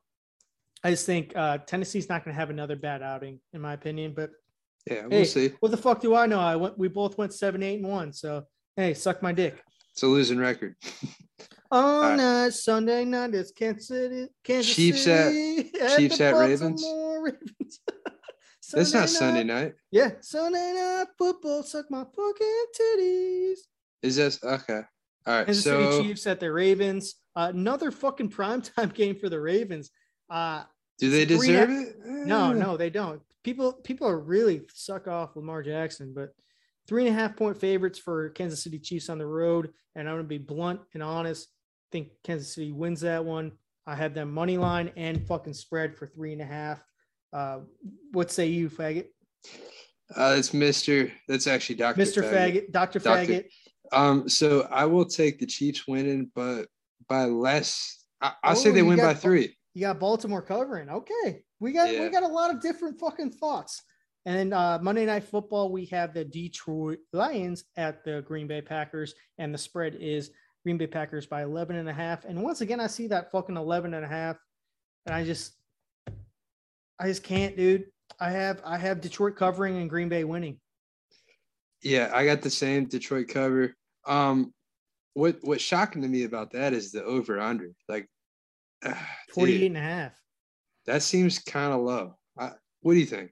I 0.82 0.90
just 0.90 1.06
think 1.06 1.36
uh, 1.36 1.58
Tennessee's 1.58 2.08
not 2.08 2.24
going 2.24 2.34
to 2.34 2.40
have 2.40 2.50
another 2.50 2.76
bad 2.76 3.02
outing, 3.02 3.40
in 3.52 3.60
my 3.60 3.74
opinion. 3.74 4.14
But 4.16 4.30
yeah, 4.90 5.02
we'll 5.02 5.20
hey, 5.20 5.24
see. 5.24 5.52
what 5.60 5.70
the 5.70 5.76
fuck 5.76 6.00
do 6.00 6.14
I 6.14 6.26
know? 6.26 6.40
I 6.40 6.56
went. 6.56 6.78
We 6.78 6.88
both 6.88 7.18
went 7.18 7.34
seven, 7.34 7.62
eight, 7.62 7.80
and 7.80 7.88
one. 7.88 8.12
So 8.12 8.44
hey, 8.76 8.94
suck 8.94 9.22
my 9.22 9.32
dick. 9.32 9.62
It's 9.92 10.02
a 10.02 10.06
losing 10.06 10.38
record. 10.38 10.74
On 11.72 12.18
right. 12.18 12.20
uh, 12.46 12.50
Sunday 12.50 13.04
night, 13.04 13.34
it's 13.34 13.52
Kansas 13.52 13.88
City. 13.88 14.26
Kansas 14.42 14.74
Chiefs 14.74 15.06
at- 15.06 15.30
City 15.32 15.70
Chiefs 15.96 16.20
at 16.20 16.34
Ravens? 16.34 16.84
Ravens. 16.84 17.80
That's 18.72 18.92
not 18.94 19.08
Sunday 19.08 19.44
night. 19.44 19.62
night. 19.64 19.72
Yeah, 19.90 20.10
Sunday 20.20 20.72
night 20.74 21.06
football, 21.18 21.62
suck 21.62 21.86
my 21.90 22.04
fucking 22.04 22.64
titties. 22.80 23.58
Is 24.02 24.16
this 24.16 24.42
okay? 24.42 24.80
All 25.26 25.34
right. 25.34 25.46
Kansas 25.46 25.64
so 25.64 25.90
City 25.92 26.08
Chiefs 26.08 26.26
at 26.26 26.40
the 26.40 26.50
Ravens. 26.52 27.14
Uh, 27.36 27.50
another 27.54 27.90
fucking 27.90 28.30
primetime 28.30 28.92
game 28.94 29.16
for 29.16 29.28
the 29.28 29.40
Ravens. 29.40 29.90
Uh, 30.28 30.64
Do 30.98 31.10
they 31.10 31.24
deserve 31.24 31.70
it? 31.70 31.96
No, 32.04 32.50
Eh. 32.50 32.54
no, 32.54 32.76
they 32.76 32.90
don't. 32.90 33.20
People 33.44 33.72
people 33.72 34.06
are 34.08 34.18
really 34.20 34.62
suck 34.74 35.08
off 35.08 35.34
Lamar 35.36 35.62
Jackson, 35.62 36.12
but 36.14 36.30
three 36.88 37.06
and 37.06 37.16
a 37.16 37.18
half 37.20 37.36
point 37.36 37.58
favorites 37.58 37.98
for 37.98 38.30
Kansas 38.30 38.62
City 38.62 38.78
Chiefs 38.78 39.08
on 39.08 39.18
the 39.18 39.26
road. 39.26 39.70
And 39.96 40.08
I'm 40.08 40.14
gonna 40.16 40.24
be 40.28 40.38
blunt 40.38 40.80
and 40.94 41.02
honest. 41.02 41.48
Think 41.90 42.08
Kansas 42.24 42.54
City 42.54 42.72
wins 42.72 43.00
that 43.02 43.24
one. 43.24 43.52
I 43.86 43.94
have 43.94 44.14
them 44.14 44.30
money 44.32 44.56
line 44.58 44.90
and 44.96 45.26
fucking 45.26 45.54
spread 45.54 45.96
for 45.96 46.06
three 46.06 46.32
and 46.32 46.42
a 46.42 46.46
half. 46.46 46.82
Uh, 47.32 47.60
what 48.12 48.30
say 48.30 48.46
you, 48.46 48.68
faggot? 48.70 49.06
Uh, 50.16 50.34
it's 50.36 50.52
Mister. 50.52 51.10
That's 51.28 51.46
actually 51.46 51.76
Doctor. 51.76 52.02
Mr. 52.02 52.22
Faggot, 52.22 52.72
Dr. 52.72 52.98
Doctor- 52.98 53.32
Faggot. 53.32 53.44
Um, 53.92 54.28
so 54.28 54.68
I 54.70 54.84
will 54.84 55.04
take 55.04 55.38
the 55.40 55.46
Chiefs 55.46 55.86
winning, 55.88 56.30
but 56.34 56.66
by 57.08 57.24
less. 57.24 58.04
I, 58.20 58.32
I'll 58.44 58.52
Oh, 58.52 58.54
say 58.54 58.70
they 58.70 58.82
win 58.82 58.98
got 58.98 59.06
by 59.06 59.14
three. 59.14 59.56
You 59.74 59.82
got 59.82 59.98
Baltimore 59.98 60.42
covering. 60.42 60.88
Okay. 60.88 61.42
We 61.58 61.72
got 61.72 61.92
Yeah. 61.92 62.02
we 62.02 62.08
got 62.08 62.22
a 62.22 62.28
lot 62.28 62.54
of 62.54 62.60
different 62.60 63.00
fucking 63.00 63.32
thoughts. 63.32 63.82
And 64.26 64.36
then 64.36 64.52
uh, 64.52 64.78
Monday 64.82 65.06
Night 65.06 65.24
Football, 65.24 65.72
we 65.72 65.86
have 65.86 66.12
the 66.12 66.24
Detroit 66.24 66.98
Lions 67.12 67.64
at 67.76 68.04
the 68.04 68.22
Green 68.26 68.46
Bay 68.46 68.60
Packers, 68.60 69.14
and 69.38 69.52
the 69.54 69.58
spread 69.58 69.94
is 69.94 70.30
Green 70.64 70.78
Bay 70.78 70.86
Packers 70.86 71.26
by 71.26 71.42
11 71.42 71.76
and 71.76 71.88
a 71.88 71.92
half. 71.92 72.24
And 72.24 72.42
once 72.42 72.60
again, 72.60 72.80
I 72.80 72.86
see 72.86 73.06
that 73.08 73.30
fucking 73.30 73.56
11 73.56 73.94
and 73.94 74.04
a 74.04 74.08
half, 74.08 74.36
and 75.06 75.14
I 75.14 75.24
just, 75.24 75.54
I 76.98 77.06
just 77.06 77.22
can't, 77.22 77.56
dude. 77.56 77.86
I 78.18 78.30
have 78.30 78.60
I 78.64 78.76
have 78.76 79.00
Detroit 79.00 79.36
covering 79.36 79.78
and 79.78 79.88
Green 79.88 80.08
Bay 80.08 80.24
winning. 80.24 80.58
Yeah, 81.82 82.10
I 82.12 82.26
got 82.26 82.42
the 82.42 82.50
same 82.50 82.86
Detroit 82.86 83.28
cover. 83.28 83.74
Um, 84.06 84.52
what 85.14 85.38
what's 85.42 85.62
shocking 85.62 86.02
to 86.02 86.08
me 86.08 86.24
about 86.24 86.50
that 86.52 86.72
is 86.72 86.92
the 86.92 87.04
over 87.04 87.40
under. 87.40 87.70
Like, 87.88 88.08
ah, 88.84 89.08
48 89.32 89.58
dude, 89.58 89.66
and 89.68 89.76
a 89.76 89.80
half. 89.80 90.12
that 90.86 91.02
seems 91.02 91.38
kind 91.38 91.72
of 91.72 91.80
low. 91.80 92.18
I, 92.38 92.52
what 92.82 92.94
do 92.94 92.98
you 92.98 93.06
think? 93.06 93.30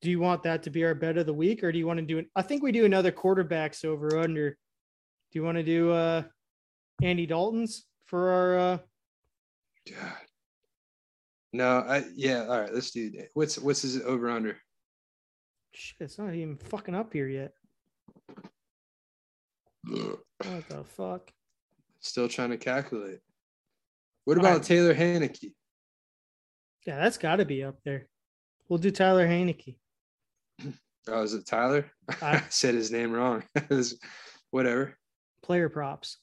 Do 0.00 0.10
you 0.10 0.20
want 0.20 0.42
that 0.42 0.62
to 0.64 0.70
be 0.70 0.84
our 0.84 0.94
bet 0.94 1.16
of 1.18 1.26
the 1.26 1.34
week, 1.34 1.64
or 1.64 1.72
do 1.72 1.78
you 1.78 1.86
want 1.86 1.98
to 1.98 2.06
do 2.06 2.18
it? 2.18 2.26
I 2.36 2.42
think 2.42 2.62
we 2.62 2.72
do 2.72 2.84
another 2.84 3.12
quarterbacks 3.12 3.84
over 3.84 4.18
under. 4.18 4.56
Do 5.34 5.40
you 5.40 5.44
want 5.44 5.56
to 5.58 5.64
do 5.64 5.90
uh 5.90 6.22
Andy 7.02 7.26
Dalton's 7.26 7.86
for 8.06 8.30
our 8.30 8.56
uh 8.58 8.78
God. 9.90 10.12
No, 11.52 11.78
I 11.78 12.04
yeah. 12.14 12.46
All 12.48 12.60
right, 12.60 12.72
let's 12.72 12.92
do 12.92 13.10
that. 13.12 13.30
What's 13.34 13.58
what's 13.58 13.82
his 13.82 14.00
over 14.02 14.30
under? 14.30 14.56
shit, 15.72 15.96
it's 15.98 16.20
not 16.20 16.32
even 16.34 16.56
fucking 16.56 16.94
up 16.94 17.12
here 17.12 17.26
yet. 17.28 17.52
What 20.38 20.68
the 20.68 20.84
fuck? 20.84 21.30
Still 22.00 22.28
trying 22.28 22.50
to 22.50 22.56
calculate. 22.56 23.18
What 24.24 24.36
about 24.38 24.52
right. 24.58 24.62
Taylor 24.62 24.94
Heinicke? 24.94 25.52
Yeah, 26.86 26.96
that's 26.98 27.18
gotta 27.18 27.44
be 27.44 27.64
up 27.64 27.76
there. 27.84 28.06
We'll 28.68 28.78
do 28.78 28.90
Tyler 28.92 29.26
Heinicke. 29.26 29.74
Oh, 31.06 31.22
is 31.22 31.34
it 31.34 31.44
Tyler? 31.44 31.90
I 32.08 32.14
I- 32.36 32.42
said 32.48 32.74
his 32.74 32.90
name 32.92 33.12
wrong. 33.12 33.42
It's- 33.56 33.96
Whatever. 34.52 34.96
Player 35.44 35.68
props. 35.68 36.16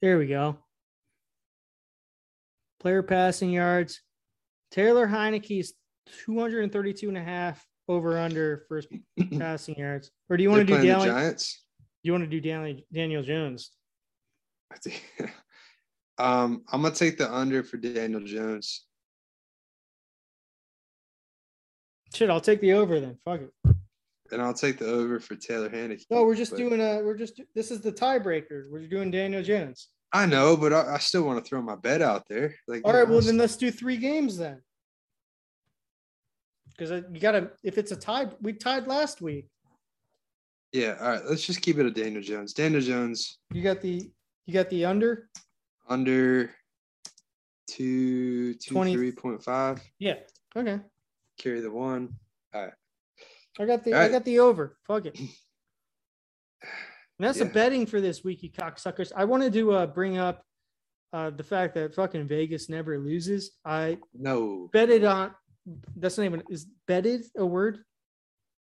There 0.00 0.16
we 0.16 0.28
go. 0.28 0.56
Player 2.78 3.02
passing 3.02 3.50
yards. 3.50 4.00
Taylor 4.70 5.08
Heinicke's 5.08 5.72
232 6.24 7.08
and 7.08 7.18
a 7.18 7.22
half 7.22 7.66
over 7.88 8.16
under 8.16 8.64
first 8.68 8.86
passing 9.38 9.74
yards. 9.74 10.12
Or 10.30 10.36
do 10.36 10.44
you 10.44 10.50
want 10.50 10.66
to 10.68 10.72
They're 10.72 10.80
do 10.80 10.86
playing 10.86 10.98
the 10.98 11.04
Daniel? 11.04 11.20
Giants. 11.20 11.64
You 12.04 12.12
want 12.12 12.22
to 12.24 12.30
do 12.30 12.40
Daniel, 12.40 12.80
Daniel 12.92 13.22
Jones? 13.24 13.72
Um, 16.20 16.64
I'm 16.72 16.82
gonna 16.82 16.92
take 16.92 17.16
the 17.16 17.32
under 17.32 17.62
for 17.62 17.76
Daniel 17.76 18.20
Jones. 18.20 18.84
Shit, 22.12 22.28
I'll 22.28 22.40
take 22.40 22.60
the 22.60 22.72
over 22.72 22.98
then. 22.98 23.18
Fuck 23.24 23.42
it. 23.42 23.52
And 24.30 24.42
I'll 24.42 24.54
take 24.54 24.78
the 24.78 24.86
over 24.86 25.20
for 25.20 25.34
Taylor 25.36 25.70
Heinicke. 25.70 26.04
No, 26.10 26.24
we're 26.24 26.34
just 26.34 26.52
But- 26.52 26.58
doing 26.58 26.80
a. 26.80 27.00
We're 27.02 27.16
just. 27.16 27.40
This 27.54 27.70
is 27.70 27.80
the 27.80 27.92
tiebreaker. 27.92 28.68
We're 28.70 28.86
doing 28.86 29.10
Daniel 29.10 29.42
Jones. 29.42 29.88
I 30.12 30.26
know, 30.26 30.56
but 30.56 30.72
I, 30.72 30.94
I 30.94 30.98
still 30.98 31.22
want 31.24 31.42
to 31.42 31.48
throw 31.48 31.60
my 31.62 31.76
bet 31.76 32.00
out 32.02 32.26
there. 32.28 32.54
Like, 32.66 32.82
All 32.84 32.92
right. 32.94 33.06
Well, 33.08 33.20
then 33.20 33.36
let's 33.36 33.56
do 33.56 33.70
three 33.70 33.96
games 33.98 34.36
then. 34.38 34.62
Because 36.76 37.02
you 37.12 37.20
gotta. 37.20 37.50
If 37.62 37.78
it's 37.78 37.92
a 37.92 37.96
tie, 37.96 38.26
we 38.40 38.52
tied 38.52 38.86
last 38.86 39.20
week. 39.20 39.48
yeah. 40.72 40.96
All 41.00 41.08
right, 41.10 41.24
let's 41.24 41.44
just 41.44 41.60
keep 41.62 41.78
it 41.78 41.86
a 41.86 41.90
Daniel 41.90 42.22
Jones. 42.22 42.52
Daniel 42.52 42.80
Jones 42.80 43.38
You 43.52 43.62
got 43.62 43.80
the. 43.80 44.10
You 44.46 44.54
got 44.54 44.70
the 44.70 44.84
under. 44.86 45.28
under 45.88 46.50
two 47.66 48.54
two 48.54 48.74
20 48.74 48.94
three 48.94 49.12
point 49.12 49.42
five. 49.42 49.82
Yeah. 49.98 50.14
Okay. 50.56 50.80
Carry 51.38 51.60
the 51.60 51.70
one. 51.70 52.14
I 53.58 53.64
got 53.64 53.84
the. 53.84 53.94
All 53.94 54.00
I 54.00 54.08
got 54.08 54.24
the 54.24 54.38
over. 54.38 54.76
Fuck 54.86 55.06
it. 55.06 55.18
And 55.18 55.28
that's 57.18 57.38
the 57.38 57.44
betting 57.44 57.86
for 57.86 58.00
this 58.00 58.22
week, 58.22 58.42
you 58.42 58.50
cocksuckers. 58.50 59.12
I 59.14 59.24
wanted 59.24 59.52
to 59.54 59.72
uh, 59.72 59.86
bring 59.86 60.18
up 60.18 60.44
uh, 61.12 61.30
the 61.30 61.42
fact 61.42 61.74
that 61.74 61.94
fucking 61.94 62.28
Vegas 62.28 62.68
never 62.68 62.98
loses. 62.98 63.52
I 63.64 63.98
No, 64.14 64.68
betted 64.72 65.04
on. 65.04 65.34
That's 65.96 66.16
not 66.16 66.24
even 66.24 66.42
is 66.48 66.66
betted 66.86 67.24
a 67.36 67.44
word. 67.44 67.80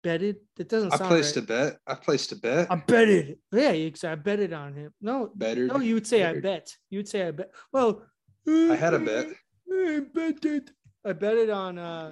Betted. 0.03 0.37
That 0.57 0.67
doesn't 0.67 0.93
I 0.93 0.97
placed 0.97 1.35
right. 1.37 1.43
a 1.43 1.47
bet. 1.47 1.77
I 1.87 1.95
placed 1.95 2.31
a 2.33 2.35
bet. 2.35 2.67
I 2.69 2.75
betted. 2.75 3.37
Yeah, 3.51 3.71
you 3.71 3.91
I 4.03 4.15
betted 4.15 4.51
on 4.51 4.73
him. 4.73 4.93
No, 5.01 5.31
Better. 5.35 5.67
no, 5.67 5.79
you 5.79 5.93
would 5.93 6.07
say 6.07 6.25
I 6.25 6.39
bet. 6.39 6.75
You 6.89 6.99
would 6.99 7.07
say 7.07 7.27
I 7.27 7.31
bet. 7.31 7.51
Well, 7.71 8.03
I 8.47 8.75
had 8.75 8.93
a 8.93 8.99
bet. 8.99 9.27
I 9.71 10.01
betted. 10.13 10.71
I 11.05 11.13
betted 11.13 11.49
on 11.49 11.77
uh, 11.77 12.11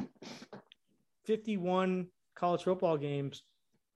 51 1.26 2.08
college 2.42 2.64
football 2.64 2.98
games, 2.98 3.44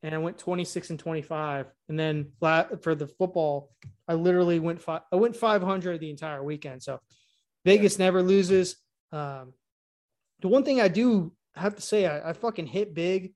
and 0.04 0.14
I 0.14 0.20
went 0.20 0.38
26 0.38 0.92
and 0.92 1.00
25. 1.00 1.66
And 1.90 2.00
then 2.00 2.28
for 2.82 2.96
the 2.96 3.08
football, 3.08 3.72
I 4.08 4.14
literally 4.14 4.60
went 4.60 4.82
five. 4.82 5.02
I 5.12 5.16
went 5.16 5.36
500 5.36 6.00
the 6.00 6.12
entire 6.12 6.44
weekend. 6.44 6.84
So 6.84 7.00
Vegas 7.66 7.98
never 7.98 8.22
loses. 8.22 8.76
Um, 9.12 9.54
the 10.42 10.48
one 10.48 10.64
thing 10.64 10.80
I 10.80 10.88
do 10.88 11.34
have 11.56 11.76
to 11.76 11.82
say, 11.82 12.06
I, 12.06 12.30
I 12.30 12.34
fucking 12.34 12.68
hit 12.68 12.94
big. 12.94 13.34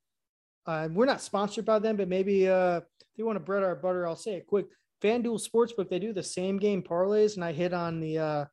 Uh, 0.65 0.87
we're 0.91 1.05
not 1.05 1.21
sponsored 1.21 1.65
by 1.65 1.79
them, 1.79 1.95
but 1.97 2.07
maybe 2.07 2.47
uh, 2.47 2.77
if 2.77 2.83
they 3.17 3.23
want 3.23 3.37
to 3.37 3.43
bread 3.43 3.63
our 3.63 3.75
butter, 3.75 4.07
I'll 4.07 4.15
say 4.15 4.35
it 4.35 4.45
quick. 4.45 4.67
FanDuel 5.01 5.41
Sportsbook, 5.41 5.89
they 5.89 5.97
do 5.97 6.13
the 6.13 6.21
same 6.21 6.57
game 6.57 6.83
parlays, 6.83 7.35
and 7.35 7.43
I 7.43 7.51
hit 7.51 7.73
on 7.73 7.99
the 7.99 8.19
uh, 8.19 8.45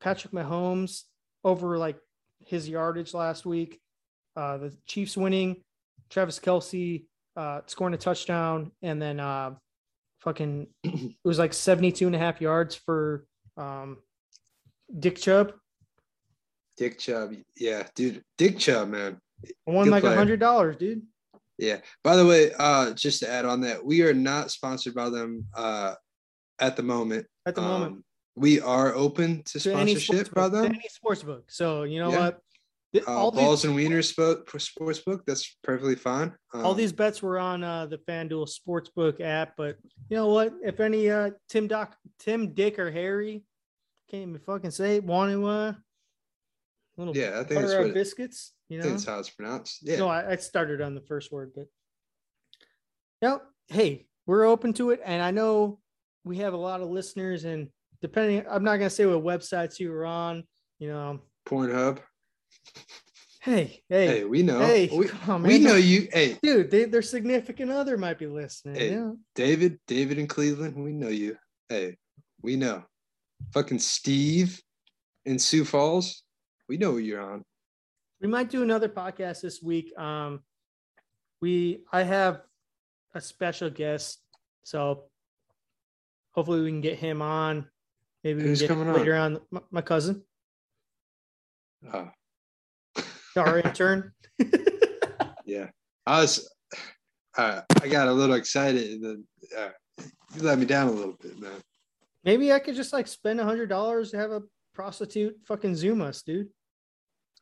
Patrick 0.00 0.32
Mahomes 0.32 1.02
over 1.44 1.76
like 1.76 1.98
his 2.46 2.66
yardage 2.66 3.12
last 3.12 3.44
week. 3.44 3.80
Uh, 4.36 4.56
the 4.58 4.76
Chiefs 4.86 5.16
winning, 5.16 5.56
Travis 6.10 6.38
Kelce 6.38 7.04
uh, 7.36 7.60
scoring 7.66 7.94
a 7.94 7.98
touchdown, 7.98 8.72
and 8.82 9.00
then 9.00 9.20
uh, 9.20 9.54
fucking 10.20 10.66
it 10.84 11.14
was 11.24 11.38
like 11.38 11.52
72 11.52 12.06
and 12.06 12.14
a 12.16 12.18
half 12.18 12.40
yards 12.40 12.74
for 12.74 13.26
um, 13.56 13.98
Dick 14.98 15.16
Chubb. 15.16 15.52
Dick 16.76 16.98
Chubb. 16.98 17.34
Yeah, 17.56 17.86
dude. 17.94 18.22
Dick 18.36 18.58
Chubb, 18.58 18.88
man. 18.88 19.18
I 19.66 19.70
won 19.70 19.84
Good 19.84 19.90
like 19.92 20.04
a 20.04 20.14
hundred 20.14 20.40
dollars, 20.40 20.76
dude. 20.76 21.02
Yeah. 21.58 21.78
By 22.04 22.16
the 22.16 22.26
way, 22.26 22.52
uh, 22.58 22.92
just 22.92 23.20
to 23.20 23.30
add 23.30 23.44
on 23.46 23.62
that, 23.62 23.84
we 23.84 24.02
are 24.02 24.12
not 24.14 24.50
sponsored 24.50 24.94
by 24.94 25.08
them 25.08 25.46
uh, 25.54 25.94
at 26.58 26.76
the 26.76 26.82
moment. 26.82 27.26
At 27.46 27.54
the 27.54 27.62
moment, 27.62 27.92
Um, 27.92 28.04
we 28.34 28.60
are 28.60 28.94
open 28.94 29.42
to 29.44 29.60
to 29.60 29.72
any 29.74 29.94
sponsorship 29.94 30.34
by 30.34 30.48
them. 30.48 30.66
any 30.66 30.82
sports 30.90 31.22
book. 31.22 31.44
So 31.50 31.84
you 31.84 31.98
know 31.98 32.10
Yeah. 32.10 32.18
what? 32.20 32.40
Uh, 32.94 33.00
all 33.14 33.30
balls 33.30 33.62
these 33.62 33.70
and 33.70 33.78
wieners 33.78 34.14
spo- 34.14 34.60
sports 34.60 35.00
book. 35.00 35.22
That's 35.26 35.56
perfectly 35.62 35.96
fine. 35.96 36.32
all 36.54 36.70
Um, 36.70 36.76
these 36.76 36.92
bets 36.92 37.22
were 37.22 37.38
on 37.38 37.62
uh, 37.62 37.86
the 37.86 37.98
FanDuel 37.98 38.48
Sportsbook 38.48 39.20
app, 39.20 39.52
but 39.56 39.76
you 40.08 40.16
know 40.16 40.28
what? 40.28 40.54
If 40.64 40.80
any 40.80 41.10
uh, 41.10 41.30
Tim 41.48 41.66
Doc, 41.68 41.94
Tim, 42.18 42.54
Dick, 42.54 42.78
or 42.78 42.90
Harry 42.90 43.42
can't 44.10 44.22
even 44.28 44.38
fucking 44.38 44.70
say 44.70 44.96
it, 44.96 45.04
want 45.04 45.32
to 45.32 45.46
uh, 45.46 45.72
little 46.96 47.16
Yeah, 47.16 47.40
I 47.40 47.44
think 47.44 47.60
butter 47.60 47.74
our 47.74 47.80
what 47.82 47.88
it- 47.90 47.94
biscuits, 47.94 48.52
you 48.68 48.78
I 48.78 48.78
know. 48.78 48.82
think 48.84 48.94
that's 48.98 49.04
how 49.06 49.18
it's 49.18 49.30
pronounced. 49.30 49.78
Yeah. 49.82 49.98
No, 49.98 50.08
I, 50.08 50.30
I 50.32 50.36
started 50.36 50.80
on 50.80 50.94
the 50.94 51.02
first 51.02 51.30
word, 51.32 51.52
but 51.54 51.66
no, 53.20 53.40
hey, 53.68 54.06
we're 54.26 54.44
open 54.44 54.72
to 54.74 54.90
it, 54.90 55.00
and 55.04 55.22
I 55.22 55.30
know 55.32 55.80
we 56.24 56.38
have 56.38 56.54
a 56.54 56.58
lot 56.58 56.80
of 56.80 56.88
listeners, 56.88 57.44
and 57.44 57.68
depending, 58.00 58.44
I'm 58.48 58.64
not 58.64 58.76
gonna 58.76 58.90
say 58.90 59.06
what 59.06 59.22
websites 59.24 59.78
you 59.80 59.90
were 59.90 60.06
on, 60.06 60.44
you 60.78 60.88
know. 60.88 61.20
Pornhub. 61.46 61.98
Hey, 63.46 63.80
hey, 63.88 64.06
Hey, 64.08 64.24
we 64.24 64.42
know. 64.42 64.58
hey, 64.58 64.88
we, 64.92 65.08
on, 65.28 65.44
we 65.44 65.60
know 65.60 65.76
you. 65.76 66.08
Hey, 66.12 66.36
dude. 66.42 66.68
They, 66.68 66.84
their 66.86 67.00
significant 67.00 67.70
other 67.70 67.96
might 67.96 68.18
be 68.18 68.26
listening. 68.26 68.74
Hey. 68.74 68.90
Yeah. 68.90 69.12
David, 69.36 69.78
David 69.86 70.18
in 70.18 70.26
Cleveland, 70.26 70.74
we 70.74 70.92
know 70.92 71.06
you. 71.10 71.36
Hey, 71.68 71.96
we 72.42 72.56
know. 72.56 72.82
Fucking 73.52 73.78
Steve 73.78 74.60
in 75.26 75.38
Sioux 75.38 75.64
Falls, 75.64 76.24
we 76.68 76.76
know 76.76 76.96
you're 76.96 77.20
on. 77.20 77.44
we 78.20 78.26
might 78.26 78.50
do 78.50 78.64
another 78.64 78.88
podcast 78.88 79.42
this 79.42 79.62
week. 79.62 79.96
Um, 79.96 80.40
we 81.40 81.84
I 81.92 82.02
have 82.02 82.40
a 83.14 83.20
special 83.20 83.70
guest, 83.70 84.18
so 84.64 85.04
hopefully 86.32 86.62
we 86.62 86.70
can 86.70 86.80
get 86.80 86.98
him 86.98 87.22
on. 87.22 87.68
Maybe 88.24 88.38
we 88.42 88.44
can 88.48 88.54
get 88.54 88.68
coming 88.68 88.84
him 88.88 88.94
on? 88.94 88.96
later 88.98 89.14
on. 89.14 89.38
My, 89.52 89.60
my 89.70 89.82
cousin. 89.82 90.24
Oh, 91.92 92.08
Our 93.36 93.58
intern. 93.60 94.12
yeah. 95.44 95.66
I 96.06 96.20
was. 96.20 96.50
Uh, 97.36 97.60
I 97.82 97.88
got 97.88 98.08
a 98.08 98.12
little 98.12 98.36
excited, 98.36 98.92
and 98.92 99.04
then 99.04 99.24
uh, 99.58 99.68
you 100.34 100.42
let 100.42 100.58
me 100.58 100.64
down 100.64 100.88
a 100.88 100.92
little 100.92 101.16
bit, 101.20 101.38
man. 101.38 101.50
Maybe 102.24 102.52
I 102.52 102.58
could 102.58 102.74
just 102.74 102.92
like 102.92 103.06
spend 103.06 103.40
a 103.40 103.44
hundred 103.44 103.68
dollars 103.68 104.10
to 104.12 104.16
have 104.18 104.30
a 104.30 104.42
prostitute 104.74 105.36
fucking 105.46 105.74
zoom 105.76 106.00
us, 106.00 106.22
dude. 106.22 106.48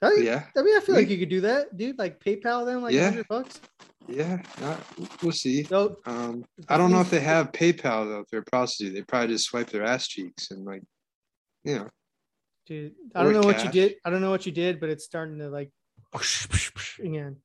I, 0.02 0.14
Yeah, 0.20 0.42
I 0.56 0.62
mean, 0.62 0.76
I 0.76 0.80
feel 0.80 0.94
like 0.96 1.08
you 1.08 1.18
could 1.18 1.28
do 1.28 1.40
that, 1.42 1.76
dude. 1.76 1.98
Like 1.98 2.18
PayPal 2.20 2.66
them 2.66 2.82
like 2.82 2.92
Yeah. 2.92 3.04
hundred 3.04 3.28
bucks. 3.28 3.60
yeah. 4.08 4.42
uh, 4.62 4.76
we'll 5.22 5.32
see. 5.32 5.62
So 5.62 5.96
Um, 6.06 6.44
I 6.68 6.76
don't 6.76 6.90
know 6.90 7.00
if 7.00 7.10
they 7.10 7.20
have 7.20 7.52
PayPal 7.52 8.06
though. 8.08 8.20
If 8.20 8.26
they're 8.30 8.40
a 8.40 8.44
prostitute, 8.44 8.94
they 8.94 9.02
probably 9.02 9.28
just 9.34 9.46
swipe 9.46 9.70
their 9.70 9.84
ass 9.84 10.08
cheeks 10.08 10.50
and 10.50 10.64
like, 10.64 10.82
you 11.62 11.76
know. 11.76 11.88
dude, 12.66 12.92
I 13.14 13.22
don't 13.22 13.32
know 13.32 13.40
what 13.42 13.64
you 13.64 13.70
did. 13.70 13.94
I 14.04 14.10
don't 14.10 14.20
know 14.20 14.30
what 14.30 14.44
you 14.44 14.52
did, 14.52 14.80
but 14.80 14.90
it's 14.90 15.04
starting 15.04 15.38
to 15.38 15.48
like 15.48 15.70
again. 16.98 17.36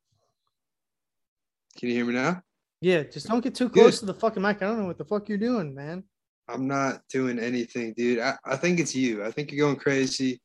Can 1.77 1.89
you 1.89 1.95
hear 1.95 2.05
me 2.05 2.13
now? 2.13 2.41
Yeah, 2.81 3.03
just 3.03 3.27
don't 3.27 3.43
get 3.43 3.55
too 3.55 3.69
close 3.69 3.99
to 3.99 4.05
the 4.05 4.13
fucking 4.13 4.41
mic. 4.41 4.57
I 4.61 4.65
don't 4.67 4.79
know 4.79 4.85
what 4.85 4.97
the 4.97 5.05
fuck 5.05 5.27
you're 5.29 5.37
doing, 5.37 5.73
man. 5.75 6.03
I'm 6.47 6.67
not 6.67 7.01
doing 7.09 7.37
anything, 7.39 7.93
dude. 7.93 8.19
I, 8.19 8.35
I 8.45 8.55
think 8.55 8.79
it's 8.79 8.95
you. 8.95 9.23
I 9.23 9.31
think 9.31 9.51
you're 9.51 9.65
going 9.67 9.77
crazy. 9.79 10.41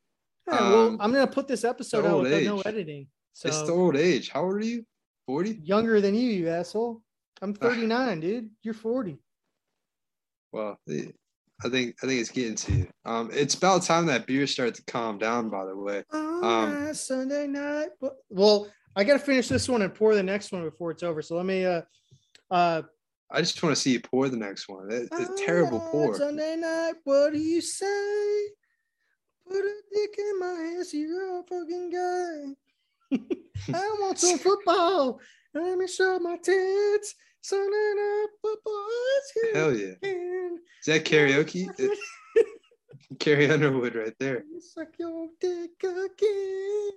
Yeah, 0.47 0.59
well, 0.69 0.87
Um, 0.89 0.97
I'm 1.01 1.11
gonna 1.11 1.25
put 1.27 1.47
this 1.47 1.63
episode 1.63 2.05
out 2.05 2.21
with 2.21 2.45
no 2.45 2.61
editing. 2.61 3.07
So 3.33 3.47
It's 3.49 3.61
the 3.63 3.71
old 3.73 3.95
age. 3.95 4.29
How 4.29 4.43
old 4.43 4.55
are 4.55 4.59
you? 4.65 4.85
40? 5.27 5.59
younger 5.63 5.99
than 6.01 6.13
you, 6.13 6.29
you 6.29 6.49
asshole. 6.49 7.01
I'm 7.41 7.55
Ah. 7.61 7.69
39, 7.69 8.19
dude. 8.19 8.49
You're 8.61 8.73
40. 8.75 9.17
Well, 10.51 10.79
I 11.63 11.69
think 11.69 11.95
I 12.03 12.07
think 12.07 12.19
it's 12.19 12.29
getting 12.31 12.55
to 12.55 12.71
you. 12.73 12.87
Um, 13.05 13.29
it's 13.31 13.53
about 13.55 13.83
time 13.83 14.05
that 14.07 14.27
beer 14.27 14.45
started 14.45 14.75
to 14.75 14.83
calm 14.85 15.17
down. 15.17 15.49
By 15.49 15.65
the 15.65 15.75
way, 15.75 16.03
Um, 16.11 16.93
Sunday 16.93 17.47
night. 17.47 17.89
Well, 18.29 18.69
I 18.95 19.03
gotta 19.03 19.19
finish 19.19 19.47
this 19.47 19.69
one 19.69 19.81
and 19.81 19.93
pour 19.93 20.15
the 20.15 20.23
next 20.23 20.51
one 20.51 20.63
before 20.63 20.91
it's 20.91 21.03
over. 21.03 21.21
So 21.21 21.37
let 21.37 21.45
me 21.45 21.65
uh 21.65 21.81
uh 22.51 22.81
I 23.31 23.39
just 23.41 23.61
want 23.63 23.75
to 23.75 23.81
see 23.81 23.91
you 23.93 24.01
pour 24.01 24.29
the 24.29 24.37
next 24.37 24.67
one. 24.67 24.91
It- 24.91 25.09
it's 25.11 25.41
terrible 25.45 25.79
pour. 25.79 26.15
Sunday 26.17 26.57
night, 26.57 26.95
what 27.05 27.33
do 27.33 27.39
you 27.39 27.61
say? 27.61 28.47
Put 29.47 29.63
a 29.63 29.73
dick 29.93 30.15
in 30.17 30.39
my 30.39 30.75
ass, 30.79 30.93
you're 30.93 31.39
a 31.39 31.43
fucking 31.43 31.89
guy. 31.89 33.17
I 33.73 33.97
want 34.01 34.19
some 34.19 34.37
football. 34.47 35.19
Let 35.53 35.77
me 35.77 35.87
show 35.87 36.19
my 36.19 36.37
tits. 36.37 37.15
Night 37.51 38.25
football 38.41 38.87
is 39.17 39.31
here. 39.33 39.53
Hell 39.53 39.77
yeah! 39.77 39.93
Is 40.01 40.85
that 40.87 41.05
karaoke? 41.05 41.67
Carrie 43.19 43.49
Underwood 43.49 43.95
right 43.95 44.13
there. 44.19 44.43
Suck 44.59 44.87
your 44.97 45.27
dick 45.39 45.71
again. 45.83 46.89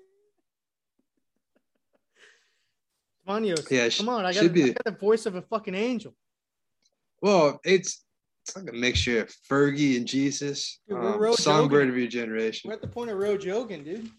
Manios, 3.29 3.71
Yeah, 3.71 3.89
come 3.91 4.09
on! 4.09 4.25
I 4.25 4.33
got, 4.33 4.53
be- 4.53 4.65
I 4.65 4.69
got 4.69 4.85
the 4.85 4.93
voice 4.93 5.27
of 5.27 5.35
a 5.35 5.43
fucking 5.43 5.75
angel. 5.75 6.15
Well, 7.21 7.61
it's 7.65 8.05
it's 8.47 8.57
like 8.57 8.71
a 8.71 8.73
mixture 8.77 9.21
of 9.21 9.31
Fergie 9.51 9.99
and 9.99 10.07
Jesus. 10.07 10.81
Dude, 10.89 10.97
Um, 10.99 11.35
songbird 11.35 11.81
jogging. 11.81 11.91
of 11.91 11.99
your 11.99 12.09
generation. 12.09 12.69
We're 12.69 12.75
at 12.75 12.81
the 12.81 12.89
point 12.89 13.11
of 13.11 13.19
road 13.19 13.43
jogging, 13.43 13.85
dude. 13.85 14.11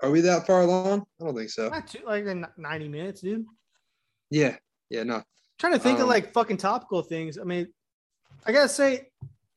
Are 0.00 0.10
we 0.10 0.20
that 0.20 0.46
far 0.46 0.60
along? 0.62 1.04
I 1.20 1.24
don't 1.24 1.34
think 1.34 1.50
so. 1.50 1.70
Not 1.70 1.88
too 1.88 2.00
like 2.06 2.26
in 2.26 2.46
90 2.56 2.88
minutes, 2.88 3.20
dude. 3.22 3.44
Yeah, 4.30 4.56
yeah, 4.90 5.02
no. 5.04 5.22
trying 5.58 5.72
to 5.74 5.78
think 5.78 5.98
of 5.98 6.04
Um, 6.04 6.10
like 6.10 6.32
fucking 6.32 6.56
topical 6.56 7.02
things. 7.02 7.38
I 7.38 7.44
mean, 7.44 7.68
I 8.46 8.52
gotta 8.52 8.68
say, 8.68 9.08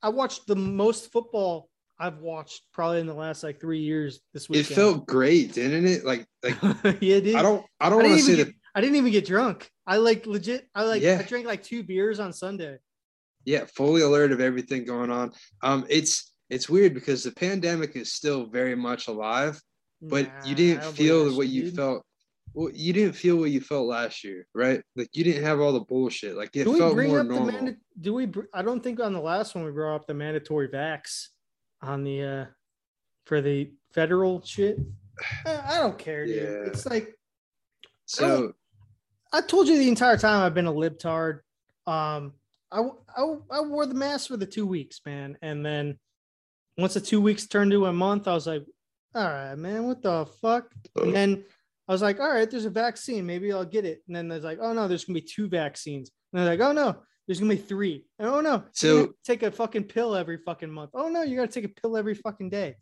I 0.02 0.10
watched 0.10 0.48
the 0.48 0.56
most 0.56 1.12
football 1.12 1.70
I've 2.00 2.20
watched 2.20 2.62
probably 2.74 3.00
in 3.00 3.08
the 3.08 3.14
last 3.16 3.44
like 3.44 3.60
three 3.60 3.80
years 3.80 4.20
this 4.34 4.48
week. 4.48 4.60
It 4.60 4.66
felt 4.76 5.08
great, 5.08 5.54
didn't 5.54 5.88
it? 5.88 6.06
Like, 6.06 6.28
like 6.44 6.56
yeah, 7.02 7.20
dude. 7.20 7.36
I 7.36 7.42
don't, 7.42 7.66
I 7.80 7.90
don't 7.90 8.04
want 8.04 8.16
to 8.18 8.22
say 8.22 8.36
that. 8.44 8.54
I 8.76 8.82
didn't 8.82 8.98
even 8.98 9.12
get 9.12 9.26
drunk. 9.26 9.68
I 9.88 9.98
like 9.98 10.28
legit. 10.28 10.68
I 10.76 10.84
like. 10.84 11.02
Yeah. 11.02 11.18
I 11.20 11.24
drank 11.24 11.48
like 11.48 11.64
two 11.64 11.82
beers 11.84 12.20
on 12.20 12.32
Sunday. 12.34 12.78
Yeah, 13.46 13.66
fully 13.76 14.02
alert 14.04 14.32
of 14.32 14.42
everything 14.42 14.86
going 14.86 15.10
on. 15.10 15.32
Um, 15.64 15.86
it's 15.90 16.34
it's 16.52 16.70
weird 16.70 16.94
because 16.94 17.24
the 17.24 17.32
pandemic 17.32 17.96
is 17.96 18.14
still 18.14 18.46
very 18.46 18.76
much 18.76 19.08
alive, 19.08 19.60
but 20.02 20.28
Nah, 20.28 20.46
you 20.46 20.54
didn't 20.56 20.84
feel 20.94 21.36
what 21.36 21.48
you 21.48 21.64
dude. 21.64 21.76
felt. 21.76 22.06
Well, 22.54 22.72
you 22.74 22.92
didn't 22.94 23.14
feel 23.14 23.38
what 23.38 23.52
you 23.52 23.62
felt 23.62 23.88
last 23.88 24.24
year, 24.24 24.48
right? 24.56 24.82
Like 24.96 25.10
you 25.14 25.24
didn't 25.24 25.44
have 25.44 25.60
all 25.60 25.72
the 25.74 25.82
bullshit. 25.82 26.36
Like 26.36 26.56
it 26.56 26.64
Do 26.64 26.74
we 26.74 26.80
felt 26.80 26.96
bring 26.96 27.10
more 27.10 27.20
up 27.20 27.28
the 27.28 27.34
normal. 27.34 27.52
manda- 27.52 27.78
Do 28.02 28.14
we? 28.14 28.26
br- 28.26 28.46
I 28.54 28.62
don't 28.62 28.84
think 28.84 29.00
on 29.00 29.14
the 29.14 29.20
last 29.22 29.54
one 29.56 29.64
we 29.64 29.72
brought 29.72 29.96
up 29.96 30.08
the 30.08 30.14
mandatory 30.14 30.68
vax 30.70 31.28
on 31.82 32.04
the 32.04 32.24
uh 32.24 32.46
for 33.26 33.42
the 33.42 33.72
federal 33.94 34.42
shit. 34.44 34.80
I 35.46 35.62
I 35.68 35.78
don't 35.78 35.98
care, 35.98 36.26
dude. 36.26 36.36
Yeah. 36.36 36.50
It's 36.72 36.86
like 36.86 37.14
so 38.06 38.54
I 39.34 39.42
told 39.42 39.68
you 39.68 39.78
the 39.78 39.90
entire 39.90 40.18
time 40.18 40.42
I've 40.44 40.54
been 40.54 40.68
a 40.68 40.74
libtard. 40.74 41.42
Um, 41.86 42.34
I, 42.72 42.82
I, 43.16 43.36
I 43.52 43.62
wore 43.62 43.86
the 43.86 43.94
mask 43.94 44.30
for 44.30 44.38
the 44.38 44.46
two 44.46 44.66
weeks, 44.66 45.02
man. 45.06 45.38
And 45.42 45.66
then 45.66 45.98
once 46.78 46.94
the 46.94 47.02
two 47.02 47.20
weeks 47.22 47.46
turned 47.48 47.72
to 47.72 47.86
a 47.88 47.94
month, 47.94 48.28
I 48.28 48.34
was 48.34 48.48
like, 48.48 48.64
all 49.16 49.24
right, 49.24 49.56
man, 49.56 49.84
what 49.86 50.02
the 50.02 50.26
fuck? 50.42 50.72
And 50.96 51.14
then 51.16 51.44
I 51.88 51.92
was 51.94 52.02
like, 52.02 52.20
all 52.20 52.30
right, 52.32 52.50
there's 52.50 52.66
a 52.66 52.70
vaccine. 52.70 53.26
Maybe 53.26 53.52
I'll 53.54 53.64
get 53.66 53.86
it. 53.86 54.04
And 54.08 54.16
then 54.16 54.28
there's 54.28 54.44
like, 54.44 54.60
oh 54.62 54.74
no, 54.74 54.88
there's 54.88 55.06
gonna 55.06 55.20
be 55.20 55.26
two 55.26 55.48
vaccines. 55.48 56.12
And 56.34 56.42
they're 56.42 56.50
like, 56.50 56.60
oh 56.60 56.74
no, 56.74 56.98
there's 57.28 57.40
gonna 57.40 57.56
be 57.56 57.62
three. 57.62 58.06
And 58.20 58.28
oh 58.28 58.42
no, 58.42 58.64
So- 58.74 59.14
take 59.26 59.44
a 59.44 59.52
fucking 59.52 59.86
pill 59.86 60.16
every 60.16 60.38
fucking 60.38 60.70
month. 60.72 60.92
Oh 60.94 61.08
no, 61.08 61.22
you 61.24 61.36
gotta 61.38 61.52
take 61.52 61.66
a 61.66 61.70
pill 61.82 61.96
every 61.98 62.16
fucking 62.16 62.50
day. 62.50 62.76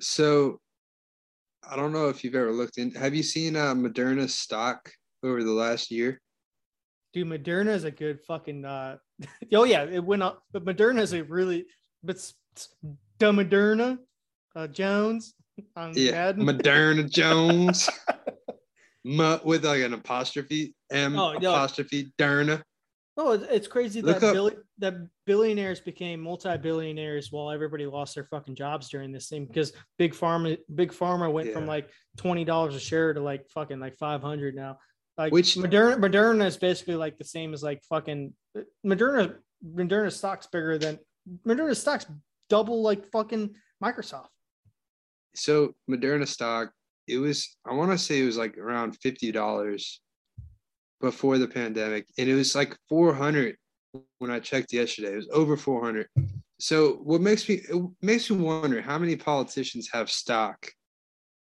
so 0.00 0.60
I 1.68 1.74
don't 1.74 1.92
know 1.92 2.08
if 2.08 2.22
you've 2.22 2.34
ever 2.36 2.52
looked 2.52 2.78
in. 2.78 2.92
Have 2.92 3.14
you 3.14 3.22
seen 3.24 3.56
uh, 3.56 3.74
Moderna 3.74 4.28
stock 4.30 4.88
over 5.24 5.42
the 5.42 5.50
last 5.50 5.90
year? 5.90 6.20
Dude, 7.12 7.26
Moderna 7.26 7.68
is 7.74 7.82
a 7.84 7.90
good 7.90 8.20
fucking. 8.28 8.64
uh 8.64 8.98
Oh 9.52 9.64
yeah, 9.64 9.84
it 9.84 10.04
went 10.04 10.22
up, 10.22 10.42
but 10.52 10.64
Moderna 10.64 11.00
is 11.00 11.12
a 11.14 11.24
really. 11.24 11.64
But 12.04 12.18
the 13.18 13.32
Moderna, 13.32 13.98
uh, 14.54 14.68
Jones 14.68 15.34
on 15.76 15.92
Yeah, 15.94 16.12
Madden. 16.12 16.42
Moderna 16.46 17.10
Jones. 17.12 17.88
M 19.06 19.40
with 19.44 19.64
like 19.64 19.82
an 19.82 19.92
apostrophe 19.94 20.74
M 20.90 21.18
Oh, 21.18 21.32
no. 21.34 21.50
apostrophe 21.52 22.12
Derna. 22.18 22.62
Oh, 23.18 23.30
it's, 23.32 23.44
it's 23.48 23.66
crazy 23.68 24.02
Look 24.02 24.18
that 24.20 24.34
billi- 24.34 24.56
that 24.78 24.94
billionaires 25.26 25.80
became 25.80 26.20
multi-billionaires 26.20 27.32
while 27.32 27.50
everybody 27.50 27.86
lost 27.86 28.14
their 28.14 28.24
fucking 28.24 28.56
jobs 28.56 28.88
during 28.90 29.12
this 29.12 29.28
thing 29.28 29.46
because 29.46 29.72
big 29.96 30.12
pharma, 30.12 30.58
big 30.74 30.92
pharma 30.92 31.32
went 31.32 31.52
from 31.52 31.66
like 31.66 31.88
twenty 32.18 32.44
dollars 32.44 32.74
a 32.74 32.80
share 32.80 33.14
to 33.14 33.20
like 33.20 33.48
fucking 33.50 33.80
like 33.80 33.96
five 33.96 34.20
hundred 34.22 34.54
now. 34.54 34.78
Like 35.16 35.32
Which- 35.32 35.54
Moderna, 35.54 35.96
Moderna 35.98 36.44
is 36.44 36.56
basically 36.58 36.96
like 36.96 37.16
the 37.16 37.24
same 37.24 37.54
as 37.54 37.62
like 37.62 37.82
fucking 37.88 38.34
Moderna. 38.84 39.36
Moderna 39.64 40.12
stock's 40.12 40.46
bigger 40.48 40.76
than 40.76 40.98
Moderna 41.46 41.74
stock's 41.74 42.04
double 42.50 42.82
like 42.82 43.06
fucking 43.06 43.54
Microsoft. 43.82 44.26
So 45.36 45.74
Moderna 45.90 46.26
stock, 46.26 46.72
it 47.06 47.18
was 47.18 47.56
I 47.66 47.74
want 47.74 47.92
to 47.92 47.98
say 47.98 48.20
it 48.20 48.26
was 48.26 48.36
like 48.36 48.56
around 48.58 48.96
fifty 49.02 49.30
dollars 49.32 50.00
before 51.00 51.38
the 51.38 51.46
pandemic, 51.48 52.06
and 52.18 52.28
it 52.28 52.34
was 52.34 52.54
like 52.54 52.76
four 52.88 53.14
hundred 53.14 53.56
when 54.18 54.30
I 54.30 54.40
checked 54.40 54.72
yesterday. 54.72 55.12
It 55.12 55.16
was 55.16 55.28
over 55.32 55.56
four 55.56 55.82
hundred. 55.84 56.08
So 56.58 56.94
what 57.04 57.20
makes 57.20 57.48
me 57.48 57.56
it 57.68 57.82
makes 58.02 58.30
me 58.30 58.38
wonder 58.38 58.80
how 58.80 58.98
many 58.98 59.16
politicians 59.16 59.88
have 59.92 60.10
stock 60.10 60.70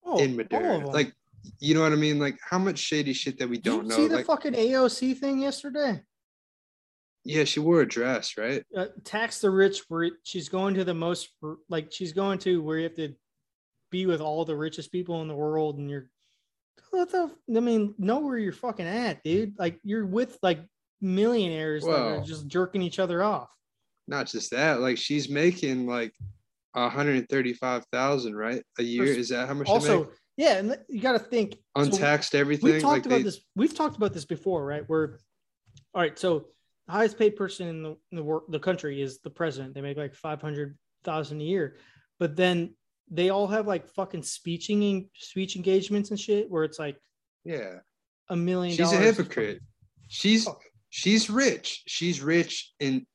Oh, 0.05 0.17
in 0.17 0.35
Moderna? 0.37 0.91
Like, 0.93 1.13
you 1.59 1.73
know 1.73 1.81
what 1.81 1.93
I 1.93 1.95
mean? 1.95 2.19
Like 2.19 2.37
how 2.47 2.59
much 2.59 2.77
shady 2.79 3.13
shit 3.13 3.39
that 3.39 3.49
we 3.49 3.57
Did 3.57 3.65
don't 3.65 3.83
you 3.83 3.89
know. 3.89 3.95
see 3.95 4.07
the 4.07 4.15
Like, 4.17 4.25
fucking 4.25 4.53
AOC 4.53 5.17
thing 5.17 5.39
yesterday? 5.39 6.01
yeah, 7.25 7.43
she 7.43 7.59
wore 7.59 7.81
a 7.81 7.87
dress, 7.87 8.37
right? 8.37 8.63
uh, 8.75 8.87
tax 9.03 9.39
the 9.39 9.49
rich 9.49 9.83
where 9.87 10.09
she's 10.23 10.49
going 10.49 10.73
to 10.75 10.83
the 10.83 10.93
most 10.93 11.29
like 11.69 11.91
she's 11.91 12.13
going 12.13 12.39
to 12.39 12.61
where 12.61 12.77
you 12.77 12.83
have 12.83 12.95
to 12.95 13.13
be 13.89 14.05
with 14.05 14.21
all 14.21 14.45
the 14.45 14.55
richest 14.55 14.91
people 14.91 15.21
in 15.21 15.27
the 15.27 15.35
world 15.35 15.77
and 15.77 15.89
you're 15.89 16.09
what 16.91 17.11
the 17.11 17.29
I 17.55 17.59
mean 17.59 17.93
know 17.97 18.19
where 18.19 18.37
you're 18.37 18.51
fucking 18.53 18.87
at 18.87 19.21
dude 19.23 19.53
like 19.59 19.79
you're 19.83 20.05
with 20.05 20.37
like 20.41 20.59
millionaires 21.01 21.83
that 21.83 21.91
are 21.91 22.21
just 22.21 22.47
jerking 22.47 22.81
each 22.81 22.99
other 22.99 23.21
off 23.21 23.49
Not 24.07 24.27
just 24.27 24.51
that, 24.51 24.81
like 24.81 24.97
she's 24.97 25.29
making 25.29 25.85
like 25.85 26.13
hundred 26.75 27.17
and 27.17 27.27
thirty-five 27.29 27.83
thousand, 27.91 28.35
right? 28.35 28.63
A 28.79 28.83
year. 28.83 29.03
Is 29.03 29.29
that 29.29 29.47
how 29.47 29.53
much? 29.53 29.67
also 29.67 30.09
yeah 30.37 30.53
and 30.57 30.77
you 30.87 31.01
got 31.01 31.11
to 31.11 31.19
think 31.19 31.53
so 31.53 31.83
untaxed 31.83 32.33
everything. 32.33 32.71
we've 32.71 32.81
talked 32.81 32.93
like 32.93 33.05
about 33.05 33.17
they- 33.17 33.23
this 33.23 33.41
we've 33.55 33.75
talked 33.75 33.97
about 33.97 34.13
this 34.13 34.25
before 34.25 34.65
right 34.65 34.87
where 34.87 35.19
all 35.93 36.01
right 36.01 36.17
so 36.17 36.45
the 36.87 36.93
highest 36.93 37.19
paid 37.19 37.35
person 37.35 37.67
in 37.67 37.83
the 37.83 37.89
in 38.11 38.15
the, 38.15 38.23
wor- 38.23 38.43
the 38.49 38.59
country 38.59 39.01
is 39.01 39.19
the 39.19 39.29
president 39.29 39.73
they 39.73 39.81
make 39.81 39.97
like 39.97 40.15
500,000 40.15 41.41
a 41.41 41.43
year 41.43 41.75
but 42.19 42.35
then 42.35 42.73
they 43.09 43.29
all 43.29 43.47
have 43.47 43.67
like 43.67 43.87
fucking 43.87 44.23
speeching 44.23 45.09
speech 45.15 45.55
engagements 45.55 46.11
and 46.11 46.19
shit 46.19 46.49
where 46.49 46.63
it's 46.63 46.79
like 46.79 46.97
Yeah, 47.43 47.79
a 48.29 48.35
million 48.35 48.75
she's 48.75 48.91
a 48.91 48.97
hypocrite. 48.97 49.61
She's 50.07 50.47
Oh. 50.47 50.57
she's 50.89 51.29
rich. 51.29 51.83
She's 51.87 52.21
rich 52.21 52.71
in 52.79 53.05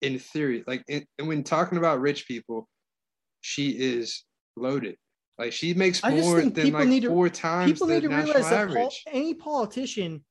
in 0.00 0.18
theory. 0.18 0.64
Like 0.66 0.84
in, 0.88 1.04
and 1.18 1.28
when 1.28 1.42
talking 1.44 1.78
about 1.78 2.00
rich 2.00 2.26
people, 2.26 2.68
she 3.40 3.70
is 3.70 4.24
loaded. 4.56 4.96
Like 5.38 5.52
she 5.52 5.74
makes 5.74 6.02
more 6.04 6.42
than 6.42 6.72
like 6.72 6.88
need 6.88 7.02
to- 7.02 7.08
four 7.08 7.28
times 7.28 7.72
People 7.72 7.86
the 7.88 7.94
need 7.94 8.00
to 8.02 8.08
national 8.08 8.34
realize 8.34 8.50
that 8.50 8.60
average. 8.68 9.02
any 9.08 9.34
politician, 9.34 10.24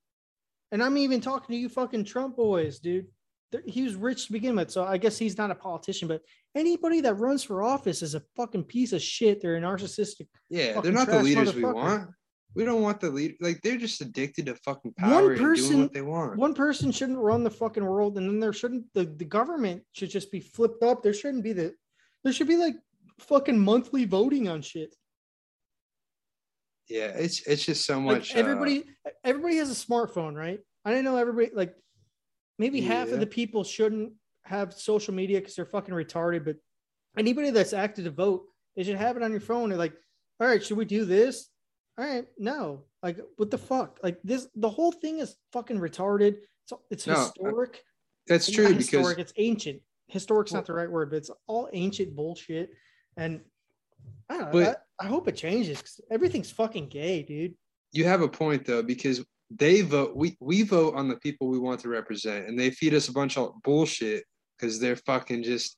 and 0.71 0.81
I'm 0.83 0.97
even 0.97 1.19
talking 1.21 1.53
to 1.55 1.59
you 1.59 1.69
fucking 1.69 2.05
Trump 2.05 2.35
boys, 2.37 2.79
dude. 2.79 3.07
He 3.65 3.83
was 3.83 3.95
rich 3.95 4.27
to 4.27 4.31
begin 4.31 4.55
with, 4.55 4.71
so 4.71 4.83
I 4.85 4.97
guess 4.97 5.17
he's 5.17 5.37
not 5.37 5.51
a 5.51 5.55
politician. 5.55 6.07
But 6.07 6.21
anybody 6.55 7.01
that 7.01 7.15
runs 7.15 7.43
for 7.43 7.63
office 7.63 8.01
is 8.01 8.15
a 8.15 8.21
fucking 8.35 8.63
piece 8.63 8.93
of 8.93 9.01
shit. 9.01 9.41
They're 9.41 9.57
a 9.57 9.61
narcissistic. 9.61 10.27
yeah, 10.49 10.79
they're 10.81 10.91
not 10.91 11.07
the 11.07 11.21
leaders 11.21 11.53
we 11.53 11.63
want. 11.63 12.09
We 12.53 12.65
don't 12.65 12.81
want 12.81 12.99
the 12.99 13.09
lead. 13.09 13.35
Like 13.39 13.61
they're 13.61 13.77
just 13.77 14.01
addicted 14.01 14.47
to 14.47 14.55
fucking 14.55 14.93
One 14.99 15.09
power 15.09 15.31
and 15.33 15.55
doing 15.55 15.81
what 15.81 15.93
they 15.93 16.01
want. 16.01 16.37
One 16.37 16.53
person 16.53 16.91
shouldn't 16.91 17.17
run 17.19 17.43
the 17.43 17.49
fucking 17.49 17.83
world, 17.85 18.17
and 18.17 18.27
then 18.27 18.39
there 18.39 18.53
shouldn't 18.53 18.85
the, 18.93 19.05
the 19.05 19.25
government 19.25 19.83
should 19.93 20.09
just 20.09 20.31
be 20.31 20.39
flipped 20.41 20.83
up. 20.83 21.01
There 21.03 21.13
shouldn't 21.13 21.43
be 21.43 21.53
the 21.53 21.73
there 22.23 22.33
should 22.33 22.47
be 22.47 22.57
like 22.57 22.75
fucking 23.19 23.57
monthly 23.59 24.05
voting 24.05 24.47
on 24.49 24.61
shit. 24.61 24.95
yeah, 26.89 27.07
it's 27.15 27.45
it's 27.47 27.65
just 27.65 27.85
so 27.85 27.99
Like 27.99 28.17
much. 28.19 28.35
uh, 28.35 28.39
everybody 28.39 28.83
everybody 29.23 29.55
has 29.57 29.69
a 29.71 29.85
smartphone, 29.85 30.35
right? 30.35 30.59
I 30.83 30.89
didn't 30.89 31.05
know 31.05 31.17
everybody 31.17 31.51
like 31.53 31.73
maybe 32.57 32.81
half 32.81 33.09
of 33.11 33.19
the 33.19 33.25
people 33.27 33.63
shouldn't 33.63 34.13
have 34.43 34.73
social 34.73 35.13
media 35.13 35.39
because 35.39 35.55
they're 35.55 35.65
fucking 35.65 35.93
retarded, 35.93 36.45
but 36.45 36.57
anybody 37.17 37.49
that's 37.51 37.73
active 37.73 38.05
to 38.05 38.11
vote, 38.11 38.43
they 38.75 38.83
should 38.83 38.95
have 38.95 39.17
it 39.17 39.23
on 39.23 39.31
your 39.31 39.39
phone. 39.39 39.69
They're 39.69 39.77
like, 39.77 39.93
all 40.39 40.47
right, 40.47 40.63
should 40.63 40.77
we 40.77 40.85
do 40.85 41.05
this? 41.05 41.49
All 41.97 42.05
right, 42.05 42.25
no. 42.37 42.83
Like, 43.03 43.19
what 43.37 43.51
the 43.51 43.57
fuck? 43.57 43.99
Like 44.03 44.19
this 44.23 44.47
the 44.55 44.69
whole 44.69 44.91
thing 44.91 45.19
is 45.19 45.35
fucking 45.53 45.79
retarded. 45.79 46.37
It's 46.63 46.73
it's 46.89 47.07
No, 47.07 47.15
historic. 47.15 47.83
that's 48.27 48.47
Not 48.49 48.55
true 48.55 48.67
because 48.69 48.87
historic, 48.89 49.19
it's 49.19 49.33
ancient. 49.37 49.81
Historic's 50.07 50.53
not 50.53 50.65
the 50.65 50.73
right 50.73 50.89
word, 50.89 51.09
but 51.09 51.17
it's 51.17 51.31
all 51.47 51.69
ancient 51.73 52.15
bullshit. 52.15 52.71
And 53.17 53.41
I 54.29 54.37
don't 54.37 54.45
know. 54.47 54.51
But- 54.51 54.83
I, 54.99 55.05
I 55.05 55.07
hope 55.07 55.27
it 55.27 55.35
changes 55.35 55.81
'cause 55.81 55.99
everything's 56.11 56.51
fucking 56.51 56.89
gay, 56.89 57.23
dude. 57.23 57.55
you 57.91 58.05
have 58.05 58.21
a 58.21 58.27
point 58.27 58.65
though 58.65 58.83
because 58.83 59.23
they 59.57 59.81
vote 59.81 60.15
we 60.15 60.37
we 60.39 60.61
vote 60.63 60.95
on 60.95 61.07
the 61.07 61.15
people 61.17 61.47
we 61.47 61.59
want 61.59 61.79
to 61.79 61.89
represent 61.89 62.47
and 62.47 62.57
they 62.59 62.69
feed 62.71 62.93
us 62.93 63.09
a 63.09 63.13
bunch 63.13 63.37
of 63.37 63.53
bullshit 63.63 64.23
because 64.57 64.79
they're 64.79 64.95
fucking 64.95 65.43
just 65.43 65.77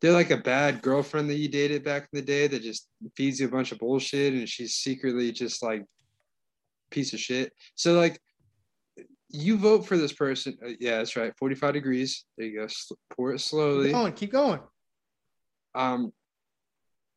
they're 0.00 0.12
like 0.12 0.30
a 0.30 0.36
bad 0.36 0.82
girlfriend 0.82 1.28
that 1.30 1.36
you 1.36 1.48
dated 1.48 1.84
back 1.84 2.02
in 2.02 2.18
the 2.18 2.22
day 2.22 2.46
that 2.46 2.62
just 2.62 2.88
feeds 3.16 3.40
you 3.40 3.46
a 3.46 3.50
bunch 3.50 3.72
of 3.72 3.78
bullshit 3.78 4.34
and 4.34 4.48
she's 4.48 4.74
secretly 4.74 5.32
just 5.32 5.62
like 5.62 5.84
piece 6.90 7.12
of 7.14 7.18
shit. 7.20 7.52
So 7.76 7.94
like 7.94 8.20
you 9.30 9.56
vote 9.56 9.86
for 9.86 9.96
this 9.96 10.12
person 10.12 10.56
uh, 10.64 10.70
yeah 10.80 10.98
that's 10.98 11.16
right 11.16 11.32
45 11.38 11.74
degrees 11.74 12.24
there 12.36 12.46
you 12.46 12.58
go 12.60 12.66
pour 13.14 13.30
it 13.30 13.34
Keep 13.34 13.40
slowly 13.40 13.92
going, 13.92 14.12
keep 14.12 14.32
going. 14.32 14.60
um, 15.74 16.12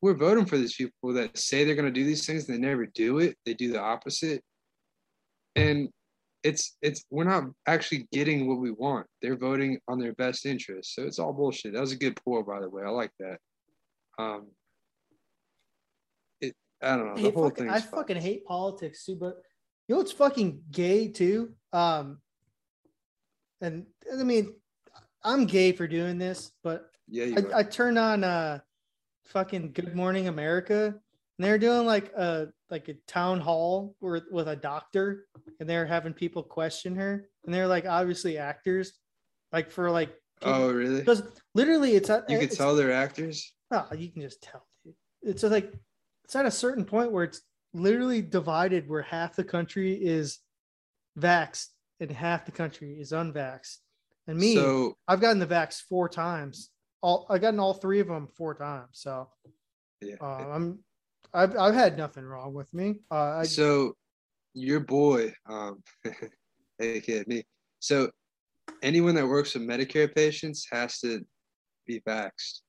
we're 0.02 0.14
voting 0.14 0.46
for 0.46 0.56
these 0.56 0.74
people 0.74 1.12
that 1.14 1.36
say 1.36 1.64
they're 1.64 1.74
going 1.74 1.84
to 1.84 2.00
do 2.00 2.04
these 2.04 2.26
things 2.26 2.48
and 2.48 2.56
they 2.56 2.66
never 2.68 2.86
do 2.86 3.18
it 3.18 3.36
they 3.46 3.54
do 3.54 3.70
the 3.72 3.80
opposite 3.80 4.42
and 5.56 5.88
it's 6.42 6.76
it's 6.80 7.04
we're 7.10 7.24
not 7.24 7.44
actually 7.66 8.08
getting 8.12 8.48
what 8.48 8.58
we 8.58 8.70
want. 8.70 9.06
They're 9.20 9.36
voting 9.36 9.78
on 9.88 9.98
their 9.98 10.14
best 10.14 10.46
interest. 10.46 10.94
So 10.94 11.02
it's 11.02 11.18
all 11.18 11.32
bullshit. 11.32 11.74
That 11.74 11.80
was 11.80 11.92
a 11.92 11.96
good 11.96 12.16
poll, 12.24 12.42
by 12.42 12.60
the 12.60 12.68
way. 12.70 12.82
I 12.84 12.90
like 12.90 13.12
that. 13.20 13.38
Um 14.18 14.48
it 16.40 16.54
i 16.82 16.96
don't 16.96 17.06
know. 17.08 17.14
The 17.16 17.22
Hey, 17.22 17.30
whole 17.32 17.50
thing 17.50 17.68
I 17.68 17.80
fucking 17.80 18.16
hate 18.16 18.44
politics 18.46 19.04
too, 19.04 19.16
but 19.16 19.42
you 19.86 19.94
know 19.94 19.98
what's 19.98 20.12
fucking 20.12 20.62
gay 20.70 21.08
too? 21.08 21.52
Um, 21.72 22.20
and 23.60 23.86
I 24.18 24.22
mean, 24.22 24.54
I'm 25.22 25.44
gay 25.44 25.72
for 25.72 25.86
doing 25.86 26.16
this, 26.16 26.52
but 26.62 26.90
yeah 27.08 27.24
you 27.24 27.50
I, 27.52 27.58
I 27.58 27.62
turned 27.64 27.98
on 27.98 28.24
uh 28.24 28.60
fucking 29.26 29.72
Good 29.72 29.94
Morning 29.94 30.28
America, 30.28 30.86
and 30.86 30.94
they're 31.38 31.58
doing 31.58 31.86
like 31.86 32.12
a 32.14 32.48
like 32.70 32.88
a 32.88 32.94
town 33.06 33.40
hall 33.40 33.94
with 34.00 34.24
with 34.30 34.48
a 34.48 34.56
doctor, 34.56 35.26
and 35.58 35.68
they're 35.68 35.86
having 35.86 36.12
people 36.12 36.42
question 36.42 36.94
her, 36.96 37.28
and 37.44 37.54
they're 37.54 37.66
like 37.66 37.86
obviously 37.86 38.38
actors, 38.38 38.92
like 39.52 39.70
for 39.70 39.90
like 39.90 40.14
oh 40.42 40.70
really 40.70 41.00
because 41.00 41.22
literally 41.54 41.94
it's 41.94 42.08
at 42.08 42.28
you 42.30 42.38
could 42.38 42.44
it's- 42.44 42.56
tell 42.58 42.74
they're 42.74 42.92
actors 42.92 43.52
Oh, 43.72 43.86
you 43.96 44.10
can 44.10 44.22
just 44.22 44.42
tell. 44.42 44.66
Dude. 44.84 44.94
It's 45.22 45.42
like 45.42 45.72
it's 46.24 46.34
at 46.34 46.46
a 46.46 46.50
certain 46.50 46.84
point 46.84 47.12
where 47.12 47.24
it's 47.24 47.42
literally 47.72 48.20
divided, 48.20 48.88
where 48.88 49.02
half 49.02 49.36
the 49.36 49.44
country 49.44 49.92
is 49.94 50.40
vaxxed 51.18 51.68
and 52.00 52.10
half 52.10 52.46
the 52.46 52.52
country 52.52 52.98
is 53.00 53.12
unvaxxed. 53.12 53.76
And 54.26 54.38
me, 54.38 54.54
so 54.54 54.94
I've 55.06 55.20
gotten 55.20 55.38
the 55.38 55.46
vax 55.46 55.80
four 55.88 56.08
times. 56.08 56.70
All 57.00 57.26
I've 57.30 57.40
gotten 57.40 57.60
all 57.60 57.74
three 57.74 58.00
of 58.00 58.08
them 58.08 58.28
four 58.36 58.54
times. 58.54 58.88
So 58.92 59.28
yeah 60.00 60.16
uh, 60.20 60.48
I'm 60.52 60.80
I've 61.32 61.56
I've 61.56 61.74
had 61.74 61.96
nothing 61.96 62.24
wrong 62.24 62.54
with 62.54 62.72
me. 62.74 62.96
Uh, 63.10 63.38
I, 63.38 63.42
so 63.44 63.94
your 64.54 64.80
boy 64.80 65.32
um 65.48 65.82
aka 66.80 67.24
me 67.26 67.44
so 67.78 68.10
anyone 68.82 69.14
that 69.14 69.26
works 69.26 69.54
with 69.54 69.62
medicare 69.62 70.12
patients 70.14 70.66
has 70.70 70.98
to 70.98 71.20
be 71.86 72.00
vaxxed 72.06 72.60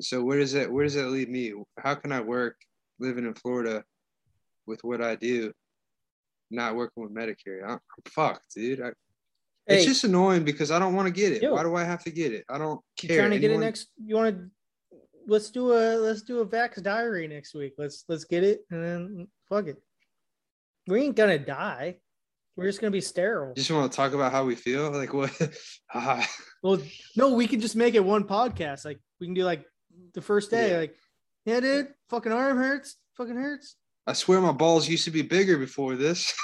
so 0.00 0.22
where 0.22 0.38
does 0.38 0.52
that 0.52 0.70
where 0.70 0.84
does 0.84 0.94
that 0.94 1.08
leave 1.08 1.28
me 1.28 1.52
how 1.78 1.94
can 1.94 2.12
i 2.12 2.20
work 2.20 2.56
living 3.00 3.24
in 3.24 3.34
florida 3.34 3.82
with 4.66 4.82
what 4.84 5.02
i 5.02 5.14
do 5.16 5.52
not 6.50 6.76
working 6.76 7.02
with 7.02 7.14
medicare 7.14 7.62
i'm, 7.64 7.72
I'm 7.72 7.80
fucked 8.08 8.54
dude 8.54 8.80
I, 8.80 8.92
it's 9.66 9.84
just 9.84 10.04
annoying 10.04 10.44
because 10.44 10.70
i 10.70 10.78
don't 10.78 10.94
want 10.94 11.06
to 11.06 11.12
get 11.12 11.32
it 11.32 11.42
Yo. 11.42 11.54
why 11.54 11.62
do 11.62 11.74
i 11.74 11.84
have 11.84 12.04
to 12.04 12.10
get 12.10 12.32
it 12.32 12.44
i 12.48 12.58
don't 12.58 12.80
you 13.02 13.08
care 13.08 13.18
trying 13.18 13.30
to 13.30 13.38
get 13.38 13.50
it 13.50 13.58
next? 13.58 13.88
You 14.04 14.16
want 14.16 14.36
to? 14.36 14.50
Let's 15.26 15.50
do 15.50 15.72
a 15.72 15.96
let's 15.96 16.22
do 16.22 16.40
a 16.40 16.46
vax 16.46 16.82
diary 16.82 17.26
next 17.28 17.54
week. 17.54 17.74
Let's 17.78 18.04
let's 18.08 18.24
get 18.24 18.44
it 18.44 18.60
and 18.70 18.82
then 18.84 19.28
fuck 19.48 19.66
it. 19.66 19.82
We 20.86 21.02
ain't 21.02 21.16
gonna 21.16 21.38
die. 21.38 21.96
We're 22.56 22.66
just 22.66 22.80
gonna 22.80 22.90
be 22.90 23.00
sterile. 23.00 23.54
just 23.54 23.70
want 23.70 23.90
to 23.90 23.96
talk 23.96 24.12
about 24.12 24.32
how 24.32 24.44
we 24.44 24.54
feel 24.54 24.90
like 24.90 25.12
what 25.12 25.32
Ah, 25.94 26.26
Well, 26.62 26.78
no, 27.16 27.34
we 27.34 27.46
can 27.46 27.60
just 27.60 27.76
make 27.76 27.94
it 27.94 28.04
one 28.04 28.24
podcast. 28.24 28.84
Like 28.84 29.00
we 29.20 29.26
can 29.26 29.34
do 29.34 29.44
like 29.44 29.64
the 30.12 30.22
first 30.22 30.50
day. 30.50 30.70
Yeah. 30.70 30.78
Like, 30.78 30.96
yeah, 31.46 31.60
dude, 31.60 31.88
fucking 32.10 32.32
arm 32.32 32.56
hurts. 32.58 32.96
Fucking 33.16 33.36
hurts. 33.36 33.76
i 34.06 34.12
swear 34.12 34.40
my 34.40 34.52
balls 34.52 34.88
used 34.88 35.04
to 35.04 35.10
be 35.10 35.22
bigger 35.22 35.56
before 35.56 35.94
this 35.96 36.34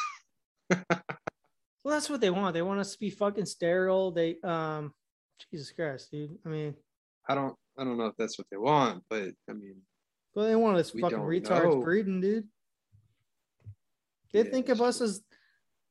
Well, 0.79 1.95
that's 1.95 2.11
what 2.11 2.21
they 2.21 2.31
want. 2.31 2.55
They 2.55 2.63
want 2.63 2.81
us 2.81 2.93
to 2.93 2.99
be 2.99 3.11
fucking 3.11 3.47
sterile. 3.47 4.11
They 4.11 4.37
um 4.45 4.93
Jesus 5.51 5.73
Christ, 5.73 6.11
dude. 6.11 6.37
I 6.45 6.49
mean, 6.49 6.75
I 7.29 7.35
don't 7.35 7.57
I 7.81 7.85
don't 7.85 7.97
know 7.97 8.07
if 8.07 8.17
that's 8.19 8.37
what 8.39 8.47
they 8.51 8.59
want, 8.59 9.03
but 9.09 9.31
I 9.49 9.53
mean, 9.55 9.77
well, 10.35 10.47
they 10.47 10.55
want 10.55 10.77
us 10.77 10.91
fucking 10.91 11.19
retards 11.19 11.65
know. 11.65 11.81
breeding, 11.81 12.21
dude. 12.21 12.47
They 14.33 14.45
Yeah, 14.45 14.51
think 14.51 14.69
of 14.69 14.83
us 14.83 15.01
as 15.01 15.23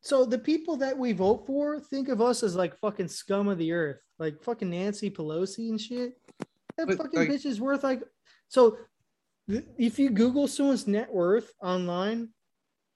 so 0.01 0.23
the 0.23 0.37
people 0.37 0.77
that 0.77 0.97
we 0.97 1.11
vote 1.11 1.45
for 1.45 1.79
think 1.79 2.07
of 2.07 2.21
us 2.21 2.43
as 2.43 2.55
like 2.55 2.77
fucking 2.77 3.07
scum 3.09 3.47
of 3.49 3.57
the 3.57 3.71
earth, 3.73 3.99
like 4.19 4.41
fucking 4.43 4.69
Nancy 4.69 5.09
Pelosi 5.09 5.69
and 5.69 5.81
shit. 5.81 6.13
That 6.77 6.87
But, 6.87 6.97
fucking 6.97 7.19
like- 7.19 7.29
bitch 7.29 7.45
is 7.45 7.59
worth 7.59 7.83
like 7.83 8.03
so. 8.47 8.77
th- 9.49 9.65
If 9.77 9.97
you 9.97 10.11
Google 10.11 10.47
someone's 10.47 10.87
net 10.87 11.11
worth 11.11 11.51
online, 11.61 12.29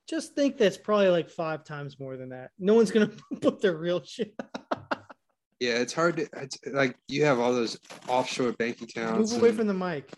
just 0.07 0.35
think 0.35 0.57
that's 0.57 0.77
probably 0.77 1.09
like 1.09 1.29
five 1.31 1.63
times 1.65 1.99
more 1.99 2.15
than 2.15 2.29
that. 2.29 2.51
No 2.59 2.75
one's 2.75 2.91
gonna 2.91 3.11
put 3.41 3.59
their 3.59 3.75
real 3.75 4.03
shit. 4.03 4.33
Yeah, 5.63 5.75
it's 5.75 5.93
hard 5.93 6.17
to 6.17 6.27
it's 6.41 6.57
like 6.73 6.97
you 7.07 7.23
have 7.23 7.39
all 7.39 7.53
those 7.53 7.79
offshore 8.09 8.51
bank 8.51 8.81
accounts. 8.81 9.31
Move 9.31 9.41
away 9.41 9.51
from 9.53 9.67
the 9.67 9.73
mic. 9.73 10.11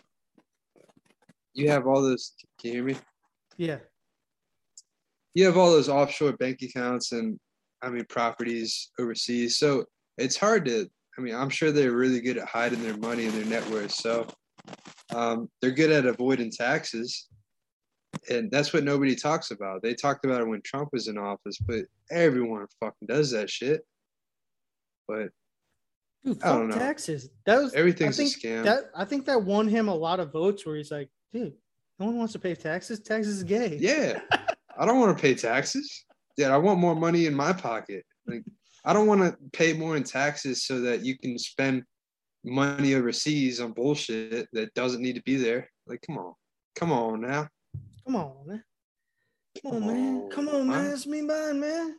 you 1.54 1.70
have 1.70 1.86
all 1.86 2.02
those. 2.02 2.32
Can 2.60 2.70
you 2.70 2.76
hear 2.78 2.84
me? 2.84 2.96
Yeah, 3.56 3.78
You 5.34 5.44
have 5.44 5.56
all 5.56 5.70
those 5.70 5.88
offshore 5.88 6.32
bank 6.32 6.62
accounts 6.62 7.12
and 7.12 7.38
I 7.80 7.90
mean 7.90 8.04
properties 8.08 8.90
overseas. 8.98 9.56
So 9.56 9.84
it's 10.18 10.36
hard 10.36 10.64
to. 10.64 10.88
I 11.16 11.20
mean, 11.20 11.36
I'm 11.36 11.48
sure 11.48 11.70
they're 11.70 11.92
really 11.92 12.20
good 12.20 12.38
at 12.38 12.48
hiding 12.48 12.82
their 12.82 12.96
money 12.96 13.26
and 13.26 13.34
their 13.34 13.44
net 13.46 13.70
worth. 13.70 13.92
So 13.92 14.26
um, 15.14 15.48
they're 15.62 15.70
good 15.70 15.92
at 15.92 16.06
avoiding 16.06 16.50
taxes. 16.50 17.28
And 18.28 18.50
that's 18.50 18.72
what 18.72 18.82
nobody 18.82 19.14
talks 19.14 19.52
about. 19.52 19.82
They 19.82 19.94
talked 19.94 20.24
about 20.24 20.40
it 20.40 20.48
when 20.48 20.60
Trump 20.62 20.88
was 20.92 21.06
in 21.06 21.16
office, 21.16 21.58
but 21.58 21.84
everyone 22.10 22.66
fucking 22.80 23.06
does 23.06 23.30
that 23.30 23.48
shit. 23.48 23.82
But 25.08 25.30
dude, 26.24 26.40
fuck 26.40 26.70
taxes. 26.70 27.30
That 27.44 27.62
was 27.62 27.74
everything's 27.74 28.18
I 28.18 28.24
a 28.24 28.26
think 28.26 28.42
scam. 28.42 28.64
That 28.64 28.90
I 28.94 29.04
think 29.04 29.26
that 29.26 29.42
won 29.42 29.68
him 29.68 29.88
a 29.88 29.94
lot 29.94 30.20
of 30.20 30.32
votes. 30.32 30.64
Where 30.66 30.76
he's 30.76 30.90
like, 30.90 31.08
dude, 31.32 31.54
no 31.98 32.06
one 32.06 32.18
wants 32.18 32.32
to 32.34 32.38
pay 32.38 32.54
taxes. 32.54 33.00
Taxes 33.00 33.38
is 33.38 33.44
gay. 33.44 33.78
Yeah. 33.80 34.20
I 34.78 34.84
don't 34.84 35.00
want 35.00 35.16
to 35.16 35.22
pay 35.22 35.34
taxes. 35.34 36.04
Yeah, 36.36 36.54
I 36.54 36.58
want 36.58 36.78
more 36.78 36.94
money 36.94 37.26
in 37.26 37.34
my 37.34 37.52
pocket. 37.52 38.04
Like 38.26 38.44
I 38.84 38.92
don't 38.92 39.06
want 39.06 39.22
to 39.22 39.36
pay 39.52 39.72
more 39.72 39.96
in 39.96 40.04
taxes 40.04 40.64
so 40.64 40.80
that 40.82 41.04
you 41.04 41.18
can 41.18 41.38
spend 41.38 41.82
money 42.44 42.94
overseas 42.94 43.60
on 43.60 43.72
bullshit 43.72 44.48
that 44.52 44.72
doesn't 44.74 45.02
need 45.02 45.16
to 45.16 45.22
be 45.22 45.36
there. 45.36 45.68
Like, 45.86 46.02
come 46.06 46.18
on. 46.18 46.34
Come 46.76 46.92
on 46.92 47.20
now. 47.20 47.48
Come 48.04 48.16
on, 48.16 48.46
man. 48.46 48.62
Come 49.60 49.72
on, 49.72 49.86
man. 49.86 50.30
Come 50.30 50.48
on, 50.48 50.68
man. 50.68 50.84
man. 50.84 50.92
It's 50.92 51.06
me, 51.06 51.22
man, 51.22 51.58
man. 51.58 51.96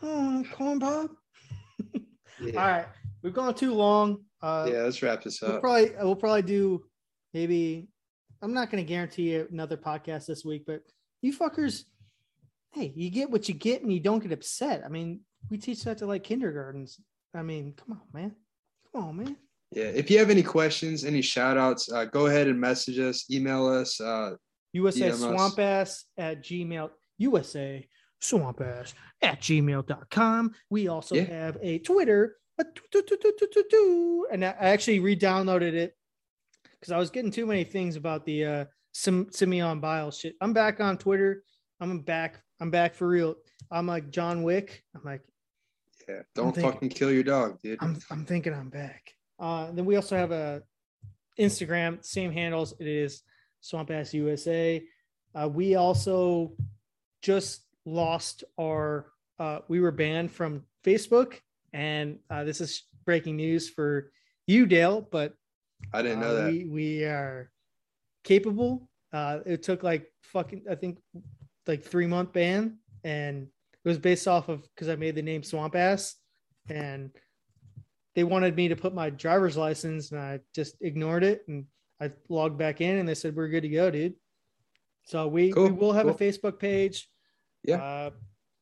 Come 0.00 0.08
on, 0.08 0.44
corn 0.46 0.80
pop. 0.80 1.10
Yeah. 2.40 2.60
All 2.60 2.68
right, 2.68 2.86
we've 3.22 3.34
gone 3.34 3.54
too 3.54 3.74
long. 3.74 4.24
Uh, 4.42 4.68
yeah, 4.70 4.82
let's 4.82 5.02
wrap 5.02 5.22
this 5.22 5.40
we'll 5.40 5.52
up. 5.52 5.60
probably 5.60 5.92
we'll 5.98 6.16
probably 6.16 6.42
do 6.42 6.84
maybe 7.32 7.88
I'm 8.42 8.52
not 8.52 8.70
going 8.70 8.84
to 8.84 8.88
guarantee 8.88 9.32
you 9.32 9.48
another 9.50 9.76
podcast 9.76 10.26
this 10.26 10.44
week, 10.44 10.64
but 10.66 10.82
you 11.22 11.36
fuckers, 11.36 11.84
hey, 12.72 12.92
you 12.94 13.10
get 13.10 13.30
what 13.30 13.48
you 13.48 13.54
get 13.54 13.82
and 13.82 13.92
you 13.92 14.00
don't 14.00 14.22
get 14.22 14.32
upset. 14.32 14.82
I 14.84 14.88
mean, 14.88 15.20
we 15.50 15.58
teach 15.58 15.84
that 15.84 15.98
to 15.98 16.06
like 16.06 16.24
kindergartens. 16.24 17.00
I 17.34 17.42
mean, 17.42 17.74
come 17.76 17.98
on, 18.00 18.20
man. 18.20 18.34
Come 18.92 19.04
on, 19.04 19.16
man. 19.16 19.36
Yeah. 19.72 19.84
If 19.84 20.10
you 20.10 20.18
have 20.18 20.30
any 20.30 20.42
questions, 20.42 21.04
any 21.04 21.22
shout 21.22 21.56
outs, 21.56 21.90
uh, 21.90 22.04
go 22.04 22.26
ahead 22.26 22.46
and 22.46 22.60
message 22.60 22.98
us, 22.98 23.30
email 23.30 23.66
us. 23.66 24.00
Uh, 24.00 24.36
USA 24.72 25.10
swamp 25.12 25.58
ass 25.58 26.04
at 26.18 26.44
gmail 26.44 26.90
USA 27.18 27.88
swamp 28.20 28.60
ass 28.60 28.94
at 29.22 29.40
gmail.com. 29.40 30.52
We 30.70 30.88
also 30.88 31.14
Yeah. 31.14 31.22
have 31.24 31.58
a 31.62 31.78
Twitter, 31.80 32.36
a 32.58 32.64
and 34.32 34.44
I 34.44 34.48
actually 34.58 35.00
re-downloaded 35.00 35.74
it 35.74 35.96
because 36.72 36.92
I 36.92 36.98
was 36.98 37.10
getting 37.10 37.30
too 37.30 37.46
many 37.46 37.64
things 37.64 37.96
about 37.96 38.24
the 38.24 38.44
uh 38.44 38.64
Sim- 38.92 39.28
Simone 39.30 39.80
Biles 39.80 40.18
shit. 40.18 40.34
I'm 40.40 40.54
back 40.54 40.80
on 40.80 40.96
Twitter. 40.96 41.42
I'm 41.80 42.00
back. 42.00 42.40
I'm 42.60 42.70
back 42.70 42.94
for 42.94 43.06
real. 43.06 43.34
I'm 43.70 43.86
like 43.86 44.08
John 44.10 44.42
Wick. 44.42 44.82
I'm 44.94 45.02
like 45.04 45.20
yeah. 46.08 46.22
Don't 46.34 46.54
thinking- 46.54 46.72
fucking 46.72 46.88
kill 46.90 47.12
your 47.12 47.22
dog, 47.24 47.60
dude. 47.60 47.78
I'm 47.82 47.98
I'm 48.10 48.24
thinking 48.24 48.54
I'm 48.54 48.70
back. 48.70 49.12
Uh, 49.38 49.70
then 49.72 49.84
we 49.84 49.96
also 49.96 50.16
have 50.16 50.30
a 50.32 50.62
Instagram, 51.38 52.02
same 52.02 52.32
handles. 52.32 52.74
It 52.80 52.86
is 52.86 53.22
Swamp 53.60 53.90
Ass 53.90 54.14
USA. 54.14 54.82
Uh, 55.34 55.48
we 55.52 55.74
also 55.74 56.54
just 57.20 57.65
lost 57.86 58.44
our. 58.60 59.06
Uh, 59.38 59.60
we 59.68 59.80
were 59.80 59.92
banned 59.92 60.30
from 60.30 60.64
Facebook, 60.84 61.40
and 61.72 62.18
uh, 62.28 62.44
this 62.44 62.60
is 62.60 62.82
breaking 63.04 63.36
news 63.36 63.70
for 63.70 64.10
you, 64.46 64.66
Dale. 64.66 65.06
But 65.10 65.34
I 65.92 66.02
didn't 66.02 66.20
know 66.20 66.30
uh, 66.30 66.34
that. 66.34 66.52
we 66.52 66.64
we 66.64 67.04
are 67.04 67.50
capable. 68.24 68.88
Uh, 69.12 69.38
it 69.46 69.62
took 69.62 69.82
like 69.82 70.12
fucking 70.22 70.64
I 70.70 70.74
think 70.74 70.98
like 71.66 71.82
three 71.82 72.06
month 72.06 72.32
ban, 72.32 72.78
and 73.04 73.46
it 73.84 73.88
was 73.88 73.98
based 73.98 74.28
off 74.28 74.48
of 74.48 74.62
because 74.74 74.88
I 74.88 74.96
made 74.96 75.14
the 75.14 75.22
name 75.22 75.42
Swamp 75.42 75.76
Ass, 75.76 76.16
and 76.68 77.10
they 78.14 78.24
wanted 78.24 78.56
me 78.56 78.68
to 78.68 78.76
put 78.76 78.94
my 78.94 79.10
driver's 79.10 79.56
license, 79.56 80.10
and 80.10 80.20
I 80.20 80.40
just 80.54 80.76
ignored 80.80 81.22
it, 81.22 81.42
and 81.48 81.66
I 82.00 82.10
logged 82.28 82.58
back 82.58 82.80
in, 82.80 82.98
and 82.98 83.08
they 83.08 83.14
said 83.14 83.36
we're 83.36 83.48
good 83.48 83.62
to 83.62 83.68
go, 83.68 83.90
dude. 83.90 84.14
So 85.04 85.28
we, 85.28 85.52
we 85.52 85.70
will 85.70 85.92
have 85.92 86.08
a. 86.08 86.14
Facebook 86.14 86.58
page. 86.58 87.08
Yeah. 87.64 87.76
Uh, 87.82 88.10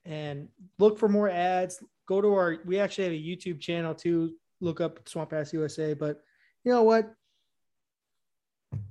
and 0.05 0.49
look 0.79 0.99
for 0.99 1.09
more 1.09 1.29
ads. 1.29 1.83
Go 2.07 2.21
to 2.21 2.35
our. 2.35 2.59
We 2.67 2.79
actually 2.79 3.05
have 3.05 3.13
a 3.13 3.17
YouTube 3.17 3.61
channel 3.61 3.95
too. 3.95 4.35
Look 4.61 4.81
up 4.81 5.09
Swamp 5.09 5.33
Ass 5.33 5.53
USA. 5.53 5.95
But 5.95 6.21
you 6.65 6.73
know 6.73 6.83
what? 6.83 7.13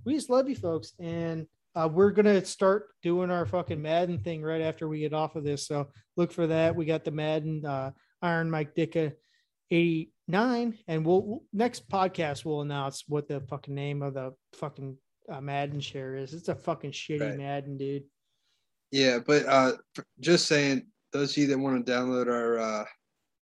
We 0.05 0.13
just 0.15 0.29
love 0.29 0.49
you 0.49 0.55
folks, 0.55 0.93
and 0.99 1.45
uh, 1.75 1.89
we're 1.91 2.11
gonna 2.11 2.43
start 2.45 2.87
doing 3.01 3.29
our 3.31 3.45
fucking 3.45 3.81
Madden 3.81 4.19
thing 4.19 4.41
right 4.41 4.61
after 4.61 4.87
we 4.87 4.99
get 4.99 5.13
off 5.13 5.35
of 5.35 5.43
this. 5.43 5.67
So 5.67 5.89
look 6.15 6.31
for 6.31 6.47
that. 6.47 6.75
We 6.75 6.85
got 6.85 7.03
the 7.03 7.11
Madden 7.11 7.65
uh, 7.65 7.91
Iron 8.21 8.49
Mike 8.49 8.75
Ditka 8.75 9.13
eighty 9.71 10.11
nine, 10.27 10.77
and 10.87 11.05
we'll 11.05 11.21
we'll- 11.21 11.43
next 11.53 11.89
podcast 11.89 12.45
we'll 12.45 12.61
announce 12.61 13.03
what 13.07 13.27
the 13.27 13.41
fucking 13.41 13.75
name 13.75 14.01
of 14.01 14.13
the 14.13 14.33
fucking 14.53 14.97
uh, 15.29 15.41
Madden 15.41 15.79
share 15.79 16.15
is. 16.15 16.33
It's 16.33 16.49
a 16.49 16.55
fucking 16.55 16.91
shitty 16.91 17.21
Right. 17.21 17.37
Madden, 17.37 17.77
dude. 17.77 18.03
Yeah, 18.93 19.17
but 19.25 19.47
uh, 19.47 19.71
just 20.19 20.45
saying, 20.45 20.85
those 21.13 21.31
of 21.31 21.37
you 21.37 21.47
that 21.47 21.57
want 21.57 21.83
to 21.83 21.91
download 21.91 22.27
our 22.27 22.59
uh, 22.59 22.85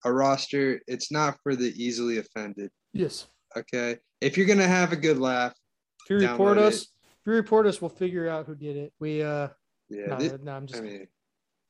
our 0.04 0.14
roster, 0.14 0.80
it's 0.86 1.10
not 1.10 1.38
for 1.42 1.56
the 1.56 1.74
easily 1.76 2.18
offended. 2.18 2.70
Yes. 2.92 3.26
Okay, 3.56 3.96
if 4.20 4.38
you're 4.38 4.46
gonna 4.46 4.68
have 4.68 4.92
a 4.92 4.96
good 4.96 5.18
laugh, 5.18 5.52
If 6.04 6.10
you 6.10 6.28
report 6.28 6.56
Download 6.56 6.62
us, 6.62 6.82
if 7.02 7.26
you 7.26 7.32
report 7.32 7.66
us, 7.66 7.80
we'll 7.80 7.88
figure 7.88 8.28
out 8.28 8.46
who 8.46 8.54
did 8.54 8.76
it. 8.76 8.92
We 9.00 9.24
uh 9.24 9.48
yeah, 9.88 10.06
no, 10.06 10.18
thi- 10.18 10.32
no, 10.40 10.52
I'm 10.52 10.68
just 10.68 10.82
I 10.82 10.84
mean, 10.84 11.08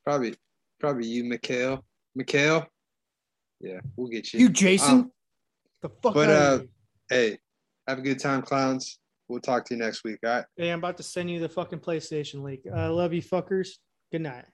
probably 0.05 0.35
probably 0.79 1.07
you, 1.07 1.25
Mikhail. 1.25 1.83
Mikhail, 2.15 2.67
yeah, 3.63 3.81
we'll 3.97 4.09
get 4.09 4.35
you. 4.35 4.41
you, 4.41 4.49
Jason. 4.51 4.91
Um, 4.91 5.13
the 5.81 5.89
fuck 5.89 6.13
but, 6.13 6.29
out 6.29 6.37
uh, 6.37 6.55
of 6.57 6.61
here. 6.61 6.69
hey, 7.09 7.39
have 7.89 7.99
a 7.99 8.03
good 8.03 8.19
time, 8.19 8.43
clowns. 8.43 8.99
We'll 9.31 9.41
talk 9.41 9.65
to 9.67 9.75
you 9.75 9.81
next 9.81 10.03
week. 10.03 10.19
All 10.25 10.31
right. 10.31 10.45
Hey, 10.57 10.71
I'm 10.71 10.81
about 10.81 10.97
to 10.97 11.05
send 11.05 11.31
you 11.31 11.39
the 11.39 11.49
fucking 11.49 11.79
PlayStation 11.79 12.43
link. 12.43 12.63
I 12.75 12.89
love 12.89 13.13
you, 13.13 13.23
fuckers. 13.23 13.69
Good 14.11 14.23
night. 14.23 14.45